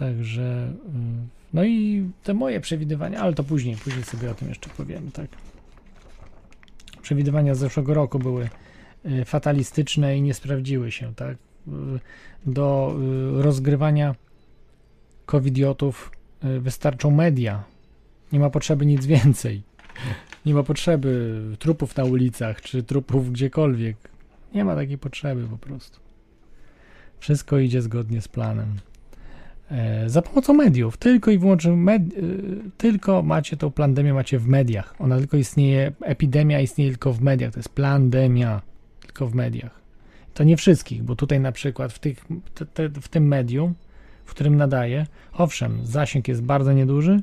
Także, 0.00 0.72
y, 0.72 1.39
no 1.52 1.64
i 1.64 2.08
te 2.24 2.34
moje 2.34 2.60
przewidywania, 2.60 3.20
ale 3.20 3.34
to 3.34 3.44
później, 3.44 3.76
później 3.76 4.04
sobie 4.04 4.30
o 4.30 4.34
tym 4.34 4.48
jeszcze 4.48 4.70
powiemy, 4.70 5.10
tak. 5.10 5.26
Przewidywania 7.02 7.54
z 7.54 7.58
zeszłego 7.58 7.94
roku 7.94 8.18
były 8.18 8.48
y, 9.06 9.24
fatalistyczne 9.24 10.16
i 10.16 10.22
nie 10.22 10.34
sprawdziły 10.34 10.90
się, 10.90 11.14
tak. 11.14 11.36
Y, 11.36 11.70
Do 12.46 12.96
y, 13.38 13.42
rozgrywania 13.42 14.14
covidiotów 15.26 16.12
wystarczą 16.60 17.10
media. 17.10 17.64
Nie 18.32 18.40
ma 18.40 18.50
potrzeby 18.50 18.86
nic 18.86 19.06
więcej. 19.06 19.62
Nie 20.46 20.54
ma 20.54 20.62
potrzeby 20.62 21.42
trupów 21.58 21.96
na 21.96 22.04
ulicach, 22.04 22.62
czy 22.62 22.82
trupów 22.82 23.32
gdziekolwiek. 23.32 23.96
Nie 24.54 24.64
ma 24.64 24.74
takiej 24.74 24.98
potrzeby 24.98 25.48
po 25.48 25.58
prostu. 25.58 26.00
Wszystko 27.18 27.58
idzie 27.58 27.82
zgodnie 27.82 28.20
z 28.20 28.28
planem. 28.28 28.76
E, 29.70 30.08
za 30.08 30.22
pomocą 30.22 30.54
mediów. 30.54 30.96
Tylko 30.96 31.30
i 31.30 31.38
wyłącznie 31.38 31.72
med, 31.72 32.02
e, 32.02 32.06
tylko 32.76 33.22
macie 33.22 33.56
tą 33.56 33.70
pandemię 33.70 34.14
macie 34.14 34.38
w 34.38 34.46
mediach. 34.46 34.94
Ona 34.98 35.18
tylko 35.18 35.36
istnieje, 35.36 35.92
epidemia 36.02 36.60
istnieje 36.60 36.90
tylko 36.90 37.12
w 37.12 37.20
mediach. 37.20 37.52
To 37.52 37.58
jest 37.58 37.68
pandemia, 37.68 38.62
tylko 39.00 39.26
w 39.26 39.34
mediach. 39.34 39.80
To 40.34 40.44
nie 40.44 40.56
wszystkich, 40.56 41.02
bo 41.02 41.16
tutaj 41.16 41.40
na 41.40 41.52
przykład 41.52 41.92
w, 41.92 41.98
tych, 41.98 42.24
te, 42.54 42.66
te, 42.66 42.88
w 42.88 43.08
tym 43.08 43.28
medium, 43.28 43.74
w 44.24 44.30
którym 44.30 44.56
nadaje, 44.56 45.06
owszem, 45.32 45.86
zasięg 45.86 46.28
jest 46.28 46.42
bardzo 46.42 46.72
nieduży, 46.72 47.20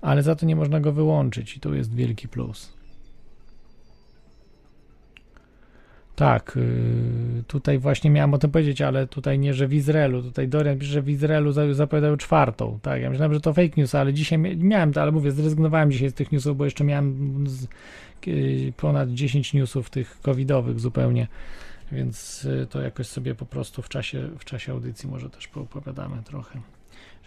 ale 0.00 0.22
za 0.22 0.36
to 0.36 0.46
nie 0.46 0.56
można 0.56 0.80
go 0.80 0.92
wyłączyć 0.92 1.56
i 1.56 1.60
to 1.60 1.74
jest 1.74 1.94
wielki 1.94 2.28
plus. 2.28 2.72
Tak, 6.16 6.52
yy, 7.36 7.42
tutaj 7.46 7.78
właśnie 7.78 8.10
miałem 8.10 8.34
o 8.34 8.38
tym 8.38 8.50
powiedzieć, 8.50 8.82
ale 8.82 9.06
tutaj 9.06 9.38
nie, 9.38 9.54
że 9.54 9.68
w 9.68 9.74
Izraelu, 9.74 10.22
tutaj 10.22 10.48
Dorian 10.48 10.78
pisze, 10.78 10.92
że 10.92 11.02
w 11.02 11.08
Izraelu 11.08 11.52
za- 11.52 11.74
zapowiadają 11.74 12.16
czwartą, 12.16 12.78
tak, 12.82 13.02
ja 13.02 13.10
myślałem, 13.10 13.34
że 13.34 13.40
to 13.40 13.52
fake 13.52 13.72
news, 13.76 13.94
ale 13.94 14.12
dzisiaj 14.12 14.38
mia- 14.38 14.56
miałem 14.56 14.92
ale 14.96 15.12
mówię, 15.12 15.32
zrezygnowałem 15.32 15.92
dzisiaj 15.92 16.10
z 16.10 16.14
tych 16.14 16.32
newsów, 16.32 16.56
bo 16.56 16.64
jeszcze 16.64 16.84
miałem 16.84 17.44
ponad 18.76 19.10
10 19.10 19.54
newsów 19.54 19.90
tych 19.90 20.20
covidowych 20.20 20.80
zupełnie, 20.80 21.26
więc 21.92 22.44
yy, 22.44 22.66
to 22.66 22.80
jakoś 22.80 23.06
sobie 23.06 23.34
po 23.34 23.46
prostu 23.46 23.82
w 23.82 23.88
czasie, 23.88 24.28
w 24.38 24.44
czasie 24.44 24.72
audycji 24.72 25.08
może 25.08 25.30
też 25.30 25.48
poopowiadamy 25.48 26.22
trochę, 26.24 26.60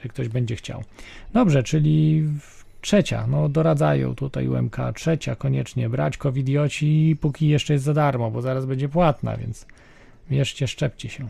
że 0.03 0.10
ktoś 0.10 0.28
będzie 0.28 0.56
chciał. 0.56 0.84
Dobrze, 1.34 1.64
czyli 1.64 2.24
trzecia, 2.86 3.28
no 3.28 3.49
doradzają 3.49 4.16
tutaj 4.16 4.48
UMK, 4.48 4.78
trzecia 4.95 5.36
koniecznie 5.36 5.90
brać 5.90 6.18
covidioci, 6.18 7.18
póki 7.22 7.48
jeszcze 7.48 7.74
jest 7.74 7.86
za 7.86 7.94
darmo, 7.94 8.32
bo 8.32 8.41
zaraz 8.41 8.66
będzie 8.66 8.90
płatna, 8.90 9.38
więc 9.38 9.66
wierzcie, 10.30 10.68
szczepcie 10.68 11.10
się. 11.10 11.28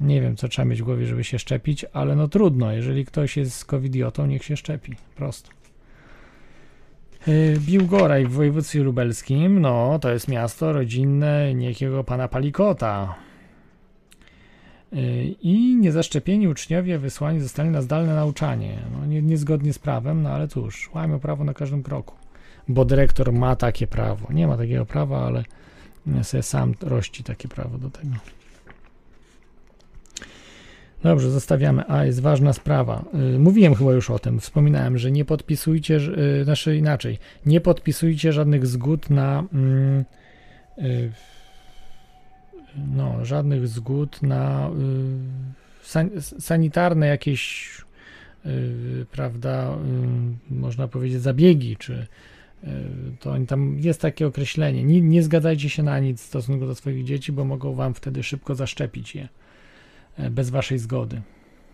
Nie 0.00 0.20
wiem, 0.20 0.36
co 0.36 0.48
trzeba 0.48 0.66
mieć 0.66 0.82
w 0.82 0.84
głowie, 0.84 1.06
żeby 1.06 1.24
się 1.24 1.38
szczepić, 1.38 1.86
ale 1.92 2.16
no 2.16 2.28
trudno, 2.28 2.72
jeżeli 2.72 3.04
ktoś 3.04 3.36
jest 3.36 3.64
covidiotą, 3.64 4.26
niech 4.26 4.44
się 4.44 4.56
szczepi, 4.56 4.92
prosto. 5.16 5.50
Y, 7.28 7.56
Biłgoraj 7.60 8.26
w 8.26 8.32
województwie 8.32 8.82
lubelskim, 8.82 9.60
no 9.60 9.98
to 9.98 10.10
jest 10.10 10.28
miasto 10.28 10.72
rodzinne 10.72 11.54
niejakiego 11.54 12.04
pana 12.04 12.28
Palikota. 12.28 13.14
Y, 14.94 15.34
I 15.42 15.76
niezaszczepieni 15.76 16.48
uczniowie 16.48 16.98
wysłani 16.98 17.40
zostali 17.40 17.70
na 17.70 17.82
zdalne 17.82 18.14
nauczanie. 18.14 18.78
No, 18.92 19.06
nie, 19.06 19.22
niezgodnie 19.22 19.72
z 19.72 19.78
prawem, 19.78 20.22
no 20.22 20.30
ale 20.30 20.48
cóż, 20.48 20.90
łamią 20.94 21.20
prawo 21.20 21.44
na 21.44 21.54
każdym 21.54 21.82
kroku. 21.82 22.14
Bo 22.68 22.84
dyrektor 22.84 23.32
ma 23.32 23.56
takie 23.56 23.86
prawo. 23.86 24.32
Nie 24.32 24.46
ma 24.46 24.56
takiego 24.56 24.86
prawa, 24.86 25.26
ale 25.26 25.44
sobie 26.22 26.42
sam 26.42 26.74
rości 26.80 27.24
takie 27.24 27.48
prawo 27.48 27.78
do 27.78 27.90
tego. 27.90 28.14
Dobrze, 31.02 31.30
zostawiamy. 31.30 31.84
A, 31.88 32.04
jest 32.04 32.20
ważna 32.20 32.52
sprawa. 32.52 33.04
Y, 33.34 33.38
Mówiłem 33.38 33.74
chyba 33.74 33.92
już 33.92 34.10
o 34.10 34.18
tym, 34.18 34.40
wspominałem, 34.40 34.98
że 34.98 35.10
nie 35.10 35.24
podpisujcie, 35.24 35.96
y, 36.40 36.44
znaczy 36.44 36.76
inaczej, 36.76 37.18
nie 37.46 37.60
podpisujcie 37.60 38.32
żadnych 38.32 38.66
zgód 38.66 39.10
na 39.10 39.44
mm, 39.52 40.04
y, 40.78 41.12
no, 42.96 43.24
żadnych 43.24 43.68
zgód 43.68 44.22
na 44.22 44.68
y, 44.68 45.86
san, 45.86 46.10
sanitarne 46.20 47.06
jakieś 47.06 47.70
y, 48.46 49.06
prawda, 49.12 49.76
y, 50.50 50.54
można 50.54 50.88
powiedzieć 50.88 51.20
zabiegi, 51.20 51.76
czy 51.76 52.06
to 53.20 53.32
oni 53.32 53.46
tam 53.46 53.78
jest 53.78 54.00
takie 54.00 54.26
określenie. 54.26 54.84
Nie, 54.84 55.00
nie 55.00 55.22
zgadzajcie 55.22 55.70
się 55.70 55.82
na 55.82 55.98
nic 55.98 56.22
w 56.22 56.24
stosunku 56.24 56.66
do 56.66 56.74
swoich 56.74 57.04
dzieci, 57.04 57.32
bo 57.32 57.44
mogą 57.44 57.74
wam 57.74 57.94
wtedy 57.94 58.22
szybko 58.22 58.54
zaszczepić 58.54 59.14
je 59.14 59.28
e, 60.16 60.30
bez 60.30 60.50
waszej 60.50 60.78
zgody. 60.78 61.22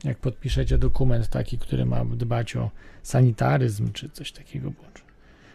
Jak 0.05 0.19
podpiszecie 0.19 0.79
dokument 0.79 1.29
taki, 1.29 1.59
który 1.59 1.87
ma 1.87 2.05
dbać 2.05 2.57
o 2.57 2.71
sanitaryzm, 3.03 3.93
czy 3.93 4.09
coś 4.09 4.33
takiego, 4.33 4.73
czy, 4.95 5.03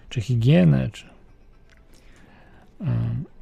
czy 0.09 0.21
higienę, 0.21 0.89
czy. 0.91 1.05
Ym. 2.81 3.34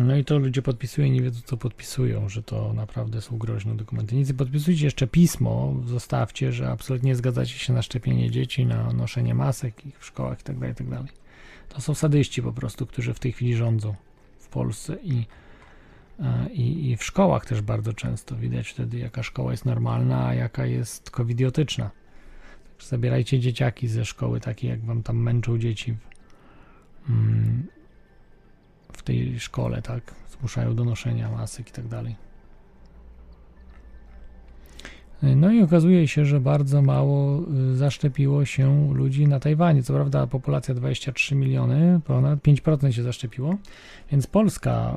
No 0.00 0.16
i 0.16 0.24
to 0.24 0.38
ludzie 0.38 0.62
podpisują 0.62 1.06
i 1.06 1.10
nie 1.10 1.22
wiedzą, 1.22 1.40
co 1.44 1.56
podpisują, 1.56 2.28
że 2.28 2.42
to 2.42 2.72
naprawdę 2.72 3.20
są 3.20 3.38
groźne 3.38 3.76
dokumenty. 3.76 4.16
Nic 4.16 4.32
podpisujcie, 4.32 4.84
jeszcze 4.84 5.06
pismo 5.06 5.74
zostawcie, 5.86 6.52
że 6.52 6.70
absolutnie 6.70 7.08
nie 7.08 7.16
zgadzacie 7.16 7.58
się 7.58 7.72
na 7.72 7.82
szczepienie 7.82 8.30
dzieci, 8.30 8.66
na 8.66 8.92
noszenie 8.92 9.34
masek 9.34 9.86
ich 9.86 9.98
w 9.98 10.06
szkołach 10.06 10.38
itd., 10.38 10.68
itd. 10.68 11.04
To 11.68 11.80
są 11.80 11.94
sadyści 11.94 12.42
po 12.42 12.52
prostu, 12.52 12.86
którzy 12.86 13.14
w 13.14 13.18
tej 13.18 13.32
chwili 13.32 13.56
rządzą 13.56 13.94
w 14.38 14.48
Polsce 14.48 14.96
i, 15.02 15.26
e, 16.20 16.48
i, 16.52 16.90
i 16.90 16.96
w 16.96 17.04
szkołach 17.04 17.46
też 17.46 17.60
bardzo 17.60 17.92
często 17.92 18.36
widać 18.36 18.68
wtedy, 18.68 18.98
jaka 18.98 19.22
szkoła 19.22 19.50
jest 19.50 19.64
normalna, 19.64 20.26
a 20.26 20.34
jaka 20.34 20.66
jest 20.66 21.10
covidiotyczna. 21.10 21.90
Zabierajcie 22.80 23.40
dzieciaki 23.40 23.88
ze 23.88 24.04
szkoły, 24.04 24.40
takie 24.40 24.68
jak 24.68 24.84
wam 24.84 25.02
tam 25.02 25.16
męczą 25.16 25.58
dzieci 25.58 25.96
w, 27.06 27.10
mm, 27.10 27.75
w 28.96 29.02
tej 29.02 29.40
szkole, 29.40 29.82
tak? 29.82 30.14
Zmuszają 30.38 30.74
do 30.74 30.84
noszenia 30.84 31.30
masek 31.30 31.68
i 31.68 31.72
tak 31.72 31.88
dalej. 31.88 32.16
No 35.22 35.52
i 35.52 35.62
okazuje 35.62 36.08
się, 36.08 36.24
że 36.24 36.40
bardzo 36.40 36.82
mało 36.82 37.42
y, 37.72 37.76
zaszczepiło 37.76 38.44
się 38.44 38.94
ludzi 38.94 39.28
na 39.28 39.40
Tajwanie. 39.40 39.82
Co 39.82 39.94
prawda 39.94 40.26
populacja 40.26 40.74
23 40.74 41.34
miliony, 41.34 42.00
ponad 42.04 42.38
5% 42.40 42.90
się 42.90 43.02
zaszczepiło, 43.02 43.56
więc 44.10 44.26
Polska 44.26 44.96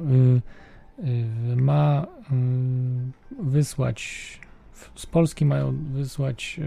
y, 0.99 1.05
y, 1.51 1.55
ma 1.55 2.07
wysłać, 3.39 4.39
z 4.95 5.05
Polski 5.05 5.45
mają 5.45 5.77
wysłać 5.93 6.59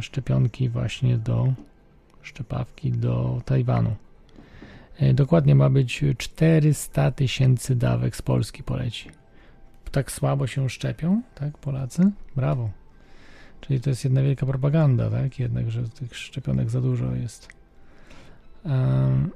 szczepionki 0.00 0.68
właśnie 0.68 1.18
do 1.18 1.52
szczepawki 2.22 2.92
do 2.92 3.42
Tajwanu. 3.44 3.94
E, 4.98 5.14
Dokładnie 5.14 5.54
ma 5.54 5.70
być 5.70 6.04
400 6.18 7.10
tysięcy 7.10 7.76
dawek 7.76 8.16
z 8.16 8.22
Polski 8.22 8.62
poleci. 8.62 9.10
Tak 9.92 10.12
słabo 10.12 10.46
się 10.46 10.68
szczepią, 10.70 11.22
tak, 11.34 11.58
Polacy? 11.58 12.10
Brawo. 12.36 12.70
Czyli 13.60 13.80
to 13.80 13.90
jest 13.90 14.04
jedna 14.04 14.22
wielka 14.22 14.46
propaganda, 14.46 15.10
tak? 15.10 15.38
Jednak, 15.38 15.70
że 15.70 15.88
tych 15.88 16.16
szczepionek 16.16 16.70
za 16.70 16.80
dużo 16.80 17.14
jest. 17.14 17.48
Em, 18.64 19.30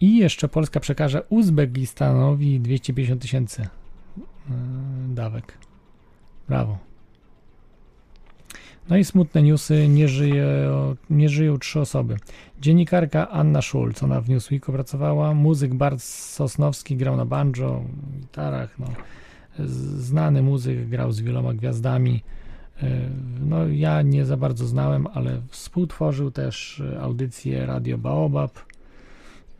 I 0.00 0.16
jeszcze 0.16 0.48
Polska 0.48 0.80
przekaże 0.80 1.22
Uzbekistanowi 1.28 2.60
250 2.60 3.22
tysięcy 3.22 3.62
e, 3.62 3.68
dawek. 5.08 5.58
Brawo. 6.48 6.78
No 8.88 8.96
i 8.96 9.04
smutne 9.04 9.42
newsy, 9.42 9.88
nie, 9.88 10.08
żyje, 10.08 10.46
nie 11.10 11.28
żyją 11.28 11.58
trzy 11.58 11.80
osoby. 11.80 12.16
Dziennikarka 12.60 13.30
Anna 13.30 13.62
Schulz, 13.62 14.02
ona 14.02 14.20
w 14.20 14.28
Newsweeku 14.28 14.72
pracowała, 14.72 15.34
muzyk 15.34 15.74
Bart 15.74 16.02
Sosnowski 16.02 16.96
grał 16.96 17.16
na 17.16 17.26
banjo, 17.26 17.84
gitarach, 18.20 18.78
no. 18.78 18.86
Znany 19.96 20.42
muzyk, 20.42 20.88
grał 20.88 21.12
z 21.12 21.20
wieloma 21.20 21.54
gwiazdami. 21.54 22.22
Yy, 22.82 22.88
No 23.40 23.68
ja 23.68 24.02
nie 24.02 24.24
za 24.24 24.36
bardzo 24.36 24.66
znałem, 24.66 25.06
ale 25.14 25.40
współtworzył 25.48 26.30
też 26.30 26.80
y, 26.80 27.00
audycję 27.00 27.66
Radio 27.66 27.98
Baobab 27.98 28.58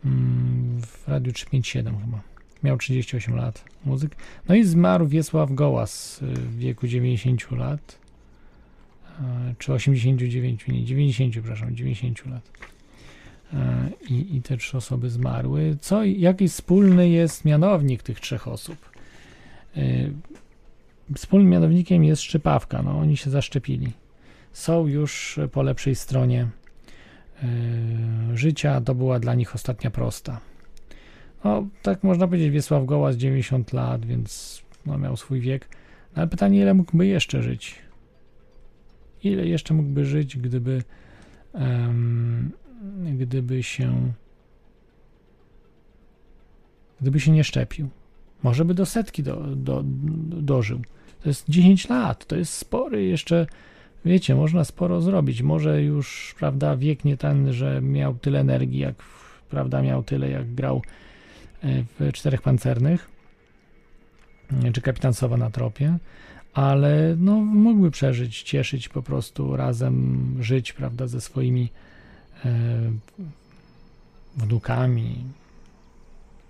mm, 0.05 0.81
w 0.81 1.07
Radiu 1.07 1.33
357 1.33 1.97
chyba. 1.99 2.21
Miał 2.63 2.77
38 2.77 3.35
lat, 3.35 3.63
muzyk. 3.85 4.15
No 4.49 4.55
i 4.55 4.63
zmarł 4.63 5.07
Wiesław 5.07 5.53
Gołas 5.53 6.21
y, 6.21 6.25
w 6.25 6.57
wieku 6.57 6.87
90 6.87 7.51
lat 7.51 8.04
czy 9.57 9.73
89, 9.73 10.67
nie, 10.67 10.83
90, 10.83 11.31
przepraszam, 11.31 11.75
90 11.75 12.25
lat. 12.25 12.51
E, 13.53 13.89
I, 14.09 14.35
I 14.35 14.41
te 14.41 14.57
trzy 14.57 14.77
osoby 14.77 15.09
zmarły. 15.09 15.77
Co, 15.81 16.03
jaki 16.03 16.47
wspólny 16.47 17.09
jest 17.09 17.45
mianownik 17.45 18.03
tych 18.03 18.19
trzech 18.19 18.47
osób? 18.47 18.89
E, 19.77 19.81
Wspólnym 21.15 21.49
mianownikiem 21.49 22.03
jest 22.03 22.21
szczypawka. 22.21 22.81
No, 22.81 22.99
oni 22.99 23.17
się 23.17 23.29
zaszczepili. 23.29 23.93
Są 24.53 24.87
już 24.87 25.39
po 25.51 25.63
lepszej 25.63 25.95
stronie 25.95 26.47
e, 27.43 27.47
życia. 28.33 28.81
To 28.81 28.95
była 28.95 29.19
dla 29.19 29.33
nich 29.33 29.55
ostatnia 29.55 29.91
prosta. 29.91 30.39
No, 31.43 31.67
tak 31.81 32.03
można 32.03 32.27
powiedzieć, 32.27 32.49
Wiesław 32.49 32.85
Gołas 32.85 33.15
90 33.15 33.73
lat, 33.73 34.05
więc 34.05 34.61
no, 34.85 34.97
miał 34.97 35.17
swój 35.17 35.39
wiek. 35.39 35.67
No, 36.15 36.21
ale 36.21 36.27
pytanie, 36.27 36.61
ile 36.61 36.73
mógłby 36.73 37.07
jeszcze 37.07 37.43
żyć? 37.43 37.75
Ile 39.25 39.47
jeszcze 39.47 39.73
mógłby 39.73 40.05
żyć, 40.05 40.37
gdyby 40.37 40.83
em, 41.53 42.51
gdyby 43.17 43.63
się 43.63 44.11
gdyby 47.01 47.19
się 47.19 47.31
nie 47.31 47.43
szczepił. 47.43 47.89
Może 48.43 48.65
by 48.65 48.73
do 48.73 48.85
setki 48.85 49.23
do, 49.23 49.35
do, 49.55 49.81
dożył. 50.41 50.81
To 51.21 51.29
jest 51.29 51.49
10 51.49 51.89
lat, 51.89 52.25
to 52.25 52.35
jest 52.35 52.53
spory 52.53 53.03
jeszcze, 53.03 53.47
wiecie, 54.05 54.35
można 54.35 54.63
sporo 54.63 55.01
zrobić. 55.01 55.41
Może 55.41 55.81
już, 55.83 56.35
prawda, 56.39 56.77
wiek 56.77 57.05
nie 57.05 57.17
ten, 57.17 57.53
że 57.53 57.81
miał 57.81 58.15
tyle 58.15 58.39
energii, 58.39 58.79
jak, 58.79 58.95
prawda, 59.49 59.81
miał 59.81 60.03
tyle, 60.03 60.29
jak 60.29 60.53
grał 60.53 60.81
e, 61.63 61.83
w 61.99 62.11
Czterech 62.13 62.41
Pancernych, 62.41 63.09
czy 64.73 64.81
Kapitan 64.81 65.13
Sowa 65.13 65.37
na 65.37 65.49
tropie, 65.49 65.97
ale 66.55 67.15
no, 67.19 67.35
mógłby 67.35 67.91
przeżyć, 67.91 68.43
cieszyć 68.43 68.89
po 68.89 69.01
prostu 69.01 69.55
razem, 69.55 70.37
żyć, 70.39 70.73
prawda, 70.73 71.07
ze 71.07 71.21
swoimi 71.21 71.69
e, 72.45 72.49
wnukami, 74.37 75.23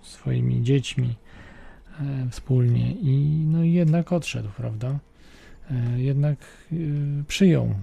swoimi 0.02 0.62
dziećmi 0.62 1.14
e, 2.00 2.30
wspólnie 2.30 2.92
i 2.92 3.44
no 3.46 3.64
jednak 3.64 4.12
odszedł, 4.12 4.48
prawda? 4.56 4.98
E, 5.70 6.00
jednak 6.00 6.38
e, 6.72 6.76
przyjął. 7.28 7.74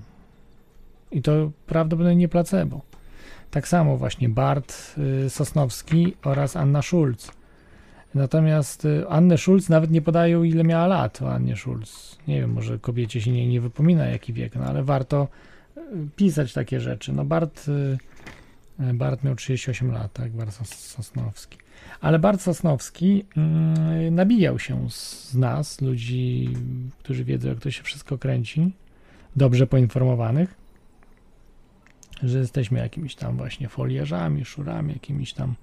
I 1.11 1.21
to 1.21 1.51
prawdopodobnie 1.67 2.15
nie 2.15 2.29
placebo. 2.29 2.81
Tak 3.51 3.67
samo 3.67 3.97
właśnie 3.97 4.29
Bart 4.29 4.95
e, 5.25 5.29
Sosnowski 5.29 6.15
oraz 6.23 6.55
Anna 6.55 6.81
Schulz. 6.81 7.31
Natomiast 8.15 8.85
y, 8.85 9.07
Annę 9.09 9.37
Schulz 9.37 9.69
nawet 9.69 9.91
nie 9.91 10.01
podają, 10.01 10.43
ile 10.43 10.63
miała 10.63 10.87
lat. 10.87 11.21
O 11.21 11.33
Annie 11.33 11.55
Schulz. 11.55 12.17
Nie 12.27 12.39
wiem, 12.41 12.53
może 12.53 12.79
kobiecie 12.79 13.21
się 13.21 13.31
nie, 13.31 13.47
nie 13.47 13.61
wypomina, 13.61 14.05
jaki 14.05 14.33
wiek, 14.33 14.55
no 14.55 14.65
ale 14.65 14.83
warto 14.83 15.27
y, 15.77 15.81
pisać 16.15 16.53
takie 16.53 16.79
rzeczy. 16.79 17.13
No 17.13 17.25
Bart, 17.25 17.65
y, 18.79 18.93
Bart 18.93 19.23
miał 19.23 19.35
38 19.35 19.91
lat, 19.91 20.13
tak, 20.13 20.31
Bart 20.31 20.51
Sos- 20.51 20.75
Sosnowski. 20.95 21.57
Ale 22.01 22.19
Bart 22.19 22.41
Sosnowski 22.41 23.25
nabijał 24.11 24.59
się 24.59 24.89
z 24.89 25.35
nas, 25.35 25.81
ludzi, 25.81 26.49
którzy 26.99 27.23
wiedzą, 27.23 27.49
jak 27.49 27.59
to 27.59 27.71
się 27.71 27.83
wszystko 27.83 28.17
kręci, 28.17 28.71
dobrze 29.35 29.67
poinformowanych, 29.67 30.55
że 32.23 32.39
jesteśmy 32.39 32.79
jakimiś 32.79 33.15
tam 33.15 33.37
właśnie 33.37 33.69
foliarzami, 33.69 34.45
szurami, 34.45 34.93
jakimiś 34.93 35.33
tam 35.33 35.55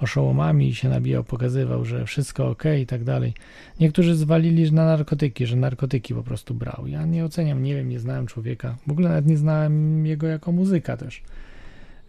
oszołomami 0.00 0.68
i 0.68 0.74
się 0.74 0.88
nabijał, 0.88 1.24
pokazywał, 1.24 1.84
że 1.84 2.06
wszystko 2.06 2.48
ok 2.48 2.64
i 2.82 2.86
tak 2.86 3.04
dalej. 3.04 3.34
Niektórzy 3.80 4.14
zwalili 4.14 4.72
na 4.72 4.84
narkotyki, 4.84 5.46
że 5.46 5.56
narkotyki 5.56 6.14
po 6.14 6.22
prostu 6.22 6.54
brał. 6.54 6.86
Ja 6.86 7.06
nie 7.06 7.24
oceniam, 7.24 7.62
nie 7.62 7.74
wiem, 7.74 7.88
nie 7.88 7.98
znałem 8.00 8.26
człowieka. 8.26 8.76
W 8.86 8.90
ogóle 8.90 9.08
nawet 9.08 9.26
nie 9.26 9.36
znałem 9.36 10.06
jego 10.06 10.26
jako 10.26 10.52
muzyka 10.52 10.96
też. 10.96 11.22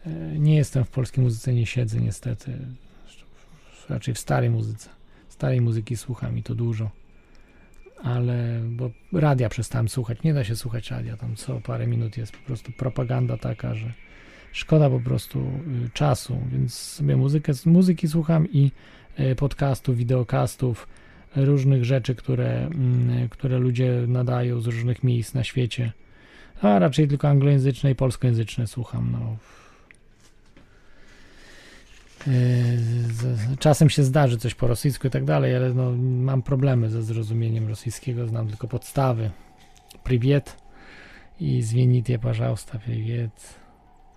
E, 0.06 0.10
Nie 0.40 0.56
jestem 0.56 0.84
w 0.84 0.90
polskiej 0.90 1.24
muzyce, 1.24 1.54
nie 1.54 1.66
siedzę 1.66 2.00
niestety. 2.00 2.58
Raczej 3.90 4.14
w 4.14 4.20
starej 4.20 4.50
muzyce. 4.50 4.90
Starej 5.30 5.62
muzyki 5.62 5.98
słucham 5.98 6.38
i 6.38 6.44
to 6.44 6.56
dużo. 6.56 6.90
Ale, 8.04 8.62
bo 8.70 8.92
radia 9.14 9.50
przestałem 9.50 9.90
słuchać. 9.90 10.24
Nie 10.24 10.34
da 10.34 10.44
się 10.44 10.56
słuchać 10.56 10.92
radia. 10.92 11.18
Tam 11.18 11.36
co 11.36 11.62
parę 11.62 11.88
minut 11.88 12.18
jest 12.18 12.32
po 12.32 12.46
prostu 12.46 12.72
propaganda 12.72 13.38
taka, 13.38 13.76
że 13.76 13.94
szkoda 14.57 14.91
po 14.91 15.01
prostu 15.01 15.39
y, 15.87 15.91
czasu, 15.95 16.39
więc 16.53 16.75
sobie 16.75 17.17
muzykę, 17.17 17.53
muzyki 17.67 18.09
słucham 18.09 18.49
i 18.53 18.71
y, 19.21 19.35
podcastów, 19.35 19.97
wideokastów, 19.97 20.89
różnych 21.37 21.85
rzeczy, 21.85 22.15
które, 22.15 22.67
mm, 22.67 23.29
które 23.29 23.59
ludzie 23.59 24.05
nadają 24.09 24.61
z 24.61 24.67
różnych 24.67 25.05
miejsc 25.05 25.35
na 25.35 25.45
świecie. 25.45 25.93
A 26.63 26.79
raczej 26.79 27.09
tylko 27.09 27.29
anglojęzyczne 27.29 27.91
i 27.91 27.95
polskojęzyczne 27.95 28.67
słucham. 28.67 29.13
No. 29.13 29.37
Y, 32.27 32.33
z- 33.13 33.59
Czasem 33.59 33.91
się 33.91 34.03
zdarzy 34.05 34.39
coś 34.39 34.55
po 34.55 34.67
rosyjsku 34.67 35.07
i 35.07 35.11
tak 35.11 35.25
dalej, 35.25 35.57
ale 35.57 35.75
no, 35.75 35.93
mam 36.03 36.43
problemy 36.43 36.91
ze 36.91 37.03
zrozumieniem 37.03 37.69
rosyjskiego, 37.69 38.27
znam 38.29 38.49
tylko 38.49 38.69
podstawy. 38.69 39.31
Privet 40.05 40.57
i 41.41 41.63
Zwinitie, 41.63 42.19
пожалуйста, 42.19 42.79
привет. 42.79 43.55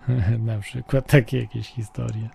Na 0.39 0.59
przykład 0.59 1.07
takie 1.07 1.41
jakieś 1.41 1.67
historie. 1.69 2.29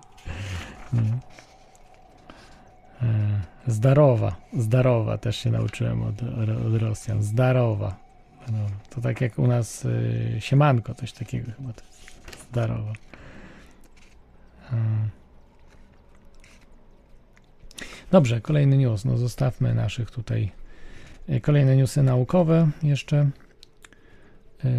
E, 3.02 3.42
Zdarowa, 3.68 4.36
zdarowa 4.54 5.18
też 5.18 5.38
się 5.38 5.52
nauczyłem 5.52 6.04
od, 6.04 6.24
od 6.68 6.82
Rosjan. 6.82 7.24
Zdarowa. 7.24 7.96
No, 8.52 8.58
to 8.90 9.02
tak 9.02 9.22
jak 9.22 9.40
u 9.40 9.48
nas 9.48 9.86
y, 9.86 10.36
siemanko, 10.40 10.94
coś 10.96 11.14
takiego 11.14 11.52
chyba 11.58 11.74
to. 11.74 11.82
Zdarowa. 12.52 12.94
E. 14.74 14.76
Dobrze, 18.12 18.42
kolejny 18.42 18.78
news. 18.78 19.06
No 19.06 19.18
zostawmy 19.18 19.74
naszych 19.76 20.12
tutaj. 20.12 20.52
e, 21.30 21.40
Kolejne 21.40 21.76
newsy 21.78 22.04
naukowe 22.04 22.70
jeszcze. 22.84 23.30
E, 24.66 24.70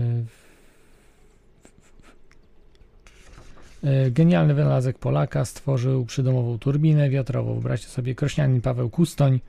E, 3.75 3.75
Genialny 4.10 4.54
wynalazek 4.54 4.98
Polaka 4.98 5.44
stworzył 5.44 6.04
przydomową 6.04 6.58
turbinę 6.58 7.10
wiatrową. 7.10 7.52
Wyobraźcie 7.52 7.88
sobie, 7.88 8.14
krośnianin 8.14 8.60
Paweł 8.60 8.90
Kustoń 8.90 9.40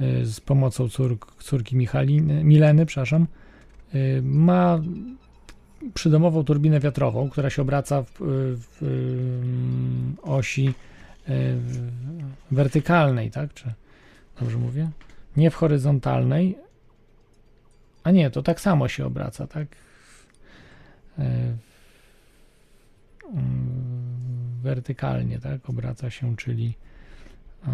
e, 0.00 0.24
z 0.24 0.40
pomocą 0.40 0.88
córk, 0.88 1.42
córki 1.42 1.76
Michaliny, 1.76 2.44
Mileny, 2.44 2.86
przepraszam, 2.86 3.26
e, 3.94 3.98
ma 4.22 4.80
przydomową 5.94 6.44
turbinę 6.44 6.80
wiatrową, 6.80 7.30
która 7.30 7.50
się 7.50 7.62
obraca 7.62 8.02
w, 8.02 8.16
w 8.20 10.16
osi 10.22 10.74
e, 11.28 11.32
wertykalnej, 12.50 13.30
tak? 13.30 13.54
Czy 13.54 13.72
dobrze 14.40 14.58
mówię? 14.58 14.90
Nie 15.36 15.50
w 15.50 15.54
horyzontalnej. 15.54 16.58
A 18.04 18.10
nie, 18.10 18.30
to 18.30 18.42
tak 18.42 18.60
samo 18.60 18.88
się 18.88 19.06
obraca, 19.06 19.46
tak? 19.46 19.66
E, 21.18 21.22
mm, 21.22 21.58
wertykalnie, 24.62 25.38
tak? 25.38 25.70
Obraca 25.70 26.10
się, 26.10 26.36
czyli 26.36 26.74
e, 27.66 27.70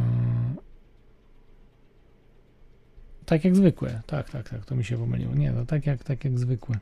tak 3.24 3.44
jak 3.44 3.56
zwykłe. 3.56 4.00
Tak, 4.06 4.30
tak, 4.30 4.48
tak, 4.48 4.64
to 4.64 4.74
mi 4.74 4.84
się 4.84 4.98
pomyliło. 4.98 5.34
Nie, 5.34 5.52
no 5.52 5.64
tak 5.64 5.86
jak, 5.86 6.04
tak 6.04 6.24
jak 6.24 6.38
zwykłe. 6.38 6.76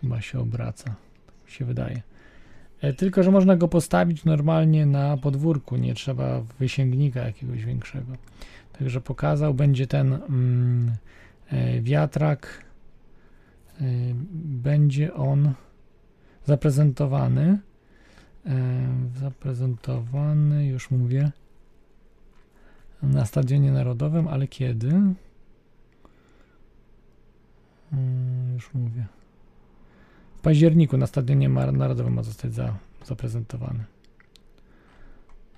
Chyba 0.00 0.20
się 0.20 0.40
obraca. 0.40 0.84
Tak 1.26 1.46
mi 1.46 1.50
się 1.50 1.64
wydaje. 1.64 2.02
E, 2.80 2.92
Tylko, 2.92 3.22
że 3.22 3.30
można 3.30 3.56
go 3.56 3.68
postawić 3.68 4.24
normalnie 4.24 4.86
na 4.86 5.16
podwórku, 5.16 5.76
nie 5.76 5.94
trzeba 5.94 6.40
wysięgnika 6.58 7.20
jakiegoś 7.20 7.64
większego. 7.64 8.12
Także 8.78 9.00
pokazał, 9.00 9.54
będzie 9.54 9.86
ten 9.86 10.12
mm, 10.12 10.92
e, 11.50 11.80
wiatrak, 11.80 12.66
będzie 14.34 15.14
on 15.14 15.52
zaprezentowany, 16.46 17.58
e, 18.46 18.52
zaprezentowany, 19.20 20.66
już 20.66 20.90
mówię, 20.90 21.32
na 23.02 23.26
Stadionie 23.26 23.72
Narodowym, 23.72 24.28
ale 24.28 24.48
kiedy? 24.48 24.88
Mm, 27.92 28.54
Już 28.54 28.74
mówię. 28.74 29.06
W 30.36 30.40
październiku 30.40 30.96
na 30.96 31.06
Stadionie 31.06 31.48
Narodowym 31.48 32.14
ma 32.14 32.22
zostać 32.22 32.54
za, 32.54 32.76
zaprezentowany. 33.04 33.84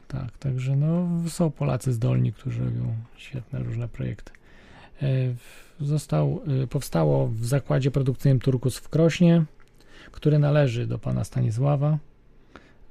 Tak, 0.09 0.39
także 0.39 0.77
no, 0.77 1.09
są 1.29 1.51
Polacy 1.51 1.93
zdolni, 1.93 2.33
którzy 2.33 2.65
robią 2.65 2.95
świetne 3.17 3.59
różne 3.59 3.89
projekty. 3.89 4.33
E, 5.03 5.07
Został, 5.81 6.41
e, 6.63 6.67
powstało 6.67 7.29
w 7.29 7.45
zakładzie 7.45 7.91
produkcyjnym 7.91 8.41
Turkus 8.41 8.79
w 8.79 8.89
Krośnie, 8.89 9.45
który 10.11 10.39
należy 10.39 10.87
do 10.87 10.99
pana 10.99 11.25
Stanisława, 11.25 11.99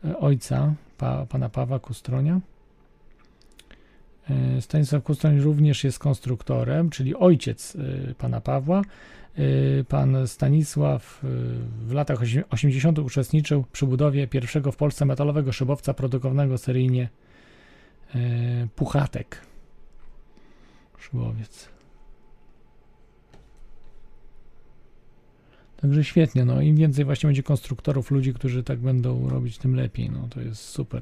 e, 0.06 0.18
ojca 0.18 0.74
pa, 0.98 1.26
pana 1.26 1.50
Pawła 1.50 1.80
Kustronia. 1.80 2.40
E, 4.30 4.62
Stanisław 4.62 5.04
Kustroń 5.04 5.40
również 5.40 5.84
jest 5.84 6.00
konstruktorem, 6.00 6.90
czyli 6.90 7.16
ojciec 7.16 7.76
e, 7.76 8.14
pana 8.14 8.42
Pawła. 8.42 8.82
Pan 9.88 10.28
Stanisław 10.28 11.20
w 11.88 11.92
latach 11.92 12.20
osie- 12.22 12.44
80. 12.50 13.00
uczestniczył 13.00 13.66
przy 13.72 13.86
budowie 13.86 14.28
pierwszego 14.28 14.72
w 14.72 14.76
Polsce 14.76 15.06
metalowego 15.06 15.52
szybowca 15.52 15.94
produkowanego 15.94 16.58
seryjnie 16.58 17.10
Puchatek. 18.76 19.42
Szybowiec. 21.00 21.77
Także 25.82 26.04
świetnie, 26.04 26.46
no 26.46 26.62
im 26.62 26.76
więcej 26.76 27.06
właśnie 27.06 27.28
będzie 27.28 27.44
konstruktorów, 27.44 28.12
ludzi, 28.12 28.34
którzy 28.34 28.64
tak 28.64 28.80
będą 28.80 29.30
robić, 29.30 29.58
tym 29.58 29.76
lepiej, 29.76 30.10
no 30.10 30.28
to 30.30 30.42
jest 30.42 30.62
super. 30.62 31.02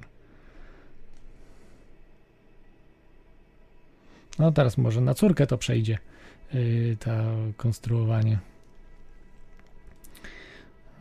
No 4.39 4.51
teraz 4.51 4.77
może 4.77 5.01
na 5.01 5.13
córkę 5.13 5.47
to 5.47 5.57
przejdzie, 5.57 5.97
yy, 6.53 6.97
ta 6.99 7.23
konstruowanie. 7.57 8.39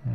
Yy, 0.07 0.13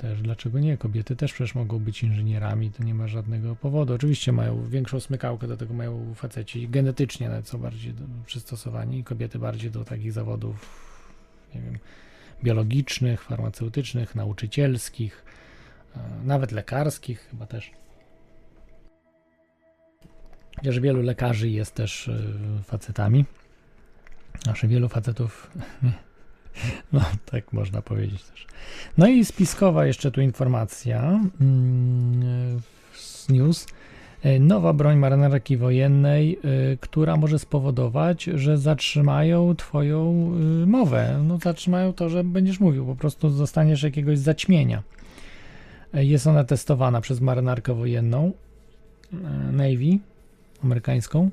Też, 0.00 0.22
dlaczego 0.22 0.60
nie? 0.60 0.76
Kobiety 0.76 1.16
też 1.16 1.32
przecież 1.32 1.54
mogą 1.54 1.78
być 1.78 2.02
inżynierami, 2.02 2.70
to 2.70 2.84
nie 2.84 2.94
ma 2.94 3.08
żadnego 3.08 3.56
powodu. 3.56 3.94
Oczywiście 3.94 4.32
mają 4.32 4.64
większą 4.68 5.00
smykałkę, 5.00 5.46
do 5.46 5.56
tego 5.56 5.74
mają 5.74 6.14
faceci 6.14 6.68
genetycznie 6.68 7.28
nawet 7.28 7.48
są 7.48 7.58
bardziej 7.58 7.94
do, 7.94 8.04
przystosowani 8.26 9.04
kobiety 9.04 9.38
bardziej 9.38 9.70
do 9.70 9.84
takich 9.84 10.12
zawodów, 10.12 10.56
nie 11.54 11.60
wiem, 11.60 11.78
biologicznych, 12.42 13.22
farmaceutycznych, 13.22 14.14
nauczycielskich, 14.14 15.24
e, 15.96 16.00
nawet 16.24 16.52
lekarskich 16.52 17.20
chyba 17.30 17.46
też. 17.46 17.70
Chociaż 20.56 20.80
wielu 20.80 21.02
lekarzy 21.02 21.48
jest 21.48 21.74
też 21.74 22.08
e, 22.08 22.22
facetami. 22.62 23.24
Znaczy 24.42 24.68
wielu 24.68 24.88
facetów, 24.88 25.50
no 26.92 27.00
tak 27.24 27.52
można 27.52 27.82
powiedzieć 27.82 28.24
też. 28.24 28.46
No 28.98 29.08
i 29.08 29.24
spiskowa 29.24 29.86
jeszcze 29.86 30.10
tu 30.10 30.20
informacja 30.20 31.20
mm, 31.40 32.60
z 32.92 33.28
news. 33.28 33.66
E, 34.22 34.38
Nowa 34.40 34.72
broń 34.72 34.98
marynarki 34.98 35.56
wojennej, 35.56 36.38
y, 36.72 36.78
która 36.80 37.16
może 37.16 37.38
spowodować, 37.38 38.24
że 38.24 38.58
zatrzymają 38.58 39.56
twoją 39.56 40.32
y, 40.62 40.66
mowę. 40.66 41.20
No 41.24 41.38
zatrzymają 41.38 41.92
to, 41.92 42.08
że 42.08 42.24
będziesz 42.24 42.60
mówił, 42.60 42.86
po 42.86 42.96
prostu 42.96 43.30
zostaniesz 43.30 43.82
jakiegoś 43.82 44.18
zaćmienia. 44.18 44.82
E, 45.94 46.04
Jest 46.04 46.26
ona 46.26 46.44
testowana 46.44 47.00
przez 47.00 47.20
marynarkę 47.20 47.74
wojenną 47.74 48.32
e, 49.12 49.16
Navy 49.52 49.98
amerykańską. 50.64 51.30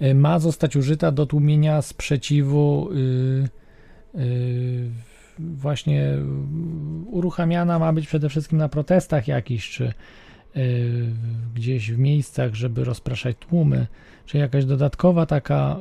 E, 0.00 0.14
Ma 0.14 0.38
zostać 0.38 0.76
użyta 0.76 1.12
do 1.12 1.26
tłumienia 1.26 1.82
sprzeciwu 1.82 2.88
y, 2.92 4.20
y, 4.20 4.90
właśnie 5.38 6.18
uruchamiana 7.10 7.78
ma 7.78 7.92
być 7.92 8.06
przede 8.06 8.28
wszystkim 8.28 8.58
na 8.58 8.68
protestach 8.68 9.28
jakichś, 9.28 9.70
czy 9.70 9.92
gdzieś 11.54 11.92
w 11.92 11.98
miejscach, 11.98 12.54
żeby 12.54 12.84
rozpraszać 12.84 13.36
tłumy, 13.36 13.86
czy 14.26 14.38
jakaś 14.38 14.64
dodatkowa 14.64 15.26
taka 15.26 15.76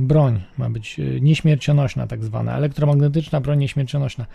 broń 0.00 0.40
ma 0.58 0.70
być 0.70 0.98
y, 0.98 1.20
nieśmiercionośna, 1.20 2.06
tak 2.06 2.24
zwana 2.24 2.56
elektromagnetyczna 2.56 3.40
broń 3.40 3.58
nieśmiercionośna. 3.58 4.26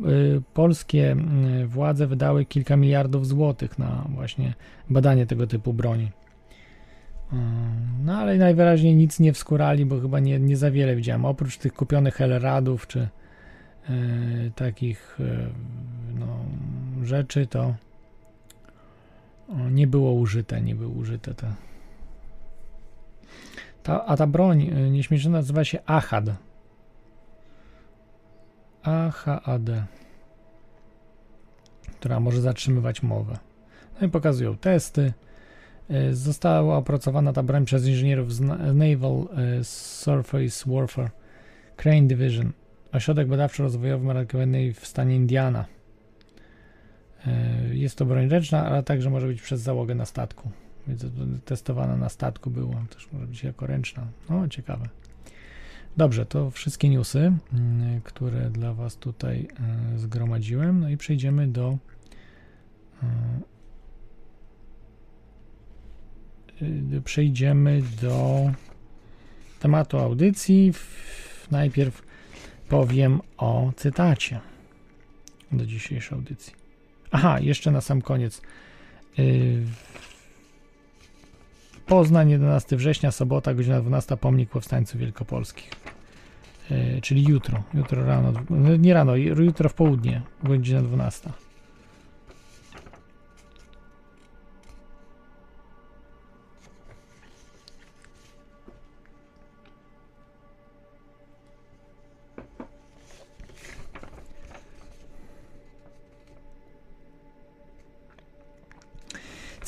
Y, 0.00 0.42
polskie 0.54 1.16
y, 1.62 1.66
władze 1.66 2.06
wydały 2.06 2.44
kilka 2.44 2.76
miliardów 2.76 3.26
złotych 3.26 3.78
na 3.78 4.04
właśnie 4.14 4.54
badanie 4.90 5.26
tego 5.26 5.46
typu 5.46 5.72
broni. 5.72 6.10
No 8.04 8.18
ale 8.18 8.36
najwyraźniej 8.36 8.94
nic 8.94 9.20
nie 9.20 9.32
wskurali, 9.32 9.86
bo 9.86 10.00
chyba 10.00 10.20
nie, 10.20 10.38
nie 10.38 10.56
za 10.56 10.70
wiele 10.70 10.96
widziałem. 10.96 11.24
Oprócz 11.24 11.58
tych 11.58 11.72
kupionych 11.72 12.20
Elradów 12.20 12.86
czy 12.86 13.00
y, 13.00 14.50
takich 14.54 15.20
y, 15.20 15.46
no, 16.18 16.44
rzeczy, 17.04 17.46
to 17.46 17.74
nie 19.70 19.86
było 19.86 20.12
użyte, 20.12 20.60
nie 20.62 20.74
były 20.74 20.88
użyte 20.88 21.34
te. 21.34 21.54
Ta, 23.82 24.04
a 24.06 24.16
ta 24.16 24.26
broń 24.26 24.62
y, 24.62 24.90
nieśmiertelna 24.90 25.38
nazywa 25.38 25.64
się 25.64 25.78
AHAD. 25.86 26.24
AHAD. 28.82 29.70
Która 32.00 32.20
może 32.20 32.40
zatrzymywać 32.40 33.02
mowę. 33.02 33.38
No 34.00 34.06
i 34.06 34.10
pokazują 34.10 34.56
testy. 34.56 35.12
Y, 35.90 36.14
Została 36.14 36.76
opracowana 36.76 37.32
ta 37.32 37.42
broń 37.42 37.64
przez 37.64 37.86
inżynierów 37.86 38.34
z 38.34 38.40
Na- 38.40 38.56
Naval 38.56 39.28
y, 39.60 39.64
Surface 39.64 40.70
Warfare 40.74 41.10
Crane 41.76 42.02
Division. 42.06 42.52
Ośrodek 42.92 43.28
badawczo-rozwojowy 43.28 44.04
Marki 44.04 44.32
Wojennej 44.32 44.72
w 44.74 44.86
stanie 44.86 45.16
Indiana. 45.16 45.64
Y, 47.26 47.76
Jest 47.76 47.98
to 47.98 48.06
broń 48.06 48.28
ręczna, 48.28 48.66
ale 48.66 48.82
także 48.82 49.10
może 49.10 49.26
być 49.26 49.42
przez 49.42 49.60
załogę 49.60 49.94
na 49.94 50.06
statku. 50.06 50.50
Więc 50.88 51.02
to 51.02 51.08
testowana 51.44 51.96
na 51.96 52.08
statku 52.08 52.50
była, 52.50 52.84
też 52.90 53.08
może 53.12 53.26
być 53.26 53.44
jako 53.44 53.66
ręczna. 53.66 54.06
No, 54.30 54.48
ciekawe. 54.48 54.88
Dobrze, 55.96 56.26
to 56.26 56.50
wszystkie 56.50 56.88
newsy, 56.88 57.32
mm, 57.52 58.00
które 58.00 58.50
dla 58.50 58.74
Was 58.74 58.96
tutaj 58.96 59.48
y, 59.94 59.98
zgromadziłem. 59.98 60.80
No 60.80 60.88
i 60.88 60.96
przejdziemy 60.96 61.48
do 61.48 61.78
y, 66.62 66.66
y, 66.96 67.00
przejdziemy 67.00 67.82
do 68.02 68.50
tematu 69.60 69.98
audycji. 69.98 70.72
Najpierw 71.50 72.02
powiem 72.68 73.20
o 73.36 73.72
cytacie 73.76 74.40
do 75.52 75.66
dzisiejszej 75.66 76.18
audycji. 76.18 76.57
Aha, 77.10 77.40
jeszcze 77.40 77.70
na 77.70 77.80
sam 77.80 78.02
koniec. 78.02 78.42
Y, 79.18 79.62
Poznań, 81.86 82.30
11 82.30 82.76
września, 82.76 83.10
sobota, 83.10 83.54
godzina 83.54 83.80
12, 83.80 84.16
pomnik 84.16 84.50
powstańców 84.50 85.00
wielkopolskich. 85.00 85.70
Y, 86.70 87.00
Czyli 87.02 87.24
jutro, 87.24 87.62
jutro 87.74 88.04
rano, 88.06 88.32
no 88.50 88.76
nie 88.76 88.94
rano, 88.94 89.16
jutro 89.16 89.68
w 89.68 89.74
południe, 89.74 90.22
godzina 90.42 90.82
12. 90.82 91.30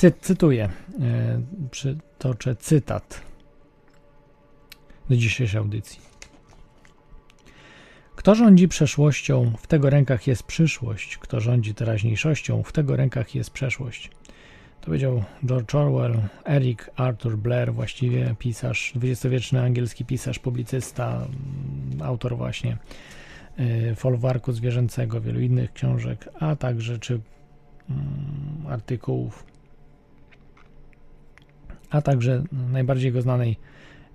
Cy, 0.01 0.13
cytuję, 0.21 0.69
e, 1.01 1.41
przytoczę 1.71 2.57
cytat 2.57 3.23
do 5.11 5.17
dzisiejszej 5.17 5.61
audycji. 5.61 6.01
Kto 8.17 8.35
rządzi 8.35 8.69
przeszłością, 8.69 9.53
w 9.59 9.67
tego 9.67 9.91
rękach 9.91 10.27
jest 10.27 10.43
przyszłość. 10.43 11.19
Kto 11.19 11.41
rządzi 11.41 11.75
teraźniejszością, 11.75 12.63
w 12.63 12.73
tego 12.73 12.97
rękach 12.97 13.35
jest 13.35 13.51
przeszłość. 13.51 14.11
To 14.81 14.87
powiedział 14.87 15.25
George 15.47 15.75
Orwell, 15.75 16.21
Eric 16.45 16.91
Arthur 16.97 17.39
Blair, 17.39 17.73
właściwie 17.75 18.35
pisarz, 18.39 18.93
dwudziestowieczny 18.95 19.63
angielski 19.63 20.05
pisarz, 20.05 20.39
publicysta, 20.39 21.17
mm, 21.17 22.03
autor 22.03 22.37
właśnie 22.37 22.77
y, 23.91 23.95
folwarku 23.95 24.53
zwierzęcego, 24.53 25.21
wielu 25.21 25.41
innych 25.41 25.73
książek, 25.73 26.29
a 26.39 26.57
także 26.57 26.99
czy 26.99 27.21
mm, 27.91 28.67
artykułów 28.69 29.50
a 31.91 32.03
także 32.03 32.43
najbardziej 32.73 33.13
go 33.13 33.23
znanej 33.23 33.57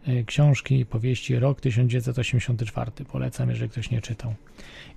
e, 0.07 0.23
książki, 0.23 0.85
powieści 0.85 1.39
Rok 1.39 1.61
1984. 1.61 2.91
Polecam, 3.11 3.49
jeżeli 3.49 3.69
ktoś 3.69 3.91
nie 3.91 4.01
czytał. 4.01 4.33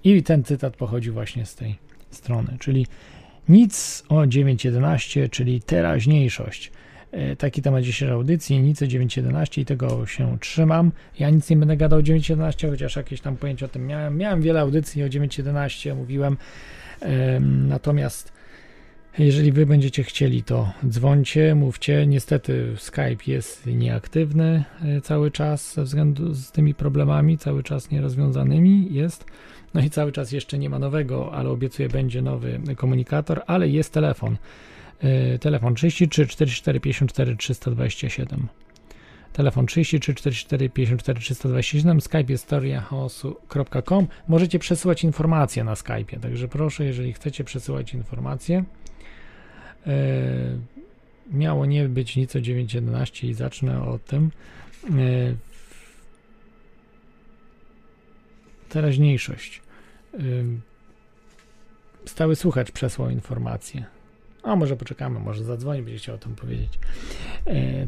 I 0.05 0.22
ten 0.22 0.44
cytat 0.44 0.76
pochodzi 0.76 1.10
właśnie 1.10 1.46
z 1.46 1.55
tej 1.55 1.76
strony, 2.10 2.56
czyli 2.60 2.86
nic 3.48 4.05
o 4.09 4.14
9.11, 4.14 5.30
czyli 5.30 5.60
teraźniejszość. 5.60 6.72
E, 7.12 7.36
Taki 7.36 7.62
temat 7.62 7.82
dzisiejszej 7.82 8.14
audycji, 8.14 8.60
nic 8.60 8.82
o 8.82 8.84
9.11 8.84 9.60
i 9.60 9.64
tego 9.64 10.06
się 10.06 10.38
trzymam. 10.38 10.92
Ja 11.18 11.30
nic 11.30 11.50
nie 11.50 11.56
będę 11.56 11.76
gadał 11.76 11.98
o 11.98 12.02
9.11, 12.02 12.70
chociaż 12.70 12.96
jakieś 12.96 13.20
tam 13.20 13.36
pojęcie 13.36 13.66
o 13.66 13.68
tym 13.68 13.86
miałem. 13.86 14.16
Miałem 14.16 14.42
wiele 14.42 14.60
audycji 14.60 15.05
o 15.05 15.06
9.11, 15.06 15.96
mówiłem. 15.96 16.36
Em, 17.00 17.68
Natomiast 17.68 18.38
jeżeli 19.24 19.53
wy 19.53 19.66
będziecie 19.66 20.03
chcieli, 20.03 20.43
to 20.43 20.73
dzwońcie, 20.89 21.55
mówcie. 21.55 22.07
Niestety 22.07 22.74
Skype 22.77 23.24
jest 23.27 23.66
nieaktywny 23.66 24.65
e, 24.85 25.01
cały 25.01 25.31
czas 25.31 25.74
ze 25.74 25.82
względu 25.82 26.35
z 26.35 26.53
tymi 26.53 26.74
problemami, 26.74 27.39
cały 27.39 27.62
czas 27.62 27.90
nierozwiązanymi 27.90 28.95
jest. 28.95 29.24
No 29.74 29.81
i 29.81 29.90
cały 29.90 30.12
czas 30.12 30.32
jeszcze 30.32 30.59
nie 30.59 30.70
ma 30.70 30.78
nowego, 30.78 31.32
ale 31.32 31.51
obiecuję 31.51 31.89
będzie 31.89 32.23
nowy 32.23 32.61
komunikator, 32.77 33.43
ale 33.47 33.69
jest 33.69 33.93
telefon. 33.93 34.36
E, 35.01 35.39
Telefon 35.39 35.74
33 35.74 36.27
44 36.27 36.81
54 36.81 37.36
327. 37.36 38.49
Telefon 39.32 39.66
33 39.66 40.15
44 40.15 40.70
54 40.70 41.20
327. 41.20 42.01
Skype 42.01 42.24
jest 42.28 42.45
historiachaosu.com. 42.45 44.07
Możecie 44.28 44.59
przesyłać 44.59 45.05
informacje 45.05 45.65
na 45.65 45.77
Skype, 45.77 46.20
także 46.20 46.49
proszę, 46.49 46.85
jeżeli 46.85 47.12
chcecie 47.12 47.45
przesyłać 47.45 47.95
informacje. 47.95 48.65
E, 49.86 50.59
miało 51.30 51.66
nie 51.66 51.88
być 51.88 52.16
nic 52.16 52.36
o 52.36 52.38
9.11 52.38 53.28
i 53.28 53.34
zacznę 53.34 53.82
o 53.82 53.98
tym. 53.98 54.30
E, 54.84 54.90
teraźniejszość. 58.68 59.62
E, 60.14 60.18
stały 62.05 62.36
słuchacz 62.36 62.70
przesłał 62.70 63.10
informację. 63.10 63.84
A 64.42 64.56
może 64.56 64.76
poczekamy, 64.76 65.20
może 65.20 65.44
zadzwoni, 65.44 65.82
będzie 65.82 65.98
chciał 65.98 66.14
o 66.14 66.18
tym 66.18 66.34
powiedzieć. 66.34 66.78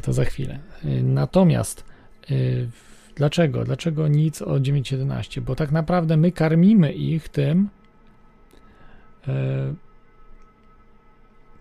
To 0.01 0.13
za 0.13 0.25
chwilę. 0.25 0.59
Natomiast 1.03 1.85
dlaczego? 3.15 3.63
Dlaczego 3.63 4.07
nic 4.07 4.41
o 4.41 4.51
9.11? 4.51 5.41
Bo 5.41 5.55
tak 5.55 5.71
naprawdę 5.71 6.17
my 6.17 6.31
karmimy 6.31 6.93
ich 6.93 7.29
tym, 7.29 7.69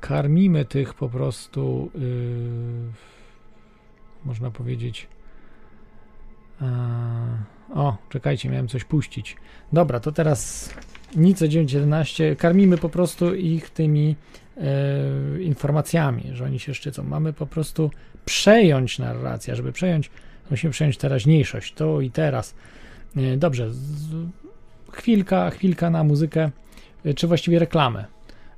karmimy 0.01 0.64
tych 0.64 0.94
po 0.94 1.09
prostu, 1.09 1.90
yy, 1.94 2.93
można 4.24 4.51
powiedzieć. 4.51 5.09
Yy, 6.60 6.66
o, 7.74 7.97
czekajcie, 8.09 8.48
miałem 8.48 8.68
coś 8.68 8.85
puścić. 8.85 9.36
Dobra, 9.72 10.01
to 10.01 10.12
teraz 10.12 10.70
nic 11.16 11.43
o 11.43 11.44
9.11. 11.44 12.36
Karmimy 12.36 12.78
po 12.78 12.89
prostu 12.89 13.35
ich 13.35 13.70
tymi 13.70 14.16
yy, 14.56 15.43
informacjami, 15.43 16.22
że 16.32 16.44
oni 16.44 16.59
się 16.59 16.74
szczycą. 16.74 17.02
Mamy 17.02 17.32
po 17.32 17.47
prostu 17.47 17.90
przejąć 18.24 18.98
narrację. 18.98 19.56
Żeby 19.56 19.72
przejąć, 19.72 20.10
musimy 20.51 20.72
przejąć 20.72 20.97
teraźniejszość, 20.97 21.74
to 21.74 22.01
i 22.01 22.10
teraz. 22.10 22.55
Yy, 23.16 23.36
dobrze, 23.36 23.70
z, 23.70 24.14
chwilka, 24.93 25.51
chwilka 25.51 25.90
na 25.90 26.05
muzykę, 26.05 26.51
czy 27.16 27.27
właściwie 27.27 27.59
reklamę 27.59 28.01
e, 28.01 28.06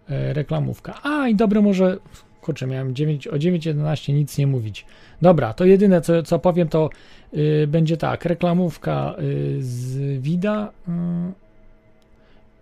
reklamówka. 0.08 1.00
A 1.02 1.28
i 1.28 1.34
dobre 1.34 1.60
może. 1.60 1.98
Kurczę, 2.40 2.66
miałem 2.66 2.94
9, 2.94 3.26
o 3.26 3.36
9.11 3.36 4.14
nic 4.14 4.38
nie 4.38 4.46
mówić. 4.46 4.86
Dobra, 5.22 5.54
to 5.54 5.64
jedyne 5.64 6.00
co, 6.00 6.22
co 6.22 6.38
powiem 6.38 6.68
to 6.68 6.90
y, 7.34 7.66
będzie 7.68 7.96
tak. 7.96 8.24
Reklamówka 8.24 9.14
y, 9.18 9.56
z 9.60 9.98
Wida 10.22 10.72
y, 10.88 10.92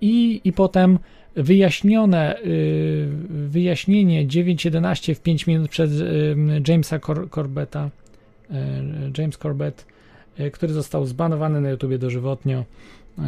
i, 0.00 0.40
i 0.44 0.52
potem 0.52 0.98
wyjaśnione 1.36 2.38
y, 2.38 3.08
wyjaśnienie 3.28 4.26
9.11 4.26 5.14
w 5.14 5.20
5 5.20 5.46
minut 5.46 5.70
przez 5.70 6.00
y, 6.00 6.36
Jamesa 6.68 6.98
Cor 6.98 7.30
Corbetta. 7.30 7.90
y, 8.50 8.54
James 9.18 9.38
Corbett 9.38 9.86
e, 10.38 10.50
który 10.50 10.72
został 10.72 11.06
zbanowany 11.06 11.60
na 11.60 11.70
YouTubie 11.70 11.98
dożywotnio. 11.98 12.64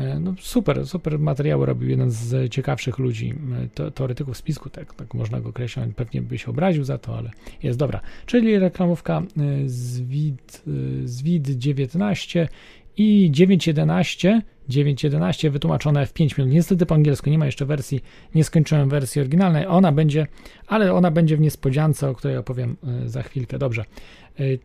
E, 0.00 0.20
No 0.20 0.34
super, 0.40 0.86
super 0.86 1.18
materiały 1.18 1.66
robił 1.66 1.88
jeden 1.88 2.10
z 2.10 2.52
ciekawszych 2.52 2.98
ludzi, 2.98 3.34
e, 3.64 3.68
to, 3.74 3.90
teoretyków 3.90 4.36
spisku, 4.36 4.70
tak, 4.70 4.94
tak 4.94 5.14
można 5.14 5.40
go 5.40 5.48
określać, 5.48 5.90
pewnie 5.96 6.22
by 6.22 6.38
się 6.38 6.50
obraził 6.50 6.84
za 6.84 6.98
to, 6.98 7.18
ale 7.18 7.30
jest 7.62 7.78
dobra. 7.78 8.00
Czyli 8.26 8.58
reklamówka 8.58 9.18
e, 9.18 9.68
Zwid, 9.68 10.62
Zwid 11.04 11.50
19 11.50 12.48
i 12.96 13.30
9.11, 13.34 14.40
9.11 14.70 15.50
wytłumaczone 15.50 16.06
w 16.06 16.12
5 16.12 16.38
minut. 16.38 16.52
Niestety 16.52 16.86
po 16.86 16.94
angielsku 16.94 17.30
nie 17.30 17.38
ma 17.38 17.46
jeszcze 17.46 17.66
wersji, 17.66 18.00
nie 18.34 18.44
skończyłem 18.44 18.88
wersji 18.88 19.20
oryginalnej. 19.20 19.66
Ona 19.66 19.92
będzie, 19.92 20.26
ale 20.66 20.94
ona 20.94 21.10
będzie 21.10 21.36
w 21.36 21.40
niespodziance, 21.40 22.08
o 22.08 22.14
której 22.14 22.36
opowiem 22.36 22.76
za 23.06 23.22
chwilkę. 23.22 23.58
Dobrze. 23.58 23.84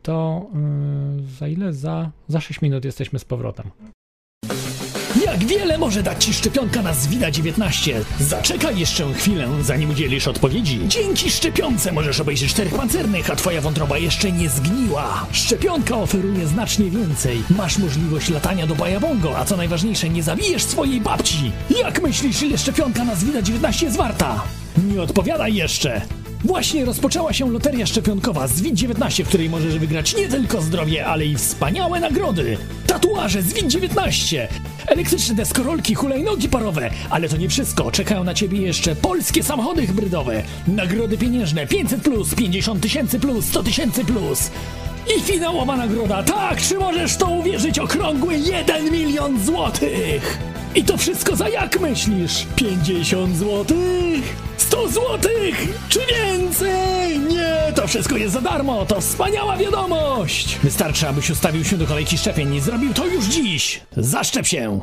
To 0.02 0.45
za 1.40 1.48
ile? 1.48 1.74
Za, 1.74 2.12
za 2.28 2.41
6 2.41 2.62
minut 2.62 2.86
jesteśmy 2.86 3.20
z 3.20 3.26
powrotem. 3.26 3.72
Jak 5.38 5.45
wiele 5.45 5.77
może 5.77 6.03
dać 6.03 6.26
Ci 6.26 6.34
szczepionka 6.34 6.81
na 6.81 6.93
Zwida-19? 6.93 7.93
Zaczekaj 8.19 8.80
jeszcze 8.80 9.14
chwilę, 9.14 9.47
zanim 9.61 9.89
udzielisz 9.89 10.27
odpowiedzi. 10.27 10.80
Dzięki 10.88 11.31
szczepionce 11.31 11.91
możesz 11.91 12.19
obejrzeć 12.19 12.51
czterech 12.51 12.73
pancernych, 12.73 13.30
a 13.30 13.35
Twoja 13.35 13.61
wątroba 13.61 13.97
jeszcze 13.97 14.31
nie 14.31 14.49
zgniła. 14.49 15.26
Szczepionka 15.31 15.95
oferuje 15.97 16.47
znacznie 16.47 16.89
więcej. 16.89 17.43
Masz 17.49 17.77
możliwość 17.77 18.30
latania 18.30 18.68
do 18.68 18.76
Bajabongo, 18.76 19.38
a 19.38 19.45
co 19.45 19.57
najważniejsze, 19.57 20.09
nie 20.09 20.23
zabijesz 20.23 20.64
swojej 20.64 21.01
babci. 21.01 21.51
Jak 21.80 22.01
myślisz, 22.01 22.41
ile 22.41 22.57
szczepionka 22.57 23.03
na 23.03 23.15
Zwida-19 23.15 23.84
jest 23.84 23.97
warta? 23.97 24.43
Nie 24.77 25.01
odpowiadaj 25.01 25.53
jeszcze! 25.53 26.01
Właśnie 26.43 26.85
rozpoczęła 26.85 27.34
się 27.34 27.51
loteria 27.51 27.85
szczepionkowa 27.85 28.47
ZWIT-19, 28.47 29.23
w 29.23 29.27
której 29.27 29.49
możesz 29.49 29.77
wygrać 29.80 30.15
nie 30.15 30.27
tylko 30.27 30.61
zdrowie, 30.61 31.05
ale 31.05 31.26
i 31.26 31.35
wspaniałe 31.35 31.99
nagrody. 31.99 32.57
Tatuaże 32.88 33.39
ZWIT-19, 33.43 34.47
elektryczne 34.88 35.35
deskorolki, 35.35 35.95
hulajnogi 35.95 36.49
parowe, 36.49 36.89
ale 37.09 37.30
to 37.30 37.38
nie 37.38 37.49
wszystko. 37.49 37.91
Czekają 37.91 38.23
na 38.23 38.34
ciebie 38.34 38.61
jeszcze 38.61 38.95
polskie 38.95 39.43
samochody 39.43 39.88
hybrydowe, 39.88 40.43
nagrody 40.68 41.18
pieniężne 41.18 41.68
500 41.68 42.01
plus, 42.01 42.35
50 42.35 42.81
tysięcy 42.81 43.19
plus, 43.19 43.45
100 43.45 43.64
tysięcy. 43.64 44.03
I 45.16 45.22
finałowa 45.22 45.78
nagroda, 45.78 46.24
tak, 46.24 46.62
czy 46.62 46.76
możesz 46.78 47.18
to 47.18 47.28
uwierzyć, 47.28 47.80
okrągły 47.80 48.38
1 48.38 48.92
milion 48.92 49.46
złotych! 49.46 50.38
I 50.76 50.84
to 50.84 50.98
wszystko 50.98 51.36
za 51.36 51.50
jak 51.50 51.80
myślisz? 51.80 52.46
50 52.56 53.38
złotych? 53.38 54.36
100 54.58 54.88
złotych? 54.90 55.68
Czy 55.90 56.00
więcej? 56.00 57.20
Nie, 57.20 57.74
to 57.76 57.88
wszystko 57.88 58.18
jest 58.18 58.34
za 58.34 58.42
darmo, 58.42 58.86
to 58.86 59.02
wspaniała 59.02 59.58
wiadomość! 59.58 60.58
Wystarczy, 60.64 61.08
abyś 61.08 61.30
ustawił 61.30 61.64
się 61.66 61.78
do 61.78 61.86
kolejki 61.88 62.18
szczepień 62.18 62.54
i 62.56 62.62
zrobił 62.62 62.94
to 62.94 63.06
już 63.06 63.26
dziś! 63.26 63.82
Zaszczep 63.98 64.48
się! 64.48 64.80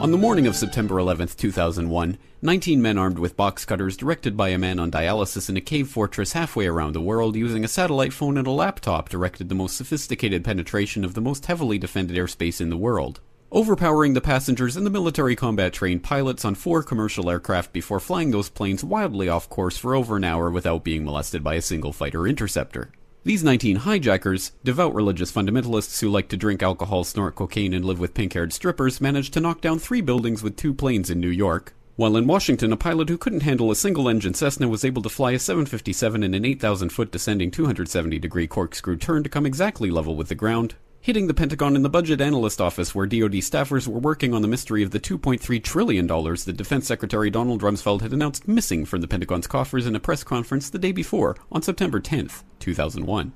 On 0.00 0.10
the 0.10 0.16
morning 0.16 0.46
of 0.46 0.56
September 0.56 0.98
11, 0.98 1.28
2001, 1.36 2.16
19 2.40 2.80
men 2.80 2.96
armed 2.96 3.18
with 3.18 3.36
box 3.36 3.66
cutters, 3.66 3.98
directed 3.98 4.34
by 4.34 4.48
a 4.48 4.56
man 4.56 4.78
on 4.78 4.90
dialysis 4.90 5.50
in 5.50 5.58
a 5.58 5.60
cave 5.60 5.90
fortress 5.90 6.32
halfway 6.32 6.66
around 6.66 6.94
the 6.94 7.02
world 7.02 7.36
using 7.36 7.66
a 7.66 7.68
satellite 7.68 8.14
phone 8.14 8.38
and 8.38 8.46
a 8.46 8.50
laptop, 8.50 9.10
directed 9.10 9.50
the 9.50 9.54
most 9.54 9.76
sophisticated 9.76 10.42
penetration 10.42 11.04
of 11.04 11.12
the 11.12 11.20
most 11.20 11.44
heavily 11.44 11.76
defended 11.76 12.16
airspace 12.16 12.62
in 12.62 12.70
the 12.70 12.78
world. 12.78 13.20
Overpowering 13.52 14.14
the 14.14 14.22
passengers 14.22 14.74
and 14.74 14.86
the 14.86 14.90
military 14.90 15.36
combat 15.36 15.74
trained 15.74 16.02
pilots 16.02 16.46
on 16.46 16.54
four 16.54 16.82
commercial 16.82 17.28
aircraft 17.28 17.70
before 17.70 18.00
flying 18.00 18.30
those 18.30 18.48
planes 18.48 18.82
wildly 18.82 19.28
off 19.28 19.50
course 19.50 19.76
for 19.76 19.94
over 19.94 20.16
an 20.16 20.24
hour 20.24 20.50
without 20.50 20.82
being 20.82 21.04
molested 21.04 21.44
by 21.44 21.56
a 21.56 21.62
single 21.62 21.92
fighter 21.92 22.26
interceptor. 22.26 22.90
These 23.22 23.44
19 23.44 23.76
hijackers, 23.76 24.52
devout 24.64 24.94
religious 24.94 25.30
fundamentalists 25.30 26.00
who 26.00 26.08
like 26.08 26.28
to 26.30 26.38
drink 26.38 26.62
alcohol, 26.62 27.04
snort 27.04 27.34
cocaine, 27.34 27.74
and 27.74 27.84
live 27.84 28.00
with 28.00 28.14
pink 28.14 28.32
haired 28.32 28.50
strippers, 28.50 28.98
managed 28.98 29.34
to 29.34 29.40
knock 29.40 29.60
down 29.60 29.78
three 29.78 30.00
buildings 30.00 30.42
with 30.42 30.56
two 30.56 30.72
planes 30.72 31.10
in 31.10 31.20
New 31.20 31.28
York. 31.28 31.74
While 31.96 32.16
in 32.16 32.26
Washington, 32.26 32.72
a 32.72 32.78
pilot 32.78 33.10
who 33.10 33.18
couldn't 33.18 33.42
handle 33.42 33.70
a 33.70 33.76
single 33.76 34.08
engine 34.08 34.32
Cessna 34.32 34.68
was 34.68 34.86
able 34.86 35.02
to 35.02 35.10
fly 35.10 35.32
a 35.32 35.38
757 35.38 36.22
in 36.22 36.32
an 36.32 36.46
8,000 36.46 36.88
foot 36.88 37.12
descending 37.12 37.50
270 37.50 38.18
degree 38.18 38.46
corkscrew 38.46 38.96
turn 38.96 39.22
to 39.22 39.28
come 39.28 39.44
exactly 39.44 39.90
level 39.90 40.16
with 40.16 40.28
the 40.28 40.34
ground, 40.34 40.76
hitting 41.02 41.26
the 41.26 41.34
Pentagon 41.34 41.74
in 41.74 41.82
the 41.82 41.88
budget 41.88 42.20
analyst 42.20 42.60
office 42.60 42.94
where 42.94 43.06
DoD 43.06 43.32
staffers 43.40 43.88
were 43.88 43.98
working 43.98 44.34
on 44.34 44.42
the 44.42 44.48
mystery 44.48 44.82
of 44.82 44.90
the 44.90 45.00
$2.3 45.00 45.62
trillion 45.62 46.06
that 46.06 46.54
Defense 46.56 46.86
Secretary 46.86 47.30
Donald 47.30 47.62
Rumsfeld 47.62 48.02
had 48.02 48.12
announced 48.12 48.46
missing 48.46 48.84
from 48.84 49.00
the 49.00 49.08
Pentagon's 49.08 49.46
coffers 49.46 49.86
in 49.86 49.96
a 49.96 50.00
press 50.00 50.22
conference 50.22 50.68
the 50.68 50.78
day 50.78 50.92
before, 50.92 51.36
on 51.50 51.62
September 51.62 52.00
10th, 52.00 52.42
2001. 52.58 53.32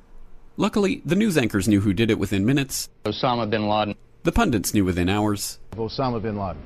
Luckily, 0.57 1.03
the 1.05 1.17
news 1.17 1.39
anchors 1.39 1.67
knew 1.67 1.81
who 1.81 1.95
did 1.95 2.11
it 2.11 2.19
within 2.19 2.45
minutes. 2.45 2.91
Osama 3.05 3.49
bin 3.49 3.67
Laden. 3.67 3.95
The 4.23 4.33
pundits 4.33 4.75
knew 4.75 4.85
within 4.85 5.09
hours. 5.09 5.59
Osama 5.73 6.21
bin 6.21 6.37
Laden. 6.37 6.63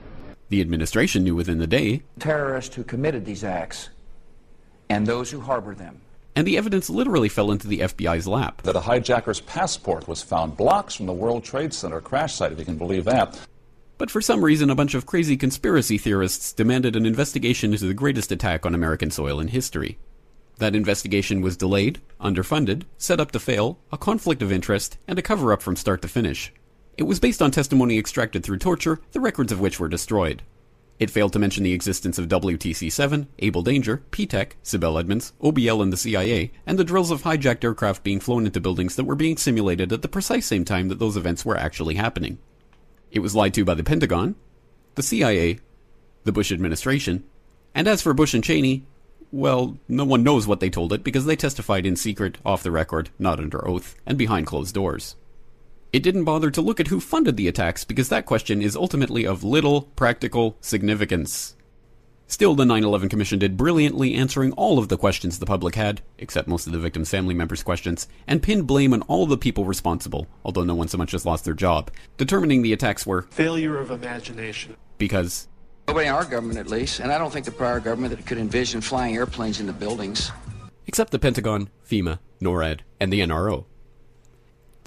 The 0.49 0.61
administration 0.61 1.23
knew 1.23 1.35
within 1.35 1.59
the 1.59 1.67
day. 1.67 2.03
Terrorists 2.19 2.75
who 2.75 2.83
committed 2.83 3.25
these 3.25 3.45
acts 3.45 3.91
and 4.91 5.07
those 5.07 5.31
who 5.31 5.41
harbor 5.41 5.75
them. 5.75 6.01
And 6.39 6.47
the 6.47 6.57
evidence 6.57 6.89
literally 6.89 7.29
fell 7.29 7.51
into 7.51 7.67
the 7.67 7.81
FBI's 7.81 8.29
lap. 8.29 8.63
That 8.63 8.77
a 8.77 8.81
hijacker's 8.81 9.41
passport 9.41 10.07
was 10.07 10.23
found 10.23 10.57
blocks 10.57 10.95
from 10.95 11.07
the 11.07 11.13
World 11.13 11.43
Trade 11.43 11.75
Center 11.75 12.01
crash 12.01 12.37
site, 12.37 12.53
if 12.53 12.61
you 12.61 12.65
can 12.65 12.79
believe 12.79 13.07
that. 13.07 13.37
But 13.97 14.09
for 14.09 14.21
some 14.21 14.45
reason, 14.45 14.71
a 14.71 14.77
bunch 14.77 14.95
of 14.95 15.05
crazy 15.05 15.37
conspiracy 15.37 15.99
theorists 15.99 16.53
demanded 16.53 16.95
an 16.95 17.07
investigation 17.07 17.73
into 17.73 17.87
the 17.87 17.93
greatest 17.93 18.31
attack 18.31 18.65
on 18.65 18.73
American 18.73 19.11
soil 19.11 19.41
in 19.41 19.49
history. 19.49 19.99
That 20.59 20.77
investigation 20.77 21.41
was 21.41 21.57
delayed, 21.57 22.01
underfunded, 22.21 22.85
set 22.99 23.19
up 23.19 23.33
to 23.33 23.41
fail, 23.41 23.81
a 23.91 23.99
conflict 23.99 24.41
of 24.41 24.53
interest, 24.53 24.97
and 25.09 25.19
a 25.19 25.23
cover 25.23 25.53
up 25.53 25.61
from 25.61 25.75
start 25.75 26.03
to 26.03 26.09
finish. 26.09 26.53
It 26.97 27.03
was 27.03 27.19
based 27.19 27.43
on 27.43 27.51
testimony 27.51 27.99
extracted 27.99 28.45
through 28.45 28.59
torture, 28.59 29.01
the 29.11 29.19
records 29.19 29.51
of 29.51 29.59
which 29.59 29.81
were 29.81 29.89
destroyed. 29.89 30.45
It 30.99 31.11
failed 31.11 31.33
to 31.35 31.39
mention 31.39 31.63
the 31.63 31.73
existence 31.73 32.19
of 32.19 32.27
WTC 32.27 32.91
7, 32.91 33.29
Able 33.39 33.63
Danger, 33.63 34.03
PTEC, 34.11 34.53
Sibel 34.65 34.99
Edmonds, 34.99 35.33
OBL 35.41 35.81
and 35.81 35.93
the 35.93 35.97
CIA, 35.97 36.51
and 36.67 36.77
the 36.77 36.85
drills 36.85 37.13
of 37.13 37.23
hijacked 37.23 37.63
aircraft 37.63 38.03
being 38.03 38.19
flown 38.19 38.47
into 38.47 38.61
buildings 38.61 38.97
that 38.97 39.05
were 39.05 39.15
being 39.15 39.37
simulated 39.37 39.93
at 39.93 40.03
the 40.03 40.09
precise 40.09 40.47
same 40.47 40.65
time 40.65 40.89
that 40.89 40.99
those 40.99 41.17
events 41.17 41.45
were 41.45 41.57
actually 41.57 41.95
happening. 41.95 42.39
It 43.13 43.21
was 43.21 43.35
lied 43.35 43.55
to 43.55 43.65
by 43.65 43.75
the 43.75 43.85
Pentagon, 43.85 44.35
the 44.97 45.03
CIA, 45.05 45.61
the 46.25 46.33
Bush 46.33 46.51
administration, 46.51 47.23
and 47.75 47.87
as 47.87 48.03
for 48.03 48.13
Bush 48.13 48.35
and 48.35 48.43
Cheney, 48.43 48.85
well, 49.31 49.79
no 49.89 50.05
one 50.05 50.25
knows 50.25 50.47
what 50.47 50.59
they 50.59 50.71
told 50.71 50.93
it 50.93 51.05
because 51.05 51.27
they 51.27 51.37
testified 51.37 51.87
in 51.87 51.95
secret, 51.95 52.39
off 52.45 52.63
the 52.63 52.71
record, 52.73 53.11
not 53.19 53.39
under 53.39 53.67
oath, 53.69 53.95
and 54.05 54.19
behind 54.19 54.47
closed 54.47 54.75
doors. 54.75 55.15
It 55.91 56.03
didn't 56.03 56.25
bother 56.25 56.51
to 56.51 56.61
look 56.61 56.81
at 56.81 56.89
who 56.89 57.01
funded 57.01 57.39
the 57.39 57.49
attacks 57.49 57.83
because 57.85 58.11
that 58.11 58.27
question 58.27 58.61
is 58.61 58.77
ultimately 58.77 59.27
of 59.27 59.43
little 59.43 59.83
practical 59.97 60.59
significance. 60.61 61.57
Still, 62.27 62.55
the 62.55 62.67
9 62.67 62.85
11 62.85 63.09
Commission 63.09 63.39
did 63.39 63.57
brilliantly 63.57 64.13
answering 64.13 64.53
all 64.53 64.79
of 64.79 64.89
the 64.89 64.99
questions 64.99 65.39
the 65.39 65.47
public 65.47 65.77
had, 65.77 66.03
except 66.19 66.47
most 66.47 66.67
of 66.67 66.75
the 66.75 66.79
victims' 66.79 67.09
family 67.09 67.33
members' 67.33 67.63
questions, 67.63 68.07
and 68.27 68.43
pinned 68.43 68.67
blame 68.67 68.93
on 68.93 69.01
all 69.03 69.25
the 69.27 69.39
people 69.39 69.65
responsible, 69.65 70.27
although 70.45 70.63
no 70.63 70.75
one 70.75 70.89
so 70.89 70.99
much 70.99 71.15
as 71.15 71.25
lost 71.25 71.47
their 71.47 71.55
job, 71.55 71.91
determining 72.19 72.61
the 72.61 72.75
attacks 72.75 73.07
were 73.07 73.23
failure 73.23 73.79
of 73.79 73.91
imagination. 73.91 74.77
because 74.99 75.49
Nobody 75.87 76.07
in 76.07 76.13
our 76.13 76.27
government, 76.27 76.59
at 76.59 76.69
least, 76.69 77.01
and 77.01 77.11
I 77.11 77.17
don't 77.17 77.33
think 77.33 77.47
the 77.47 77.51
prior 77.51 77.81
government 77.81 78.15
that 78.15 78.27
could 78.27 78.37
envision 78.37 78.83
flying 78.83 79.17
airplanes 79.17 79.59
into 79.59 79.73
buildings. 79.73 80.31
except 80.87 81.13
the 81.13 81.19
Pentagon, 81.19 81.71
FEMA, 81.89 82.19
NORAD, 82.43 82.81
and 83.01 83.11
the 83.11 83.21
NRO. 83.21 83.65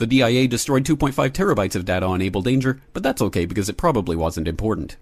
The 0.02 0.08
DIA 0.08 0.48
destroyed 0.48 0.84
2.5 0.84 1.30
terabytes 1.30 1.76
of 1.76 1.86
data 1.86 2.08
on 2.08 2.24
Able 2.24 2.42
Danger, 2.42 2.82
but 2.92 3.04
that's 3.04 3.22
okay 3.22 3.46
because 3.46 3.70
it 3.70 3.78
probably 3.78 4.16
wasn't 4.16 4.48
important. 4.48 4.98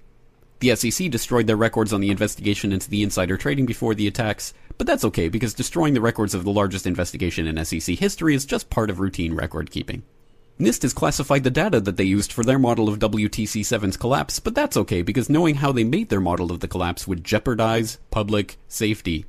The 0.59 0.75
SEC 0.75 1.09
destroyed 1.09 1.47
their 1.47 1.55
records 1.55 1.93
on 1.93 2.01
the 2.01 2.09
investigation 2.09 2.73
into 2.73 2.89
the 2.89 3.01
insider 3.01 3.37
trading 3.37 3.65
before 3.65 3.95
the 3.95 4.07
attacks, 4.07 4.53
but 4.77 4.85
that's 4.85 5.05
okay 5.05 5.29
because 5.29 5.53
destroying 5.53 5.93
the 5.93 6.01
records 6.01 6.35
of 6.35 6.43
the 6.43 6.51
largest 6.51 6.85
investigation 6.85 7.47
in 7.47 7.63
SEC 7.63 7.97
history 7.97 8.35
is 8.35 8.45
just 8.45 8.69
part 8.69 8.89
of 8.89 8.99
routine 8.99 9.33
record 9.33 9.71
keeping. 9.71 10.03
NIST 10.59 10.81
has 10.81 10.93
classified 10.93 11.45
the 11.45 11.49
data 11.49 11.79
that 11.79 11.95
they 11.95 12.03
used 12.03 12.33
for 12.33 12.43
their 12.43 12.59
model 12.59 12.89
of 12.89 12.99
WTC 12.99 13.61
7's 13.61 13.95
collapse, 13.95 14.41
but 14.41 14.53
that's 14.53 14.75
okay 14.75 15.01
because 15.01 15.29
knowing 15.29 15.55
how 15.55 15.71
they 15.71 15.85
made 15.85 16.09
their 16.09 16.19
model 16.19 16.51
of 16.51 16.59
the 16.59 16.67
collapse 16.67 17.07
would 17.07 17.23
jeopardize 17.23 17.99
public 18.11 18.57
safety. 18.67 19.23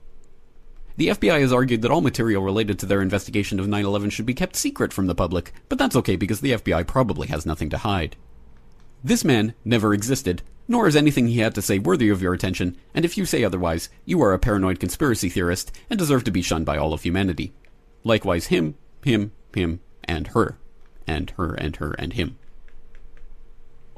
The 0.96 1.08
FBI 1.08 1.40
has 1.40 1.52
argued 1.52 1.82
that 1.82 1.90
all 1.90 2.00
material 2.00 2.42
related 2.42 2.78
to 2.78 2.86
their 2.86 3.02
investigation 3.02 3.58
of 3.60 3.68
9 3.68 3.84
11 3.84 4.10
should 4.10 4.26
be 4.26 4.34
kept 4.34 4.56
secret 4.56 4.92
from 4.92 5.06
the 5.06 5.14
public, 5.14 5.52
but 5.68 5.78
that's 5.78 5.96
okay 5.96 6.16
because 6.16 6.40
the 6.40 6.52
FBI 6.52 6.86
probably 6.86 7.28
has 7.28 7.46
nothing 7.46 7.70
to 7.70 7.78
hide. 7.78 8.16
This 9.02 9.24
man 9.24 9.54
never 9.64 9.94
existed, 9.94 10.42
nor 10.68 10.86
is 10.86 10.94
anything 10.94 11.28
he 11.28 11.38
had 11.38 11.54
to 11.54 11.62
say 11.62 11.78
worthy 11.78 12.10
of 12.10 12.20
your 12.20 12.34
attention, 12.34 12.76
and 12.94 13.04
if 13.04 13.16
you 13.16 13.24
say 13.24 13.42
otherwise, 13.42 13.88
you 14.04 14.20
are 14.22 14.32
a 14.32 14.38
paranoid 14.38 14.78
conspiracy 14.78 15.28
theorist 15.28 15.72
and 15.88 15.98
deserve 15.98 16.24
to 16.24 16.30
be 16.30 16.42
shunned 16.42 16.66
by 16.66 16.76
all 16.76 16.92
of 16.92 17.02
humanity. 17.02 17.52
Likewise, 18.04 18.46
him, 18.46 18.76
him, 19.04 19.32
him, 19.54 19.80
and 20.04 20.28
her. 20.28 20.58
And 21.06 21.30
her, 21.30 21.54
and 21.54 21.76
her, 21.76 21.92
and 21.92 22.12
him. 22.12 22.38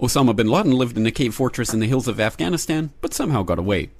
Osama 0.00 0.34
bin 0.34 0.48
Laden 0.48 0.72
lived 0.72 0.96
in 0.96 1.06
a 1.06 1.10
cave 1.10 1.34
fortress 1.34 1.74
in 1.74 1.80
the 1.80 1.86
hills 1.86 2.08
of 2.08 2.18
Afghanistan, 2.18 2.92
but 3.00 3.12
somehow 3.12 3.42
got 3.42 3.58
away. 3.58 3.90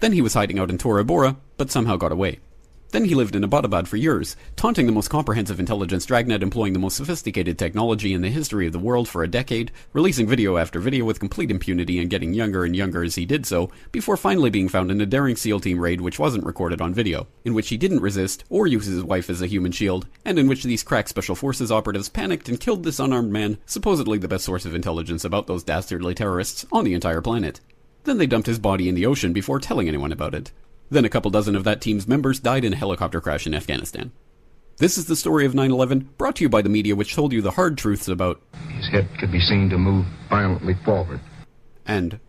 Then 0.00 0.12
he 0.12 0.22
was 0.22 0.34
hiding 0.34 0.58
out 0.58 0.70
in 0.70 0.78
Tora 0.78 1.04
Bora, 1.04 1.36
but 1.56 1.70
somehow 1.70 1.96
got 1.96 2.12
away. 2.12 2.38
Then 2.92 3.04
he 3.04 3.14
lived 3.14 3.34
in 3.34 3.42
Abbottabad 3.42 3.88
for 3.88 3.96
years, 3.96 4.36
taunting 4.54 4.86
the 4.86 4.92
most 4.92 5.08
comprehensive 5.08 5.58
intelligence 5.58 6.06
dragnet 6.06 6.42
employing 6.42 6.72
the 6.72 6.78
most 6.78 6.96
sophisticated 6.96 7.58
technology 7.58 8.14
in 8.14 8.22
the 8.22 8.30
history 8.30 8.66
of 8.66 8.72
the 8.72 8.78
world 8.78 9.08
for 9.08 9.22
a 9.22 9.28
decade, 9.28 9.72
releasing 9.92 10.26
video 10.26 10.56
after 10.56 10.78
video 10.78 11.04
with 11.04 11.18
complete 11.18 11.50
impunity 11.50 11.98
and 11.98 12.10
getting 12.10 12.32
younger 12.32 12.64
and 12.64 12.76
younger 12.76 13.02
as 13.02 13.16
he 13.16 13.26
did 13.26 13.44
so, 13.44 13.70
before 13.90 14.16
finally 14.16 14.50
being 14.50 14.68
found 14.68 14.90
in 14.90 15.00
a 15.00 15.06
daring 15.06 15.34
SEAL 15.34 15.60
team 15.60 15.80
raid 15.80 16.00
which 16.00 16.20
wasn't 16.20 16.46
recorded 16.46 16.80
on 16.80 16.94
video, 16.94 17.26
in 17.44 17.54
which 17.54 17.70
he 17.70 17.76
didn't 17.76 18.00
resist 18.00 18.44
or 18.48 18.68
use 18.68 18.86
his 18.86 19.02
wife 19.02 19.28
as 19.28 19.42
a 19.42 19.48
human 19.48 19.72
shield, 19.72 20.06
and 20.24 20.38
in 20.38 20.46
which 20.46 20.62
these 20.62 20.84
crack 20.84 21.08
special 21.08 21.34
forces 21.34 21.72
operatives 21.72 22.08
panicked 22.08 22.48
and 22.48 22.60
killed 22.60 22.84
this 22.84 23.00
unarmed 23.00 23.32
man, 23.32 23.58
supposedly 23.66 24.16
the 24.16 24.28
best 24.28 24.44
source 24.44 24.64
of 24.64 24.74
intelligence 24.74 25.24
about 25.24 25.48
those 25.48 25.64
dastardly 25.64 26.14
terrorists 26.14 26.64
on 26.70 26.84
the 26.84 26.94
entire 26.94 27.20
planet. 27.20 27.60
Then 28.06 28.18
they 28.18 28.26
dumped 28.28 28.46
his 28.46 28.60
body 28.60 28.88
in 28.88 28.94
the 28.94 29.04
ocean 29.04 29.32
before 29.32 29.58
telling 29.58 29.88
anyone 29.88 30.12
about 30.12 30.32
it. 30.32 30.52
Then 30.88 31.04
a 31.04 31.08
couple 31.08 31.28
dozen 31.32 31.56
of 31.56 31.64
that 31.64 31.80
team's 31.80 32.06
members 32.06 32.38
died 32.38 32.64
in 32.64 32.72
a 32.72 32.76
helicopter 32.76 33.20
crash 33.20 33.48
in 33.48 33.54
Afghanistan. 33.54 34.12
This 34.76 34.96
is 34.96 35.06
the 35.06 35.16
story 35.16 35.44
of 35.44 35.56
9 35.56 35.72
11, 35.72 36.10
brought 36.16 36.36
to 36.36 36.44
you 36.44 36.48
by 36.48 36.62
the 36.62 36.68
media 36.68 36.94
which 36.94 37.16
told 37.16 37.32
you 37.32 37.42
the 37.42 37.50
hard 37.50 37.76
truths 37.76 38.06
about. 38.06 38.40
His 38.76 38.88
head 38.90 39.08
could 39.18 39.32
be 39.32 39.40
seen 39.40 39.68
to 39.70 39.76
move 39.76 40.06
violently 40.30 40.76
forward. 40.84 41.18
And. 41.84 42.20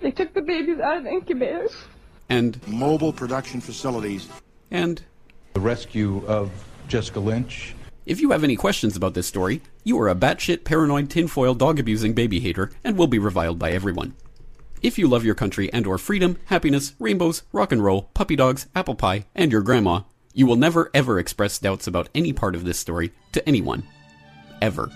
They 0.00 0.12
took 0.12 0.32
the 0.32 0.42
babies 0.42 0.78
out 0.78 0.98
of 0.98 1.04
the 1.04 1.10
incubators. 1.10 1.74
And. 2.28 2.64
Mobile 2.68 3.12
production 3.12 3.60
facilities. 3.60 4.28
And. 4.70 5.02
The 5.54 5.60
rescue 5.60 6.24
of 6.28 6.52
Jessica 6.86 7.18
Lynch. 7.18 7.74
If 8.06 8.20
you 8.20 8.30
have 8.30 8.44
any 8.44 8.54
questions 8.54 8.96
about 8.96 9.14
this 9.14 9.26
story, 9.26 9.60
you 9.82 9.98
are 9.98 10.08
a 10.08 10.14
batshit 10.14 10.62
paranoid 10.62 11.10
tinfoil 11.10 11.54
dog 11.54 11.80
abusing 11.80 12.12
baby 12.12 12.38
hater 12.38 12.70
and 12.84 12.96
will 12.96 13.08
be 13.08 13.18
reviled 13.18 13.58
by 13.58 13.72
everyone. 13.72 14.14
If 14.84 14.98
you 14.98 15.08
love 15.08 15.24
your 15.24 15.34
country 15.34 15.72
and 15.72 15.86
or 15.86 15.96
freedom, 15.96 16.36
happiness, 16.44 16.92
rainbows, 16.98 17.42
rock 17.52 17.72
and 17.72 17.82
roll, 17.82 18.10
puppy 18.12 18.36
dogs, 18.36 18.66
apple 18.76 18.94
pie, 18.94 19.24
and 19.34 19.50
your 19.50 19.62
grandma, 19.62 20.02
you 20.34 20.46
will 20.46 20.56
never 20.56 20.90
ever 20.92 21.18
express 21.18 21.58
doubts 21.58 21.86
about 21.86 22.10
any 22.14 22.34
part 22.34 22.54
of 22.54 22.64
this 22.64 22.78
story 22.78 23.10
to 23.32 23.48
anyone. 23.48 23.84
Ever. 24.60 24.90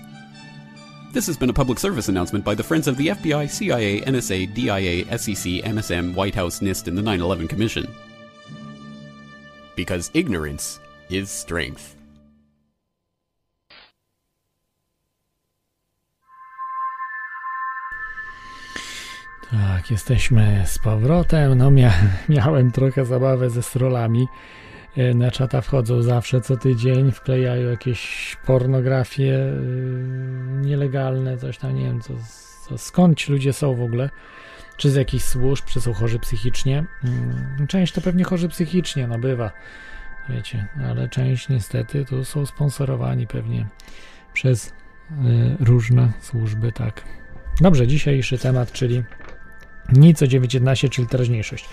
This 1.14 1.26
has 1.26 1.38
been 1.38 1.48
a 1.48 1.54
public 1.54 1.78
service 1.78 2.10
announcement 2.10 2.44
by 2.44 2.54
the 2.54 2.62
Friends 2.62 2.86
of 2.86 2.98
the 2.98 3.06
FBI, 3.06 3.48
CIA, 3.48 4.02
NSA, 4.02 4.52
DIA, 4.52 5.06
SEC, 5.16 5.64
MSM, 5.64 6.14
White 6.14 6.34
House, 6.34 6.60
NIST, 6.60 6.88
and 6.88 6.98
the 6.98 7.00
9 7.00 7.22
11 7.22 7.48
Commission. 7.48 7.88
Because 9.74 10.10
ignorance 10.12 10.80
is 11.08 11.30
strength. 11.30 11.97
Tak, 19.50 19.90
jesteśmy 19.90 20.62
z 20.66 20.78
powrotem. 20.78 21.58
No, 21.58 21.70
mia 21.70 21.92
miałem 22.28 22.70
trochę 22.70 23.04
zabawę 23.04 23.50
ze 23.50 23.62
strolami. 23.62 24.28
E, 24.96 25.14
Na 25.14 25.30
czata 25.30 25.60
wchodzą 25.60 26.02
zawsze 26.02 26.40
co 26.40 26.56
tydzień, 26.56 27.12
wklejają 27.12 27.70
jakieś 27.70 28.36
pornografie 28.46 29.22
yy, 29.22 30.60
nielegalne, 30.60 31.36
coś 31.36 31.58
tam, 31.58 31.74
nie 31.74 31.84
wiem, 31.84 32.00
co, 32.00 32.14
co, 32.68 32.78
skąd 32.78 33.18
ci 33.18 33.32
ludzie 33.32 33.52
są 33.52 33.74
w 33.74 33.82
ogóle. 33.82 34.10
Czy 34.76 34.90
z 34.90 34.94
jakichś 34.94 35.24
służb, 35.24 35.64
czy 35.66 35.80
są 35.80 35.92
chorzy 35.92 36.18
psychicznie. 36.18 36.84
Yy, 37.60 37.66
Część 37.66 37.92
to 37.92 38.00
pewnie 38.00 38.24
chorzy 38.24 38.48
psychicznie, 38.48 39.06
no 39.06 39.18
bywa, 39.18 39.50
wiecie, 40.28 40.66
ale 40.88 41.08
część 41.08 41.48
niestety 41.48 42.04
tu 42.04 42.24
są 42.24 42.46
sponsorowani 42.46 43.26
pewnie 43.26 43.66
przez 44.32 44.72
yy, 45.22 45.56
różne 45.60 46.12
służby, 46.20 46.72
tak. 46.72 47.04
Dobrze, 47.60 47.86
dzisiejszy 47.86 48.38
temat, 48.38 48.72
czyli 48.72 49.02
nic 49.92 50.22
o 50.22 50.26
9.11, 50.26 50.88
czyli 50.88 51.08
teraźniejszość. 51.08 51.68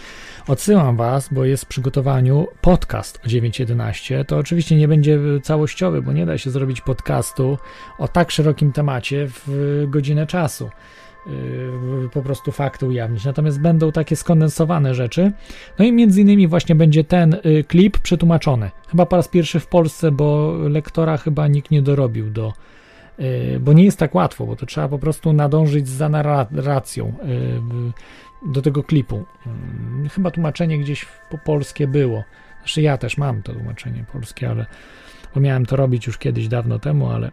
Odsyłam 0.47 0.97
Was, 0.97 1.29
bo 1.31 1.45
jest 1.45 1.65
w 1.65 1.67
przygotowaniu 1.67 2.47
podcast 2.61 3.19
o 3.25 3.27
9.11. 3.27 4.25
To 4.25 4.37
oczywiście 4.37 4.75
nie 4.75 4.87
będzie 4.87 5.19
całościowy, 5.43 6.01
bo 6.01 6.13
nie 6.13 6.25
da 6.25 6.37
się 6.37 6.49
zrobić 6.49 6.81
podcastu 6.81 7.57
o 7.97 8.07
tak 8.07 8.31
szerokim 8.31 8.71
temacie 8.71 9.27
w 9.29 9.85
godzinę 9.87 10.27
czasu. 10.27 10.69
Yy, 11.27 12.09
Po 12.13 12.21
prostu 12.21 12.51
fakty 12.51 12.85
ujawnić. 12.85 13.25
Natomiast 13.25 13.61
będą 13.61 13.91
takie 13.91 14.15
skondensowane 14.15 14.95
rzeczy. 14.95 15.31
No 15.79 15.85
i 15.85 15.91
między 15.91 16.21
innymi 16.21 16.47
właśnie 16.47 16.75
będzie 16.75 17.03
ten 17.03 17.37
klip 17.67 17.97
przetłumaczony. 17.97 18.71
Chyba 18.91 19.05
po 19.05 19.15
raz 19.15 19.27
pierwszy 19.27 19.59
w 19.59 19.67
Polsce, 19.67 20.11
bo 20.11 20.57
lektora 20.69 21.17
chyba 21.17 21.47
nikt 21.47 21.71
nie 21.71 21.81
dorobił 21.81 22.29
do, 22.29 22.53
bo 23.59 23.73
nie 23.73 23.83
jest 23.83 23.99
tak 23.99 24.15
łatwo, 24.15 24.45
bo 24.45 24.55
to 24.55 24.65
trzeba 24.65 24.87
po 24.87 24.99
prostu 24.99 25.33
nadążyć 25.33 25.87
za 25.87 26.09
narracją 26.09 27.07
y, 27.07 28.51
do 28.53 28.61
tego 28.61 28.83
klipu. 28.83 29.25
Y, 30.05 30.09
Chyba 30.09 30.31
tłumaczenie 30.31 30.79
gdzieś 30.79 31.05
po 31.29 31.37
polskie 31.37 31.87
było. 31.87 32.23
Znaczy 32.59 32.81
ja 32.81 32.97
też 32.97 33.17
mam 33.17 33.41
to 33.41 33.53
tłumaczenie 33.53 34.05
polskie, 34.13 34.49
ale 34.49 34.65
bo 35.35 35.41
miałem 35.41 35.65
to 35.65 35.75
robić 35.75 36.07
już 36.07 36.17
kiedyś 36.17 36.47
dawno 36.47 36.79
temu, 36.79 37.09
ale 37.09 37.31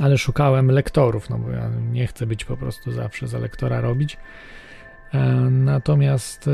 ale 0.00 0.18
szukałem 0.18 0.70
lektorów, 0.70 1.30
no 1.30 1.38
bo 1.38 1.50
ja 1.50 1.70
nie 1.92 2.06
chcę 2.06 2.26
być 2.26 2.44
po 2.44 2.56
prostu 2.56 2.92
zawsze 2.92 3.28
za 3.28 3.38
lektora 3.38 3.80
robić. 3.80 4.16
E, 5.14 5.24
Natomiast 5.50 6.50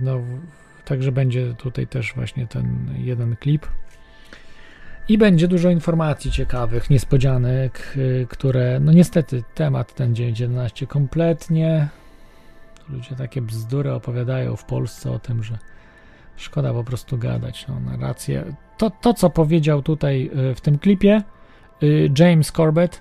no, 0.00 0.20
także 0.84 1.12
będzie 1.12 1.54
tutaj 1.54 1.86
też 1.86 2.12
właśnie 2.14 2.46
ten 2.46 2.94
jeden 2.98 3.36
klip. 3.36 3.66
I 5.08 5.18
będzie 5.18 5.48
dużo 5.48 5.70
informacji 5.70 6.30
ciekawych, 6.30 6.90
niespodzianek, 6.90 7.94
y, 7.96 8.26
które, 8.30 8.80
no 8.80 8.92
niestety, 8.92 9.42
temat 9.54 9.94
ten 9.94 10.14
9.11 10.14 10.86
kompletnie. 10.86 11.88
Ludzie 12.88 13.16
takie 13.16 13.42
bzdury 13.42 13.92
opowiadają 13.92 14.56
w 14.56 14.64
Polsce 14.64 15.10
o 15.10 15.18
tym, 15.18 15.42
że 15.42 15.58
szkoda 16.36 16.72
po 16.72 16.84
prostu 16.84 17.18
gadać. 17.18 17.66
No, 17.68 17.80
na 17.80 18.06
rację. 18.06 18.54
To, 18.78 18.90
to, 18.90 19.14
co 19.14 19.30
powiedział 19.30 19.82
tutaj 19.82 20.30
y, 20.50 20.54
w 20.54 20.60
tym 20.60 20.78
klipie 20.78 21.22
y, 21.82 22.10
James 22.18 22.52
Corbett, 22.52 23.00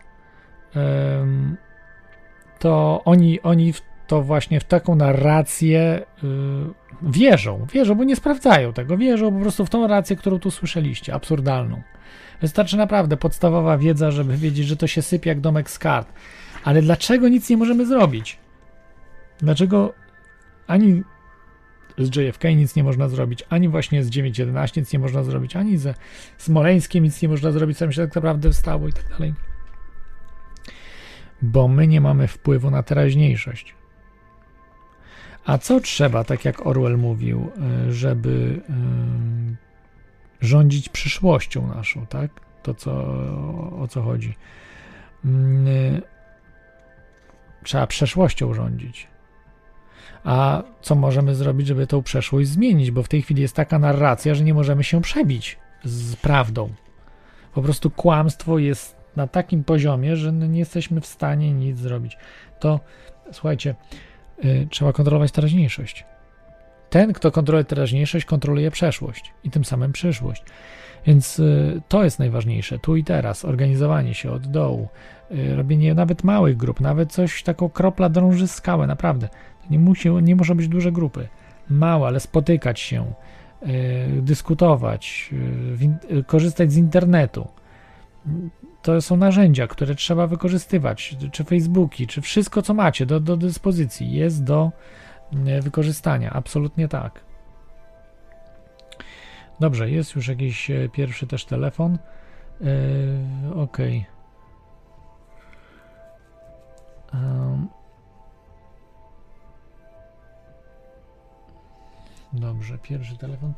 to 2.59 3.01
oni, 3.05 3.41
oni 3.41 3.73
to 4.07 4.21
właśnie 4.21 4.59
w 4.59 4.63
taką 4.63 4.95
narrację 4.95 6.05
wierzą. 7.03 7.67
Wierzą, 7.73 7.95
bo 7.95 8.03
nie 8.03 8.15
sprawdzają 8.15 8.73
tego. 8.73 8.97
Wierzą 8.97 9.31
po 9.31 9.39
prostu 9.39 9.65
w 9.65 9.69
tą 9.69 9.87
rację, 9.87 10.15
którą 10.15 10.39
tu 10.39 10.51
słyszeliście, 10.51 11.13
absurdalną. 11.13 11.81
Wystarczy 12.41 12.77
naprawdę 12.77 13.17
podstawowa 13.17 13.77
wiedza, 13.77 14.11
żeby 14.11 14.37
wiedzieć, 14.37 14.67
że 14.67 14.77
to 14.77 14.87
się 14.87 15.01
sypie 15.01 15.29
jak 15.29 15.39
domek 15.39 15.69
z 15.69 15.79
kart. 15.79 16.13
Ale 16.63 16.81
dlaczego 16.81 17.29
nic 17.29 17.49
nie 17.49 17.57
możemy 17.57 17.85
zrobić? 17.85 18.39
Dlaczego 19.39 19.93
ani 20.67 21.03
z 21.97 22.15
JFK 22.15 22.43
nic 22.43 22.75
nie 22.75 22.83
można 22.83 23.09
zrobić, 23.09 23.43
ani 23.49 23.69
właśnie 23.69 24.03
z 24.03 24.09
9.11 24.09 24.77
nic 24.77 24.93
nie 24.93 24.99
można 24.99 25.23
zrobić, 25.23 25.55
ani 25.55 25.77
ze 25.77 25.93
Smoleńskiem 26.37 27.03
nic 27.03 27.21
nie 27.21 27.29
można 27.29 27.51
zrobić, 27.51 27.77
co 27.77 27.87
mi 27.87 27.93
się 27.93 28.01
tak 28.01 28.15
naprawdę 28.15 28.51
wstało 28.51 28.87
i 28.87 28.93
tak 28.93 29.09
dalej. 29.09 29.33
Bo 31.41 31.67
my 31.67 31.87
nie 31.87 32.01
mamy 32.01 32.27
wpływu 32.27 32.71
na 32.71 32.83
teraźniejszość. 32.83 33.75
A 35.45 35.57
co 35.57 35.79
trzeba, 35.79 36.23
tak 36.23 36.45
jak 36.45 36.65
Orwell 36.65 36.97
mówił, 36.97 37.51
y, 37.87 37.93
żeby 37.93 38.61
y, 40.41 40.45
rządzić 40.45 40.89
przyszłością 40.89 41.67
naszą, 41.67 42.05
tak? 42.05 42.31
To, 42.63 42.73
co, 42.73 42.91
o 43.79 43.87
co 43.89 44.01
chodzi. 44.01 44.35
Mm, 45.25 45.67
y, 45.67 46.01
Trzeba 47.63 47.87
przeszłością 47.87 48.53
rządzić. 48.53 49.07
A 50.23 50.63
co 50.81 50.95
możemy 50.95 51.35
zrobić, 51.35 51.67
żeby 51.67 51.87
tą 51.87 52.03
przeszłość 52.03 52.49
zmienić? 52.49 52.91
Bo 52.91 53.03
w 53.03 53.07
tej 53.07 53.21
chwili 53.21 53.41
jest 53.41 53.55
taka 53.55 53.79
narracja, 53.79 54.35
że 54.35 54.43
nie 54.43 54.53
możemy 54.53 54.83
się 54.83 55.01
przebić 55.01 55.57
z 55.83 56.15
prawdą. 56.15 56.69
Po 57.53 57.61
prostu 57.61 57.89
kłamstwo 57.89 58.59
jest 58.59 58.95
na 59.15 59.27
takim 59.27 59.63
poziomie, 59.63 60.15
że 60.15 60.31
nie 60.31 60.59
jesteśmy 60.59 61.01
w 61.01 61.05
stanie 61.05 61.53
nic 61.53 61.77
zrobić. 61.77 62.17
To 62.59 62.79
słuchajcie, 63.31 63.75
trzeba 64.69 64.93
kontrolować 64.93 65.31
teraźniejszość. 65.31 66.05
Ten, 66.89 67.13
kto 67.13 67.31
kontroluje 67.31 67.63
teraźniejszość, 67.63 68.25
kontroluje 68.25 68.71
przeszłość 68.71 69.33
i 69.43 69.49
tym 69.49 69.65
samym 69.65 69.91
przyszłość. 69.91 70.43
Więc 71.05 71.39
y, 71.39 71.81
to 71.87 72.03
jest 72.03 72.19
najważniejsze, 72.19 72.79
tu 72.79 72.95
i 72.95 73.03
teraz, 73.03 73.45
organizowanie 73.45 74.13
się 74.13 74.31
od 74.31 74.47
dołu, 74.47 74.87
y, 75.31 75.55
robienie 75.55 75.93
nawet 75.93 76.23
małych 76.23 76.57
grup, 76.57 76.81
nawet 76.81 77.11
coś, 77.11 77.43
taką 77.43 77.69
kropla 77.69 78.09
drąży 78.09 78.47
skałę, 78.47 78.87
naprawdę. 78.87 79.29
Nie, 79.69 79.79
musi, 79.79 80.09
nie 80.09 80.35
muszą 80.35 80.55
być 80.55 80.67
duże 80.67 80.91
grupy, 80.91 81.27
małe, 81.69 82.07
ale 82.07 82.19
spotykać 82.19 82.79
się, 82.79 83.13
y, 83.63 84.21
dyskutować, 84.21 85.29
y, 86.11 86.17
y, 86.17 86.23
korzystać 86.23 86.71
z 86.71 86.77
internetu. 86.77 87.47
To 88.81 89.01
są 89.01 89.17
narzędzia, 89.17 89.67
które 89.67 89.95
trzeba 89.95 90.27
wykorzystywać, 90.27 91.17
czy 91.31 91.43
Facebooki, 91.43 92.07
czy 92.07 92.21
wszystko, 92.21 92.61
co 92.61 92.73
macie 92.73 93.05
do, 93.05 93.19
do 93.19 93.37
dyspozycji, 93.37 94.11
jest 94.11 94.43
do 94.43 94.71
e, 95.45 95.61
wykorzystania. 95.61 96.33
Absolutnie 96.33 96.87
tak. 96.87 97.23
Dobrze, 99.59 99.89
jest 99.89 100.15
już 100.15 100.27
jakiś 100.27 100.71
e, 100.71 100.89
pierwszy 100.89 101.27
też 101.27 101.45
telefon. 101.45 101.97
Yy, 102.61 103.55
ok. 103.55 103.77
Um, 107.13 107.67
dobrze, 112.33 112.77
pierwszy 112.77 113.17
telefon. 113.17 113.53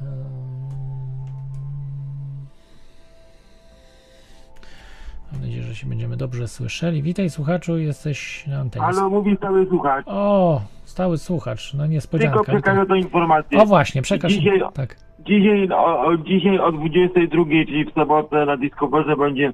Um, 0.00 1.65
Mam 5.36 5.44
nadzieję, 5.44 5.62
że 5.62 5.74
się 5.74 5.86
będziemy 5.86 6.16
dobrze 6.16 6.48
słyszeli. 6.48 7.02
Witaj 7.02 7.30
słuchaczu, 7.30 7.78
jesteś 7.78 8.46
na 8.46 8.58
antenie. 8.58 8.84
Halo, 8.84 9.10
mówi 9.10 9.36
stały 9.36 9.66
słuchacz. 9.66 10.04
O, 10.08 10.60
stały 10.84 11.18
słuchacz, 11.18 11.74
no 11.74 11.86
niespodzianka. 11.86 12.36
Tylko 12.38 12.52
przekażę 12.52 12.86
tę 12.86 12.98
informację. 12.98 13.58
O 13.58 13.66
właśnie, 13.66 14.02
przekaż. 14.02 14.32
Dzisiaj, 14.32 14.62
tak. 14.74 14.96
dzisiaj, 15.20 15.68
o, 15.72 16.00
o, 16.06 16.16
dzisiaj 16.16 16.58
o 16.58 16.72
22, 16.72 17.44
czyli 17.44 17.84
w 17.84 17.92
sobotę 17.94 18.46
na 18.46 18.56
Discoverze 18.56 19.16
będzie 19.16 19.52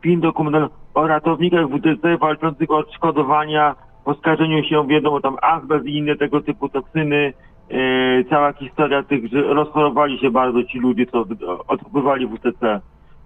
film 0.00 0.20
dokumentalny 0.20 0.68
o 0.94 1.06
ratownikach 1.06 1.66
WTC 1.66 2.18
walczących 2.18 2.70
o 2.70 2.76
odszkodowania 2.76 3.74
po 4.04 4.14
skażeniu 4.14 4.64
się, 4.64 4.86
wiadomo, 4.86 5.20
tam 5.20 5.36
azbest 5.42 5.86
i 5.86 5.96
inne 5.96 6.16
tego 6.16 6.40
typu 6.40 6.68
toksyny. 6.68 7.32
E, 7.70 8.24
cała 8.24 8.52
historia 8.52 9.02
tych, 9.02 9.28
że 9.32 9.42
rozchorowali 9.42 10.18
się 10.18 10.30
bardzo 10.30 10.64
ci 10.64 10.78
ludzie, 10.78 11.06
co 11.06 11.24
odpływali 11.68 12.26
WTC. 12.26 12.80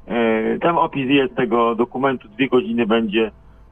E, 0.09 0.59
tam 0.59 0.79
opis 0.79 1.11
jest 1.11 1.35
tego 1.37 1.75
dokumentu, 1.75 2.29
dwie 2.29 2.49
godziny 2.49 2.87
będzie. 2.87 3.31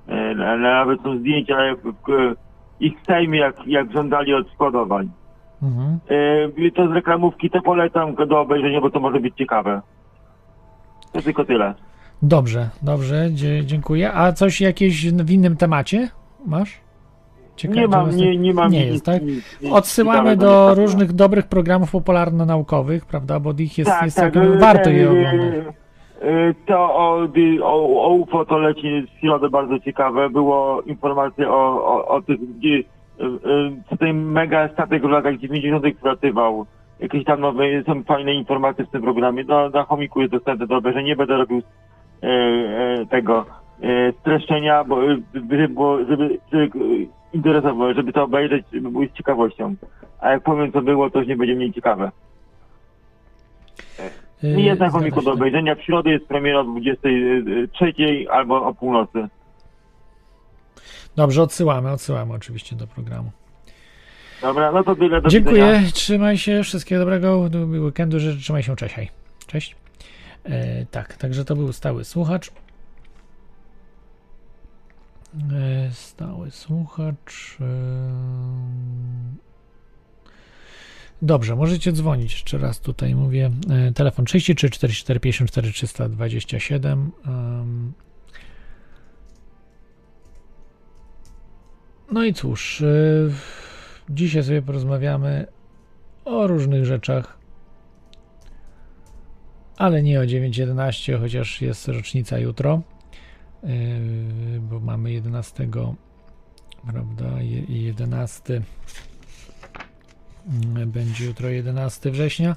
E, 0.09 0.35
nawet 0.59 1.03
są 1.03 1.19
zdjęcia 1.19 1.65
jak, 1.65 1.79
w- 1.81 2.35
ich 2.81 3.01
w 3.03 3.07
Sejmie, 3.07 3.39
jak, 3.39 3.67
jak 3.67 3.93
żądali 3.93 4.35
odszkodowań. 4.35 5.11
Mhm. 5.63 5.99
E, 6.67 6.71
to 6.71 6.89
z 6.89 6.93
reklamówki 6.93 7.51
to 7.51 7.63
polecam 7.63 8.15
do 8.15 8.41
obejrzenia, 8.41 8.81
bo 8.81 8.91
to 8.91 9.01
może 9.01 9.21
być 9.21 9.37
ciekawe. 9.37 9.81
To 11.13 11.23
tylko 11.23 11.45
tyle. 11.45 11.75
Dobrze, 12.23 12.69
dobrze, 12.83 13.29
dziękuję. 13.65 14.13
A 14.15 14.33
coś 14.33 14.61
jakieś 14.61 15.11
w 15.13 15.31
innym 15.31 15.57
temacie 15.57 16.09
masz? 16.47 16.81
Nie 17.69 17.89
mam, 17.89 18.17
nie, 18.17 18.37
nie 18.37 18.55
mam 18.55 18.73
Nie 18.73 18.81
nic- 18.85 18.93
jest, 18.93 19.05
tak? 19.05 19.23
Odsyłamy 19.73 20.37
do 20.37 20.75
różnych 20.75 21.13
dobrych 21.13 21.47
programów 21.47 21.91
popularno-naukowych, 21.91 23.07
prawda? 23.07 23.41
Bo 23.41 23.53
ich 23.59 23.79
jest, 23.79 23.91
Tak, 23.91 24.03
jest 24.05 24.17
tak, 24.17 24.33
całkiem 24.35 24.53
e, 24.53 24.59
warto 24.59 24.91
e, 24.91 24.93
je 24.93 25.07
e, 25.07 25.11
oglądać. 25.11 25.75
E, 26.21 26.55
To 26.67 26.79
o, 26.79 27.29
o, 27.63 28.05
o 28.05 28.15
UFO 28.15 28.45
to 28.45 28.59
leci 28.59 29.03
w 29.03 29.21
środę 29.21 29.51
bardzo 29.51 29.79
ciekawe. 29.79 30.31
Było 30.31 30.83
informacje 30.83 31.51
o, 31.51 31.85
o, 31.85 32.09
o 32.09 32.23
tych, 32.23 32.57
gdzie 32.57 32.83
e, 33.21 33.25
e, 33.93 33.97
ten 33.97 34.25
mega 34.25 34.69
statek 34.69 35.03
w 35.03 35.11
latach 35.11 35.37
90. 35.37 36.01
wlatywał. 36.03 36.67
Jakieś 37.01 37.25
tam 37.25 37.41
nowe, 37.41 37.65
są 37.87 38.03
fajne 38.03 38.35
informacje 38.35 38.85
w 38.85 38.91
tym 38.91 39.03
programie. 39.03 39.45
No, 39.49 39.69
na 39.69 39.85
chomiku 39.85 40.21
jest 40.21 40.33
dostępne 40.33 40.67
do 40.67 40.77
obejrzenia. 40.77 41.07
Nie 41.07 41.17
będę 41.17 41.37
robił 41.37 41.63
e, 42.23 43.07
tego 43.07 43.47
e, 43.83 44.13
streszczenia, 44.13 44.85
bo, 44.85 45.01
żeby, 45.35 45.69
żeby, 46.09 46.39
żeby 46.53 46.69
interesowało, 47.33 47.95
żeby 47.95 48.13
to 48.13 48.23
obejrzeć, 48.25 48.67
żeby 48.73 48.91
było 48.91 49.05
z 49.05 49.13
ciekawością. 49.13 49.75
A 50.21 50.31
jak 50.31 50.43
powiem 50.43 50.73
co 50.73 50.83
było, 50.83 51.11
to 51.11 51.19
już 51.19 51.29
nie 51.29 51.37
będzie 51.37 51.55
mniej 51.55 51.73
ciekawe. 51.73 52.11
Nie 54.43 54.77
się, 54.77 55.23
do 55.25 55.33
obejrzenia. 55.33 55.75
W 55.75 55.83
środę 55.83 56.11
jest 56.11 56.27
premiera 56.27 56.61
o 56.61 56.65
23 56.65 57.95
albo 58.31 58.67
o 58.67 58.75
północy. 58.75 59.29
Dobrze, 61.17 61.43
odsyłamy, 61.43 61.91
odsyłamy 61.91 62.35
oczywiście 62.35 62.77
do 62.77 62.87
programu. 62.87 63.31
Dobra, 64.43 64.73
no 64.73 64.85
to 64.85 64.97
tyle. 64.97 65.21
Do 65.21 65.29
Dziękuję, 65.29 65.65
widzenia. 65.65 65.93
trzymaj 65.93 66.39
się, 66.39 66.63
wszystkiego 66.63 67.01
dobrego, 67.01 67.49
do 67.49 67.59
weekendu, 67.59 68.21
życzę, 68.21 68.41
trzymaj 68.41 68.63
się, 68.63 68.77
cześć, 68.77 68.95
hej. 68.95 69.09
Cześć. 69.47 69.77
E, 70.45 70.87
tak, 70.87 71.17
także 71.17 71.45
to 71.45 71.57
był 71.57 71.73
stały 71.73 72.05
słuchacz. 72.05 72.51
E, 75.35 75.91
stały 75.91 76.51
słuchacz. 76.51 77.57
E, 77.61 77.65
Dobrze, 81.23 81.57
możecie 81.57 81.93
dzwonić 81.93 82.33
jeszcze 82.33 82.59
raz 82.59 82.81
tutaj 82.81 83.15
mówię. 83.15 83.51
E, 83.71 83.93
telefon 83.93 84.25
33 84.25 84.71
44 84.71 85.21
54 85.21 85.73
327. 85.73 87.11
em. 87.27 87.93
No 92.13 92.25
i 92.25 92.35
cóż, 92.35 92.81
y, 92.81 93.33
dzisiaj 94.11 94.45
sobie 94.45 94.63
porozmawiamy 94.63 95.47
o 96.25 96.47
różnych 96.47 96.85
rzeczach, 96.87 97.39
ale 99.77 100.03
nie 100.03 100.21
o 100.21 100.23
9.11, 100.23 101.21
chociaż 101.21 101.61
jest 101.63 101.89
rocznica 101.89 102.39
jutro, 102.39 102.83
y, 103.65 104.61
bo 104.61 104.81
mamy 104.81 105.13
11, 105.13 105.69
prawda, 106.87 107.43
je- 107.43 107.83
11 107.83 108.55
mm, 108.55 108.65
będzie 110.87 111.25
jutro 111.25 111.49
11 111.49 112.11
września, 112.11 112.57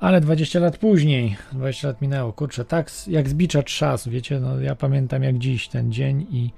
ale 0.00 0.20
20 0.20 0.60
lat 0.60 0.78
później, 0.78 1.36
20 1.52 1.88
lat 1.88 2.02
minęło, 2.02 2.32
kurczę, 2.32 2.64
tak 2.64 2.90
jak 3.06 3.28
z 3.28 3.34
bicza 3.34 3.62
trzas, 3.62 4.08
wiecie, 4.08 4.40
no 4.40 4.60
ja 4.60 4.74
pamiętam 4.74 5.22
jak 5.22 5.38
dziś 5.38 5.68
ten 5.68 5.92
dzień 5.92 6.26
i 6.30 6.50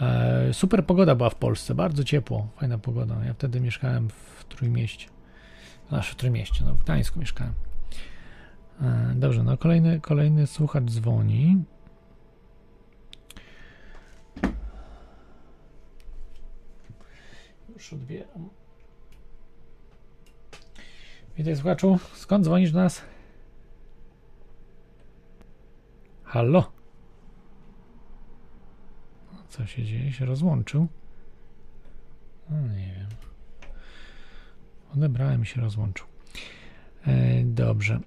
E, 0.00 0.54
Super 0.54 0.86
pogoda 0.86 1.14
była 1.14 1.30
w 1.30 1.34
Polsce, 1.34 1.74
bardzo 1.74 2.04
ciepło, 2.04 2.48
fajna 2.56 2.78
pogoda. 2.78 3.24
Ja 3.24 3.34
wtedy 3.34 3.60
mieszkałem 3.60 4.08
w 4.10 4.44
Trójmieście. 4.44 5.08
Znaczy 5.88 6.12
w 6.12 6.16
Trójmieście, 6.16 6.64
no 6.64 6.74
w 6.74 6.82
Gdańsku 6.82 7.20
mieszkałem. 7.20 7.52
E, 8.82 9.12
Dobrze, 9.14 9.42
no 9.42 9.56
kolejny, 9.56 10.00
kolejny 10.00 10.46
słuchacz 10.46 10.84
dzwoni. 10.84 11.64
Już 17.74 17.92
odbieram. 17.92 18.50
Witaj 21.36 21.56
słuchaczu, 21.56 21.98
skąd 22.14 22.44
dzwonisz 22.44 22.72
do 22.72 22.78
nas? 22.78 23.02
Halo? 26.24 26.72
Co 29.48 29.66
się 29.66 29.84
dzieje? 29.84 30.12
Się 30.12 30.24
rozłączył? 30.24 30.86
No, 32.50 32.60
nie 32.68 32.94
wiem. 32.94 33.08
Odebrałem 34.94 35.42
i 35.42 35.46
się 35.46 35.60
rozłączył. 35.60 36.06
E, 37.06 37.44
dobrze. 37.44 38.00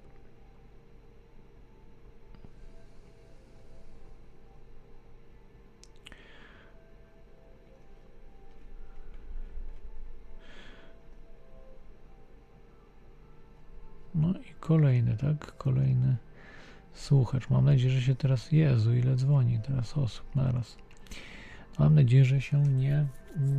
No 14.18 14.28
i 14.30 14.54
kolejny, 14.60 15.16
tak? 15.16 15.56
Kolejny 15.56 16.16
słuchacz. 16.92 17.50
Mam 17.50 17.64
nadzieję, 17.64 17.90
że 17.90 18.00
się 18.00 18.14
teraz. 18.14 18.52
Jezu, 18.52 18.94
ile 18.94 19.16
dzwoni 19.16 19.60
teraz 19.66 19.98
osób 19.98 20.36
naraz. 20.36 20.76
Mam 21.78 21.94
nadzieję, 21.94 22.24
że 22.24 22.40
się 22.40 22.62
nie, 22.62 23.06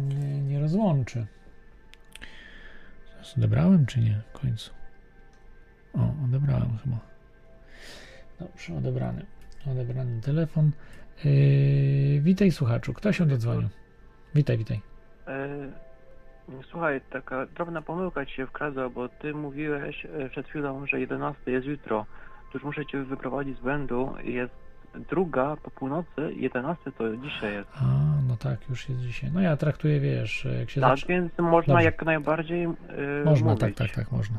nie, 0.08 0.42
nie 0.42 0.60
rozłączy. 0.60 1.28
Odebrałem, 3.38 3.86
czy 3.86 4.00
nie 4.00 4.22
w 4.34 4.40
końcu? 4.40 4.72
O, 5.94 6.14
odebrałem 6.26 6.78
chyba. 6.78 7.00
Dobrze, 8.40 8.76
odebrany. 8.78 9.26
Odebrany 9.72 10.22
telefon. 10.22 10.72
Yy, 11.26 12.22
witaj 12.22 12.52
słuchaczu. 12.52 12.94
Kto 12.94 13.14
się 13.14 13.26
dodzwonił? 13.26 13.70
Witaj, 14.36 14.58
witaj. 14.58 14.82
E, 15.28 15.48
Słuchaj, 16.72 17.02
taka 17.10 17.46
drobna 17.46 17.82
pomyłka 17.82 18.26
ci 18.26 18.36
się 18.36 18.48
wkradła, 18.48 18.90
bo 18.90 19.10
ty 19.10 19.34
mówiłeś 19.34 20.06
e, 20.06 20.30
przed 20.30 20.48
chwilą, 20.48 20.86
że 20.88 21.00
11 21.00 21.52
jest 21.52 21.68
jutro. 21.68 22.06
Już 22.54 22.64
muszę 22.64 22.86
cię 22.86 23.04
wyprowadzić 23.04 23.58
z 23.58 23.62
błędu. 23.62 24.14
Jest 24.24 24.54
druga 25.10 25.56
po 25.64 25.72
północy, 25.72 26.34
11 26.36 26.92
to 26.92 27.18
dzisiaj 27.18 27.54
jest. 27.54 27.70
A, 27.76 27.86
no 28.28 28.38
tak, 28.38 28.70
już 28.70 28.90
jest 28.90 29.02
dzisiaj. 29.02 29.30
No 29.34 29.42
ja 29.42 29.58
traktuję, 29.58 30.00
wiesz, 30.00 30.48
jak 30.60 30.70
się 30.70 30.82
Tak, 30.82 31.00
więc 31.10 31.32
można 31.38 31.74
Dobrze. 31.74 31.86
jak 31.86 32.06
najbardziej 32.06 32.64
e, 32.64 32.70
Można, 33.26 33.46
mówić. 33.48 33.60
tak, 33.62 33.74
tak, 33.76 33.92
tak, 33.92 34.12
można. 34.12 34.38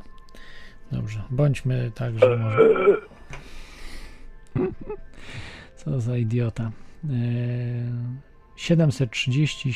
Dobrze, 0.92 1.22
bądźmy 1.30 1.90
tak, 1.94 2.18
że 2.18 2.36
może. 2.36 2.58
Co 5.76 6.00
za 6.00 6.16
idiota. 6.16 6.70
Eee, 7.04 7.10
730 8.56 9.72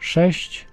776 0.00 0.66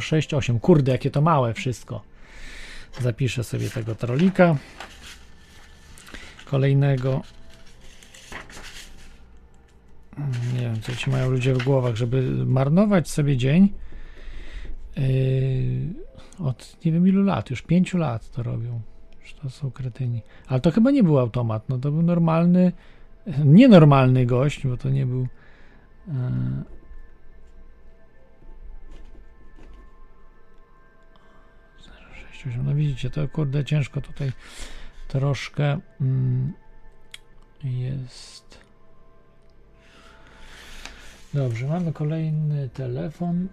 068. 0.00 0.60
Kurde, 0.60 0.92
jakie 0.92 1.10
to 1.10 1.20
małe 1.20 1.54
wszystko. 1.54 2.02
Zapiszę 3.00 3.44
sobie 3.44 3.70
tego 3.70 3.94
trolika. 3.94 4.56
Kolejnego. 6.44 7.22
Nie 10.54 10.60
wiem, 10.60 10.80
co 10.80 10.96
ci 10.96 11.10
mają 11.10 11.30
ludzie 11.30 11.54
w 11.54 11.64
głowach, 11.64 11.96
żeby 11.96 12.22
marnować 12.46 13.10
sobie 13.10 13.36
dzień. 13.36 13.72
Yy, 14.96 15.06
od 16.38 16.84
nie 16.84 16.92
wiem 16.92 17.08
ilu 17.08 17.22
lat, 17.22 17.50
już 17.50 17.62
pięciu 17.62 17.98
lat 17.98 18.30
to 18.30 18.42
robią. 18.42 18.80
Już 19.20 19.34
to 19.34 19.50
są 19.50 19.70
kretyni. 19.70 20.22
Ale 20.46 20.60
to 20.60 20.70
chyba 20.70 20.90
nie 20.90 21.02
był 21.02 21.18
automat, 21.18 21.68
no 21.68 21.78
to 21.78 21.90
był 21.90 22.02
normalny, 22.02 22.72
nienormalny 23.44 24.26
gość, 24.26 24.66
bo 24.66 24.76
to 24.76 24.90
nie 24.90 25.06
był. 25.06 25.26
Yy, 26.06 26.14
No 32.64 32.74
widzicie, 32.74 33.10
to 33.10 33.28
kurde 33.28 33.64
ciężko 33.64 34.00
tutaj 34.00 34.32
troszkę 35.08 35.80
mm, 36.00 36.52
jest. 37.64 38.60
Dobrze, 41.34 41.66
mamy 41.66 41.92
kolejny 41.92 42.68
telefon. 42.68 43.48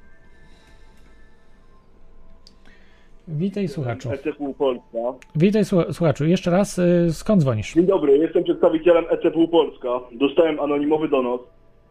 Witaj 3.27 3.67
słuchaczu. 3.67 4.11
ECPU 4.11 4.53
Polska. 4.53 4.97
Witaj 5.35 5.63
słu- 5.65 5.93
słuchaczu. 5.93 6.25
Jeszcze 6.25 6.51
raz, 6.51 6.77
y, 6.79 7.07
skąd 7.13 7.41
dzwonisz? 7.41 7.73
Dzień 7.73 7.85
dobry, 7.85 8.17
jestem 8.17 8.43
przedstawicielem 8.43 9.05
ECPU 9.09 9.47
Polska. 9.47 9.89
Dostałem 10.11 10.59
anonimowy 10.59 11.07
donos, 11.09 11.41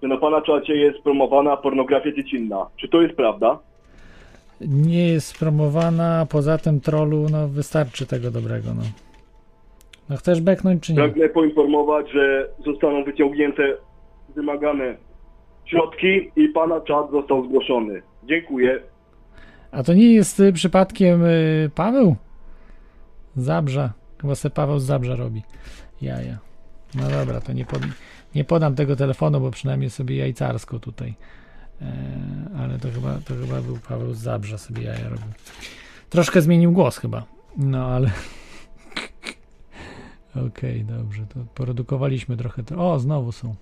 że 0.02 0.08
na 0.08 0.16
pana 0.16 0.42
czacie 0.42 0.76
jest 0.76 0.98
promowana 1.02 1.56
pornografia 1.56 2.12
dziecinna. 2.12 2.66
Czy 2.76 2.88
to 2.88 3.02
jest 3.02 3.14
prawda? 3.14 3.58
Nie 4.60 5.08
jest 5.08 5.38
promowana, 5.38 6.26
poza 6.30 6.58
tym 6.58 6.80
trollu, 6.80 7.26
no 7.30 7.48
wystarczy 7.48 8.06
tego 8.06 8.30
dobrego, 8.30 8.68
no. 8.76 8.82
No 10.10 10.16
chcesz 10.16 10.40
beknąć 10.40 10.82
czy 10.82 10.92
nie? 10.92 10.96
Pragnę 10.98 11.28
poinformować, 11.28 12.10
że 12.10 12.48
zostaną 12.64 13.04
wyciągnięte 13.04 13.62
wymagane 14.34 14.96
środki 15.64 16.30
i 16.36 16.48
pana 16.48 16.80
czat 16.80 17.10
został 17.10 17.44
zgłoszony. 17.44 18.02
Dziękuję. 18.24 18.80
A 19.72 19.82
to 19.82 19.94
nie 19.94 20.12
jest 20.12 20.40
y, 20.40 20.52
przypadkiem 20.52 21.24
y, 21.24 21.70
Paweł? 21.74 22.16
Zabrza. 23.36 23.92
Chyba 24.20 24.34
se 24.34 24.50
Paweł 24.50 24.78
z 24.78 24.84
Zabrza 24.84 25.16
robi. 25.16 25.42
Jaja. 26.02 26.38
No 26.94 27.10
dobra, 27.10 27.40
to 27.40 27.52
nie, 27.52 27.64
pod, 27.64 27.82
nie 28.34 28.44
podam 28.44 28.74
tego 28.74 28.96
telefonu, 28.96 29.40
bo 29.40 29.50
przynajmniej 29.50 29.90
sobie 29.90 30.16
jajcarsko 30.16 30.78
tutaj. 30.78 31.14
E, 31.82 31.92
ale 32.58 32.78
to 32.78 32.90
chyba, 32.90 33.18
to 33.24 33.34
chyba 33.34 33.62
był 33.62 33.78
Paweł 33.88 34.14
z 34.14 34.18
Zabrza 34.18 34.58
sobie 34.58 34.82
jaja 34.82 35.08
robił. 35.08 35.32
Troszkę 36.10 36.42
zmienił 36.42 36.72
głos 36.72 36.98
chyba. 36.98 37.24
No 37.56 37.86
ale... 37.86 38.10
Okej, 40.48 40.84
dobrze, 40.84 41.26
to 41.26 41.40
produkowaliśmy 41.54 42.36
trochę. 42.36 42.62
O, 42.76 42.98
znowu 42.98 43.32
są. 43.32 43.54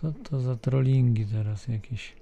Co 0.00 0.12
to 0.12 0.40
za 0.40 0.56
trollingi 0.56 1.26
teraz 1.26 1.68
jakieś? 1.68 2.12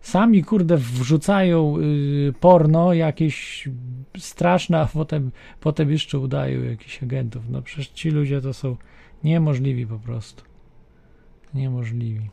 Sami 0.00 0.44
kurde 0.44 0.76
wrzucają 0.76 1.78
y, 1.78 2.34
porno 2.40 2.92
jakieś 2.92 3.68
straszne, 4.18 4.80
a 4.80 4.86
potem, 4.86 5.30
potem 5.60 5.90
jeszcze 5.90 6.18
udają 6.18 6.62
jakichś 6.62 7.02
agentów. 7.02 7.48
No 7.48 7.62
przecież 7.62 7.88
ci 7.88 8.10
ludzie 8.10 8.40
to 8.40 8.54
są 8.54 8.76
niemożliwi 9.24 9.86
po 9.86 9.98
prostu. 9.98 10.44
Niemożliwi. 11.54 12.30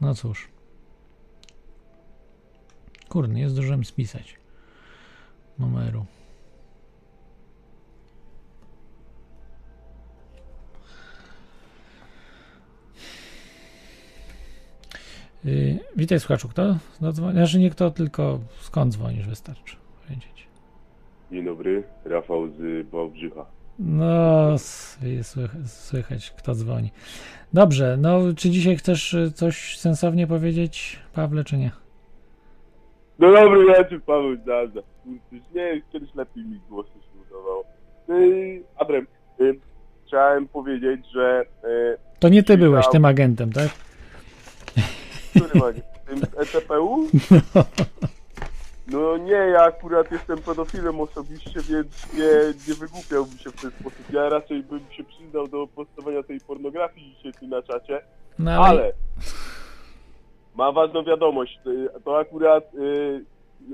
No 0.00 0.14
cóż. 0.14 0.48
Kurde, 3.08 3.34
nie 3.34 3.50
zdążyłem 3.50 3.84
spisać 3.84 4.36
numeru. 5.58 6.06
Yy, 15.44 15.78
witaj 15.96 16.20
słuchaczu, 16.20 16.48
kto 16.48 16.76
zadzwoni? 17.00 17.32
Znaczy 17.32 17.58
nie 17.58 17.70
kto, 17.70 17.90
tylko 17.90 18.38
skąd 18.60 18.92
dzwonisz, 18.92 19.26
wystarczy 19.28 19.76
powiedzieć. 20.02 20.46
Dzień 21.32 21.44
dobry, 21.44 21.82
Rafał 22.04 22.48
z 22.48 22.88
Wałbrzycha. 22.90 23.46
No, 23.78 24.54
słych- 25.22 25.66
słychać, 25.66 26.30
kto 26.30 26.54
dzwoni. 26.54 26.90
Dobrze, 27.52 27.96
no 28.00 28.18
czy 28.36 28.50
dzisiaj 28.50 28.76
chcesz 28.76 29.14
y, 29.14 29.32
coś 29.32 29.78
sensownie 29.78 30.26
powiedzieć, 30.26 30.98
Pawle, 31.14 31.44
czy 31.44 31.56
nie? 31.56 31.70
No 33.18 33.32
dobry 33.32 33.66
wieczór, 33.66 34.02
Paweł 34.02 34.36
Zdarza. 34.42 34.80
Nie, 35.54 35.82
kiedyś 35.92 36.14
lepiej 36.14 36.44
mi 36.44 36.60
głos 36.68 36.86
się 36.86 37.20
udawało. 37.28 37.64
Yy, 38.08 38.62
Adrem, 38.76 39.06
yy, 39.38 39.58
chciałem 40.06 40.48
powiedzieć, 40.48 41.00
że... 41.14 41.44
Yy, 41.64 41.96
To 42.18 42.28
nie 42.28 42.42
ty 42.42 42.58
byłeś 42.58 42.88
tym 42.88 43.04
agentem, 43.04 43.52
tak? 43.52 43.68
Który 45.36 45.60
ma? 45.60 45.66
Tym 46.06 46.18
z 46.18 46.38
ECPU? 46.54 47.06
No 48.86 49.16
nie, 49.16 49.30
ja 49.32 49.62
akurat 49.62 50.12
jestem 50.12 50.38
pedofilem 50.38 51.00
osobiście, 51.00 51.60
więc 51.60 52.12
nie, 52.14 52.28
nie 52.68 52.74
wygłupiałbym 52.74 53.38
się 53.38 53.50
w 53.50 53.60
ten 53.62 53.70
sposób. 53.70 54.12
Ja 54.12 54.28
raczej 54.28 54.62
bym 54.62 54.80
się 54.90 55.04
przyznał 55.04 55.48
do 55.48 55.66
postowania 55.66 56.22
tej 56.22 56.40
pornografii 56.40 57.14
dzisiaj 57.16 57.32
tu 57.32 57.46
na 57.46 57.62
czacie, 57.62 58.02
No, 58.38 58.50
ale- 58.50 58.64
ale 58.82 58.92
mam 60.54 60.74
ważną 60.74 61.04
wiadomość. 61.04 61.58
y, 61.66 61.88
To 62.04 62.18
akurat, 62.18 62.74
y, 62.74 63.24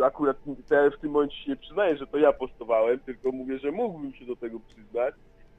akurat 0.05 0.37
te, 0.69 0.91
w 0.91 1.01
tym 1.01 1.11
momencie 1.11 1.37
się 1.37 1.51
nie 1.51 1.57
przyznaję, 1.57 1.97
że 1.97 2.07
to 2.07 2.19
ja 2.19 2.33
postowałem, 2.33 2.99
tylko 2.99 3.33
mówię, 3.33 3.59
że 3.59 3.71
mógłbym 3.71 4.15
się 4.15 4.25
do 4.27 4.37
tego 4.37 4.59
przyznać. 4.69 5.15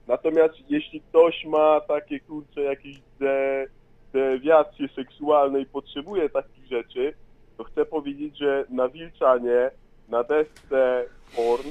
Natomiast 0.08 0.54
jeśli 0.70 1.02
ktoś 1.02 1.46
ma 1.46 1.82
takie 1.82 2.20
kurcze 2.20 2.62
jakieś 2.62 3.00
de, 3.20 3.66
dewiacje 4.14 4.88
seksualne 4.96 5.62
i 5.62 5.66
potrzebuje 5.66 6.30
takich 6.30 6.66
rzeczy, 6.66 7.14
to 7.58 7.64
chcę 7.64 7.86
powiedzieć, 7.86 8.38
że 8.38 8.66
na 8.70 8.90
Wilczanie, 8.90 9.72
na 10.10 10.24
desce 10.24 11.06
porn 11.36 11.70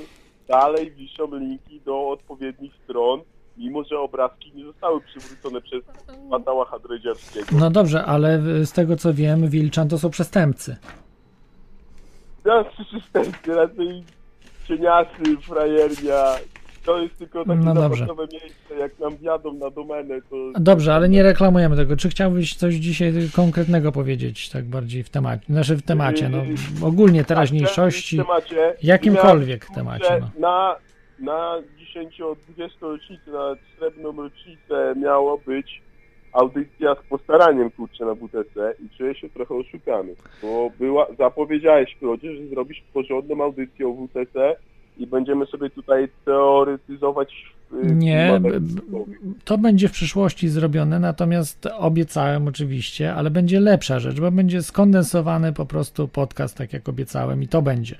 dalej 0.48 0.90
wiszą 0.90 1.36
linki 1.36 1.80
do 1.80 2.08
odpowiednich 2.08 2.72
stron, 2.84 3.20
mimo 3.56 3.84
że 3.84 3.98
obrazki 3.98 4.52
nie 4.54 4.64
zostały 4.64 5.00
przywrócone 5.00 5.60
przez 5.60 5.84
Matała 6.28 6.64
Hadredziarskiego. 6.64 7.46
No 7.52 7.70
dobrze, 7.70 8.04
ale 8.04 8.38
z 8.66 8.72
tego 8.72 8.96
co 8.96 9.14
wiem, 9.14 9.48
Wilczan 9.48 9.88
to 9.88 9.98
są 9.98 10.10
przestępcy. 10.10 10.76
Ja 12.44 12.64
przystępnie, 12.88 13.54
raczej 13.54 14.04
cieniasy, 14.68 15.36
frajernia. 15.42 16.24
To 16.88 16.98
jest 17.02 17.18
tylko 17.18 17.44
takie 17.44 17.60
No 17.60 17.74
dobrze. 17.74 18.06
miejsce, 18.32 18.74
jak 18.78 18.98
nam 18.98 19.16
wjadą 19.16 19.52
na 19.52 19.70
domenę, 19.70 20.14
to... 20.30 20.36
Dobrze, 20.60 20.94
ale 20.94 21.08
nie 21.08 21.22
reklamujemy 21.22 21.76
tego. 21.76 21.96
Czy 21.96 22.08
chciałbyś 22.08 22.54
coś 22.54 22.74
dzisiaj 22.74 23.12
konkretnego 23.36 23.92
powiedzieć, 23.92 24.50
tak 24.50 24.64
bardziej 24.64 25.02
w 25.02 25.10
temacie? 25.10 25.44
Znaczy 25.48 25.76
w 25.76 25.82
temacie, 25.82 26.28
no 26.28 26.38
ogólnie 26.86 27.24
teraźniejszości, 27.24 28.16
w 28.16 28.20
temacie. 28.20 28.74
jakimkolwiek 28.82 29.66
temacie. 29.74 30.20
No. 30.20 30.30
Na, 30.40 30.76
na 31.18 31.62
10 31.78 32.20
od 32.20 32.38
20 32.38 32.78
rocznicę, 32.80 33.30
na 33.30 33.56
srebrną 33.78 34.22
rocznicę 34.22 34.94
miało 34.96 35.38
być 35.46 35.82
audycja 36.32 36.94
z 36.94 37.08
postaraniem, 37.08 37.70
kurczę, 37.70 38.04
na 38.04 38.14
WTC 38.14 38.74
i 38.84 38.98
czuję 38.98 39.14
się 39.14 39.28
trochę 39.28 39.54
oszukany, 39.54 40.14
bo 40.42 40.70
była, 40.78 41.06
zapowiedziałeś, 41.18 41.96
Klodzie, 41.98 42.36
że 42.36 42.46
zrobisz 42.46 42.82
porządną 42.92 43.44
audycję 43.44 43.88
o 43.88 43.92
WTC 43.92 44.56
i 44.98 45.06
będziemy 45.06 45.46
sobie 45.46 45.70
tutaj 45.70 46.08
teoretyzować 46.24 47.44
y, 47.72 47.76
Nie, 47.94 48.40
to 49.44 49.58
będzie 49.58 49.88
w 49.88 49.92
przyszłości 49.92 50.48
zrobione, 50.48 51.00
natomiast 51.00 51.68
obiecałem 51.78 52.48
oczywiście, 52.48 53.14
ale 53.14 53.30
będzie 53.30 53.60
lepsza 53.60 53.98
rzecz, 53.98 54.20
bo 54.20 54.30
będzie 54.30 54.62
skondensowany 54.62 55.52
po 55.52 55.66
prostu 55.66 56.08
podcast, 56.08 56.56
tak 56.56 56.72
jak 56.72 56.88
obiecałem 56.88 57.42
i 57.42 57.48
to 57.48 57.62
będzie. 57.62 57.96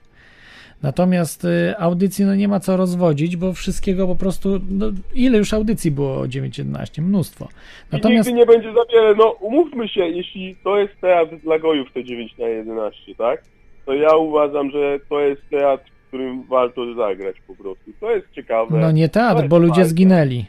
Natomiast 0.83 1.44
y, 1.44 1.75
audycji 1.78 2.25
no 2.25 2.35
nie 2.35 2.49
ma 2.49 2.60
co 2.60 2.77
rozwodzić, 2.77 3.36
bo 3.36 3.52
wszystkiego 3.52 4.07
po 4.07 4.17
prostu, 4.17 4.49
no, 4.70 4.86
ile 5.15 5.39
już 5.39 5.55
audycji 5.55 5.91
było 5.91 6.15
o 6.15 6.25
9.11? 6.25 7.02
Mnóstwo. 7.02 7.44
I 7.44 7.49
Natomiast 7.93 8.28
nigdy 8.28 8.41
nie 8.41 8.47
będzie 8.47 8.73
za 8.73 8.85
wiele. 8.93 9.15
No 9.15 9.31
umówmy 9.31 9.89
się, 9.89 10.01
jeśli 10.01 10.57
to 10.65 10.78
jest 10.78 11.01
teatr 11.01 11.36
dla 11.36 11.59
gojów 11.59 11.93
te 11.93 12.05
9 12.05 12.39
na 12.39 12.49
11, 12.49 13.15
tak? 13.15 13.43
To 13.86 13.94
ja 13.94 14.17
uważam, 14.17 14.70
że 14.70 14.99
to 15.09 15.20
jest 15.20 15.43
teatr, 15.51 15.91
którym 16.08 16.42
warto 16.42 16.94
zagrać 16.94 17.36
po 17.46 17.54
prostu. 17.54 17.90
To 18.00 18.10
jest 18.10 18.30
ciekawe. 18.32 18.78
no 18.78 18.90
nie 18.92 19.08
teatr, 19.08 19.36
jest 19.36 19.48
bo 19.48 19.58
ludzie 19.58 19.72
fajne. 19.74 19.88
zginęli. 19.88 20.44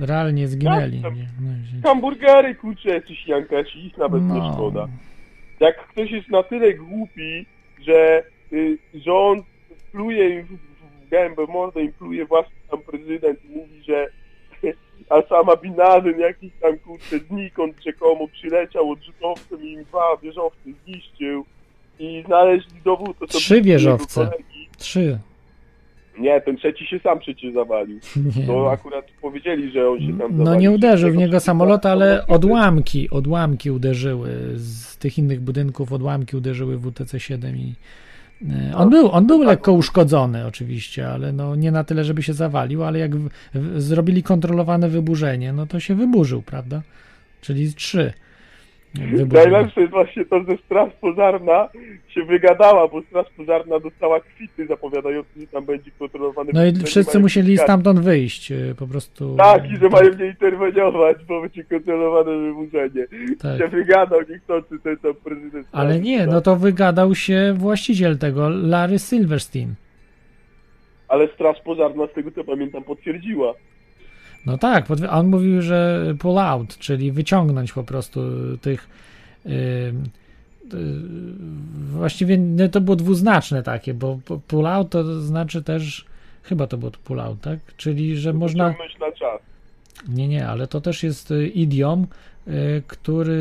Realnie 0.00 0.48
zginęli. 0.48 1.00
Jak 1.00 1.12
to? 1.12 1.18
Nie, 1.18 1.26
no, 1.82 1.88
Hamburgery, 1.88 2.54
kurczę, 2.54 2.88
jacyś 2.88 3.26
Jankasi, 3.28 3.86
ich 3.86 3.96
nawet 3.98 4.22
No. 4.22 4.34
nie 4.34 4.52
szkoda. 4.52 4.88
Jak 5.60 5.86
ktoś 5.88 6.10
jest 6.10 6.28
na 6.28 6.42
tyle 6.42 6.74
głupi, 6.74 7.46
że, 7.86 8.22
y, 8.52 8.78
że 8.94 9.12
on 9.14 9.42
pluje 9.92 10.28
im 10.40 10.42
w, 10.46 10.50
w 11.06 11.08
gębę, 11.10 11.42
mordę 11.48 11.82
im 11.82 11.92
pluje 11.92 12.26
własnym 12.26 12.58
tam 12.70 12.78
prezydent 12.82 13.38
mówi, 13.48 13.82
że 13.88 14.06
Osama 15.08 15.56
Bin 15.56 15.76
Laden 15.76 16.20
jakiś 16.20 16.52
tam 16.60 16.78
kurczę 16.78 17.18
znikąd 17.18 17.84
rzekomo 17.84 18.28
przyleciał 18.28 18.90
odrzutowcem 18.90 19.62
i 19.64 19.72
im 19.72 19.84
dwa 19.84 20.16
wieżowce 20.22 20.70
zniszczył 20.84 21.44
i 21.98 22.22
znaleźli 22.26 22.80
dowód 22.84 23.18
to 23.18 23.26
Trzy 23.26 23.62
wieżowce. 23.62 24.30
Trzy. 24.78 25.18
Nie, 26.18 26.40
ten 26.40 26.56
trzeci 26.56 26.86
się 26.86 26.98
sam 26.98 27.18
przecież 27.18 27.54
zawalił. 27.54 28.00
Nie. 28.36 28.46
To 28.46 28.72
akurat 28.72 29.04
powiedzieli, 29.22 29.72
że 29.72 29.90
on 29.90 30.00
się 30.00 30.06
tam 30.06 30.18
zawalił. 30.18 30.44
No 30.44 30.54
nie 30.54 30.70
uderzył 30.70 31.12
w 31.12 31.16
niego 31.16 31.40
samolot, 31.40 31.86
ale 31.86 32.26
odłamki, 32.26 33.10
odłamki 33.10 33.70
uderzyły 33.70 34.30
z 34.54 34.96
tych 34.98 35.18
innych 35.18 35.40
budynków, 35.40 35.92
odłamki 35.92 36.36
uderzyły 36.36 36.78
w 36.78 36.86
WTC-7 36.86 37.56
i 37.56 37.74
e, 38.70 38.76
on 38.76 38.90
był, 38.90 39.10
on 39.10 39.26
był 39.26 39.42
lekko 39.42 39.72
uszkodzony 39.72 40.46
oczywiście, 40.46 41.08
ale 41.08 41.32
no 41.32 41.56
nie 41.56 41.70
na 41.70 41.84
tyle, 41.84 42.04
żeby 42.04 42.22
się 42.22 42.32
zawalił, 42.32 42.84
ale 42.84 42.98
jak 42.98 43.16
w, 43.16 43.28
w, 43.54 43.82
zrobili 43.82 44.22
kontrolowane 44.22 44.88
wyburzenie, 44.88 45.52
no 45.52 45.66
to 45.66 45.80
się 45.80 45.94
wyburzył, 45.94 46.42
prawda? 46.42 46.82
Czyli 47.40 47.74
trzy. 47.74 48.12
Najlepsze 49.32 49.80
jest 49.80 49.92
właśnie 49.92 50.24
to, 50.24 50.38
że 50.38 50.56
Straż 50.64 50.92
Pożarna 51.00 51.68
się 52.08 52.24
wygadała, 52.24 52.88
bo 52.88 53.02
Straż 53.02 53.26
Pożarna 53.36 53.80
dostała 53.80 54.20
kwity 54.20 54.66
zapowiadające, 54.66 55.40
że 55.40 55.46
tam 55.46 55.64
będzie 55.64 55.90
kontrolowany 55.98 56.50
No 56.54 56.66
i 56.66 56.72
wszyscy 56.72 57.18
musieli 57.18 57.58
stamtąd 57.58 58.00
wyjść, 58.00 58.52
e, 58.52 58.74
po 58.78 58.86
prostu. 58.86 59.36
Tak, 59.36 59.70
i 59.70 59.76
że 59.76 59.88
mają 59.88 60.14
nie 60.14 60.26
interweniować, 60.26 61.16
bo 61.28 61.40
będzie 61.40 61.64
kontrolowane 61.64 62.38
wyburzenie. 62.38 63.06
Tak. 63.38 63.58
Się 63.58 63.68
wygadał 63.68 64.20
niechcący 64.30 64.78
ten 64.82 64.96
tam 64.96 65.14
prezydent. 65.14 65.66
Ale 65.72 66.00
nie, 66.00 66.18
tak. 66.18 66.30
no 66.30 66.40
to 66.40 66.56
wygadał 66.56 67.14
się 67.14 67.54
właściciel 67.58 68.18
tego, 68.18 68.48
Larry 68.48 68.98
Silverstein. 68.98 69.74
Ale 71.08 71.28
Straż 71.28 71.60
Pożarna, 71.60 72.06
z 72.06 72.12
tego 72.12 72.30
co 72.30 72.44
pamiętam, 72.44 72.84
potwierdziła. 72.84 73.54
No 74.46 74.58
tak, 74.58 74.86
a 75.08 75.18
on 75.18 75.26
mówił, 75.26 75.62
że 75.62 76.04
pull 76.18 76.38
out, 76.38 76.78
czyli 76.78 77.12
wyciągnąć 77.12 77.72
po 77.72 77.84
prostu 77.84 78.20
tych. 78.60 78.88
Yy, 79.44 79.52
yy, 79.52 79.92
właściwie 81.76 82.38
to 82.72 82.80
było 82.80 82.96
dwuznaczne 82.96 83.62
takie, 83.62 83.94
bo 83.94 84.18
pull 84.48 84.66
out 84.66 84.90
to 84.90 85.20
znaczy 85.20 85.62
też. 85.62 86.04
Chyba 86.42 86.66
to 86.66 86.76
było 86.76 86.90
pull 87.04 87.20
out, 87.20 87.40
tak? 87.40 87.58
Czyli, 87.76 88.16
że 88.16 88.32
można. 88.32 88.74
Na 89.00 89.12
czas. 89.12 89.40
Nie, 90.08 90.28
nie, 90.28 90.48
ale 90.48 90.66
to 90.66 90.80
też 90.80 91.02
jest 91.02 91.30
y, 91.30 91.48
idiom, 91.48 92.06
y, 92.48 92.82
który 92.86 93.32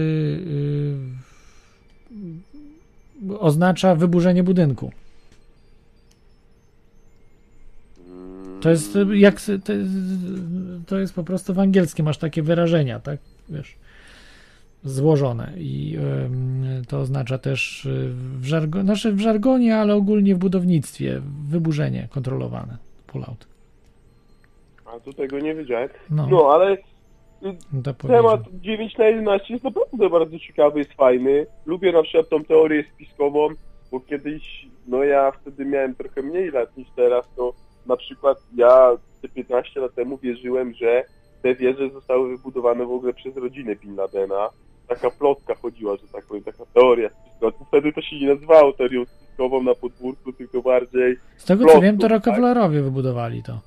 y, 3.32 3.40
oznacza 3.40 3.96
wyburzenie 3.96 4.44
budynku. 4.44 4.92
To 8.62 8.70
jest 8.70 8.96
y, 8.96 9.18
jak 9.18 9.42
to, 9.42 9.52
jest- 9.74 9.92
to 10.88 10.98
jest 10.98 11.16
po 11.16 11.24
prostu 11.24 11.54
w 11.54 11.60
angielskim 11.60 12.06
masz 12.06 12.18
takie 12.18 12.42
wyrażenia, 12.44 13.00
tak? 13.00 13.20
Wiesz, 13.50 13.76
złożone 14.84 15.54
i 15.58 15.98
ym, 16.26 16.64
to 16.88 17.00
oznacza 17.00 17.38
też 17.38 17.86
y, 17.86 18.10
w, 18.14 18.46
żargo, 18.46 18.82
znaczy 18.82 19.14
w 19.14 19.20
żargonie, 19.20 19.78
ale 19.78 19.96
ogólnie 19.96 20.36
w 20.36 20.38
budownictwie 20.38 21.22
wyburzenie 21.50 22.08
kontrolowane, 22.12 22.78
pull 23.08 23.24
out. 23.28 23.48
A 24.86 25.00
tu 25.00 25.14
tego 25.14 25.40
nie 25.40 25.56
wiedziałem. 25.56 25.90
No. 26.10 26.28
No, 26.32 26.50
ale 26.54 26.74
y, 26.74 26.78
No 27.74 27.94
temat 28.08 28.42
9 28.62 28.98
na 28.98 29.06
11 29.06 29.54
jest 29.54 29.64
naprawdę 29.66 30.10
bardzo 30.10 30.40
ciekawy, 30.40 30.80
jest 30.80 30.94
fajny. 30.94 31.46
Lubię 31.66 31.92
na 31.92 32.04
przykład 32.04 32.30
tą 32.30 32.44
teorię 32.44 32.84
spiskową, 32.96 33.48
bo 33.92 34.00
kiedyś, 34.00 34.68
no 34.88 35.04
ja 35.04 35.32
wtedy 35.32 35.66
miałem 35.66 35.96
trochę 35.96 36.22
mniej 36.22 36.52
lat 36.52 36.78
niż 36.78 36.88
teraz, 36.96 37.26
to 37.36 37.54
na 37.86 37.98
przykład 37.98 38.38
ja 38.56 38.92
te 39.22 39.30
15 39.30 39.80
lat 39.80 39.96
temu 39.96 40.18
wierzyłem, 40.18 40.74
że 40.74 41.04
te 41.42 41.56
wieże 41.56 41.90
zostały 41.90 42.30
wybudowane 42.30 42.86
w 42.86 42.92
ogóle 42.92 43.14
przez 43.14 43.38
rodzinę 43.38 43.76
Bin 43.76 43.96
Ladena. 43.96 44.50
Taka 44.88 45.12
plotka 45.12 45.56
chodziła, 45.56 45.96
że 45.96 46.08
tak 46.14 46.26
powiem, 46.26 46.44
taka 46.44 46.64
teoria 46.74 47.10
spiskowa. 47.10 47.66
Wtedy 47.68 47.94
to 47.94 48.02
się 48.02 48.20
nie 48.20 48.28
nazywało 48.28 48.74
teorią 48.74 49.06
spiskową 49.06 49.64
na 49.64 49.76
podwórku, 49.76 50.34
tylko 50.34 50.62
bardziej 50.62 51.18
Z 51.38 51.46
tego 51.46 51.64
co 51.64 51.66
plotką, 51.66 51.82
wiem, 51.82 51.98
to 51.98 52.02
tak? 52.02 52.12
Rockefellerowie 52.12 52.82
wybudowali 52.82 53.44
to. 53.44 53.60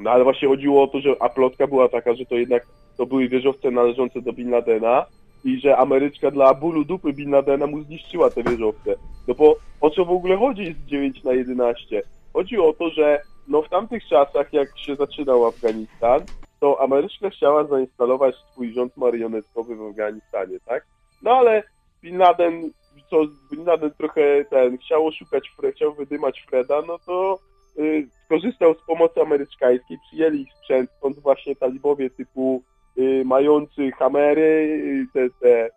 No 0.00 0.10
ale 0.10 0.24
właśnie 0.24 0.48
chodziło 0.48 0.82
o 0.82 0.86
to, 0.86 1.00
że 1.00 1.10
a 1.20 1.28
plotka 1.28 1.66
była 1.66 1.88
taka, 1.88 2.14
że 2.14 2.26
to 2.26 2.34
jednak 2.34 2.66
to 2.96 3.06
były 3.06 3.28
wieżowce 3.28 3.70
należące 3.70 4.22
do 4.22 4.32
Bin 4.32 4.50
Ladena 4.50 5.06
i 5.44 5.60
że 5.60 5.76
Ameryczka 5.76 6.30
dla 6.30 6.54
bólu 6.54 6.84
dupy 6.84 7.12
Bin 7.12 7.30
Ladena 7.30 7.66
mu 7.66 7.82
zniszczyła 7.82 8.30
te 8.30 8.42
wieżowce. 8.42 8.94
No 9.28 9.34
bo 9.34 9.56
o 9.80 9.90
co 9.90 10.04
w 10.04 10.10
ogóle 10.10 10.36
chodzi 10.36 10.72
z 10.72 10.90
9 10.90 11.24
na 11.24 11.32
11? 11.32 12.02
Chodzi 12.32 12.58
o 12.58 12.72
to, 12.72 12.90
że 12.90 13.22
no 13.48 13.62
w 13.62 13.68
tamtych 13.68 14.06
czasach, 14.06 14.52
jak 14.52 14.78
się 14.78 14.96
zaczynał 14.96 15.46
Afganistan, 15.46 16.20
to 16.60 16.80
Ameryczka 16.80 17.30
chciała 17.30 17.64
zainstalować 17.64 18.34
swój 18.52 18.72
rząd 18.72 18.96
marionetkowy 18.96 19.76
w 19.76 19.82
Afganistanie, 19.82 20.58
tak? 20.66 20.86
No 21.22 21.30
ale 21.30 21.62
Bin 22.02 22.18
Laden, 22.18 22.70
co 23.10 23.16
Bin 23.50 23.64
Laden 23.64 23.90
trochę 23.98 24.44
ten, 24.44 24.78
chciał 24.78 25.06
oszukać, 25.06 25.50
chciał 25.74 25.94
wydymać 25.94 26.40
Freda, 26.40 26.82
no 26.86 26.98
to 26.98 27.38
y, 27.78 28.08
skorzystał 28.24 28.74
z 28.74 28.86
pomocy 28.86 29.20
amerykańskiej, 29.20 29.98
przyjęli 30.06 30.40
ich 30.40 30.52
sprzęt, 30.54 30.90
stąd 30.98 31.18
właśnie 31.18 31.56
talibowie 31.56 32.10
typu 32.10 32.62
y, 32.98 33.22
mający 33.24 33.90
hamery, 33.92 34.42
y, 34.42 35.06
te, 35.12 35.30
te, 35.30 35.70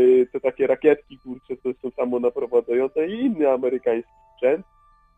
y, 0.00 0.28
te 0.32 0.40
takie 0.40 0.66
rakietki, 0.66 1.18
kurcze, 1.18 1.56
to 1.56 1.70
są 1.82 1.90
samonaprowadzające 1.96 3.06
i 3.06 3.20
inny 3.20 3.50
amerykański 3.50 4.12
sprzęt. 4.36 4.66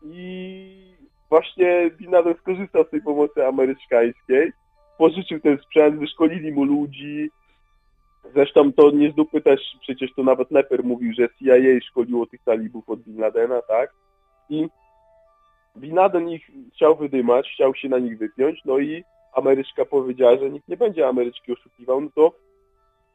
I 0.03 0.93
właśnie 1.29 1.91
Bin 1.97 2.11
Laden 2.11 2.35
skorzystał 2.35 2.83
z 2.83 2.89
tej 2.89 3.01
pomocy 3.01 3.47
amerykańskiej, 3.47 4.51
pożyczył 4.97 5.39
ten 5.39 5.57
sprzęt, 5.57 5.99
wyszkolili 5.99 6.51
mu 6.51 6.63
ludzi. 6.63 7.29
Zresztą 8.33 8.73
to 8.73 8.91
nie 8.91 9.11
z 9.11 9.15
dupy 9.15 9.41
też, 9.41 9.61
przecież 9.81 10.13
to 10.15 10.23
nawet 10.23 10.51
Leper 10.51 10.83
mówił, 10.83 11.13
że 11.13 11.29
CIA 11.29 11.87
szkoliło 11.89 12.25
tych 12.25 12.43
talibów 12.43 12.89
od 12.89 12.99
Bin 12.99 13.19
Ladena, 13.19 13.61
tak? 13.61 13.93
I 14.49 14.67
Bin 15.77 15.95
Laden 15.95 16.29
ich 16.29 16.49
chciał 16.73 16.95
wydymać, 16.95 17.49
chciał 17.53 17.75
się 17.75 17.89
na 17.89 17.99
nich 17.99 18.17
wypiąć, 18.17 18.59
no 18.65 18.79
i 18.79 19.03
Ameryczka 19.33 19.85
powiedziała, 19.85 20.37
że 20.37 20.49
nikt 20.49 20.67
nie 20.67 20.77
będzie 20.77 21.07
Ameryczki 21.07 21.53
oszukiwał, 21.53 22.01
no 22.01 22.09
to 22.15 22.31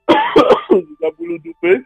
dla 1.00 1.10
bólu 1.18 1.38
dupy 1.38 1.84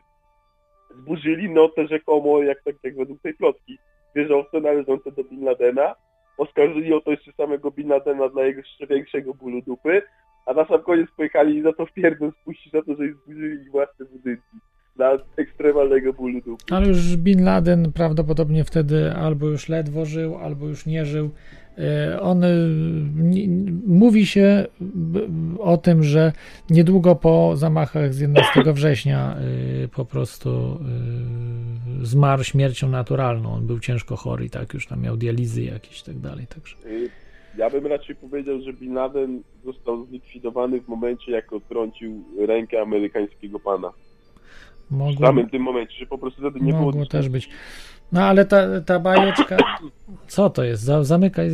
zburzyli 0.91 1.51
no 1.51 1.69
te 1.69 1.87
rzekomo, 1.87 2.43
jak 2.43 2.63
tak 2.63 2.75
jak 2.83 2.97
według 2.97 3.23
tej 3.23 3.35
plotki, 3.35 3.79
wieżowce 4.17 4.61
należące 4.61 5.13
do 5.13 5.25
Bin 5.25 5.45
Ladena, 5.45 5.95
oskarżyli 6.39 6.93
o 6.93 7.01
to 7.01 7.11
jeszcze 7.11 7.33
samego 7.33 7.71
Bin 7.71 7.89
Ladena 7.89 8.29
dla 8.29 8.43
jego 8.43 8.61
jeszcze 8.61 8.87
większego 8.87 9.35
bólu 9.35 9.63
dupy, 9.63 10.03
a 10.47 10.53
na 10.53 10.65
sam 10.65 10.83
koniec 10.83 11.11
pojechali 11.17 11.63
za 11.63 11.73
to 11.73 11.87
pierdol 11.87 12.33
spuścić 12.41 12.73
za 12.73 12.83
to, 12.83 12.95
że 12.95 13.13
zburzyli 13.13 13.71
własne 13.71 14.05
budynki 14.05 14.57
dla 14.97 15.19
ekstremalnego 15.37 16.13
bólu 16.13 16.41
dupy. 16.41 16.65
Ale 16.71 16.89
już 16.89 17.17
Bin 17.17 17.45
Laden 17.45 17.93
prawdopodobnie 17.93 18.65
wtedy 18.65 19.13
albo 19.13 19.47
już 19.47 19.69
ledwo 19.69 20.05
żył, 20.05 20.37
albo 20.37 20.67
już 20.67 20.87
nie 20.87 21.05
żył. 21.05 21.31
E, 21.79 22.21
On, 22.21 22.45
e, 22.45 22.49
mówi 23.87 24.27
się 24.27 24.67
o 25.59 25.77
tym, 25.77 26.03
że 26.03 26.33
niedługo 26.71 27.15
po 27.15 27.57
zamachach 27.57 28.15
z 28.15 28.21
11 28.21 28.73
września 28.73 29.37
e, 29.85 29.89
po 29.89 30.05
prostu 30.05 30.79
zmarł 32.03 32.45
śmiercią 32.45 32.89
naturalną. 32.89 33.53
On 33.55 33.67
był 33.67 33.81
ciężko 33.81 34.17
chory 34.17 34.45
i 34.45 34.51
tak 34.51 34.75
już 34.75 34.87
tam 34.87 35.01
miał 35.03 35.17
dializy 35.17 35.63
jakieś 35.63 36.01
i 36.01 36.05
tak 36.05 36.19
dalej. 36.19 36.47
Także. 36.47 36.77
Ja 37.59 37.71
bym 37.71 37.87
raczej 37.87 38.17
powiedział, 38.17 38.61
że 38.61 38.73
Bin 38.73 38.95
Laden 38.95 39.43
został 39.65 40.07
zlikwidowany 40.07 40.81
w 40.81 40.89
momencie, 40.89 41.33
jak 41.33 41.53
odtrącił 41.53 42.25
rękę 42.47 42.81
amerykańskiego 42.83 43.61
pana. 43.61 43.91
W 44.91 44.95
Mogło, 44.95 45.27
samym 45.27 45.51
tym 45.51 45.63
momencie, 45.63 45.95
że 45.99 46.07
po 46.07 46.19
prostu 46.19 46.41
wtedy 46.41 46.61
nie 46.61 46.73
było... 46.73 46.85
mogło 46.85 47.07
też 47.07 47.29
być. 47.29 47.49
No 48.13 48.23
ale 48.25 48.45
ta, 48.45 48.81
ta 48.81 49.01
bajeczka, 49.01 49.57
co 50.29 50.51
to 50.51 50.65
jest? 50.65 50.83
Za- 50.83 51.05
Zamykaj, 51.05 51.51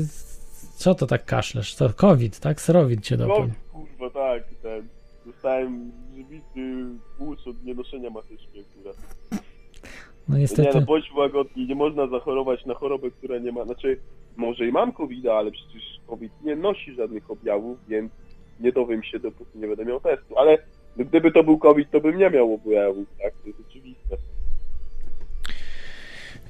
co 0.75 0.95
to 0.95 1.07
tak 1.07 1.25
kaszlesz? 1.25 1.75
To 1.77 1.93
COVID, 1.93 2.41
tak? 2.41 2.61
Serowid 2.61 3.01
cię 3.01 3.17
dopadł. 3.17 3.51
kurwa, 3.73 4.11
tak, 4.11 4.43
ten. 4.63 4.89
Dostałem 5.27 5.93
żywity 6.17 6.85
płuc 7.19 7.47
od 7.47 7.65
nienoszenia 7.65 8.11
maseczki 8.11 8.61
akurat. 8.61 8.97
No 10.29 10.35
Nie, 10.35 10.41
niestety. 10.41 10.71
no 10.81 10.81
bądź 10.87 11.13
łagodni, 11.13 11.67
nie 11.67 11.75
można 11.75 12.07
zachorować 12.07 12.67
na 12.67 12.75
chorobę, 12.75 13.11
która 13.11 13.39
nie 13.39 13.53
ma... 13.53 13.65
Znaczy, 13.65 13.99
może 14.37 14.67
i 14.67 14.73
mam 14.73 14.93
covid 14.93 15.27
ale 15.27 15.51
przecież 15.51 15.83
COVID 16.07 16.33
nie 16.45 16.57
nosi 16.57 16.95
żadnych 16.95 17.31
objawów, 17.31 17.79
więc 17.89 18.13
nie 18.61 18.73
dowiem 18.73 19.03
się, 19.03 19.19
dopóki 19.19 19.59
nie 19.59 19.67
będę 19.67 19.85
miał 19.85 20.01
testu. 20.01 20.39
Ale 20.39 20.59
no, 20.97 21.05
gdyby 21.05 21.33
to 21.33 21.45
był 21.45 21.59
COVID, 21.59 21.91
to 21.91 22.01
bym 22.01 22.19
nie 22.19 22.31
miał 22.31 22.55
objawów, 22.55 23.07
tak? 23.23 23.33
To 23.43 23.47
jest 23.49 23.61
oczywiste. 23.69 24.17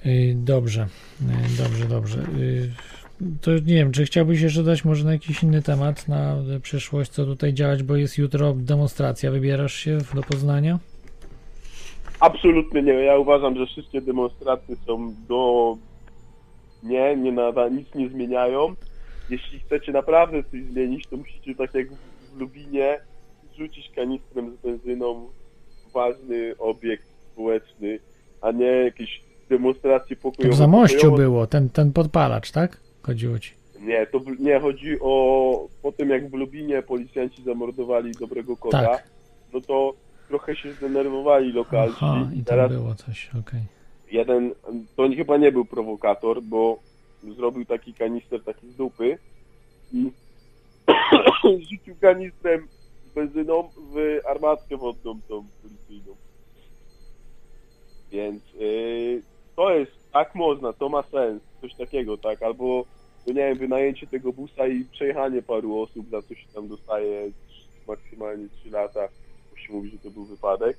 Y, 0.06 0.34
Dobrze, 0.36 0.86
y, 1.22 1.62
dobrze, 1.62 1.84
dobrze. 1.84 2.18
Y, 2.38 2.70
To 3.40 3.50
nie 3.52 3.74
wiem, 3.74 3.92
czy 3.92 4.04
chciałbyś 4.04 4.40
jeszcze 4.40 4.62
dać 4.62 4.84
może 4.84 5.04
na 5.04 5.12
jakiś 5.12 5.42
inny 5.42 5.62
temat 5.62 6.08
na 6.08 6.36
przyszłość, 6.62 7.10
co 7.10 7.24
tutaj 7.24 7.54
działać, 7.54 7.82
bo 7.82 7.96
jest 7.96 8.18
jutro 8.18 8.54
demonstracja. 8.54 9.30
Wybierasz 9.30 9.74
się 9.74 9.98
do 10.14 10.22
Poznania? 10.22 10.78
Absolutnie 12.20 12.82
nie. 12.82 12.92
Ja 12.92 13.18
uważam, 13.18 13.56
że 13.56 13.66
wszystkie 13.66 14.00
demonstracje 14.00 14.76
są 14.86 15.14
do... 15.28 15.76
Nie, 16.82 17.16
nie 17.16 17.32
nada, 17.32 17.68
nic 17.68 17.94
nie 17.94 18.08
zmieniają. 18.08 18.74
jeśli 19.30 19.60
chcecie 19.60 19.92
naprawdę 19.92 20.42
coś 20.42 20.62
zmienić, 20.64 21.06
to 21.06 21.16
musicie 21.16 21.54
tak 21.54 21.74
jak 21.74 21.86
w 22.34 22.40
Lubinie 22.40 22.98
rzucić 23.58 23.90
kanistrem 23.96 24.56
z 24.56 24.62
benzyną 24.66 25.28
ważny 25.94 26.54
obiekt 26.58 27.04
społeczny, 27.32 27.98
a 28.40 28.50
nie 28.50 28.66
jakieś 28.66 29.20
demonstracje 29.48 30.16
To 30.16 30.22
pokojowe. 30.22 30.54
w 30.54 30.58
Zamościu 30.58 31.12
było, 31.12 31.46
ten, 31.46 31.68
ten 31.70 31.92
podpalacz, 31.92 32.50
tak? 32.50 32.80
Chodziło 33.02 33.38
ci. 33.38 33.52
Nie, 33.80 34.06
to 34.06 34.20
nie 34.40 34.60
chodzi 34.60 34.96
o 35.00 35.66
po 35.82 35.92
tym 35.92 36.08
jak 36.10 36.30
w 36.30 36.34
Lubinie 36.34 36.82
policjanci 36.82 37.42
zamordowali 37.42 38.12
dobrego 38.12 38.56
kota, 38.56 38.82
Tak. 38.86 39.08
no 39.52 39.60
to 39.60 39.94
trochę 40.28 40.56
się 40.56 40.72
zdenerwowali 40.72 41.52
lokalsi. 41.52 41.96
Aha, 42.00 42.30
i 42.32 42.36
tam 42.36 42.44
Teraz 42.44 42.72
było 42.72 42.94
coś, 42.94 43.30
okej. 43.40 43.60
jeden, 44.10 44.54
to 44.96 45.08
chyba 45.16 45.36
nie 45.36 45.52
był 45.52 45.64
prowokator, 45.64 46.42
bo 46.42 46.78
zrobił 47.36 47.64
taki 47.64 47.94
kanister 47.94 48.44
taki 48.44 48.68
z 48.68 48.76
dupy 48.76 49.18
i 49.92 50.10
rzucił 51.70 51.96
kanistrem 52.00 52.68
benzyną 53.14 53.70
w 53.92 54.20
armatkę 54.30 54.76
wodną 54.76 55.20
tą 55.28 55.46
policyjną. 55.62 56.16
Więc 58.12 58.42
yy, 58.54 59.22
to 59.56 59.74
jest, 59.74 59.92
tak 60.12 60.34
można, 60.34 60.72
to 60.72 60.88
ma 60.88 61.02
sens, 61.02 61.42
coś 61.60 61.74
takiego, 61.74 62.18
tak, 62.18 62.42
albo 62.42 62.84
no 63.26 63.32
nie 63.32 63.48
wiem, 63.48 63.58
wynajęcie 63.58 64.06
tego 64.06 64.32
busa 64.32 64.66
i 64.66 64.84
przejechanie 64.84 65.42
paru 65.42 65.80
osób, 65.80 66.10
za 66.10 66.22
co 66.22 66.34
się 66.34 66.46
tam 66.54 66.68
dostaje 66.68 67.30
maksymalnie 67.88 68.48
3 68.60 68.70
lata, 68.70 69.08
się 69.58 69.72
mówi, 69.72 69.90
że 69.90 69.98
to 69.98 70.10
był 70.10 70.24
wypadek, 70.24 70.76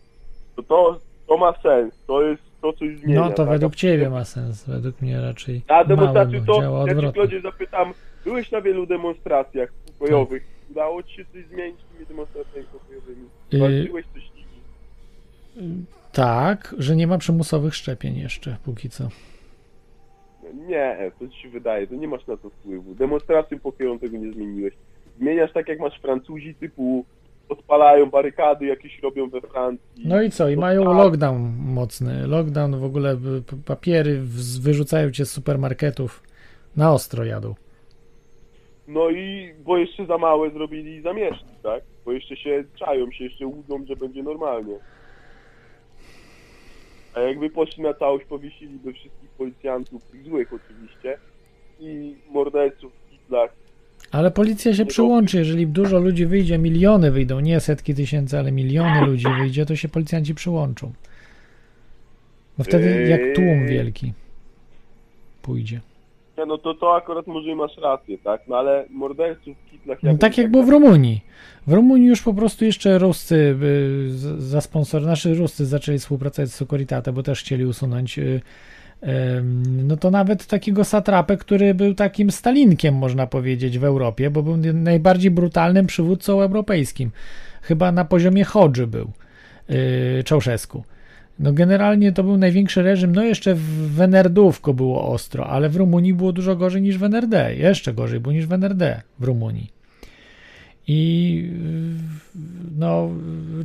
to 0.55 0.63
to, 0.63 0.99
to 1.27 1.37
ma 1.37 1.53
sens, 1.63 1.93
to 2.07 2.21
jest 2.21 2.41
to, 2.61 2.73
coś 2.73 2.97
zmienia. 2.97 3.21
No 3.21 3.29
to 3.29 3.35
tak? 3.35 3.49
według 3.49 3.75
ciebie 3.75 4.09
ma 4.09 4.25
sens, 4.25 4.65
według 4.65 5.01
mnie 5.01 5.21
raczej 5.21 5.61
A 5.67 5.73
mało, 5.73 5.85
demonstracje 5.85 6.41
bo 6.41 6.53
to, 6.53 6.61
działa 6.61 6.85
ja 6.87 6.95
ci. 6.95 7.13
Klodzie 7.13 7.41
zapytam, 7.41 7.93
byłeś 8.23 8.51
na 8.51 8.61
wielu 8.61 8.85
demonstracjach 8.85 9.69
pokojowych, 9.73 10.43
udało 10.71 11.03
ci 11.03 11.15
się 11.15 11.25
coś 11.25 11.45
zmienić 11.45 11.79
z 11.79 11.93
tymi 11.93 12.05
demonstracjami 12.05 12.67
pokojowymi? 12.67 13.25
Yy, 13.51 13.59
Walczyłeś 13.59 14.05
coś 14.13 14.23
nimi? 14.35 15.85
Tak, 16.11 16.75
że 16.77 16.95
nie 16.95 17.07
ma 17.07 17.17
przymusowych 17.17 17.75
szczepień 17.75 18.17
jeszcze, 18.17 18.57
póki 18.65 18.89
co. 18.89 19.09
Nie, 20.67 21.11
to 21.19 21.27
ci 21.27 21.41
się 21.41 21.49
wydaje, 21.49 21.87
to 21.87 21.95
nie 21.95 22.07
masz 22.07 22.27
na 22.27 22.37
to 22.37 22.49
wpływu. 22.49 22.95
Demonstracją 22.95 23.59
pokojową 23.59 23.99
tego 23.99 24.17
nie 24.17 24.31
zmieniłeś. 24.31 24.73
Zmieniasz 25.19 25.53
tak 25.53 25.67
jak 25.67 25.79
masz 25.79 25.99
Francuzi 26.01 26.55
typu 26.55 27.05
odpalają 27.49 28.09
barykady 28.09 28.65
jakieś 28.65 28.99
robią 28.99 29.29
we 29.29 29.41
Francji. 29.41 30.07
No 30.07 30.21
i 30.21 30.29
co? 30.29 30.49
I 30.49 30.57
mają 30.57 30.83
tak. 30.83 30.95
lockdown 30.95 31.53
mocny. 31.57 32.27
Lockdown 32.27 32.79
w 32.79 32.83
ogóle 32.83 33.17
papiery 33.65 34.19
wyrzucają 34.61 35.11
cię 35.11 35.25
z 35.25 35.31
supermarketów. 35.31 36.23
Na 36.75 36.93
ostro 36.93 37.25
jadą. 37.25 37.55
No 38.87 39.09
i 39.09 39.53
bo 39.63 39.77
jeszcze 39.77 40.05
za 40.05 40.17
małe 40.17 40.49
zrobili 40.49 41.01
zamieszki, 41.01 41.55
tak? 41.63 41.83
Bo 42.05 42.11
jeszcze 42.11 42.35
się 42.37 42.63
czają, 42.75 43.11
się 43.11 43.23
jeszcze 43.23 43.47
łudzą, 43.47 43.85
że 43.85 43.95
będzie 43.95 44.23
normalnie. 44.23 44.75
A 47.13 47.19
jakby 47.19 47.49
poszli 47.49 47.83
na 47.83 47.93
całość, 47.93 48.25
powiesiliby 48.25 48.93
wszystkich 48.93 49.29
policjantów, 49.29 50.03
tych 50.03 50.23
złych 50.23 50.53
oczywiście, 50.53 51.17
i 51.79 52.15
morderców 52.29 52.93
w 52.93 53.09
kitlach. 53.11 53.58
Ale 54.11 54.31
policja 54.31 54.73
się 54.73 54.85
przyłączy, 54.85 55.37
jeżeli 55.37 55.67
dużo 55.67 55.99
ludzi 55.99 56.25
wyjdzie, 56.25 56.57
miliony 56.57 57.11
wyjdą, 57.11 57.39
nie 57.39 57.59
setki 57.59 57.95
tysięcy, 57.95 58.39
ale 58.39 58.51
miliony 58.51 59.05
ludzi 59.05 59.25
wyjdzie, 59.39 59.65
to 59.65 59.75
się 59.75 59.89
policjanci 59.89 60.35
przyłączą. 60.35 60.91
No 62.57 62.63
wtedy 62.63 63.07
jak 63.07 63.21
tłum 63.35 63.67
wielki 63.67 64.13
pójdzie. 65.41 65.79
Nie, 66.37 66.45
no 66.45 66.57
to 66.57 66.73
to 66.73 66.95
akurat 66.95 67.27
może 67.27 67.55
masz 67.55 67.77
rację, 67.77 68.17
tak? 68.17 68.41
No 68.47 68.57
ale 68.57 68.85
morderców 68.89 69.57
w 69.57 69.71
kitlach... 69.71 70.03
No, 70.03 70.17
tak 70.17 70.37
jak 70.37 70.51
było 70.51 70.63
w 70.63 70.69
Rumunii. 70.69 71.21
W 71.67 71.73
Rumunii 71.73 72.07
już 72.07 72.21
po 72.21 72.33
prostu 72.33 72.65
jeszcze 72.65 72.97
Ruscy 72.97 73.35
y, 73.35 74.09
za 74.37 74.61
sponsor, 74.61 75.01
naszy 75.01 75.33
Ruscy 75.33 75.65
zaczęli 75.65 75.99
współpracować 75.99 76.49
z 76.49 76.55
Securitate, 76.55 77.13
bo 77.13 77.23
też 77.23 77.39
chcieli 77.39 77.65
usunąć 77.65 78.19
y, 78.19 78.41
no 79.63 79.97
to 79.97 80.11
nawet 80.11 80.45
takiego 80.45 80.83
satrapę, 80.83 81.37
który 81.37 81.73
był 81.73 81.93
takim 81.95 82.31
Stalinkiem, 82.31 82.95
można 82.95 83.27
powiedzieć, 83.27 83.79
w 83.79 83.83
Europie, 83.83 84.29
bo 84.29 84.43
był 84.43 84.57
najbardziej 84.73 85.31
brutalnym 85.31 85.87
przywódcą 85.87 86.41
europejskim. 86.41 87.11
Chyba 87.61 87.91
na 87.91 88.05
poziomie 88.05 88.43
Hodży 88.43 88.87
był 88.87 89.11
yy, 89.69 90.23
Czałszewsku. 90.23 90.83
No 91.39 91.53
generalnie 91.53 92.11
to 92.11 92.23
był 92.23 92.37
największy 92.37 92.83
reżim, 92.83 93.15
no 93.15 93.23
jeszcze 93.23 93.55
w 93.55 94.01
NRD-ówko 94.01 94.73
było 94.73 95.07
ostro, 95.11 95.47
ale 95.47 95.69
w 95.69 95.75
Rumunii 95.75 96.13
było 96.13 96.31
dużo 96.31 96.55
gorzej 96.55 96.81
niż 96.81 96.97
w 96.97 97.03
NRD, 97.03 97.55
jeszcze 97.55 97.93
gorzej 97.93 98.19
było 98.19 98.33
niż 98.33 98.47
w 98.47 98.53
NRD 98.53 99.01
w 99.19 99.23
Rumunii. 99.23 99.71
I 100.87 101.51
no, 102.77 103.09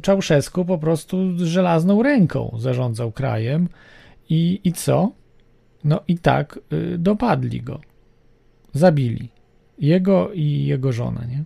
Czałszewsku 0.02 0.64
po 0.64 0.78
prostu 0.78 1.38
z 1.38 1.42
żelazną 1.42 2.02
ręką 2.02 2.56
zarządzał 2.58 3.12
krajem 3.12 3.68
i, 4.30 4.60
i 4.64 4.72
co? 4.72 5.12
No 5.84 6.00
i 6.08 6.18
tak 6.18 6.58
y, 6.72 6.98
dopadli 6.98 7.60
go. 7.60 7.80
Zabili. 8.72 9.28
Jego 9.78 10.32
i 10.32 10.66
jego 10.66 10.92
żonę, 10.92 11.26
nie? 11.30 11.44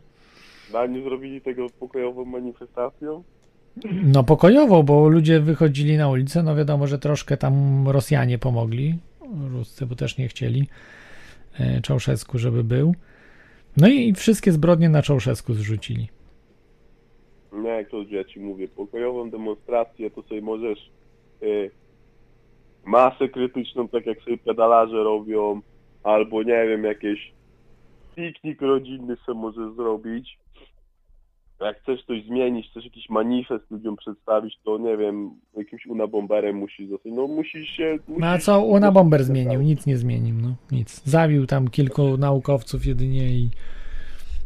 No, 0.72 0.78
a 0.78 0.86
nie 0.86 1.02
zrobili 1.02 1.40
tego 1.40 1.66
pokojową 1.80 2.24
manifestacją? 2.24 3.22
No 4.02 4.24
pokojowo, 4.24 4.82
bo 4.82 5.08
ludzie 5.08 5.40
wychodzili 5.40 5.96
na 5.96 6.08
ulicę, 6.08 6.42
no 6.42 6.56
wiadomo, 6.56 6.86
że 6.86 6.98
troszkę 6.98 7.36
tam 7.36 7.84
Rosjanie 7.88 8.38
pomogli, 8.38 8.98
Ruscy, 9.50 9.86
bo 9.86 9.94
też 9.94 10.18
nie 10.18 10.28
chcieli 10.28 10.68
e, 11.58 11.80
Czałszewsku, 11.80 12.38
żeby 12.38 12.64
był. 12.64 12.94
No 13.76 13.88
i 13.88 14.12
wszystkie 14.12 14.52
zbrodnie 14.52 14.88
na 14.88 15.02
Czałszewsku 15.02 15.54
zrzucili. 15.54 16.08
Nie, 17.52 17.68
jak 17.68 17.90
to 17.90 18.02
ja 18.10 18.24
ci 18.24 18.40
mówię, 18.40 18.68
pokojową 18.68 19.30
demonstrację 19.30 20.10
to 20.10 20.22
sobie 20.22 20.40
możesz 20.42 20.90
y, 21.42 21.70
masę 22.88 23.28
krytyczną, 23.28 23.88
tak 23.88 24.06
jak 24.06 24.18
sobie 24.22 24.38
pedalarze 24.38 25.04
robią, 25.04 25.60
albo 26.02 26.42
nie 26.42 26.66
wiem, 26.68 26.84
jakieś 26.84 27.32
piknik 28.16 28.62
rodzinny 28.62 29.16
sobie 29.26 29.38
możesz 29.38 29.74
zrobić. 29.76 30.38
Jak 31.60 31.80
chcesz 31.82 32.04
coś 32.04 32.24
zmienić, 32.24 32.70
chcesz 32.70 32.84
jakiś 32.84 33.10
manifest 33.10 33.70
ludziom 33.70 33.96
przedstawić, 33.96 34.58
to 34.64 34.78
nie 34.78 34.96
wiem, 34.96 35.30
jakimś 35.56 35.86
unabomberem 35.86 36.56
musisz 36.56 36.88
zostać. 36.88 37.12
No 37.14 37.26
musisz 37.26 37.68
się... 37.68 37.98
Musisz 38.08 38.20
No 38.20 38.26
a 38.26 38.38
co 38.38 38.60
Una 38.60 38.92
Bomber 38.92 39.24
zmienił? 39.24 39.62
Nic 39.62 39.86
nie 39.86 39.96
zmienił, 39.96 40.34
no 40.42 40.54
nic. 40.70 41.02
Zabił 41.04 41.46
tam 41.46 41.68
kilku 41.68 42.16
naukowców 42.16 42.86
jedynie 42.86 43.28
i 43.28 43.50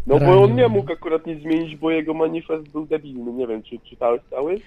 No 0.07 0.15
bo 0.15 0.21
ranił. 0.25 0.43
on 0.43 0.55
nie 0.55 0.69
mógł 0.69 0.93
akurat 0.93 1.27
nic 1.27 1.43
zmienić, 1.43 1.77
bo 1.77 1.91
jego 1.91 2.15
manifest 2.15 2.69
był 2.69 2.87
debilny. 2.87 3.33
Nie 3.33 3.47
wiem, 3.47 3.62
czy 3.62 3.79
czytałeś 3.79 4.23
cały? 4.31 4.61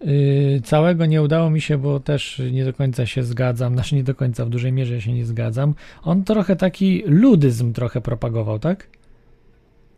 Yy, 0.00 0.60
całego 0.64 1.06
nie 1.06 1.22
udało 1.22 1.50
mi 1.50 1.60
się, 1.60 1.78
bo 1.78 2.00
też 2.00 2.42
nie 2.52 2.64
do 2.64 2.72
końca 2.72 3.06
się 3.06 3.22
zgadzam, 3.22 3.74
znaczy 3.74 3.94
nie 3.94 4.04
do 4.04 4.14
końca, 4.14 4.44
w 4.44 4.48
dużej 4.48 4.72
mierze 4.72 5.00
się 5.00 5.12
nie 5.12 5.24
zgadzam. 5.24 5.74
On 6.02 6.24
trochę 6.24 6.56
taki 6.56 7.02
ludyzm 7.06 7.72
trochę 7.72 8.00
propagował, 8.00 8.58
tak? 8.58 8.88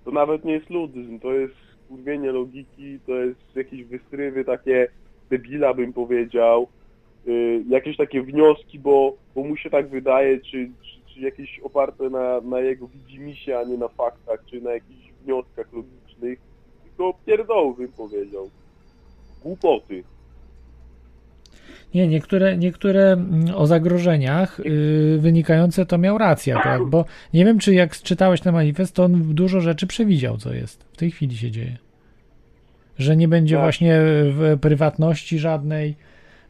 to 0.07 0.13
nawet 0.13 0.45
nie 0.45 0.53
jest 0.53 0.71
ludyzm, 0.71 1.19
to 1.19 1.33
jest 1.33 1.55
kurwienie 1.89 2.33
logiki, 2.33 2.99
to 3.07 3.15
jest 3.15 3.57
jakieś 3.57 3.85
wystrywy 3.85 4.45
takie 4.45 4.89
debila 5.31 5.75
bym 5.75 5.93
powiedział, 5.93 6.69
yy, 7.27 7.65
jakieś 7.69 7.97
takie 7.97 8.23
wnioski, 8.23 8.79
bo, 8.79 9.17
bo 9.35 9.45
mu 9.45 9.57
się 9.57 9.71
tak 9.71 9.89
wydaje, 9.89 10.41
czy, 10.41 10.71
czy, 10.83 11.15
czy 11.15 11.21
jakieś 11.21 11.61
oparte 11.61 12.11
na, 12.11 12.41
na 12.41 12.61
jego 12.61 12.89
widzimisię, 12.89 13.59
a 13.59 13.65
nie 13.65 13.77
na 13.77 13.89
faktach, 13.89 14.45
czy 14.51 14.61
na 14.61 14.73
jakichś 14.73 15.13
wnioskach 15.25 15.73
logicznych, 15.73 16.39
tylko 16.85 17.15
pierdoły 17.27 17.75
bym 17.75 17.93
powiedział. 17.93 18.51
Głupoty. 19.43 20.05
Nie, 21.95 22.09
niektóre, 22.09 22.57
niektóre 22.57 23.13
mm, 23.13 23.55
o 23.55 23.67
zagrożeniach 23.67 24.61
yy, 24.65 25.19
wynikające 25.19 25.87
to 25.87 25.99
miał 25.99 26.19
rację 26.19 26.57
akurat, 26.57 26.83
bo 26.83 27.05
nie 27.35 27.45
wiem, 27.45 27.59
czy 27.59 27.75
jak 27.75 27.97
czytałeś 27.97 28.41
ten 28.41 28.55
manifest, 28.55 28.95
to 28.95 29.05
on 29.05 29.35
dużo 29.35 29.61
rzeczy 29.61 29.87
przewidział, 29.87 30.37
co 30.37 30.55
jest. 30.55 30.85
W 30.93 30.97
tej 30.97 31.11
chwili 31.11 31.37
się 31.37 31.51
dzieje. 31.51 31.77
Że 32.99 33.17
nie 33.17 33.29
będzie 33.29 33.55
Tak. 33.55 33.65
właśnie 33.65 33.99
w 34.01 34.59
prywatności 34.61 35.39
żadnej, 35.39 35.95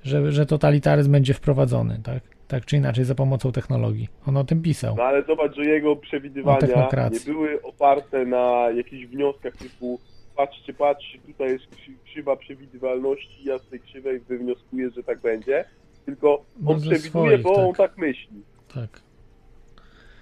że, 0.03 0.33
że 0.33 0.47
totalitaryzm 0.47 1.13
będzie 1.13 1.35
wprowadzony, 1.35 2.01
tak? 2.05 2.23
Tak 2.49 2.65
czy 2.65 2.77
inaczej, 2.77 3.05
za 3.05 3.15
pomocą 3.15 3.53
technologii. 3.53 4.09
On 4.27 4.37
o 4.37 4.45
tym 4.45 4.63
pisał. 4.63 4.97
No 4.97 5.03
ale 5.03 5.23
zobacz, 5.23 5.57
że 5.57 5.65
jego 5.65 5.97
przewidywania 5.97 6.89
nie 7.13 7.33
były 7.33 7.63
oparte 7.63 8.25
na 8.25 8.71
jakichś 8.77 9.07
wnioskach 9.07 9.57
typu 9.57 10.01
patrzcie, 10.37 10.75
patrzcie, 10.75 11.19
tutaj 11.27 11.49
jest 11.53 11.65
krzy- 11.67 11.93
krzywa 12.05 12.37
przewidywalności, 12.37 13.45
ja 13.45 13.59
z 13.59 13.67
tej 13.69 13.81
krzywej 13.81 14.21
wywnioskuję, 14.21 14.91
że 14.97 15.03
tak 15.03 15.21
będzie, 15.21 15.65
tylko 16.07 16.43
No 16.61 16.71
on 16.73 16.81
ze 16.81 16.91
przewiduje, 16.91 17.11
swoich, 17.39 17.43
bo 17.43 17.55
on 17.69 17.75
tak. 17.75 17.77
tak 17.91 17.99
myśli. 17.99 18.43
Tak. 18.75 19.01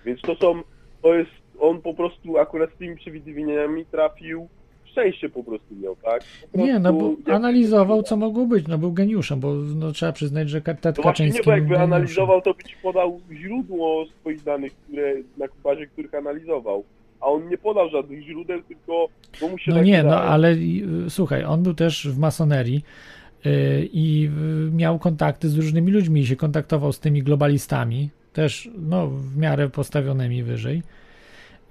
Więc 0.05 0.21
to 0.21 0.35
są, 0.35 0.63
to 1.03 1.15
jest, 1.15 1.31
on 1.61 1.81
po 1.83 1.95
prostu 1.95 2.39
akurat 2.39 2.71
z 2.75 2.79
tymi 2.79 2.97
przewidywaniami 2.97 3.87
trafił 3.87 4.49
szczęście 4.85 5.29
po 5.29 5.45
prostu 5.45 5.75
miał, 5.77 5.97
tak? 5.97 6.23
Po 6.53 6.59
Nie, 6.59 6.79
no 6.79 6.93
prostu 6.95 7.23
bo 7.27 7.33
analizował, 7.33 8.03
co 8.03 8.17
mogło 8.17 8.47
być. 8.47 8.67
No 8.69 8.79
był 8.79 8.93
geniuszem, 8.93 9.41
bo 9.41 9.55
no, 9.55 9.93
trzeba 9.93 10.13
przyznać, 10.13 10.51
że 10.51 10.61
Ted 10.61 10.81
właśnie 10.83 11.03
Kaczyński 11.03 11.39
nie, 11.39 11.45
bo 11.45 11.51
jakby 11.51 11.69
geniuszem. 11.69 11.93
analizował, 11.93 12.41
to 12.43 12.55
by 12.55 12.65
ci 12.65 12.77
podał 12.83 13.21
źródło 13.33 14.07
swoich 14.07 14.43
danych, 14.43 14.73
które, 14.77 15.15
na 15.37 15.47
bazie 15.65 15.87
których 15.87 16.15
analizował. 16.15 16.85
A 17.25 17.27
on 17.27 17.49
nie 17.49 17.59
podał 17.59 17.91
żadnych 17.91 18.23
źródeł, 18.23 18.63
tylko 18.63 19.09
bo 19.41 19.49
mu 19.49 19.59
się 19.59 19.71
No 19.71 19.77
tak 19.77 19.87
nie, 19.87 20.03
no 20.03 20.09
wydaje. 20.11 20.29
ale 20.29 20.53
y, 20.53 20.81
słuchaj, 21.09 21.45
on 21.45 21.63
był 21.63 21.75
też 21.75 22.09
w 22.09 22.19
masonerii 22.19 22.85
y, 23.47 23.89
i 23.93 24.31
miał 24.73 24.99
kontakty 24.99 25.49
z 25.49 25.57
różnymi 25.57 25.93
ludźmi 25.93 26.21
i 26.21 26.27
się 26.27 26.37
kontaktował 26.37 26.93
z 26.93 27.01
tymi 27.01 27.23
globalistami, 27.23 28.11
też 28.33 28.71
no, 28.79 29.07
w 29.07 29.37
miarę 29.37 29.71
postawionymi 29.71 30.43
wyżej. 30.43 30.83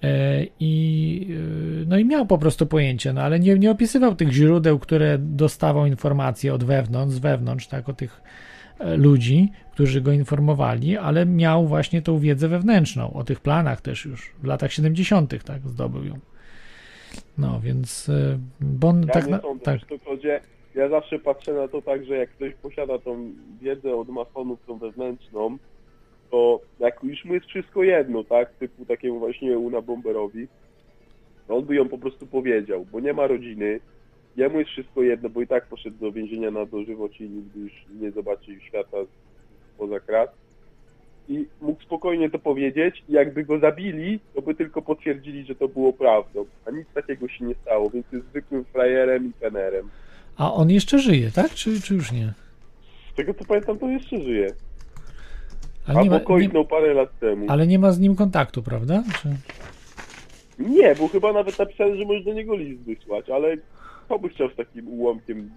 E, 0.04 0.46
I, 0.60 1.28
y, 1.82 1.86
no 1.88 1.98
i 1.98 2.06
miał 2.06 2.26
po 2.26 2.38
prostu 2.38 2.66
pojęcie, 2.66 3.14
no 3.14 3.22
ale 3.22 3.40
nie, 3.40 3.60
nie 3.60 3.72
opisywał 3.72 4.16
tych 4.16 4.32
źródeł, 4.32 4.80
które 4.80 5.18
dostawał 5.18 5.86
informacje 5.86 6.54
od 6.54 6.64
wewnątrz, 6.64 7.16
z 7.16 7.20
wewnątrz, 7.20 7.68
tak, 7.68 7.90
o 7.90 7.94
tych 7.94 8.22
ludzi, 8.80 9.52
którzy 9.72 10.02
go 10.02 10.12
informowali, 10.12 10.98
ale 10.98 11.26
miał 11.26 11.68
właśnie 11.68 12.02
tą 12.02 12.20
wiedzę 12.20 12.48
wewnętrzną, 12.48 13.14
o 13.14 13.24
tych 13.24 13.40
planach 13.40 13.82
też 13.82 14.06
już 14.06 14.32
w 14.44 14.46
latach 14.46 14.74
70., 14.74 15.44
tak, 15.46 15.62
zdobył 15.62 16.06
ją. 16.06 16.20
No, 17.38 17.60
więc 17.64 18.10
y, 18.10 18.40
bo 18.62 18.88
on 18.88 19.02
Ja 19.02 19.14
tak, 19.14 19.28
na, 19.28 19.40
tak, 19.64 19.80
chodzie, 20.06 20.42
ja 20.76 20.90
zawsze 20.90 21.20
patrzę 21.20 21.54
na 21.54 21.68
to 21.68 21.82
tak, 21.82 22.06
że 22.06 22.18
jak 22.18 22.30
ktoś 22.30 22.54
posiada 22.54 23.00
tą 23.00 23.32
wiedzę 23.62 23.96
od 23.96 24.10
masonów, 24.10 24.60
tą 24.68 24.78
wewnętrzną, 24.78 25.58
to 26.32 26.62
jak 26.80 27.04
już 27.04 27.26
mu 27.26 27.34
jest 27.34 27.46
wszystko 27.46 27.84
jedno, 27.84 28.24
tak, 28.24 28.54
typu 28.54 28.86
takiemu 28.86 29.20
właśnie 29.20 29.58
Una 29.58 29.82
Bomberowi, 29.82 30.48
on 31.50 31.66
by 31.66 31.76
ją 31.76 31.90
po 31.90 31.98
prostu 31.98 32.28
powiedział, 32.28 32.86
bo 32.92 33.00
nie 33.00 33.14
ma 33.14 33.28
rodziny, 33.28 33.80
jemu 34.38 34.60
jest 34.60 34.72
wszystko 34.72 35.02
jedno, 35.04 35.30
bo 35.30 35.42
i 35.42 35.48
tak 35.48 35.66
poszedł 35.68 35.98
do 35.98 36.12
więzienia 36.12 36.52
na 36.52 36.66
dożywocie 36.66 37.26
i 37.26 37.30
nigdy 37.30 37.60
już 37.60 37.72
nie 38.02 38.12
zobaczy 38.12 38.60
świata 38.68 38.98
poza 39.78 40.00
krat. 40.00 40.32
I 41.30 41.46
mógł 41.62 41.84
spokojnie 41.84 42.30
to 42.30 42.40
powiedzieć 42.40 43.04
i 43.10 43.14
jakby 43.14 43.44
go 43.44 43.60
zabili, 43.60 44.20
to 44.36 44.42
by 44.42 44.56
tylko 44.56 44.82
potwierdzili, 44.82 45.46
że 45.46 45.56
to 45.56 45.68
było 45.68 45.94
prawdą. 45.94 46.46
A 46.66 46.72
nic 46.72 46.88
takiego 46.94 47.28
się 47.28 47.46
nie 47.46 47.56
stało, 47.56 47.90
więc 47.90 48.06
jest 48.12 48.26
zwykłym 48.26 48.66
frajerem 48.66 49.26
i 49.30 49.34
tenerem. 49.34 49.90
a 50.38 50.54
on 50.54 50.70
jeszcze 50.70 51.00
żyje, 51.00 51.32
tak, 51.32 51.52
czy, 51.54 51.82
czy 51.82 51.94
już 51.94 52.12
nie? 52.12 52.34
Z 53.14 53.16
tego 53.16 53.34
co 53.34 53.46
pamiętam, 53.46 53.80
to 53.80 53.88
jeszcze 53.90 54.22
żyje. 54.22 54.54
Ale 55.88 56.04
nie, 56.04 56.12
Albo 56.12 56.26
końchnął 56.26 56.66
parę 56.66 56.94
lat 56.94 57.20
temu. 57.20 57.46
ale 57.50 57.68
nie 57.68 57.80
ma 57.80 57.92
z 57.92 58.00
nim 58.00 58.16
kontaktu, 58.16 58.64
prawda? 58.64 59.04
Czy... 59.22 59.30
Nie, 60.60 60.96
bo 60.96 61.08
chyba 61.08 61.34
nawet 61.34 61.60
napisałem, 61.60 61.98
że 61.98 62.06
możesz 62.06 62.24
do 62.24 62.34
niego 62.34 62.56
list 62.56 62.82
wysłać, 62.82 63.30
ale 63.30 63.58
kto 64.06 64.20
by 64.20 64.30
chciał 64.30 64.50
z 64.50 64.56
takim 64.56 64.88
ułamkiem... 64.88 65.50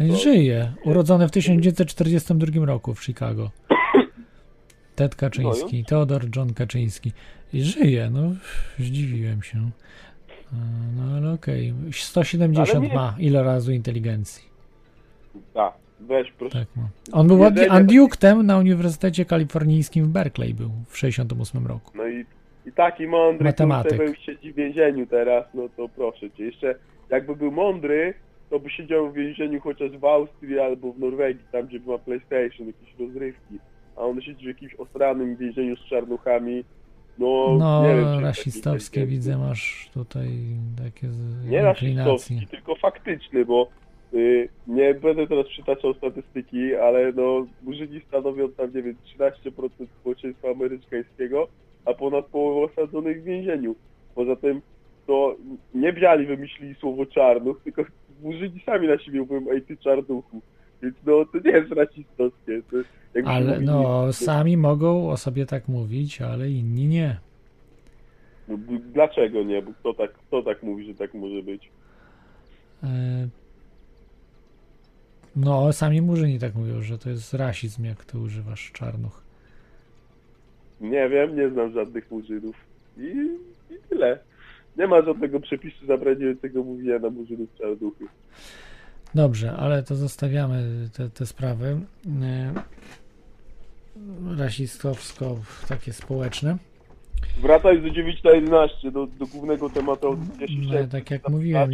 Żyje, 0.00 0.72
urodzony 0.84 1.28
w 1.28 1.30
1942 1.30 2.66
roku 2.66 2.94
w 2.94 3.04
Chicago. 3.04 3.50
Ted 4.96 5.14
Kaczyński, 5.16 5.84
Teodor 5.84 6.22
John 6.36 6.54
Kaczyński. 6.54 7.12
Żyje, 7.54 8.10
no 8.10 8.20
zdziwiłem 8.78 9.42
się. 9.42 9.58
E, 9.58 10.56
No 10.96 11.16
ale 11.16 11.32
okej, 11.32 11.74
170 11.92 12.70
Ale 12.70 12.94
ma 12.94 13.14
ilorazu 13.18 13.72
inteligencji. 13.72 14.44
Tak, 15.54 15.74
weź 16.00 16.32
proszę. 16.32 16.58
Tak 16.58 16.76
ma. 16.76 16.88
On 17.12 17.26
był 17.26 17.38
Jedzenie- 17.38 17.70
adiunktem 17.72 18.46
na 18.46 18.58
Uniwersytecie 18.58 19.24
Kalifornijskim 19.24 20.04
w 20.04 20.08
Berkeley 20.08 20.54
był 20.54 20.70
w 20.88 20.98
68 20.98 21.66
roku. 21.66 21.92
No 21.94 22.08
i, 22.08 22.24
i 22.66 22.72
taki 22.72 23.06
mądry, 23.06 23.44
Matematyk. 23.44 23.96
był 23.98 24.14
siedzi 24.14 24.52
w 24.52 24.56
więzieniu 24.56 25.06
teraz, 25.06 25.44
no 25.54 25.68
to 25.76 25.88
proszę 25.88 26.30
cię. 26.30 26.44
Jeszcze 26.44 26.74
jakby 27.10 27.36
był 27.36 27.52
mądry, 27.52 28.14
to 28.50 28.60
by 28.60 28.70
siedział 28.70 29.10
w 29.10 29.14
więzieniu 29.14 29.60
chociaż 29.60 29.90
w 29.90 30.04
Austrii 30.04 30.58
albo 30.58 30.92
w 30.92 30.98
Norwegii, 30.98 31.44
tam 31.52 31.66
gdzie 31.66 31.80
ma 31.80 31.98
PlayStation, 31.98 32.66
jakieś 32.66 32.98
rozrywki. 33.00 33.58
A 33.96 34.00
on 34.00 34.20
siedzi 34.20 34.44
w 34.44 34.48
jakimś 34.48 34.74
osranym 34.74 35.36
więzieniu 35.36 35.76
z 35.76 35.84
czarnuchami. 35.84 36.64
No, 37.18 37.56
No, 37.58 37.82
nie 37.82 37.94
wiem, 37.94 38.04
taki 38.04 38.22
rasistowskie 38.24 39.06
widzę, 39.06 39.38
masz 39.38 39.90
tutaj 39.94 40.28
takie 40.84 41.06
Nie 41.46 41.62
rasistowski, 41.62 42.46
tylko 42.50 42.74
faktyczny, 42.76 43.44
bo 43.44 43.68
y, 44.14 44.48
nie 44.66 44.94
będę 44.94 45.26
teraz 45.26 45.46
przytaczał 45.46 45.94
statystyki, 45.94 46.74
ale 46.74 47.12
no 47.12 47.46
murzyni 47.62 48.00
stanowią 48.08 48.48
tam, 48.52 48.74
nie 48.74 48.82
wiem, 48.82 48.96
13% 49.18 49.68
społeczeństwa 50.00 50.48
amerykańskiego, 50.50 51.48
a 51.84 51.94
ponad 51.94 52.26
połowę 52.26 52.72
osadzonych 52.72 53.20
w 53.22 53.24
więzieniu. 53.24 53.74
Poza 54.14 54.36
tym 54.36 54.60
to 55.06 55.36
nie 55.74 55.92
biali 55.92 56.26
wymyślili 56.26 56.74
słowo 56.74 57.06
czarnuch, 57.06 57.60
tylko 57.64 57.84
murzyni 58.22 58.60
sami 58.66 58.88
na 58.88 58.98
siebie 58.98 59.20
mówią, 59.20 59.46
ej 59.52 59.62
ty 59.62 59.76
czarnuchu. 59.76 60.40
Więc 60.82 60.94
no 61.06 61.24
to 61.24 61.38
nie 61.44 61.50
jest 61.50 61.72
rasistowskie. 61.72 62.62
To 62.70 62.76
Ale 63.30 63.52
mówili- 63.52 63.66
no, 63.66 64.12
sami 64.12 64.56
mogą 64.56 65.10
o 65.10 65.16
sobie 65.16 65.46
tak 65.46 65.68
mówić, 65.68 66.20
ale 66.22 66.50
inni 66.50 66.86
nie. 66.86 67.16
No, 68.48 68.58
Dlaczego 68.92 69.42
nie? 69.42 69.62
Bo 69.62 69.72
kto 69.72 69.94
tak, 69.94 70.12
kto 70.12 70.42
tak 70.42 70.62
mówi, 70.62 70.86
że 70.86 70.94
tak 70.94 71.14
może 71.14 71.42
być? 71.42 71.70
E, 72.82 73.28
No, 75.36 75.72
sami 75.72 76.02
murzyni 76.02 76.38
tak 76.38 76.54
mówią, 76.54 76.82
że 76.82 76.98
to 76.98 77.10
jest 77.10 77.34
rasizm, 77.34 77.84
jak 77.84 78.04
ty 78.04 78.18
używasz 78.18 78.72
czarnuch. 78.72 79.23
Nie 80.80 81.08
wiem, 81.08 81.36
nie 81.36 81.50
znam 81.50 81.72
żadnych 81.72 82.10
murzynów. 82.10 82.56
I, 82.96 83.28
I 83.70 83.78
tyle. 83.88 84.18
Nie 84.76 84.86
ma 84.86 85.02
żadnego 85.02 85.40
przepisu 85.40 85.86
zabraniającego 85.86 86.64
mówienia 86.64 86.98
na 86.98 87.10
murzynów 87.10 87.48
czarnuchy. 87.58 88.04
Dobrze, 89.14 89.52
ale 89.52 89.82
to 89.82 89.94
zostawiamy 89.94 90.88
te, 90.96 91.10
te 91.10 91.26
sprawy 91.26 91.80
e, 92.22 92.52
rasistowsko 94.36 95.36
takie 95.68 95.92
społeczne. 95.92 96.56
Wracaj 97.42 97.82
do 97.82 97.90
9 97.90 98.22
na 98.22 98.30
11, 98.30 98.90
do, 98.90 99.06
do 99.06 99.26
głównego 99.26 99.70
tematu 99.70 100.06
audycji. 100.06 100.68
No, 100.72 100.86
tak 100.86 101.10
jak 101.10 101.28
mówiłem, 101.28 101.70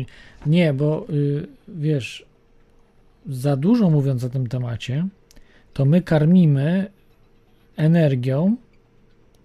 nie, 0.46 0.72
bo 0.72 1.06
y, 1.10 1.46
wiesz, 1.68 2.26
za 3.26 3.56
dużo 3.56 3.90
mówiąc 3.90 4.24
o 4.24 4.28
tym 4.28 4.46
temacie, 4.46 5.06
to 5.72 5.84
my 5.84 6.02
karmimy 6.02 6.90
energią 7.76 8.56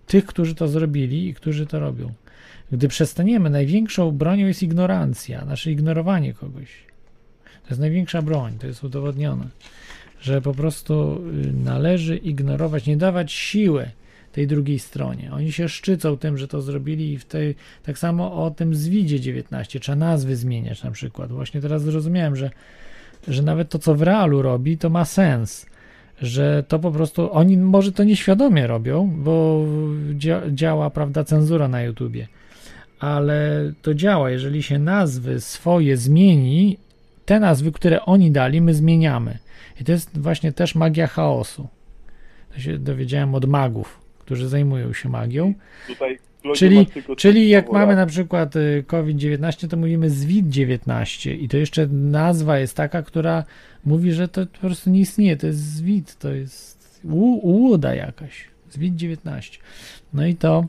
tych, 0.08 0.26
którzy 0.26 0.56
to 0.56 0.68
zrobili 0.68 1.28
i 1.28 1.34
którzy 1.34 1.66
to 1.66 1.80
robią. 1.80 2.14
Gdy 2.72 2.88
przestaniemy, 2.88 3.50
największą 3.50 4.12
bronią 4.12 4.48
jest 4.48 4.64
ignorancja, 4.64 5.46
nasze 5.46 5.72
ignorowanie 5.72 6.34
kogoś. 6.34 6.68
To 7.64 7.70
jest 7.70 7.80
największa 7.80 8.22
broń, 8.22 8.58
to 8.60 8.68
jest 8.68 8.84
udowodnione, 8.84 9.48
że 10.22 10.42
po 10.42 10.54
prostu 10.54 11.22
y, 11.46 11.54
należy 11.54 12.18
ignorować, 12.18 12.86
nie 12.86 12.98
dawać 12.98 13.32
siły 13.32 13.90
tej 14.32 14.48
drugiej 14.48 14.80
stronie. 14.80 15.32
Oni 15.34 15.52
się 15.52 15.70
szczycą 15.70 16.18
tym, 16.18 16.38
że 16.38 16.48
to 16.48 16.62
zrobili 16.62 17.14
i 17.14 17.18
w 17.18 17.26
tej, 17.26 17.56
tak 17.84 18.00
samo 18.00 18.46
o 18.46 18.52
tym 18.52 18.76
zwidzie 18.76 19.20
19, 19.20 19.80
trzeba 19.80 19.96
nazwy 19.96 20.36
zmieniać 20.36 20.84
na 20.84 20.92
przykład. 20.92 21.32
Właśnie 21.32 21.62
teraz 21.62 21.82
zrozumiałem, 21.82 22.36
że, 22.36 22.52
że 23.28 23.44
nawet 23.44 23.70
to, 23.70 23.80
co 23.80 23.96
w 23.96 24.02
realu 24.02 24.42
robi, 24.42 24.78
to 24.78 24.90
ma 24.90 25.06
sens. 25.06 25.66
Że 26.22 26.64
to 26.68 26.80
po 26.80 26.92
prostu, 26.92 27.34
oni 27.34 27.58
może 27.58 27.92
to 27.92 28.04
nieświadomie 28.04 28.68
robią, 28.68 29.12
bo 29.18 29.66
dzia, 30.14 30.42
działa, 30.50 30.90
prawda, 30.90 31.24
cenzura 31.24 31.68
na 31.68 31.82
YouTubie, 31.82 32.28
ale 33.00 33.72
to 33.82 33.94
działa, 33.94 34.32
jeżeli 34.32 34.64
się 34.64 34.80
nazwy 34.80 35.42
swoje 35.42 35.98
zmieni, 35.98 36.78
te 37.26 37.40
nazwy, 37.40 37.72
które 37.72 38.02
oni 38.02 38.32
dali, 38.32 38.62
my 38.62 38.74
zmieniamy. 38.74 39.38
I 39.82 39.84
to 39.84 39.92
jest 39.92 40.18
właśnie 40.20 40.52
też 40.52 40.76
magia 40.76 41.08
chaosu. 41.08 41.68
To 42.54 42.60
się 42.60 42.78
dowiedziałem 42.78 43.36
od 43.36 43.46
magów, 43.46 44.00
którzy 44.20 44.48
zajmują 44.48 44.94
się 44.94 45.10
magią. 45.10 45.54
Tutaj 45.88 46.20
Czyli, 46.54 46.88
czyli 47.18 47.50
jak 47.50 47.72
mamy 47.72 47.96
na 47.96 48.06
przykład 48.06 48.56
y, 48.56 48.84
COVID-19, 48.88 49.68
to 49.68 49.78
mówimy 49.78 50.10
ZWID-19 50.10 51.32
i 51.32 51.50
to 51.50 51.58
jeszcze 51.58 51.88
nazwa 51.88 52.60
jest 52.60 52.78
taka, 52.78 53.04
która 53.04 53.44
mówi, 53.86 54.12
że 54.12 54.28
to 54.28 54.46
po 54.46 54.60
prostu 54.60 54.90
nie 54.90 55.00
istnieje, 55.00 55.38
to 55.38 55.48
jest 55.48 55.60
ZWID, 55.60 56.16
to 56.20 56.32
jest 56.32 57.02
ułuda 57.04 57.96
jakaś, 57.96 58.48
ZWID-19. 58.72 59.60
No 60.14 60.26
i 60.26 60.36
to, 60.36 60.66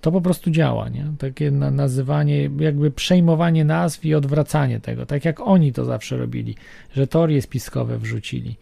to 0.00 0.12
po 0.12 0.20
prostu 0.20 0.50
działa, 0.50 0.88
nie? 0.88 1.06
Takie 1.18 1.50
na, 1.50 1.70
nazywanie, 1.70 2.50
jakby 2.58 2.90
przejmowanie 2.90 3.64
nazw 3.64 4.04
i 4.04 4.14
odwracanie 4.14 4.80
tego, 4.80 5.06
tak 5.06 5.24
jak 5.24 5.40
oni 5.40 5.72
to 5.72 5.84
zawsze 5.84 6.16
robili, 6.16 6.54
że 6.94 7.06
teorie 7.06 7.42
spiskowe 7.42 7.98
wrzucili 7.98 8.56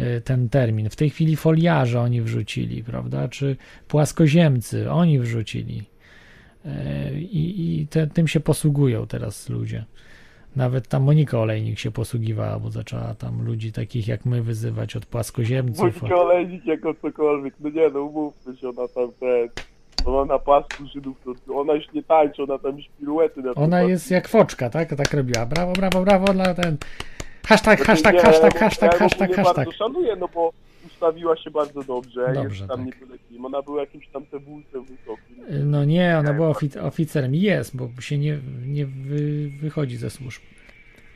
y, 0.00 0.20
ten 0.20 0.48
termin. 0.48 0.90
W 0.90 0.96
tej 0.96 1.10
chwili 1.10 1.36
foliarze 1.36 2.00
oni 2.00 2.22
wrzucili, 2.22 2.84
prawda? 2.84 3.28
Czy 3.28 3.56
płaskoziemcy 3.88 4.90
oni 4.90 5.18
wrzucili. 5.18 5.82
Y, 6.66 7.20
I, 7.20 7.80
i 7.80 7.86
te, 7.86 8.06
tym 8.06 8.28
się 8.28 8.40
posługują 8.40 9.06
teraz 9.06 9.48
ludzie. 9.48 9.84
Nawet 10.56 10.88
tam 10.88 11.02
Monika 11.02 11.38
Olejnik 11.38 11.78
się 11.78 11.90
posługiwała, 11.90 12.58
bo 12.58 12.70
zaczęła 12.70 13.14
tam 13.14 13.44
ludzi 13.46 13.72
takich 13.72 14.08
jak 14.08 14.24
my 14.24 14.42
wyzywać 14.42 14.96
od 14.96 15.06
płaskoziemców. 15.06 16.02
Monika 16.02 16.16
Olejnik 16.20 16.66
jako 16.66 16.94
cokolwiek. 16.94 17.54
No 17.60 17.70
nie 17.70 17.88
no, 17.90 18.00
umówmy 18.02 18.56
się, 18.56 18.68
ona 18.68 18.88
tam 18.88 19.08
ten... 19.20 19.48
To 20.04 20.24
na 20.24 20.38
pasku 20.38 20.86
Żydów, 20.94 21.16
to 21.46 21.54
ona 21.54 21.74
już 21.74 21.92
nie 21.92 22.02
tańczy, 22.02 22.42
ona 22.42 22.58
tam 22.58 22.76
już 22.76 22.86
piruety 23.00 23.42
na 23.42 23.54
Ona 23.54 23.76
pasku. 23.76 23.88
jest 23.88 24.10
jak 24.10 24.28
foczka, 24.28 24.70
tak? 24.70 24.94
Tak 24.96 25.14
robiła. 25.14 25.46
Brawo, 25.46 25.72
brawo, 25.72 26.00
brawo 26.02 26.32
dla 26.32 26.54
ten. 26.54 26.76
Hashtag, 27.46 27.76
Znaczy, 27.76 27.84
hashtag, 27.84 28.22
hashtag, 28.22 28.54
ja- 28.54 28.60
hashtag, 28.60 28.98
hashtag, 28.98 29.20
ogólnie 29.30 29.34
hashtag. 29.44 29.56
bardzo 29.66 29.72
szanuję, 29.78 30.16
no 30.16 30.28
bo 30.34 30.52
ustawiła 30.96 31.36
się 31.36 31.50
bardzo 31.50 31.82
dobrze, 31.82 32.32
Dobrze, 32.34 32.64
jest 32.64 32.68
tam 32.68 32.76
tak. 32.76 32.86
nie 32.86 33.06
byle 33.06 33.18
kim. 33.18 33.44
Ona 33.44 33.62
była 33.62 33.80
jakimś 33.80 34.08
tam 34.08 34.26
cebulcem 34.26 34.84
wysokim. 34.84 35.36
No 35.70 35.84
nie, 35.84 36.18
ona 36.18 36.32
była 36.34 36.50
ofic- 36.52 36.86
oficerem. 36.86 37.34
Jest, 37.34 37.76
bo 37.76 38.00
się 38.00 38.18
nie, 38.18 38.38
nie 38.66 38.86
wy, 38.86 39.48
wychodzi 39.60 39.96
ze 39.96 40.10
służb. 40.10 40.42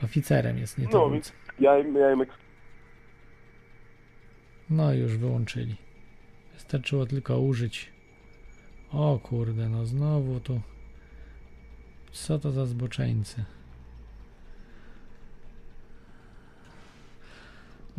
Oficerem 0.05 0.59
jest, 0.59 0.79
nie 0.79 0.89
No, 0.93 1.11
więc 1.11 1.33
ja 1.61 1.79
ja 1.79 2.13
im 2.13 2.27
No 4.71 4.95
już 4.95 5.17
wyłączyli. 5.17 5.77
Wystarczyło 6.55 7.07
tylko 7.07 7.41
użyć. 7.41 7.93
O 8.93 9.19
kurde, 9.23 9.69
no 9.69 9.87
znowu 9.87 10.41
tu. 10.41 10.61
Co 12.13 12.39
to 12.39 12.51
za 12.51 12.67
zboczeńcy? 12.67 13.45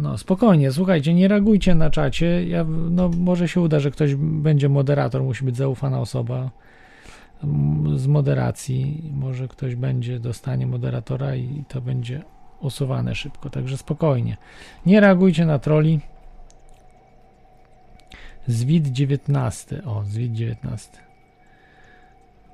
No 0.02 0.18
spokojnie, 0.18 0.72
słuchajcie, 0.72 1.14
nie 1.14 1.28
reagujcie 1.28 1.76
na 1.76 1.90
czacie. 1.90 2.48
Ja, 2.48 2.66
no 2.90 3.10
może 3.10 3.48
się 3.48 3.62
uda, 3.62 3.80
że 3.80 3.92
ktoś 3.92 4.16
będzie 4.16 4.70
moderator, 4.70 5.24
musi 5.24 5.46
być 5.46 5.58
zaufana 5.58 6.00
osoba 6.00 6.52
mm, 7.44 8.00
z 8.00 8.08
moderacji. 8.08 9.12
Może 9.14 9.48
ktoś 9.48 9.76
będzie 9.76 10.20
dostanie 10.20 10.68
moderatora 10.68 11.36
i 11.36 11.64
to 11.68 11.82
będzie 11.82 12.22
usuwane 12.60 13.16
szybko, 13.16 13.50
także 13.50 13.78
spokojnie. 13.78 14.38
Nie 14.86 15.00
reagujcie 15.00 15.46
na 15.46 15.60
troli. 15.60 16.00
Zwid 18.48 18.88
19. 18.88 19.84
O, 19.86 20.04
Zwid 20.04 20.34
19. 20.34 20.90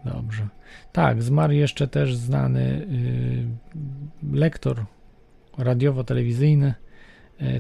Dobrze. 0.06 0.48
Tak, 0.92 1.24
zmarł 1.24 1.53
jeszcze 1.53 1.88
też 1.88 2.16
znany 2.16 2.61
y, 2.61 4.38
lektor 4.38 4.85
radiowo-telewizyjny 5.58 6.74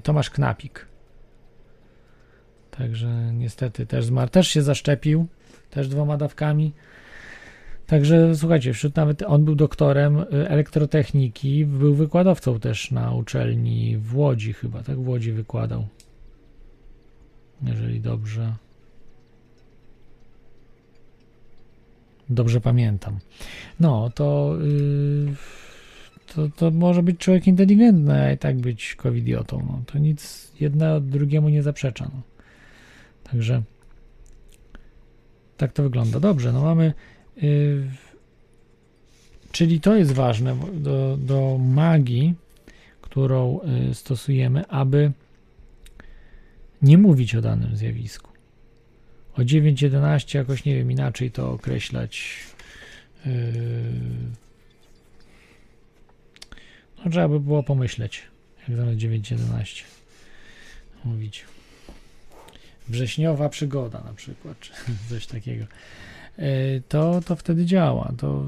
Tomasz 0.03 0.29
Knapik. 0.29 0.87
Także 2.71 3.33
niestety 3.33 3.85
też 3.85 4.05
zmarł. 4.05 4.29
Też 4.31 4.47
się 4.47 4.61
zaszczepił, 4.61 5.27
też 5.69 5.87
dwoma 5.87 6.17
dawkami. 6.17 6.73
Także 7.87 8.35
słuchajcie, 8.35 8.73
wśród 8.73 8.95
nawet 8.95 9.21
on 9.21 9.45
był 9.45 9.55
doktorem 9.55 10.19
y, 10.19 10.25
elektrotechniki, 10.49 11.65
był 11.65 11.95
wykładowcą 11.95 12.59
też 12.59 12.91
na 12.91 13.13
uczelni 13.13 13.97
w 13.97 14.17
Łodzi 14.17 14.53
chyba, 14.53 14.83
tak? 14.83 14.99
W 14.99 15.07
Łodzi 15.07 15.31
wykładał. 15.31 15.87
Jeżeli 17.63 18.01
dobrze. 18.01 18.55
Dobrze 22.29 22.61
pamiętam. 22.61 23.19
No, 23.79 24.09
to, 24.15 24.55
yy, 24.61 25.35
to, 26.35 26.49
to 26.49 26.71
może 26.71 27.03
być 27.03 27.17
człowiek 27.17 27.47
inteligentny, 27.47 28.13
a 28.13 28.31
i 28.31 28.37
tak 28.37 28.57
być 28.57 28.95
covidiotą. 28.95 29.65
No, 29.67 29.81
to 29.85 29.99
nic 29.99 30.51
jedno 30.59 31.01
drugiemu 31.01 31.49
nie 31.49 31.63
zaprzecza. 31.63 32.09
No. 32.13 32.21
Także 33.31 33.63
tak 35.57 35.73
to 35.73 35.83
wygląda. 35.83 36.19
Dobrze, 36.19 36.53
no 36.53 36.61
mamy. 36.61 36.93
Yy, 37.41 37.87
czyli 39.51 39.81
to 39.81 39.95
jest 39.95 40.11
ważne 40.11 40.57
do, 40.73 41.17
do 41.17 41.57
magii, 41.57 42.35
którą 43.01 43.59
yy, 43.87 43.93
stosujemy, 43.93 44.67
aby 44.67 45.11
nie 46.81 46.97
mówić 46.97 47.35
o 47.35 47.41
danym 47.41 47.75
zjawisku. 47.75 48.31
O 49.37 49.41
9.11 49.41 50.37
jakoś 50.37 50.65
nie 50.65 50.75
wiem 50.75 50.91
inaczej 50.91 51.31
to 51.31 51.51
określać. 51.51 52.39
Yy... 53.25 53.31
No 57.05 57.11
trzeba 57.11 57.27
by 57.27 57.39
było 57.39 57.63
pomyśleć, 57.63 58.23
jak 58.67 58.77
zamiast 58.77 58.97
9.11 58.99 59.83
mówić. 61.05 61.45
Wrześniowa 62.89 63.49
przygoda 63.49 64.01
na 64.05 64.13
przykład, 64.13 64.59
czy 64.59 64.71
coś 65.09 65.27
takiego. 65.27 65.65
Yy, 66.37 66.45
To, 66.89 67.21
to 67.25 67.35
wtedy 67.35 67.65
działa. 67.65 68.11
To 68.17 68.45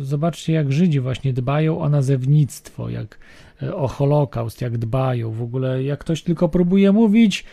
zobaczcie, 0.00 0.52
jak 0.52 0.72
Żydzi 0.72 1.00
właśnie 1.00 1.32
dbają 1.32 1.80
o 1.80 1.88
nazewnictwo, 1.88 2.88
jak 2.88 3.18
yy, 3.62 3.74
o 3.74 3.88
Holokaust, 3.88 4.60
jak 4.60 4.78
dbają. 4.78 5.32
W 5.32 5.42
ogóle, 5.42 5.82
jak 5.82 6.00
ktoś 6.00 6.22
tylko 6.22 6.48
próbuje 6.48 6.92
mówić, 6.92 7.44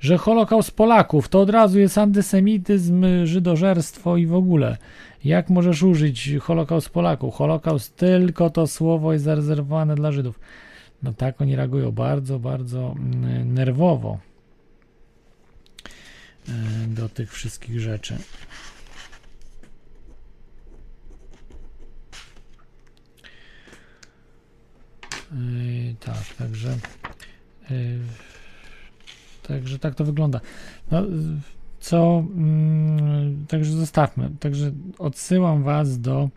że 0.00 0.18
Holokaust 0.18 0.70
Polaków 0.70 1.28
to 1.28 1.40
od 1.40 1.50
razu 1.50 1.78
jest 1.78 1.98
antysemityzm, 1.98 3.06
żydożerstwo 3.24 4.16
i 4.16 4.26
w 4.26 4.34
ogóle. 4.34 4.76
Jak 5.24 5.50
możesz 5.50 5.82
użyć 5.82 6.30
Holokaust 6.40 6.90
Polaków? 6.90 7.34
Holokaust 7.34 7.96
tylko 7.96 8.50
to 8.50 8.66
słowo 8.66 9.12
jest 9.12 9.24
zarezerwowane 9.24 9.94
dla 9.94 10.12
Żydów. 10.12 10.40
No 11.02 11.12
tak 11.12 11.40
oni 11.40 11.56
reagują 11.56 11.92
bardzo, 11.92 12.38
bardzo 12.38 12.94
mm, 12.98 13.54
nerwowo 13.54 14.18
e, 16.48 16.52
do 16.86 17.08
tych 17.08 17.32
wszystkich 17.32 17.80
rzeczy. 17.80 18.18
Yy, 25.32 25.94
tak, 26.00 26.24
także 26.38 26.78
yy, 27.70 27.98
Także 29.50 29.78
tak 29.78 29.94
to 29.94 30.04
wygląda. 30.04 30.40
No, 30.90 31.02
co, 31.80 32.24
mm, 32.34 33.46
także 33.46 33.72
zostawmy. 33.72 34.30
Także 34.40 34.72
odsyłam 34.98 35.62
Was 35.62 36.00
do, 36.00 36.30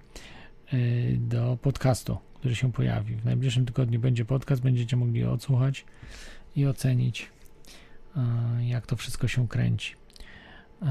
y, 0.73 1.17
do 1.19 1.57
podcastu, 1.61 2.17
który 2.33 2.55
się 2.55 2.71
pojawi. 2.71 3.15
W 3.15 3.25
najbliższym 3.25 3.65
tygodniu 3.65 3.99
będzie 3.99 4.25
podcast, 4.25 4.61
będziecie 4.61 4.97
mogli 4.97 5.23
odsłuchać 5.23 5.85
i 6.55 6.65
ocenić, 6.65 7.31
y, 8.17 8.65
jak 8.65 8.87
to 8.87 8.95
wszystko 8.95 9.27
się 9.27 9.47
kręci. 9.47 9.95
Y, 10.81 10.85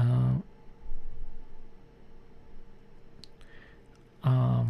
a 4.21 4.63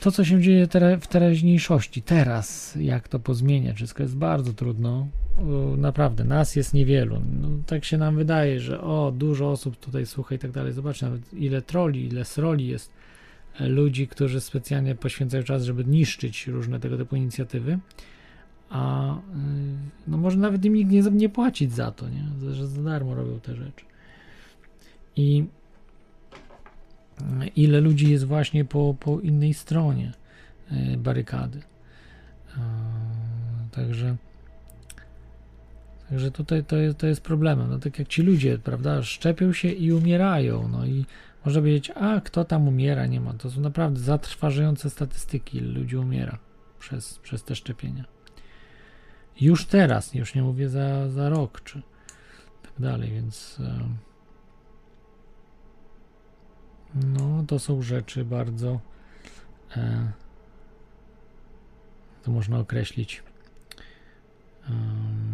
to, 0.00 0.12
co 0.12 0.24
się 0.24 0.40
dzieje 0.40 0.66
w 1.00 1.06
teraźniejszości, 1.06 2.02
teraz, 2.02 2.76
jak 2.80 3.08
to 3.08 3.18
pozmieniać, 3.18 3.76
wszystko 3.76 4.02
jest 4.02 4.16
bardzo 4.16 4.52
trudno. 4.52 5.08
O, 5.42 5.76
Naprawdę, 5.76 6.24
nas 6.24 6.56
jest 6.56 6.74
niewielu. 6.74 7.20
No, 7.40 7.48
tak 7.66 7.84
się 7.84 7.98
nam 7.98 8.16
wydaje, 8.16 8.60
że 8.60 8.80
o, 8.80 9.12
dużo 9.16 9.50
osób 9.50 9.76
tutaj 9.76 10.06
słucha 10.06 10.34
i 10.34 10.38
tak 10.38 10.50
dalej. 10.50 10.72
Zobaczcie 10.72 11.06
nawet 11.06 11.34
ile 11.34 11.62
troli, 11.62 12.06
ile 12.06 12.24
sroli 12.24 12.68
jest 12.68 12.92
e, 13.60 13.68
ludzi, 13.68 14.08
którzy 14.08 14.40
specjalnie 14.40 14.94
poświęcają 14.94 15.42
czas, 15.42 15.64
żeby 15.64 15.84
niszczyć 15.84 16.46
różne 16.46 16.80
tego 16.80 16.96
typu 16.96 17.16
inicjatywy. 17.16 17.78
A 18.70 19.14
y, 19.14 19.18
no 20.06 20.16
może 20.16 20.38
nawet 20.38 20.64
im 20.64 20.74
nikt 20.74 20.90
nie, 20.90 21.02
nie 21.02 21.28
płacić 21.28 21.72
za 21.72 21.90
to, 21.90 22.08
nie? 22.08 22.52
że 22.52 22.66
za 22.68 22.82
darmo 22.82 23.14
robią 23.14 23.40
te 23.40 23.56
rzeczy. 23.56 23.84
I 25.16 25.44
ile 27.56 27.80
ludzi 27.80 28.10
jest 28.10 28.24
właśnie 28.24 28.64
po, 28.64 28.96
po 29.00 29.20
innej 29.20 29.54
stronie 29.54 30.12
barykady. 30.98 31.62
Także 33.70 34.16
Także 36.12 36.30
tutaj 36.30 36.64
to 36.64 36.76
jest, 36.76 36.98
to 36.98 37.06
jest 37.06 37.20
problemem. 37.20 37.70
No 37.70 37.78
tak 37.78 37.98
jak 37.98 38.08
ci 38.08 38.22
ludzie, 38.22 38.58
prawda, 38.58 39.02
szczepią 39.02 39.52
się 39.52 39.68
i 39.68 39.92
umierają. 39.92 40.68
No 40.68 40.86
i 40.86 41.06
można 41.44 41.60
powiedzieć, 41.60 41.90
a 41.90 42.20
kto 42.20 42.44
tam 42.44 42.68
umiera, 42.68 43.06
nie 43.06 43.20
ma. 43.20 43.34
To 43.34 43.50
są 43.50 43.60
naprawdę 43.60 44.00
zatrważające 44.00 44.90
statystyki, 44.90 45.60
ludzi 45.60 45.96
umiera 45.96 46.38
przez, 46.78 47.18
przez 47.18 47.44
te 47.44 47.54
szczepienia. 47.54 48.04
Już 49.40 49.66
teraz, 49.66 50.14
już 50.14 50.34
nie 50.34 50.42
mówię 50.42 50.68
za, 50.68 51.08
za 51.08 51.28
rok, 51.28 51.60
czy 51.64 51.82
tak 52.62 52.72
dalej, 52.78 53.10
więc 53.10 53.60
e, 53.60 53.88
no 56.94 57.44
to 57.48 57.58
są 57.58 57.82
rzeczy 57.82 58.24
bardzo 58.24 58.80
e, 59.76 60.12
to 62.22 62.30
można 62.30 62.58
określić 62.58 63.22
em, 64.68 65.31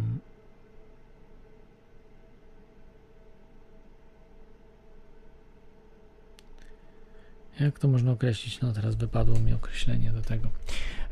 Jak 7.59 7.79
to 7.79 7.87
można 7.87 8.11
określić? 8.11 8.61
No 8.61 8.73
teraz 8.73 8.95
wypadło 8.95 9.39
mi 9.39 9.53
określenie 9.53 10.11
do 10.11 10.21
tego. 10.21 10.49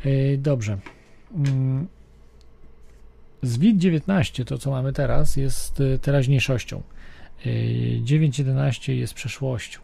Yy, 0.05 0.37
dobrze. 0.37 0.77
Mm. 1.35 1.87
Zwid 3.41 3.77
19, 3.77 4.45
to 4.45 4.57
co 4.57 4.71
mamy 4.71 4.93
teraz, 4.93 5.37
jest 5.37 5.79
y, 5.79 5.99
teraźniejszością. 5.99 6.83
Yy, 7.45 7.51
9.11 8.03 8.93
jest 8.93 9.13
przeszłością. 9.13 9.79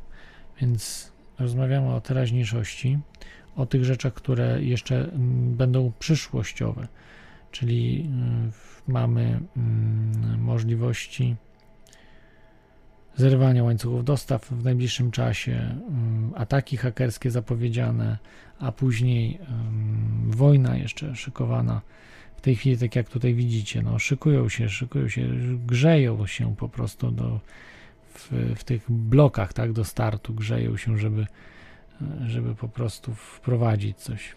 Więc 0.62 1.12
rozmawiamy 1.40 1.94
o 1.94 2.02
teraźniejszości, 2.02 3.00
o 3.56 3.66
tych 3.66 3.86
rzeczach, 3.86 4.14
które 4.14 4.64
jeszcze 4.64 4.96
mm, 4.96 5.56
będą 5.56 5.92
przyszłościowe. 6.00 6.88
Czyli 7.52 8.10
y, 8.88 8.92
mamy 8.92 9.40
mm, 9.58 10.42
możliwości 10.42 11.36
zerwania 13.16 13.64
łańcuchów 13.64 14.06
dostaw 14.06 14.46
w 14.46 14.64
najbliższym 14.64 15.12
czasie, 15.12 15.52
mm, 15.52 16.32
ataki 16.36 16.78
hakerskie 16.78 17.32
zapowiedziane, 17.32 18.18
a 18.60 18.72
później 18.72 19.40
um, 19.40 20.32
wojna 20.32 20.78
jeszcze 20.78 21.16
szykowana. 21.16 21.82
W 22.38 22.42
tej 22.42 22.56
chwili, 22.56 22.78
tak 22.78 22.96
jak 22.96 23.10
tutaj 23.10 23.34
widzicie, 23.34 23.82
no, 23.82 24.00
szykują 24.00 24.50
się, 24.50 24.70
szykują 24.70 25.10
się, 25.10 25.28
grzeją 25.66 26.28
się 26.28 26.56
po 26.56 26.70
prostu 26.70 27.12
do, 27.12 27.40
w, 28.14 28.32
w 28.56 28.64
tych 28.64 28.92
blokach, 28.92 29.54
tak, 29.54 29.74
do 29.74 29.84
startu, 29.84 30.34
grzeją 30.34 30.78
się, 30.78 30.98
żeby, 30.98 31.28
żeby 32.26 32.56
po 32.56 32.68
prostu 32.68 33.16
wprowadzić 33.16 33.98
coś. 33.98 34.36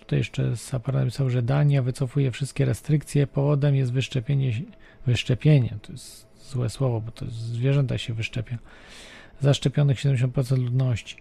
Tutaj 0.00 0.18
jeszcze 0.18 0.56
Sapar 0.56 0.94
napisał, 0.94 1.30
że 1.30 1.42
Dania 1.42 1.82
wycofuje 1.82 2.30
wszystkie 2.30 2.64
restrykcje. 2.64 3.26
Powodem 3.26 3.74
jest 3.74 3.92
wyszczepienie, 3.92 4.52
wyszczepienie, 5.08 5.76
to 5.82 5.92
jest 5.92 6.26
złe 6.50 6.70
słowo, 6.70 7.00
bo 7.00 7.10
to 7.10 7.26
zwierzęta 7.30 7.98
się 7.98 8.14
wyszczepia. 8.14 8.58
Zaszczepionych 9.40 9.98
70% 9.98 10.58
ludności. 10.58 11.16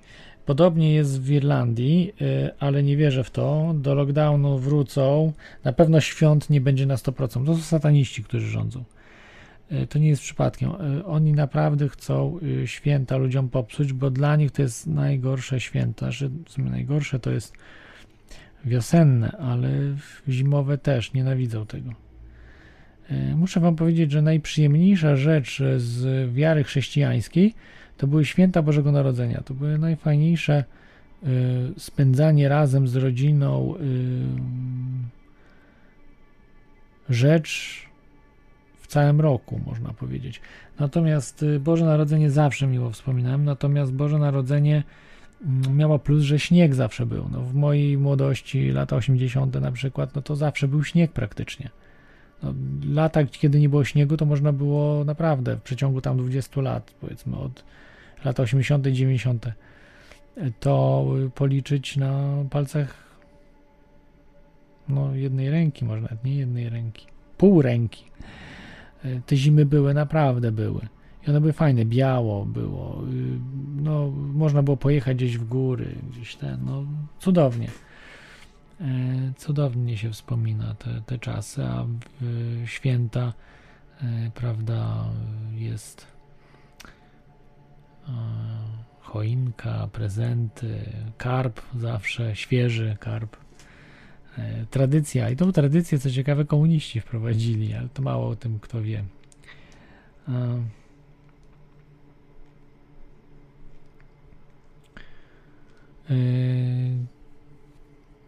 Podobnie 0.45 0.93
jest 0.93 1.21
w 1.21 1.31
Irlandii, 1.31 2.13
y, 2.21 2.49
ale 2.59 2.83
nie 2.83 2.97
wierzę 2.97 3.23
w 3.23 3.31
to. 3.31 3.73
Do 3.75 3.95
lockdownu 3.95 4.59
wrócą. 4.59 5.33
Na 5.63 5.73
pewno 5.73 6.01
świąt 6.01 6.49
nie 6.49 6.61
będzie 6.61 6.85
na 6.85 6.95
100%. 6.95 7.45
To 7.45 7.55
są 7.55 7.61
sataniści, 7.61 8.23
którzy 8.23 8.47
rządzą. 8.47 8.83
Y, 9.71 9.87
to 9.87 9.99
nie 9.99 10.09
jest 10.09 10.21
przypadkiem. 10.21 10.69
Y, 10.99 11.05
oni 11.05 11.33
naprawdę 11.33 11.89
chcą 11.89 12.39
święta 12.65 13.17
ludziom 13.17 13.49
popsuć, 13.49 13.93
bo 13.93 14.09
dla 14.09 14.35
nich 14.35 14.51
to 14.51 14.61
jest 14.61 14.87
najgorsze 14.87 15.59
święta. 15.59 16.11
Że 16.11 16.29
w 16.29 16.49
sumie 16.49 16.69
najgorsze 16.69 17.19
to 17.19 17.31
jest 17.31 17.53
wiosenne, 18.65 19.31
ale 19.31 19.69
zimowe 20.29 20.77
też 20.77 21.13
nienawidzą 21.13 21.65
tego. 21.65 22.06
E, 23.09 23.35
muszę 23.35 23.59
Wam 23.59 23.75
powiedzieć, 23.75 24.11
że 24.11 24.21
najprzyjemniejsza 24.21 25.15
rzecz 25.15 25.61
z 25.77 26.33
wiary 26.33 26.63
chrześcijańskiej 26.63 27.53
to 27.97 28.07
były 28.07 28.25
święta 28.25 28.61
Bożego 28.61 28.91
Narodzenia. 28.91 29.41
To 29.45 29.53
były 29.53 29.77
najfajniejsze 29.77 30.63
y, 31.23 31.27
spędzanie 31.77 32.49
razem 32.49 32.87
z 32.87 32.95
rodziną 32.95 33.73
rzecz 37.09 37.81
w 38.81 38.87
całym 38.87 39.21
roku, 39.21 39.61
można 39.65 39.93
powiedzieć. 39.93 40.41
Natomiast 40.79 41.45
Boże 41.59 41.85
Narodzenie 41.85 42.31
zawsze 42.31 42.67
miło 42.67 42.91
wspominałem, 42.91 43.45
natomiast 43.45 43.93
Boże 43.93 44.19
Narodzenie 44.19 44.83
miała 45.73 45.99
plus, 45.99 46.23
że 46.23 46.39
śnieg 46.39 46.75
zawsze 46.75 47.05
był. 47.05 47.29
No, 47.31 47.41
w 47.41 47.53
mojej 47.53 47.97
młodości, 47.97 48.71
lata 48.71 48.95
80. 48.95 49.61
na 49.61 49.71
przykład, 49.71 50.15
no 50.15 50.21
to 50.21 50.35
zawsze 50.35 50.67
był 50.67 50.83
śnieg 50.83 51.11
praktycznie. 51.11 51.69
No, 52.43 53.09
kiedy 53.31 53.59
nie 53.59 53.69
było 53.69 53.83
śniegu, 53.83 54.17
to 54.17 54.25
można 54.25 54.53
było 54.53 55.03
naprawdę 55.05 55.55
w 55.55 55.61
przeciągu 55.61 56.01
tam 56.01 56.17
20 56.17 56.61
lat, 56.61 56.91
powiedzmy 57.01 57.37
od 57.37 57.63
lat 58.25 58.39
80., 58.39 58.87
90., 58.87 59.45
to 60.59 61.05
policzyć 61.35 61.97
na 61.97 62.33
palcach 62.49 63.07
no, 64.89 65.15
jednej 65.15 65.49
ręki, 65.49 65.85
może 65.85 66.01
nawet 66.01 66.23
nie 66.23 66.35
jednej 66.35 66.69
ręki, 66.69 67.07
pół 67.37 67.61
ręki. 67.61 68.03
Te 69.25 69.35
zimy 69.35 69.65
były, 69.65 69.93
naprawdę 69.93 70.51
były. 70.51 70.81
I 71.27 71.29
one 71.29 71.41
były 71.41 71.53
fajne, 71.53 71.85
biało 71.85 72.45
było, 72.45 73.03
y, 73.03 73.39
no 73.81 74.11
można 74.33 74.63
było 74.63 74.77
pojechać 74.77 75.17
gdzieś 75.17 75.37
w 75.37 75.47
góry, 75.47 75.95
gdzieś 76.11 76.35
ten, 76.35 76.59
no 76.65 76.85
cudownie. 77.19 77.67
E, 78.81 79.33
cudownie 79.37 79.97
się 79.97 80.11
wspomina 80.11 80.73
te, 80.73 81.01
te 81.05 81.17
czasy, 81.17 81.65
a 81.65 81.85
święta, 82.65 83.33
e, 84.01 84.31
prawda, 84.35 85.05
jest 85.55 86.07
e, 88.07 88.11
choinka, 88.99 89.87
prezenty, 89.91 90.79
karp 91.17 91.61
zawsze, 91.79 92.35
świeży 92.35 92.97
karp. 92.99 93.37
Tradycja, 94.71 95.29
i 95.29 95.35
tą 95.35 95.51
tradycję, 95.51 95.99
co 95.99 96.11
ciekawe, 96.11 96.45
komuniści 96.45 97.01
wprowadzili, 97.01 97.73
ale 97.73 97.89
to 97.89 98.01
mało 98.01 98.27
o 98.27 98.35
tym 98.35 98.59
kto 98.59 98.81
wie. 98.81 99.03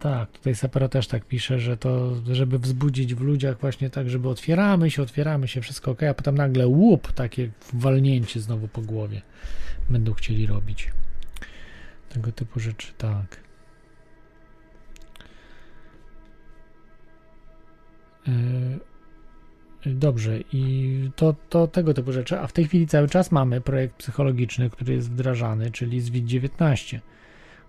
Tak, 0.00 0.30
tutaj 0.30 0.54
Sapero 0.54 0.88
też 0.88 1.06
tak 1.06 1.24
pisze, 1.24 1.58
że 1.58 1.76
to, 1.76 2.14
żeby 2.32 2.58
wzbudzić 2.58 3.14
w 3.14 3.20
ludziach 3.20 3.60
właśnie 3.60 3.90
tak, 3.90 4.10
żeby 4.10 4.28
otwieramy 4.28 4.90
się, 4.90 5.02
otwieramy 5.02 5.48
się, 5.48 5.60
wszystko 5.60 5.90
ok, 5.90 6.02
a 6.02 6.14
potem 6.14 6.34
nagle 6.34 6.66
łup, 6.68 7.12
takie 7.12 7.50
walnięcie 7.72 8.40
znowu 8.40 8.68
po 8.68 8.80
głowie 8.80 9.22
będą 9.90 10.12
chcieli 10.12 10.46
robić. 10.46 10.90
Tego 12.08 12.32
typu 12.32 12.60
rzeczy, 12.60 12.92
tak. 12.98 13.40
Yy, 18.26 19.94
dobrze, 19.94 20.38
i 20.52 21.10
to, 21.16 21.34
to 21.48 21.66
tego 21.66 21.94
typu 21.94 22.12
rzeczy, 22.12 22.40
a 22.40 22.46
w 22.46 22.52
tej 22.52 22.64
chwili 22.64 22.86
cały 22.86 23.08
czas 23.08 23.32
mamy 23.32 23.60
projekt 23.60 23.96
psychologiczny, 23.96 24.70
który 24.70 24.94
jest 24.94 25.10
wdrażany, 25.10 25.70
czyli 25.70 26.00
ZWIT-19 26.00 27.00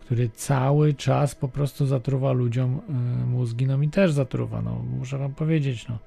który 0.06 0.30
cały 0.30 0.94
czas 0.94 1.36
po 1.36 1.48
prostu 1.48 1.86
zatruwa 1.86 2.32
ludziom 2.32 2.82
y, 3.24 3.26
mózgi, 3.26 3.68
no 3.68 3.78
mi 3.78 3.90
też 3.90 4.12
zatruwa, 4.12 4.62
no 4.62 4.84
muszę 5.00 5.18
wam 5.18 5.34
powiedzieć, 5.34 5.88
no. 5.88 5.98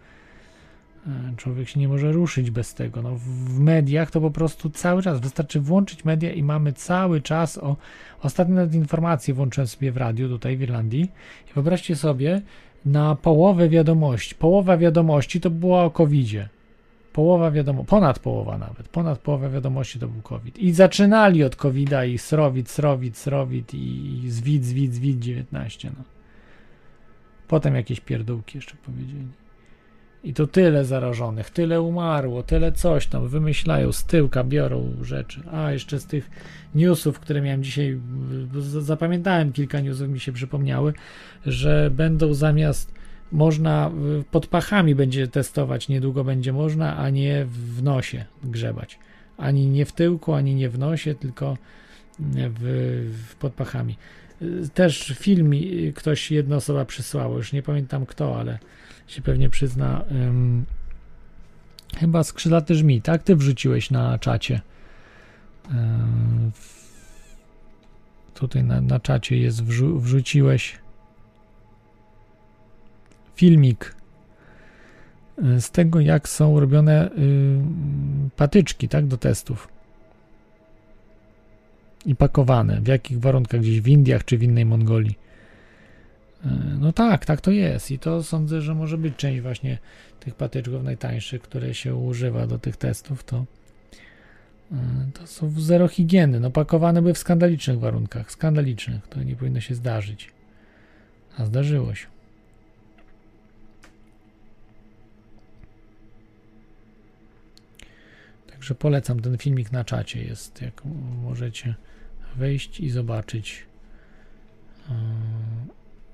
Y, 1.06 1.36
człowiek 1.36 1.68
się 1.68 1.80
nie 1.80 1.88
może 1.88 2.12
ruszyć 2.12 2.50
bez 2.50 2.74
tego. 2.74 3.02
No, 3.02 3.14
w 3.16 3.58
mediach 3.58 4.10
to 4.10 4.20
po 4.20 4.30
prostu 4.30 4.70
cały 4.70 5.02
czas 5.02 5.20
wystarczy 5.20 5.60
włączyć 5.60 6.04
media 6.04 6.32
i 6.32 6.42
mamy 6.42 6.72
cały 6.72 7.20
czas 7.20 7.58
o 7.58 7.76
ostatnie 8.22 8.54
nawet 8.54 8.74
informacje 8.74 9.34
włączyłem 9.34 9.68
sobie 9.68 9.92
w 9.92 9.96
radiu 9.96 10.28
tutaj 10.28 10.56
w 10.56 10.62
Irlandii 10.62 11.02
i 11.50 11.54
wyobraźcie 11.54 11.96
sobie 11.96 12.42
na 12.84 13.14
połowę 13.14 13.68
wiadomości, 13.68 14.34
połowa 14.34 14.76
wiadomości 14.76 15.40
to 15.40 15.50
była 15.50 15.84
o 15.84 15.90
COVID-zie 15.90 16.48
połowa 17.14 17.50
wiadomo, 17.50 17.84
ponad 17.84 18.18
połowa 18.18 18.58
nawet, 18.58 18.88
ponad 18.88 19.18
połowa 19.18 19.48
wiadomości 19.48 19.98
to 19.98 20.08
był 20.08 20.22
COVID. 20.22 20.58
I 20.58 20.72
zaczynali 20.72 21.44
od 21.44 21.56
COVID-a 21.56 22.04
i 22.04 22.18
srowit, 22.18 22.70
srowit, 22.70 23.18
srowit 23.18 23.74
i 23.74 24.22
zwid, 24.28 24.64
zwid, 24.64 24.94
zwid 24.94 25.18
19, 25.18 25.90
no. 25.98 26.04
Potem 27.48 27.74
jakieś 27.74 28.00
pierdółki 28.00 28.58
jeszcze 28.58 28.76
powiedzieli. 28.76 29.26
I 30.24 30.34
to 30.34 30.46
tyle 30.46 30.84
zarażonych, 30.84 31.50
tyle 31.50 31.80
umarło, 31.80 32.42
tyle 32.42 32.72
coś 32.72 33.06
tam, 33.06 33.28
wymyślają, 33.28 33.92
z 33.92 34.04
tyłka 34.04 34.44
biorą 34.44 34.92
rzeczy. 35.02 35.42
A, 35.52 35.72
jeszcze 35.72 36.00
z 36.00 36.06
tych 36.06 36.30
newsów, 36.74 37.20
które 37.20 37.40
miałem 37.40 37.62
dzisiaj, 37.62 38.00
zapamiętałem 38.62 39.52
kilka 39.52 39.80
newsów, 39.80 40.08
mi 40.08 40.20
się 40.20 40.32
przypomniały, 40.32 40.92
że 41.46 41.90
będą 41.90 42.34
zamiast 42.34 42.94
można 43.34 43.90
pod 44.30 44.46
pachami 44.46 44.94
będzie 44.94 45.28
testować, 45.28 45.88
niedługo 45.88 46.24
będzie 46.24 46.52
można, 46.52 46.96
a 46.96 47.10
nie 47.10 47.46
w 47.46 47.82
nosie 47.82 48.24
grzebać. 48.44 48.98
Ani 49.36 49.66
nie 49.66 49.84
w 49.86 49.92
tyłku, 49.92 50.34
ani 50.34 50.54
nie 50.54 50.70
w 50.70 50.78
nosie, 50.78 51.14
tylko 51.14 51.56
w, 52.18 52.62
w 53.28 53.34
pod 53.34 53.52
pachami. 53.52 53.96
Też 54.74 55.14
film 55.18 55.52
ktoś, 55.94 56.30
jedna 56.30 56.56
osoba 56.56 56.84
przysłała, 56.84 57.36
już 57.36 57.52
nie 57.52 57.62
pamiętam 57.62 58.06
kto, 58.06 58.38
ale 58.38 58.58
się 59.06 59.22
pewnie 59.22 59.50
przyzna. 59.50 60.04
Um, 60.10 60.64
chyba 61.96 62.24
skrzydlaty 62.24 62.74
żmi, 62.74 63.02
tak? 63.02 63.22
Ty 63.22 63.36
wrzuciłeś 63.36 63.90
na 63.90 64.18
czacie. 64.18 64.60
Um, 65.68 66.52
tutaj 68.34 68.64
na, 68.64 68.80
na 68.80 69.00
czacie 69.00 69.38
jest, 69.38 69.64
wrzu, 69.64 70.00
wrzuciłeś 70.00 70.83
filmik 73.34 73.94
y, 75.38 75.60
z 75.60 75.70
tego, 75.70 76.00
jak 76.00 76.28
są 76.28 76.60
robione 76.60 77.10
y, 77.10 77.10
patyczki 78.36 78.88
tak, 78.88 79.06
do 79.06 79.16
testów. 79.16 79.68
I 82.06 82.16
pakowane, 82.16 82.80
w 82.80 82.86
jakich 82.86 83.20
warunkach, 83.20 83.60
gdzieś 83.60 83.80
w 83.80 83.88
Indiach 83.88 84.24
czy 84.24 84.38
w 84.38 84.42
innej 84.42 84.66
Mongolii. 84.66 85.18
Y, 86.44 86.48
no 86.78 86.92
tak, 86.92 87.24
tak 87.24 87.40
to 87.40 87.50
jest. 87.50 87.90
I 87.90 87.98
to 87.98 88.22
sądzę, 88.22 88.60
że 88.60 88.74
może 88.74 88.98
być 88.98 89.16
część 89.16 89.40
właśnie 89.40 89.78
tych 90.20 90.34
patyczków 90.34 90.84
najtańszych, 90.84 91.42
które 91.42 91.74
się 91.74 91.94
używa 91.94 92.46
do 92.46 92.58
tych 92.58 92.76
testów, 92.76 93.24
to 93.24 93.44
to 95.14 95.26
są 95.26 95.52
zero 95.56 95.88
higieny, 95.88 96.40
no 96.40 96.50
pakowane 96.50 97.02
były 97.02 97.14
w 97.14 97.18
skandalicznych 97.18 97.78
warunkach, 97.78 98.30
skandalicznych, 98.30 99.06
to 99.06 99.22
nie 99.22 99.36
powinno 99.36 99.60
się 99.60 99.74
zdarzyć, 99.74 100.30
a 101.38 101.44
zdarzyło 101.44 101.94
się. 101.94 102.13
Także 108.64 108.74
polecam 108.74 109.20
ten 109.20 109.38
filmik 109.38 109.72
na 109.72 109.84
czacie 109.84 110.22
jest, 110.24 110.62
jak 110.62 110.82
możecie 111.22 111.74
wejść 112.36 112.80
i 112.80 112.90
zobaczyć. 112.90 113.66
Eee, 114.90 114.96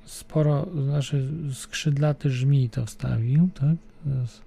sporo, 0.04 0.66
znaczy 0.84 1.28
skrzydlaty 1.52 2.30
żmij 2.30 2.70
to 2.70 2.86
wstawił, 2.86 3.48
tak? 3.54 3.76
Teraz 4.04 4.40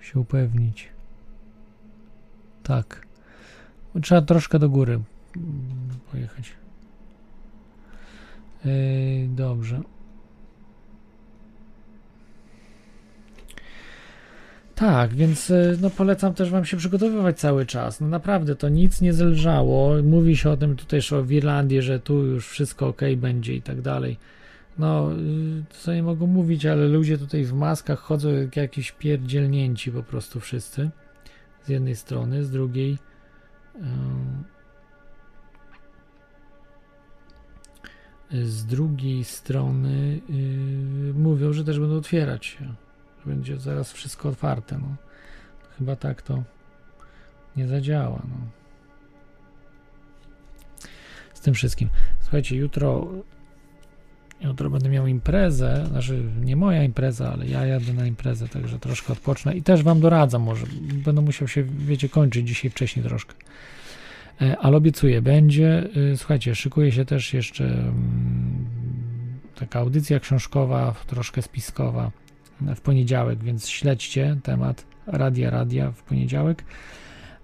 się 0.00 0.20
upewnić. 0.20 0.88
Tak. 2.62 3.06
Trzeba 4.02 4.22
troszkę 4.22 4.58
do 4.58 4.68
góry 4.68 5.00
pojechać. 6.12 6.52
Yy, 8.64 9.28
dobrze. 9.28 9.82
Tak, 14.78 15.14
więc 15.14 15.50
y, 15.50 15.78
no 15.80 15.90
polecam 15.90 16.34
też 16.34 16.50
Wam 16.50 16.64
się 16.64 16.76
przygotowywać 16.76 17.38
cały 17.38 17.66
czas. 17.66 18.00
No 18.00 18.08
naprawdę, 18.08 18.56
to 18.56 18.68
nic 18.68 19.00
nie 19.00 19.12
zelżało. 19.12 20.02
Mówi 20.02 20.36
się 20.36 20.50
o 20.50 20.56
tym 20.56 20.76
tutaj 20.76 21.02
że 21.02 21.22
w 21.22 21.32
Irlandii, 21.32 21.82
że 21.82 22.00
tu 22.00 22.24
już 22.24 22.48
wszystko 22.48 22.86
ok 22.88 23.00
będzie 23.16 23.54
i 23.54 23.62
tak 23.62 23.80
dalej. 23.80 24.18
No, 24.78 25.12
y, 25.12 25.64
co 25.70 25.94
nie 25.94 26.02
mogą 26.02 26.26
mówić, 26.26 26.66
ale 26.66 26.88
ludzie 26.88 27.18
tutaj 27.18 27.44
w 27.44 27.52
maskach 27.52 27.98
chodzą 27.98 28.28
jak 28.28 28.56
jakiś 28.56 28.92
pierdzielnięci 28.92 29.92
po 29.92 30.02
prostu 30.02 30.40
wszyscy. 30.40 30.90
Z 31.64 31.68
jednej 31.68 31.96
strony, 31.96 32.44
z 32.44 32.50
drugiej. 32.50 32.98
Yy, 38.32 38.46
z 38.46 38.66
drugiej 38.66 39.24
strony 39.24 40.20
yy, 40.28 41.14
mówią, 41.14 41.52
że 41.52 41.64
też 41.64 41.80
będą 41.80 41.96
otwierać 41.96 42.46
się 42.46 42.87
będzie 43.26 43.58
zaraz 43.58 43.92
wszystko 43.92 44.28
otwarte. 44.28 44.78
No. 44.78 44.96
Chyba 45.78 45.96
tak 45.96 46.22
to 46.22 46.42
nie 47.56 47.68
zadziała. 47.68 48.22
No. 48.28 48.36
Z 51.34 51.40
tym 51.40 51.54
wszystkim. 51.54 51.88
Słuchajcie, 52.20 52.56
jutro 52.56 53.08
jutro 54.40 54.70
będę 54.70 54.88
miał 54.88 55.06
imprezę, 55.06 55.86
znaczy 55.90 56.22
nie 56.40 56.56
moja 56.56 56.82
impreza, 56.82 57.32
ale 57.32 57.46
ja 57.46 57.66
jadę 57.66 57.92
na 57.92 58.06
imprezę, 58.06 58.48
także 58.48 58.78
troszkę 58.78 59.12
odpocznę 59.12 59.56
i 59.56 59.62
też 59.62 59.82
wam 59.82 60.00
doradzam 60.00 60.42
może, 60.42 60.66
będę 61.04 61.20
musiał 61.20 61.48
się, 61.48 61.62
wiecie, 61.62 62.08
kończyć 62.08 62.48
dzisiaj 62.48 62.70
wcześniej 62.70 63.06
troszkę. 63.06 63.34
E, 64.42 64.58
ale 64.58 64.76
obiecuję, 64.76 65.22
będzie, 65.22 65.88
e, 66.12 66.16
słuchajcie, 66.16 66.54
szykuje 66.54 66.92
się 66.92 67.04
też 67.04 67.34
jeszcze 67.34 67.64
mm, 67.64 68.66
taka 69.54 69.78
audycja 69.80 70.20
książkowa, 70.20 70.94
troszkę 71.06 71.42
spiskowa, 71.42 72.10
w 72.60 72.80
poniedziałek, 72.80 73.44
więc 73.44 73.68
śledźcie 73.68 74.36
temat 74.42 74.86
Radia 75.06 75.50
Radia 75.50 75.90
w 75.90 76.02
poniedziałek. 76.02 76.64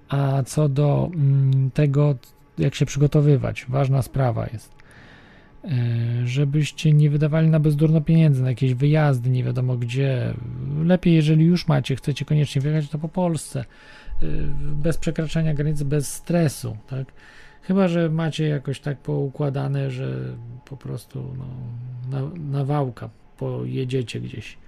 A 0.09 0.43
co 0.43 0.69
do 0.69 1.11
mm, 1.15 1.71
tego, 1.71 2.15
jak 2.59 2.75
się 2.75 2.87
przygotowywać, 2.87 3.67
ważna 3.69 4.03
sprawa 4.03 4.47
jest, 4.53 4.75
e, 5.65 5.69
żebyście 6.25 6.93
nie 6.93 7.11
wydawali 7.11 7.49
na 7.49 7.61
bezdurno 7.61 8.01
pieniędzy, 8.01 8.43
na 8.43 8.49
jakieś 8.49 8.75
wyjazdy, 8.75 9.31
nie 9.31 9.45
wiadomo 9.45 9.77
gdzie. 9.77 10.35
Lepiej, 10.85 11.15
jeżeli 11.15 11.45
już 11.45 11.69
macie, 11.69 11.97
chcecie 11.97 12.25
koniecznie 12.25 12.63
wyjechać, 12.63 12.89
to 12.89 12.99
po 12.99 13.09
Polsce, 13.09 13.61
e, 13.61 14.27
bez 14.59 14.99
przekraczania 14.99 15.55
granicy, 15.55 15.85
bez 15.85 16.15
stresu, 16.15 16.77
tak? 16.87 17.13
Chyba, 17.63 17.89
że 17.89 18.11
macie 18.11 18.49
jakoś 18.49 18.81
tak 18.81 18.99
poukładane, 18.99 19.91
że 19.91 20.37
po 20.65 20.77
prostu 20.77 21.37
no, 21.39 21.47
na, 22.11 22.35
na 22.59 22.65
wałka 22.65 23.11
pojedziecie 23.37 24.21
gdzieś 24.21 24.59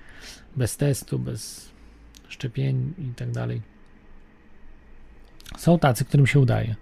bez 0.57 0.77
testu, 0.77 1.19
bez 1.19 1.71
szczepień 2.29 2.95
i 2.99 3.15
tak 3.15 3.31
dalej. 3.31 3.63
Są 5.57 5.79
tacy, 5.79 6.05
którym 6.05 6.27
się 6.27 6.41
udaje. 6.41 6.77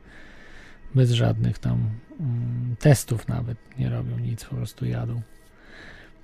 Bez 0.95 1.11
żadnych 1.11 1.59
tam 1.59 1.91
mm, 2.21 2.77
testów 2.79 3.29
nawet 3.29 3.59
nie 3.79 3.89
robią 3.89 4.19
nic, 4.19 4.45
po 4.45 4.55
prostu 4.55 4.87
jadą. 4.87 5.23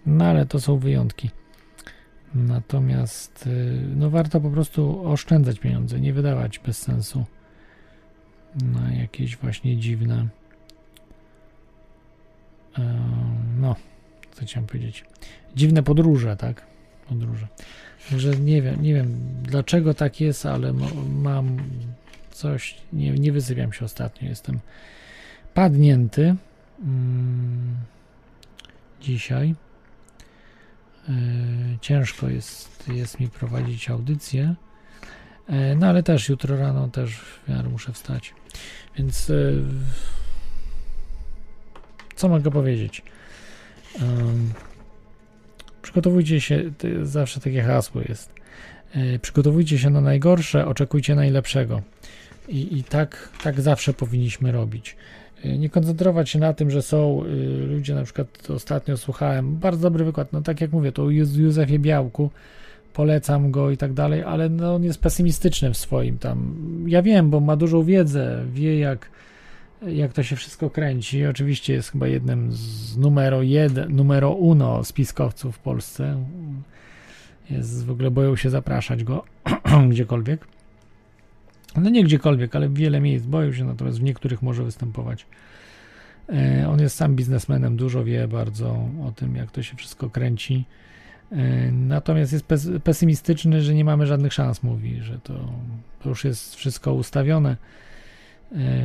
No 0.06 0.24
ale 0.24 0.46
to 0.46 0.60
są 0.60 0.78
wyjątki. 0.78 1.30
Natomiast 2.34 3.46
y, 3.46 3.82
no 3.96 4.10
warto 4.10 4.40
po 4.40 4.50
prostu 4.50 5.06
oszczędzać 5.08 5.58
pieniądze, 5.58 6.00
nie 6.00 6.12
wydawać 6.12 6.58
bez 6.58 6.78
sensu 6.78 7.24
na 8.62 8.92
jakieś 8.92 9.36
właśnie 9.36 9.76
dziwne 9.76 10.28
no, 13.56 13.76
co 14.32 14.44
chciałem 14.44 14.66
powiedzieć, 14.66 15.04
dziwne 15.56 15.82
podróże, 15.82 16.36
tak? 16.36 16.69
Podróże. 17.10 17.46
Także 18.10 18.30
nie 18.30 18.62
wiem, 18.62 18.82
nie 18.82 18.94
wiem 18.94 19.18
dlaczego 19.42 19.94
tak 19.94 20.20
jest, 20.20 20.46
ale 20.46 20.72
mam 21.08 21.56
coś, 22.30 22.76
nie, 22.92 23.10
nie 23.10 23.32
wysypiam 23.32 23.72
się 23.72 23.84
ostatnio, 23.84 24.28
jestem 24.28 24.60
padnięty 25.54 26.34
mm, 26.82 27.76
dzisiaj. 29.00 29.54
E, 31.08 31.12
ciężko 31.80 32.28
jest, 32.28 32.88
jest 32.88 33.20
mi 33.20 33.28
prowadzić 33.28 33.90
audycję, 33.90 34.54
e, 35.48 35.74
no 35.74 35.86
ale 35.86 36.02
też 36.02 36.28
jutro 36.28 36.56
rano 36.56 36.88
też 36.88 37.16
w 37.16 37.48
miarę 37.48 37.68
muszę 37.68 37.92
wstać. 37.92 38.34
Więc 38.96 39.30
e, 39.30 39.34
co 42.16 42.28
mogę 42.28 42.50
powiedzieć? 42.50 43.02
Przygotowujcie 45.90 46.40
się, 46.40 46.62
zawsze 47.02 47.40
takie 47.40 47.62
hasło 47.62 48.00
jest. 48.08 48.32
E, 48.94 49.18
przygotowujcie 49.18 49.78
się 49.78 49.90
na 49.90 50.00
najgorsze, 50.00 50.66
oczekujcie 50.66 51.14
najlepszego. 51.14 51.82
I, 52.48 52.78
i 52.78 52.84
tak, 52.84 53.28
tak 53.42 53.60
zawsze 53.60 53.92
powinniśmy 53.92 54.52
robić. 54.52 54.96
E, 55.44 55.58
nie 55.58 55.70
koncentrować 55.70 56.30
się 56.30 56.38
na 56.38 56.52
tym, 56.52 56.70
że 56.70 56.82
są 56.82 57.24
y, 57.24 57.66
ludzie, 57.66 57.94
na 57.94 58.04
przykład 58.04 58.50
ostatnio 58.50 58.96
słuchałem, 58.96 59.56
bardzo 59.56 59.82
dobry 59.82 60.04
wykład, 60.04 60.32
no 60.32 60.42
tak 60.42 60.60
jak 60.60 60.72
mówię, 60.72 60.92
to 60.92 61.04
o 61.04 61.10
Józefie 61.10 61.78
Białku, 61.78 62.30
polecam 62.92 63.50
go 63.50 63.70
i 63.70 63.76
tak 63.76 63.92
dalej, 63.92 64.22
ale 64.22 64.48
no, 64.48 64.74
on 64.74 64.84
jest 64.84 65.00
pesymistyczny 65.00 65.70
w 65.70 65.76
swoim 65.76 66.18
tam. 66.18 66.54
Ja 66.86 67.02
wiem, 67.02 67.30
bo 67.30 67.40
ma 67.40 67.56
dużą 67.56 67.82
wiedzę, 67.82 68.44
wie 68.52 68.78
jak 68.78 69.10
jak 69.86 70.12
to 70.12 70.22
się 70.22 70.36
wszystko 70.36 70.70
kręci. 70.70 71.26
Oczywiście 71.26 71.72
jest 71.72 71.92
chyba 71.92 72.06
jednym 72.06 72.52
z 72.52 72.96
numero 72.96 73.42
jeden, 73.42 73.96
numero 73.96 74.30
uno 74.30 74.84
spiskowców 74.84 75.56
w 75.56 75.58
Polsce. 75.58 76.24
Jest, 77.50 77.86
w 77.86 77.90
ogóle 77.90 78.10
boją 78.10 78.36
się 78.36 78.50
zapraszać 78.50 79.04
go 79.04 79.24
gdziekolwiek. 79.90 80.46
No 81.76 81.90
nie 81.90 82.04
gdziekolwiek, 82.04 82.56
ale 82.56 82.68
wiele 82.68 83.00
miejsc 83.00 83.26
boją 83.26 83.52
się, 83.52 83.64
natomiast 83.64 83.98
w 83.98 84.02
niektórych 84.02 84.42
może 84.42 84.64
występować. 84.64 85.26
E, 86.28 86.68
on 86.68 86.80
jest 86.80 86.96
sam 86.96 87.16
biznesmenem, 87.16 87.76
dużo 87.76 88.04
wie 88.04 88.28
bardzo 88.28 88.88
o 89.06 89.12
tym, 89.16 89.36
jak 89.36 89.50
to 89.50 89.62
się 89.62 89.76
wszystko 89.76 90.10
kręci. 90.10 90.64
E, 91.32 91.72
natomiast 91.72 92.32
jest 92.32 92.46
pesymistyczny, 92.84 93.62
że 93.62 93.74
nie 93.74 93.84
mamy 93.84 94.06
żadnych 94.06 94.32
szans, 94.32 94.62
mówi, 94.62 95.00
że 95.02 95.18
to, 95.18 95.52
to 96.02 96.08
już 96.08 96.24
jest 96.24 96.54
wszystko 96.54 96.94
ustawione 96.94 97.56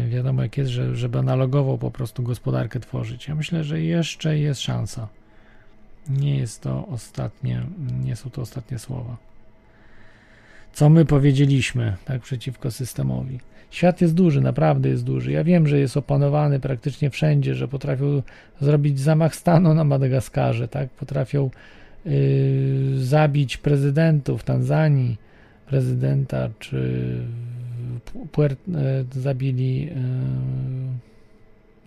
wiadomo 0.10 0.44
jak 0.44 0.58
jest, 0.58 0.72
że, 0.72 0.96
żeby 0.96 1.20
analogowo 1.20 1.78
po 1.78 1.92
prostu 1.92 2.24
gospodarkę 2.24 2.80
tworzyć. 2.80 3.28
Ja 3.28 3.36
myślę, 3.36 3.64
że 3.64 3.82
jeszcze 3.82 4.40
jest 4.40 4.62
szansa. 4.62 5.08
Nie 6.10 6.38
jest 6.38 6.62
to 6.62 6.88
ostatnie, 6.88 7.62
nie 8.04 8.16
są 8.16 8.30
to 8.30 8.42
ostatnie 8.42 8.80
słowa. 8.80 9.18
Co 10.74 10.90
my 10.90 11.06
powiedzieliśmy 11.06 11.96
tak 12.06 12.22
przeciwko 12.22 12.72
systemowi? 12.72 13.40
Świat 13.72 14.02
jest 14.02 14.14
duży, 14.14 14.42
naprawdę 14.42 14.90
jest 14.90 15.04
duży. 15.04 15.32
Ja 15.32 15.44
wiem, 15.44 15.68
że 15.68 15.80
jest 15.80 15.98
opanowany 15.98 16.60
praktycznie 16.60 17.10
wszędzie, 17.10 17.56
że 17.56 17.68
potrafią 17.68 18.22
zrobić 18.62 19.00
zamach 19.00 19.36
stanu 19.36 19.74
na 19.74 19.84
Madagaskarze, 19.84 20.68
tak? 20.68 20.90
Potrafią 20.90 21.50
yy, 22.06 22.12
zabić 22.98 23.58
prezydentów 23.58 24.44
Tanzanii, 24.44 25.18
prezydenta, 25.66 26.50
czy 26.60 27.02
Puert, 28.32 28.60
e, 28.76 29.06
zabili 29.22 29.90
e, 29.90 29.96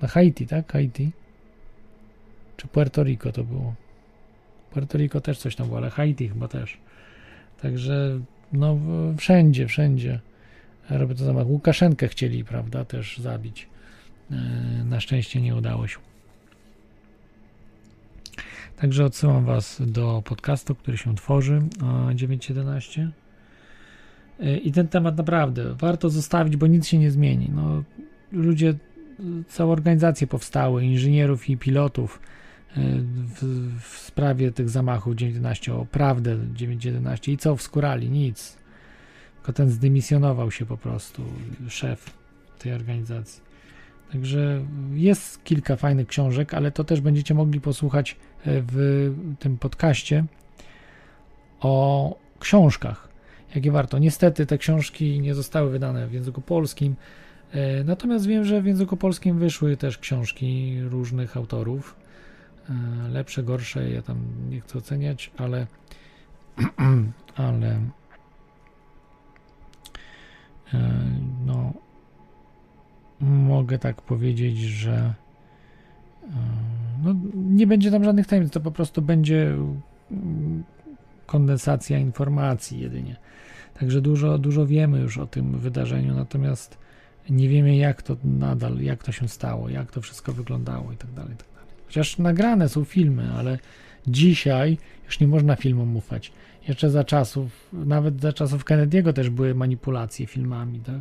na 0.03 0.09
Haiti, 0.09 0.47
tak? 0.47 0.73
Haiti? 0.73 1.11
Czy 2.57 2.67
Puerto 2.67 3.03
Rico 3.03 3.33
to 3.33 3.45
było? 3.45 3.75
Puerto 4.71 4.99
Rico 4.99 5.21
też 5.21 5.39
coś 5.39 5.57
tam 5.57 5.67
było, 5.67 5.79
ale 5.79 5.91
Haiti 5.91 6.29
chyba 6.29 6.49
też. 6.49 6.79
Także 7.63 8.21
no 8.53 8.79
wszędzie, 9.19 9.67
wszędzie 9.67 10.21
robię 10.91 11.15
to 11.15 11.25
zamach. 11.25 11.47
Łukaszenkę 11.47 12.09
chcieli, 12.09 12.45
prawda, 12.45 12.85
też 12.85 13.19
zabić. 13.19 13.69
E, 14.31 14.35
na 14.85 15.01
szczęście 15.01 15.41
nie 15.41 15.57
udało 15.57 15.87
się. 15.87 15.99
Także 18.77 19.05
odsyłam 19.05 19.45
Was 19.45 19.83
do 19.87 20.23
podcastu, 20.25 20.75
który 20.75 20.97
się 20.97 21.17
tworzy 21.17 21.63
911. 22.15 23.11
I 24.63 24.73
ten 24.73 24.89
temat 24.89 25.17
naprawdę 25.17 25.75
warto 25.75 26.11
zostawić, 26.11 26.57
bo 26.57 26.67
nic 26.67 26.87
się 26.87 26.99
nie 26.99 27.11
zmieni. 27.11 27.51
No, 27.55 27.83
ludzie, 28.33 28.75
całe 29.49 29.73
organizacje 29.73 30.27
powstały, 30.27 30.85
inżynierów 30.85 31.49
i 31.49 31.57
pilotów 31.57 32.21
e, 32.71 32.81
w, 33.41 33.81
w 33.81 33.99
sprawie 33.99 34.53
tych 34.53 34.71
zamachów 34.71 35.15
911, 35.15 35.75
o 35.75 35.87
prawdę 35.87 36.37
911 36.55 37.33
i 37.33 37.37
co 37.37 37.57
wskurali? 37.57 38.11
Nic. 38.11 38.57
Tylko 39.37 39.53
ten 39.53 39.71
zdymisjonował 39.71 40.51
się 40.51 40.67
po 40.67 40.77
prostu, 40.77 41.23
szef 41.69 42.15
tej 42.59 42.73
organizacji. 42.73 43.43
Także 44.13 44.65
jest 44.95 45.45
kilka 45.45 45.77
fajnych 45.77 46.07
książek, 46.07 46.55
ale 46.55 46.71
to 46.71 46.85
też 46.85 47.01
będziecie 47.01 47.35
mogli 47.35 47.61
posłuchać 47.61 48.13
e, 48.13 48.17
w 48.45 49.15
tym 49.39 49.59
podcaście 49.59 50.25
o 51.61 52.19
książkach 52.41 53.08
jakie 53.55 53.73
warto. 53.73 53.99
Niestety 53.99 54.47
te 54.47 54.59
książki 54.59 55.21
nie 55.21 55.35
zostały 55.35 55.71
wydane 55.71 56.07
w 56.07 56.13
języku 56.13 56.41
polskim, 56.41 56.97
e, 57.53 57.85
natomiast 57.85 58.27
wiem, 58.27 58.45
że 58.45 58.63
w 58.63 58.67
języku 58.67 58.97
polskim 58.97 59.39
wyszły 59.39 59.77
też 59.77 59.99
książki 59.99 60.81
różnych 60.83 61.37
autorów, 61.37 61.97
e, 62.71 63.09
lepsze, 63.09 63.43
gorsze, 63.43 63.91
ja 63.91 64.03
tam 64.03 64.19
nie 64.51 64.61
chcę 64.61 64.79
oceniać, 64.79 65.31
ale 65.37 65.67
ale 67.37 67.81
e, 70.75 70.79
no 71.47 71.73
mogę 73.21 73.79
tak 73.79 74.03
powiedzieć, 74.03 74.59
że 74.59 75.15
no, 77.03 77.15
nie 77.35 77.67
będzie 77.67 77.91
tam 77.91 78.05
żadnych 78.05 78.27
tajemnic, 78.27 78.53
to 78.53 78.61
po 78.61 78.71
prostu 78.71 79.03
będzie 79.03 79.57
kondensacja 81.27 81.99
informacji 81.99 82.81
jedynie. 82.81 83.17
Także 83.81 84.01
dużo, 84.01 84.39
dużo 84.39 84.67
wiemy 84.67 85.01
już 85.01 85.19
o 85.19 85.27
tym 85.27 85.59
wydarzeniu, 85.59 86.15
natomiast 86.15 86.79
nie 87.31 87.49
wiemy 87.49 87.77
jak 87.77 88.03
to 88.03 88.17
nadal, 88.25 88.81
jak 88.81 89.05
to 89.05 89.13
się 89.13 89.29
stało, 89.29 89.69
jak 89.69 89.91
to 89.91 90.01
wszystko 90.01 90.33
wyglądało 90.33 90.93
i 90.93 90.97
tak 90.97 91.13
dalej, 91.13 91.37
tak 91.37 91.49
dalej. 91.55 91.69
Chociaż 91.87 92.19
nagrane 92.19 92.69
są 92.69 92.85
filmy, 92.85 93.33
ale 93.33 93.59
dzisiaj 94.07 94.79
już 95.07 95.21
nie 95.21 95.29
można 95.29 95.57
filmom 95.57 95.97
ufać. 95.97 96.33
Jeszcze 96.69 96.91
za 96.91 97.05
czasów, 97.05 97.69
nawet 97.73 98.21
za 98.21 98.33
czasów 98.33 98.65
Kennedy'ego 98.65 99.13
też 99.13 99.31
były 99.31 99.55
manipulacje 99.55 100.27
filmami, 100.27 100.81
tak? 100.81 101.01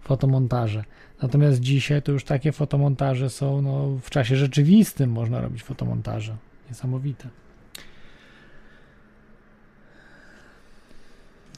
Fotomontaże. 0.00 0.84
Natomiast 1.22 1.60
dzisiaj 1.60 2.02
to 2.02 2.12
już 2.12 2.24
takie 2.24 2.52
fotomontaże 2.52 3.30
są, 3.30 3.62
no, 3.62 3.98
w 4.02 4.10
czasie 4.10 4.36
rzeczywistym 4.36 5.10
można 5.10 5.40
robić 5.40 5.62
fotomontaże. 5.62 6.36
Niesamowite. 6.68 7.28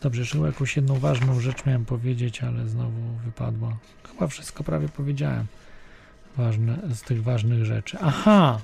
Dobrze, 0.02 0.20
jeszcze 0.20 0.38
jakąś 0.38 0.76
jedną 0.76 0.98
ważną 0.98 1.40
rzecz 1.40 1.66
miałem 1.66 1.84
powiedzieć, 1.84 2.42
ale 2.42 2.68
znowu 2.68 3.00
wypadło. 3.24 3.76
Chyba 4.12 4.26
wszystko 4.26 4.64
prawie 4.64 4.88
powiedziałem. 4.88 5.46
Ważne, 6.36 6.78
z 6.94 7.02
tych 7.02 7.22
ważnych 7.22 7.64
rzeczy. 7.64 7.98
Aha! 8.00 8.60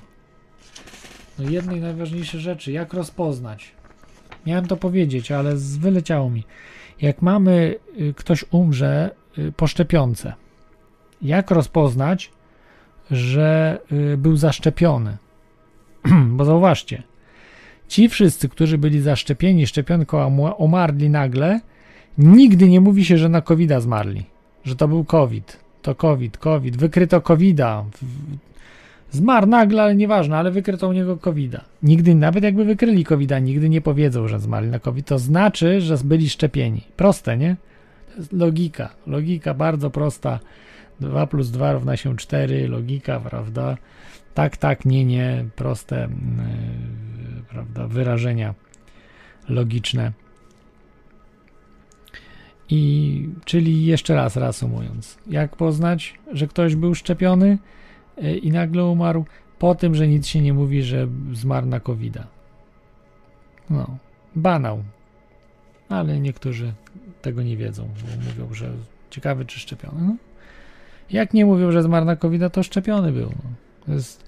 No 1.39 1.49
jednej 1.49 1.81
najważniejszej 1.81 2.39
rzeczy, 2.39 2.71
jak 2.71 2.93
rozpoznać. 2.93 3.71
Miałem 4.45 4.67
to 4.67 4.77
powiedzieć, 4.77 5.31
ale 5.31 5.55
wyleciało 5.55 6.29
mi. 6.29 6.43
Jak 7.01 7.21
mamy, 7.21 7.75
y, 7.99 8.13
ktoś 8.13 8.45
umrze 8.51 9.11
y, 9.37 9.51
po 9.51 9.67
szczepionce, 9.67 10.33
jak 11.21 11.51
rozpoznać, 11.51 12.31
że 13.11 13.79
y, 13.91 14.17
był 14.17 14.37
zaszczepiony? 14.37 15.17
Bo 16.37 16.45
zauważcie, 16.45 17.03
ci 17.87 18.09
wszyscy, 18.09 18.49
którzy 18.49 18.77
byli 18.77 19.01
zaszczepieni 19.01 19.67
szczepionką, 19.67 20.21
a 20.21 20.53
umarli 20.53 21.09
nagle, 21.09 21.59
nigdy 22.17 22.69
nie 22.69 22.81
mówi 22.81 23.05
się, 23.05 23.17
że 23.17 23.29
na 23.29 23.41
covid 23.41 23.71
zmarli, 23.79 24.23
że 24.63 24.75
to 24.75 24.87
był 24.87 25.03
COVID, 25.03 25.59
to 25.81 25.95
COVID, 25.95 26.37
COVID, 26.37 26.77
wykryto 26.77 27.21
COVID-a, 27.21 27.85
Zmarł 29.15 29.47
nagle, 29.47 29.83
ale 29.83 29.95
nieważne, 29.95 30.37
ale 30.37 30.51
wykryto 30.51 30.87
u 30.87 30.93
niego 30.93 31.17
covid 31.17 31.51
-a. 31.51 31.59
Nigdy, 31.83 32.15
nawet 32.15 32.43
jakby 32.43 32.65
wykryli 32.65 33.03
covid 33.03 33.31
nigdy 33.41 33.69
nie 33.69 33.81
powiedzą, 33.81 34.27
że 34.27 34.39
zmarli 34.39 34.69
na 34.69 34.79
COVID. 34.79 35.07
To 35.07 35.19
znaczy, 35.19 35.81
że 35.81 35.97
byli 36.03 36.29
szczepieni. 36.29 36.81
Proste, 36.95 37.37
nie? 37.37 37.55
To 38.11 38.17
jest 38.17 38.33
logika. 38.33 38.89
Logika 39.07 39.53
bardzo 39.53 39.89
prosta. 39.89 40.39
2 40.99 41.27
plus 41.27 41.51
2 41.51 41.73
równa 41.73 41.97
się 41.97 42.17
4. 42.17 42.67
Logika, 42.67 43.19
prawda? 43.19 43.77
Tak, 44.33 44.57
tak, 44.57 44.85
nie, 44.85 45.05
nie. 45.05 45.45
Proste, 45.55 45.95
yy, 45.95 47.04
prawda? 47.55 47.87
Wyrażenia 47.87 48.53
logiczne. 49.49 50.11
I 52.69 53.29
czyli 53.45 53.85
jeszcze 53.85 54.15
raz 54.15 54.35
reasumując, 54.35 55.17
jak 55.27 55.55
poznać, 55.55 56.19
że 56.31 56.47
ktoś 56.47 56.75
był 56.75 56.95
szczepiony? 56.95 57.57
E, 58.17 58.37
i 58.37 58.51
nagle 58.51 58.85
umarł 58.85 59.25
po 59.59 59.75
tym, 59.75 59.95
że 59.95 60.07
nic 60.07 60.27
się 60.27 60.41
nie 60.41 60.53
mówi, 60.53 60.83
że 60.83 61.07
zmarł 61.33 61.67
na 61.67 61.79
covid. 61.79 62.17
No, 63.69 63.97
banał. 64.35 64.83
Ale 65.89 66.19
niektórzy 66.19 66.73
tego 67.21 67.43
nie 67.43 67.57
wiedzą, 67.57 67.83
bo 67.83 68.25
mówią, 68.29 68.53
że 68.53 68.71
ciekawy 69.09 69.45
czy 69.45 69.59
szczepiony. 69.59 70.01
No. 70.01 70.15
Jak 71.09 71.33
nie 71.33 71.45
mówią, 71.45 71.71
że 71.71 71.83
zmarł 71.83 72.05
na 72.05 72.15
covid 72.15 72.53
to 72.53 72.63
szczepiony 72.63 73.11
był. 73.11 73.29
No. 73.29 73.49
To 73.85 73.93
jest 73.93 74.23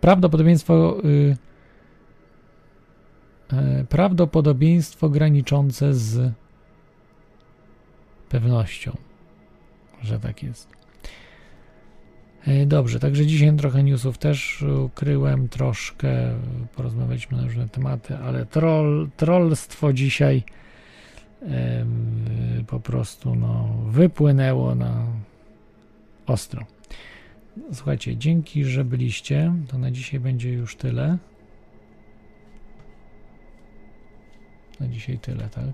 prawdopodobieństwo 0.00 0.96
yy, 1.04 1.36
prawdopodobieństwo 3.88 5.08
graniczące 5.08 5.94
z 5.94 6.32
pewnością, 8.28 8.96
że 10.02 10.20
tak 10.20 10.42
jest. 10.42 10.68
E, 12.46 12.66
dobrze, 12.66 13.00
także 13.00 13.26
dzisiaj 13.26 13.56
trochę 13.56 13.82
newsów 13.82 14.18
też 14.18 14.64
ukryłem, 14.84 15.48
troszkę 15.48 16.08
porozmawialiśmy 16.76 17.36
na 17.36 17.44
różne 17.44 17.68
tematy, 17.68 18.16
ale 18.16 18.46
troll, 18.46 19.08
trollstwo 19.16 19.92
dzisiaj 19.92 20.44
po 22.66 22.80
prostu 22.80 23.34
no, 23.34 23.68
wypłynęło 23.86 24.74
na 24.74 25.06
ostro. 26.26 26.66
Słuchajcie, 27.72 28.16
dzięki, 28.16 28.64
że 28.64 28.84
byliście. 28.84 29.54
To 29.68 29.78
na 29.78 29.90
dzisiaj 29.90 30.20
będzie 30.20 30.52
już 30.52 30.76
tyle. 30.76 31.18
Na 34.80 34.88
dzisiaj 34.88 35.18
tyle, 35.18 35.48
tak? 35.48 35.64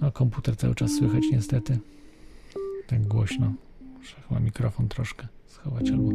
No, 0.00 0.12
komputer 0.12 0.56
cały 0.56 0.74
czas 0.74 0.90
słychać 0.98 1.22
niestety. 1.32 1.78
Tak 2.86 3.06
głośno. 3.06 3.52
Muszę 3.98 4.16
chyba 4.28 4.40
mikrofon 4.40 4.88
troszkę 4.88 5.39
schować 5.60 5.90
albo 5.90 6.10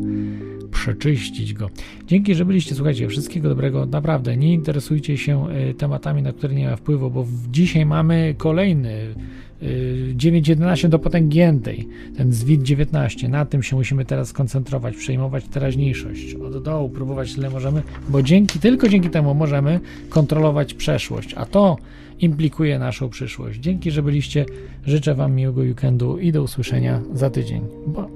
przeczyścić 0.72 1.53
go. 1.53 1.69
Dzięki, 2.07 2.35
że 2.35 2.45
byliście. 2.45 2.75
Słuchajcie, 2.75 3.07
wszystkiego 3.07 3.49
dobrego. 3.49 3.85
Naprawdę, 3.85 4.38
nie 4.38 4.53
interesujcie 4.53 5.17
się 5.17 5.48
y, 5.69 5.74
tematami, 5.74 6.22
na 6.22 6.33
które 6.33 6.56
nie 6.56 6.69
ma 6.69 6.75
wpływu, 6.75 7.11
bo 7.11 7.27
dzisiaj 7.51 7.85
mamy 7.85 8.35
kolejny 8.38 9.15
9.11 9.61 10.90
do 10.90 10.99
potęgi 10.99 11.40
n-tej, 11.40 11.88
ten 12.17 12.33
zwit 12.33 12.64
19. 12.64 13.30
Na 13.30 13.45
tym 13.45 13.64
się 13.64 13.75
musimy 13.75 14.06
teraz 14.06 14.27
skoncentrować, 14.27 14.95
przejmować 14.95 15.45
teraźniejszość, 15.45 16.33
od 16.33 16.64
dołu 16.64 16.90
próbować 16.90 17.33
tyle 17.35 17.49
możemy, 17.49 17.82
bo 18.09 18.22
dzięki, 18.22 18.59
tylko 18.59 18.90
dzięki 18.90 19.09
temu 19.09 19.33
możemy 19.33 19.80
kontrolować 20.09 20.74
przeszłość, 20.74 21.33
a 21.33 21.45
to 21.45 21.77
implikuje 22.19 22.80
naszą 22.80 23.09
przyszłość. 23.09 23.59
Dzięki, 23.59 23.91
że 23.91 24.03
byliście. 24.03 24.45
Życzę 24.85 25.15
Wam 25.15 25.35
miłego 25.35 25.61
weekendu 25.61 26.17
i 26.19 26.32
do 26.32 26.43
usłyszenia 26.43 27.01
za 27.14 27.30
tydzień. 27.30 27.61
Bo 27.88 28.09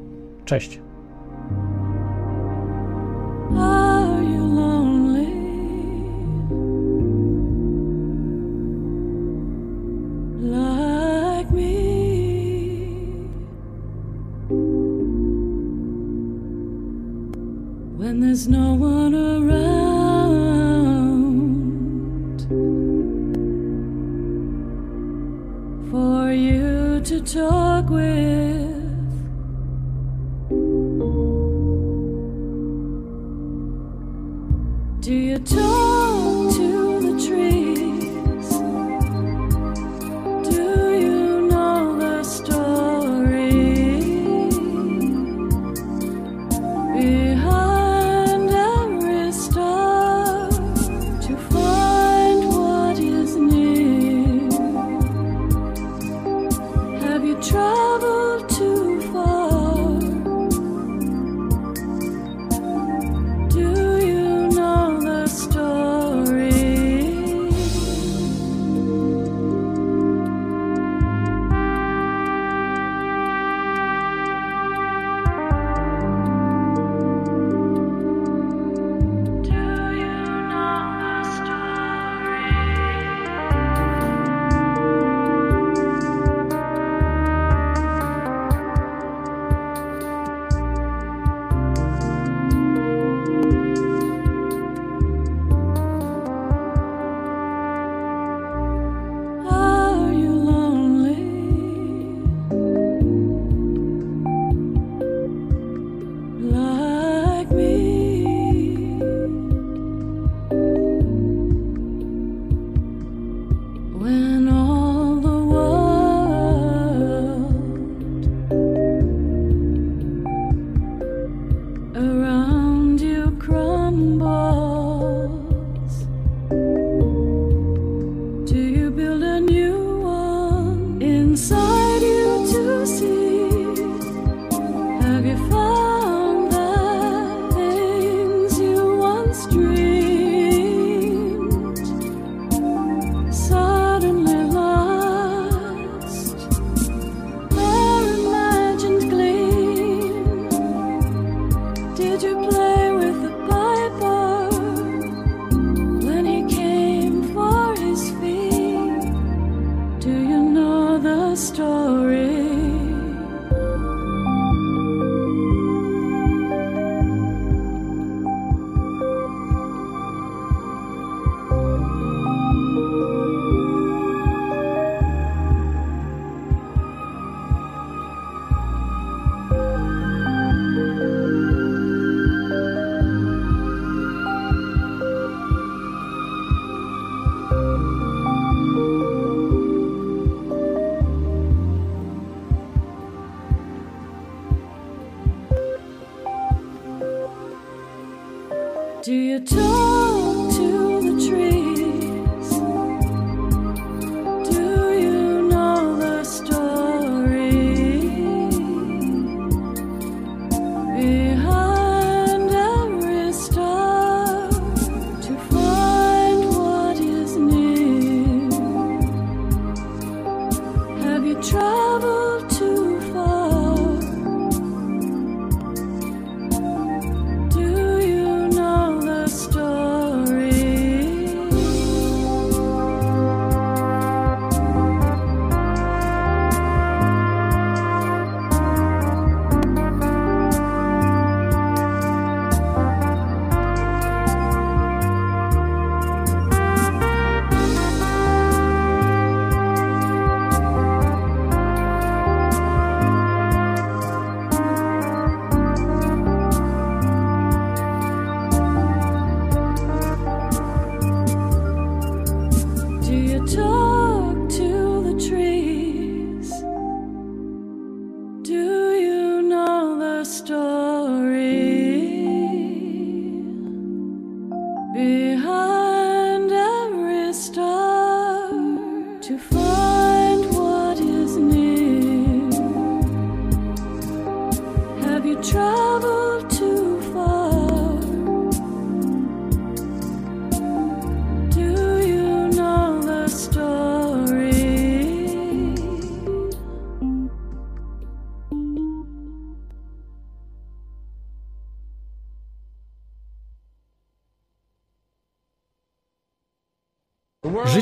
cześć. 0.46 0.80
For 25.92 26.32
you 26.32 27.02
to 27.02 27.20
talk 27.22 27.90
with. 27.90 28.69
Do 35.10 35.16
you 35.16 35.40
talk 35.40 36.19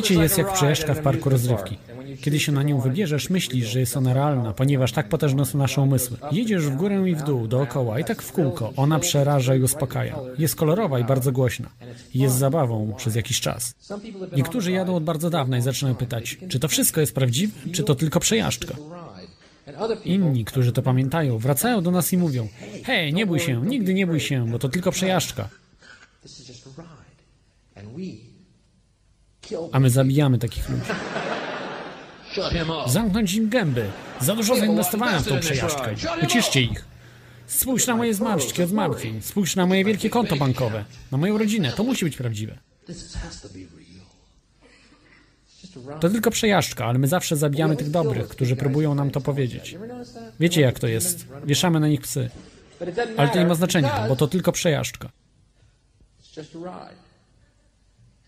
Życie 0.08 0.22
jest 0.22 0.38
jak 0.38 0.54
przejażdżka 0.54 0.94
w 0.94 1.00
parku 1.00 1.30
rozrywki. 1.30 1.78
Kiedy 2.22 2.40
się 2.40 2.52
na 2.52 2.64
nią 2.64 2.80
wybierzesz, 2.80 3.30
myślisz, 3.30 3.68
że 3.68 3.80
jest 3.80 3.98
ona 3.98 4.14
realna, 4.14 4.54
ponieważ 4.54 4.92
tak 4.92 5.10
potężne 5.10 5.46
są 5.46 5.58
nasze 5.58 5.82
umysły. 5.82 6.18
Jedziesz 6.32 6.66
w 6.66 6.76
górę 6.76 7.10
i 7.10 7.16
w 7.16 7.24
dół, 7.24 7.48
dookoła 7.48 8.00
i 8.00 8.04
tak 8.04 8.22
w 8.22 8.32
kółko. 8.32 8.74
Ona 8.76 9.00
przeraża 9.00 9.56
i 9.56 9.62
uspokaja. 9.62 10.20
Jest 10.38 10.56
kolorowa 10.56 11.00
i 11.00 11.04
bardzo 11.04 11.32
głośna. 11.32 11.70
Jest 12.14 12.36
zabawą 12.36 12.94
przez 12.98 13.16
jakiś 13.16 13.40
czas. 13.40 13.74
Niektórzy 14.36 14.72
jadą 14.72 14.96
od 14.96 15.04
bardzo 15.04 15.30
dawna 15.30 15.58
i 15.58 15.62
zaczynają 15.62 15.96
pytać, 15.96 16.38
czy 16.50 16.60
to 16.60 16.68
wszystko 16.68 17.02
jest 17.02 17.16
prawdziwe, 17.16 17.54
czy 17.72 17.84
to 17.84 17.96
tylko 17.96 18.20
przejażdżka. 18.20 18.76
Inni, 20.06 20.46
którzy 20.46 20.72
to 20.72 20.82
pamiętają, 20.82 21.38
wracają 21.38 21.82
do 21.82 21.92
nas 21.92 22.14
i 22.14 22.18
mówią: 22.18 22.48
Hej, 22.84 23.14
nie 23.14 23.26
bój 23.26 23.40
się, 23.40 23.62
nigdy 23.66 23.94
nie 23.94 24.08
bój 24.08 24.20
się, 24.20 24.48
bo 24.52 24.60
to 24.60 24.70
tylko 24.70 24.92
przejażdżka. 24.92 25.50
A 29.72 29.80
my 29.80 29.90
zabijamy 29.90 30.38
takich 30.38 30.70
ludzi. 30.70 30.92
Zamknąć 32.88 33.34
im 33.34 33.50
gęby. 33.50 33.86
Za 34.22 34.36
dużo 34.36 34.56
zainwestowałem 34.56 35.24
w 35.24 35.28
tą 35.28 35.40
przejażdżkę. 35.40 35.96
Uciszcie 36.24 36.62
ich. 36.62 36.86
Spójrz 37.48 37.88
na 37.88 37.96
moje 37.96 38.14
zmarszczki 38.14 38.64
od 38.64 38.72
martwień. 38.72 39.22
Spójrz 39.22 39.56
na 39.56 39.66
moje 39.66 39.86
wielkie 39.86 40.10
konto 40.10 40.36
bankowe. 40.36 40.86
Na 41.12 41.18
moją 41.18 41.38
rodzinę. 41.38 41.72
To 41.72 41.84
musi 41.84 42.06
być 42.06 42.18
prawdziwe. 42.18 42.58
To 46.00 46.10
tylko 46.10 46.32
przejażdżka, 46.32 46.86
ale 46.86 47.00
my 47.00 47.08
zawsze 47.08 47.36
zabijamy 47.36 47.76
tych 47.76 47.92
dobrych, 47.92 48.28
którzy 48.28 48.56
próbują 48.56 48.96
nam 48.96 49.12
to 49.12 49.22
powiedzieć. 49.22 49.78
Wiecie 50.40 50.62
jak 50.62 50.80
to 50.80 50.88
jest. 50.88 51.28
Wieszamy 51.46 51.80
na 51.80 51.88
nich 51.88 52.02
psy. 52.02 52.30
Ale 53.18 53.30
to 53.30 53.40
nie 53.40 53.46
ma 53.46 53.56
znaczenia, 53.56 54.06
bo 54.08 54.16
to 54.16 54.28
tylko 54.28 54.52
przejażdżka. 54.52 55.10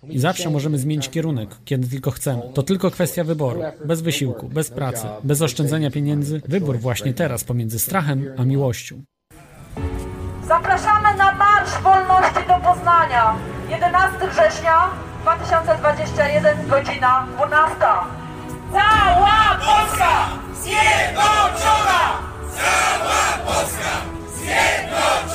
I 0.03 0.19
zawsze 0.19 0.49
możemy 0.49 0.77
zmienić 0.77 1.09
kierunek, 1.09 1.49
kiedy 1.65 1.87
tylko 1.87 2.11
chcemy. 2.11 2.41
To 2.53 2.63
tylko 2.63 2.91
kwestia 2.91 3.23
wyboru. 3.23 3.61
Bez 3.85 4.01
wysiłku, 4.01 4.49
bez 4.49 4.69
pracy, 4.69 5.07
bez 5.23 5.41
oszczędzania 5.41 5.91
pieniędzy. 5.91 6.41
Wybór 6.47 6.79
właśnie 6.79 7.13
teraz 7.13 7.43
pomiędzy 7.43 7.79
strachem 7.79 8.25
a 8.37 8.43
miłością. 8.43 9.01
Zapraszamy 10.47 11.17
na 11.17 11.31
Marsz 11.31 11.81
Wolności 11.83 12.47
do 12.47 12.73
Poznania. 12.73 13.35
11 13.69 14.17
września 14.31 14.89
2021, 15.21 16.67
godzina 16.69 17.27
12. 17.35 17.75
Cała 18.71 19.59
Polska 19.65 20.29
zjednoczona! 20.61 22.01
Cała 22.55 23.45
Polska 23.45 23.91
zjednoczona! 24.35 25.29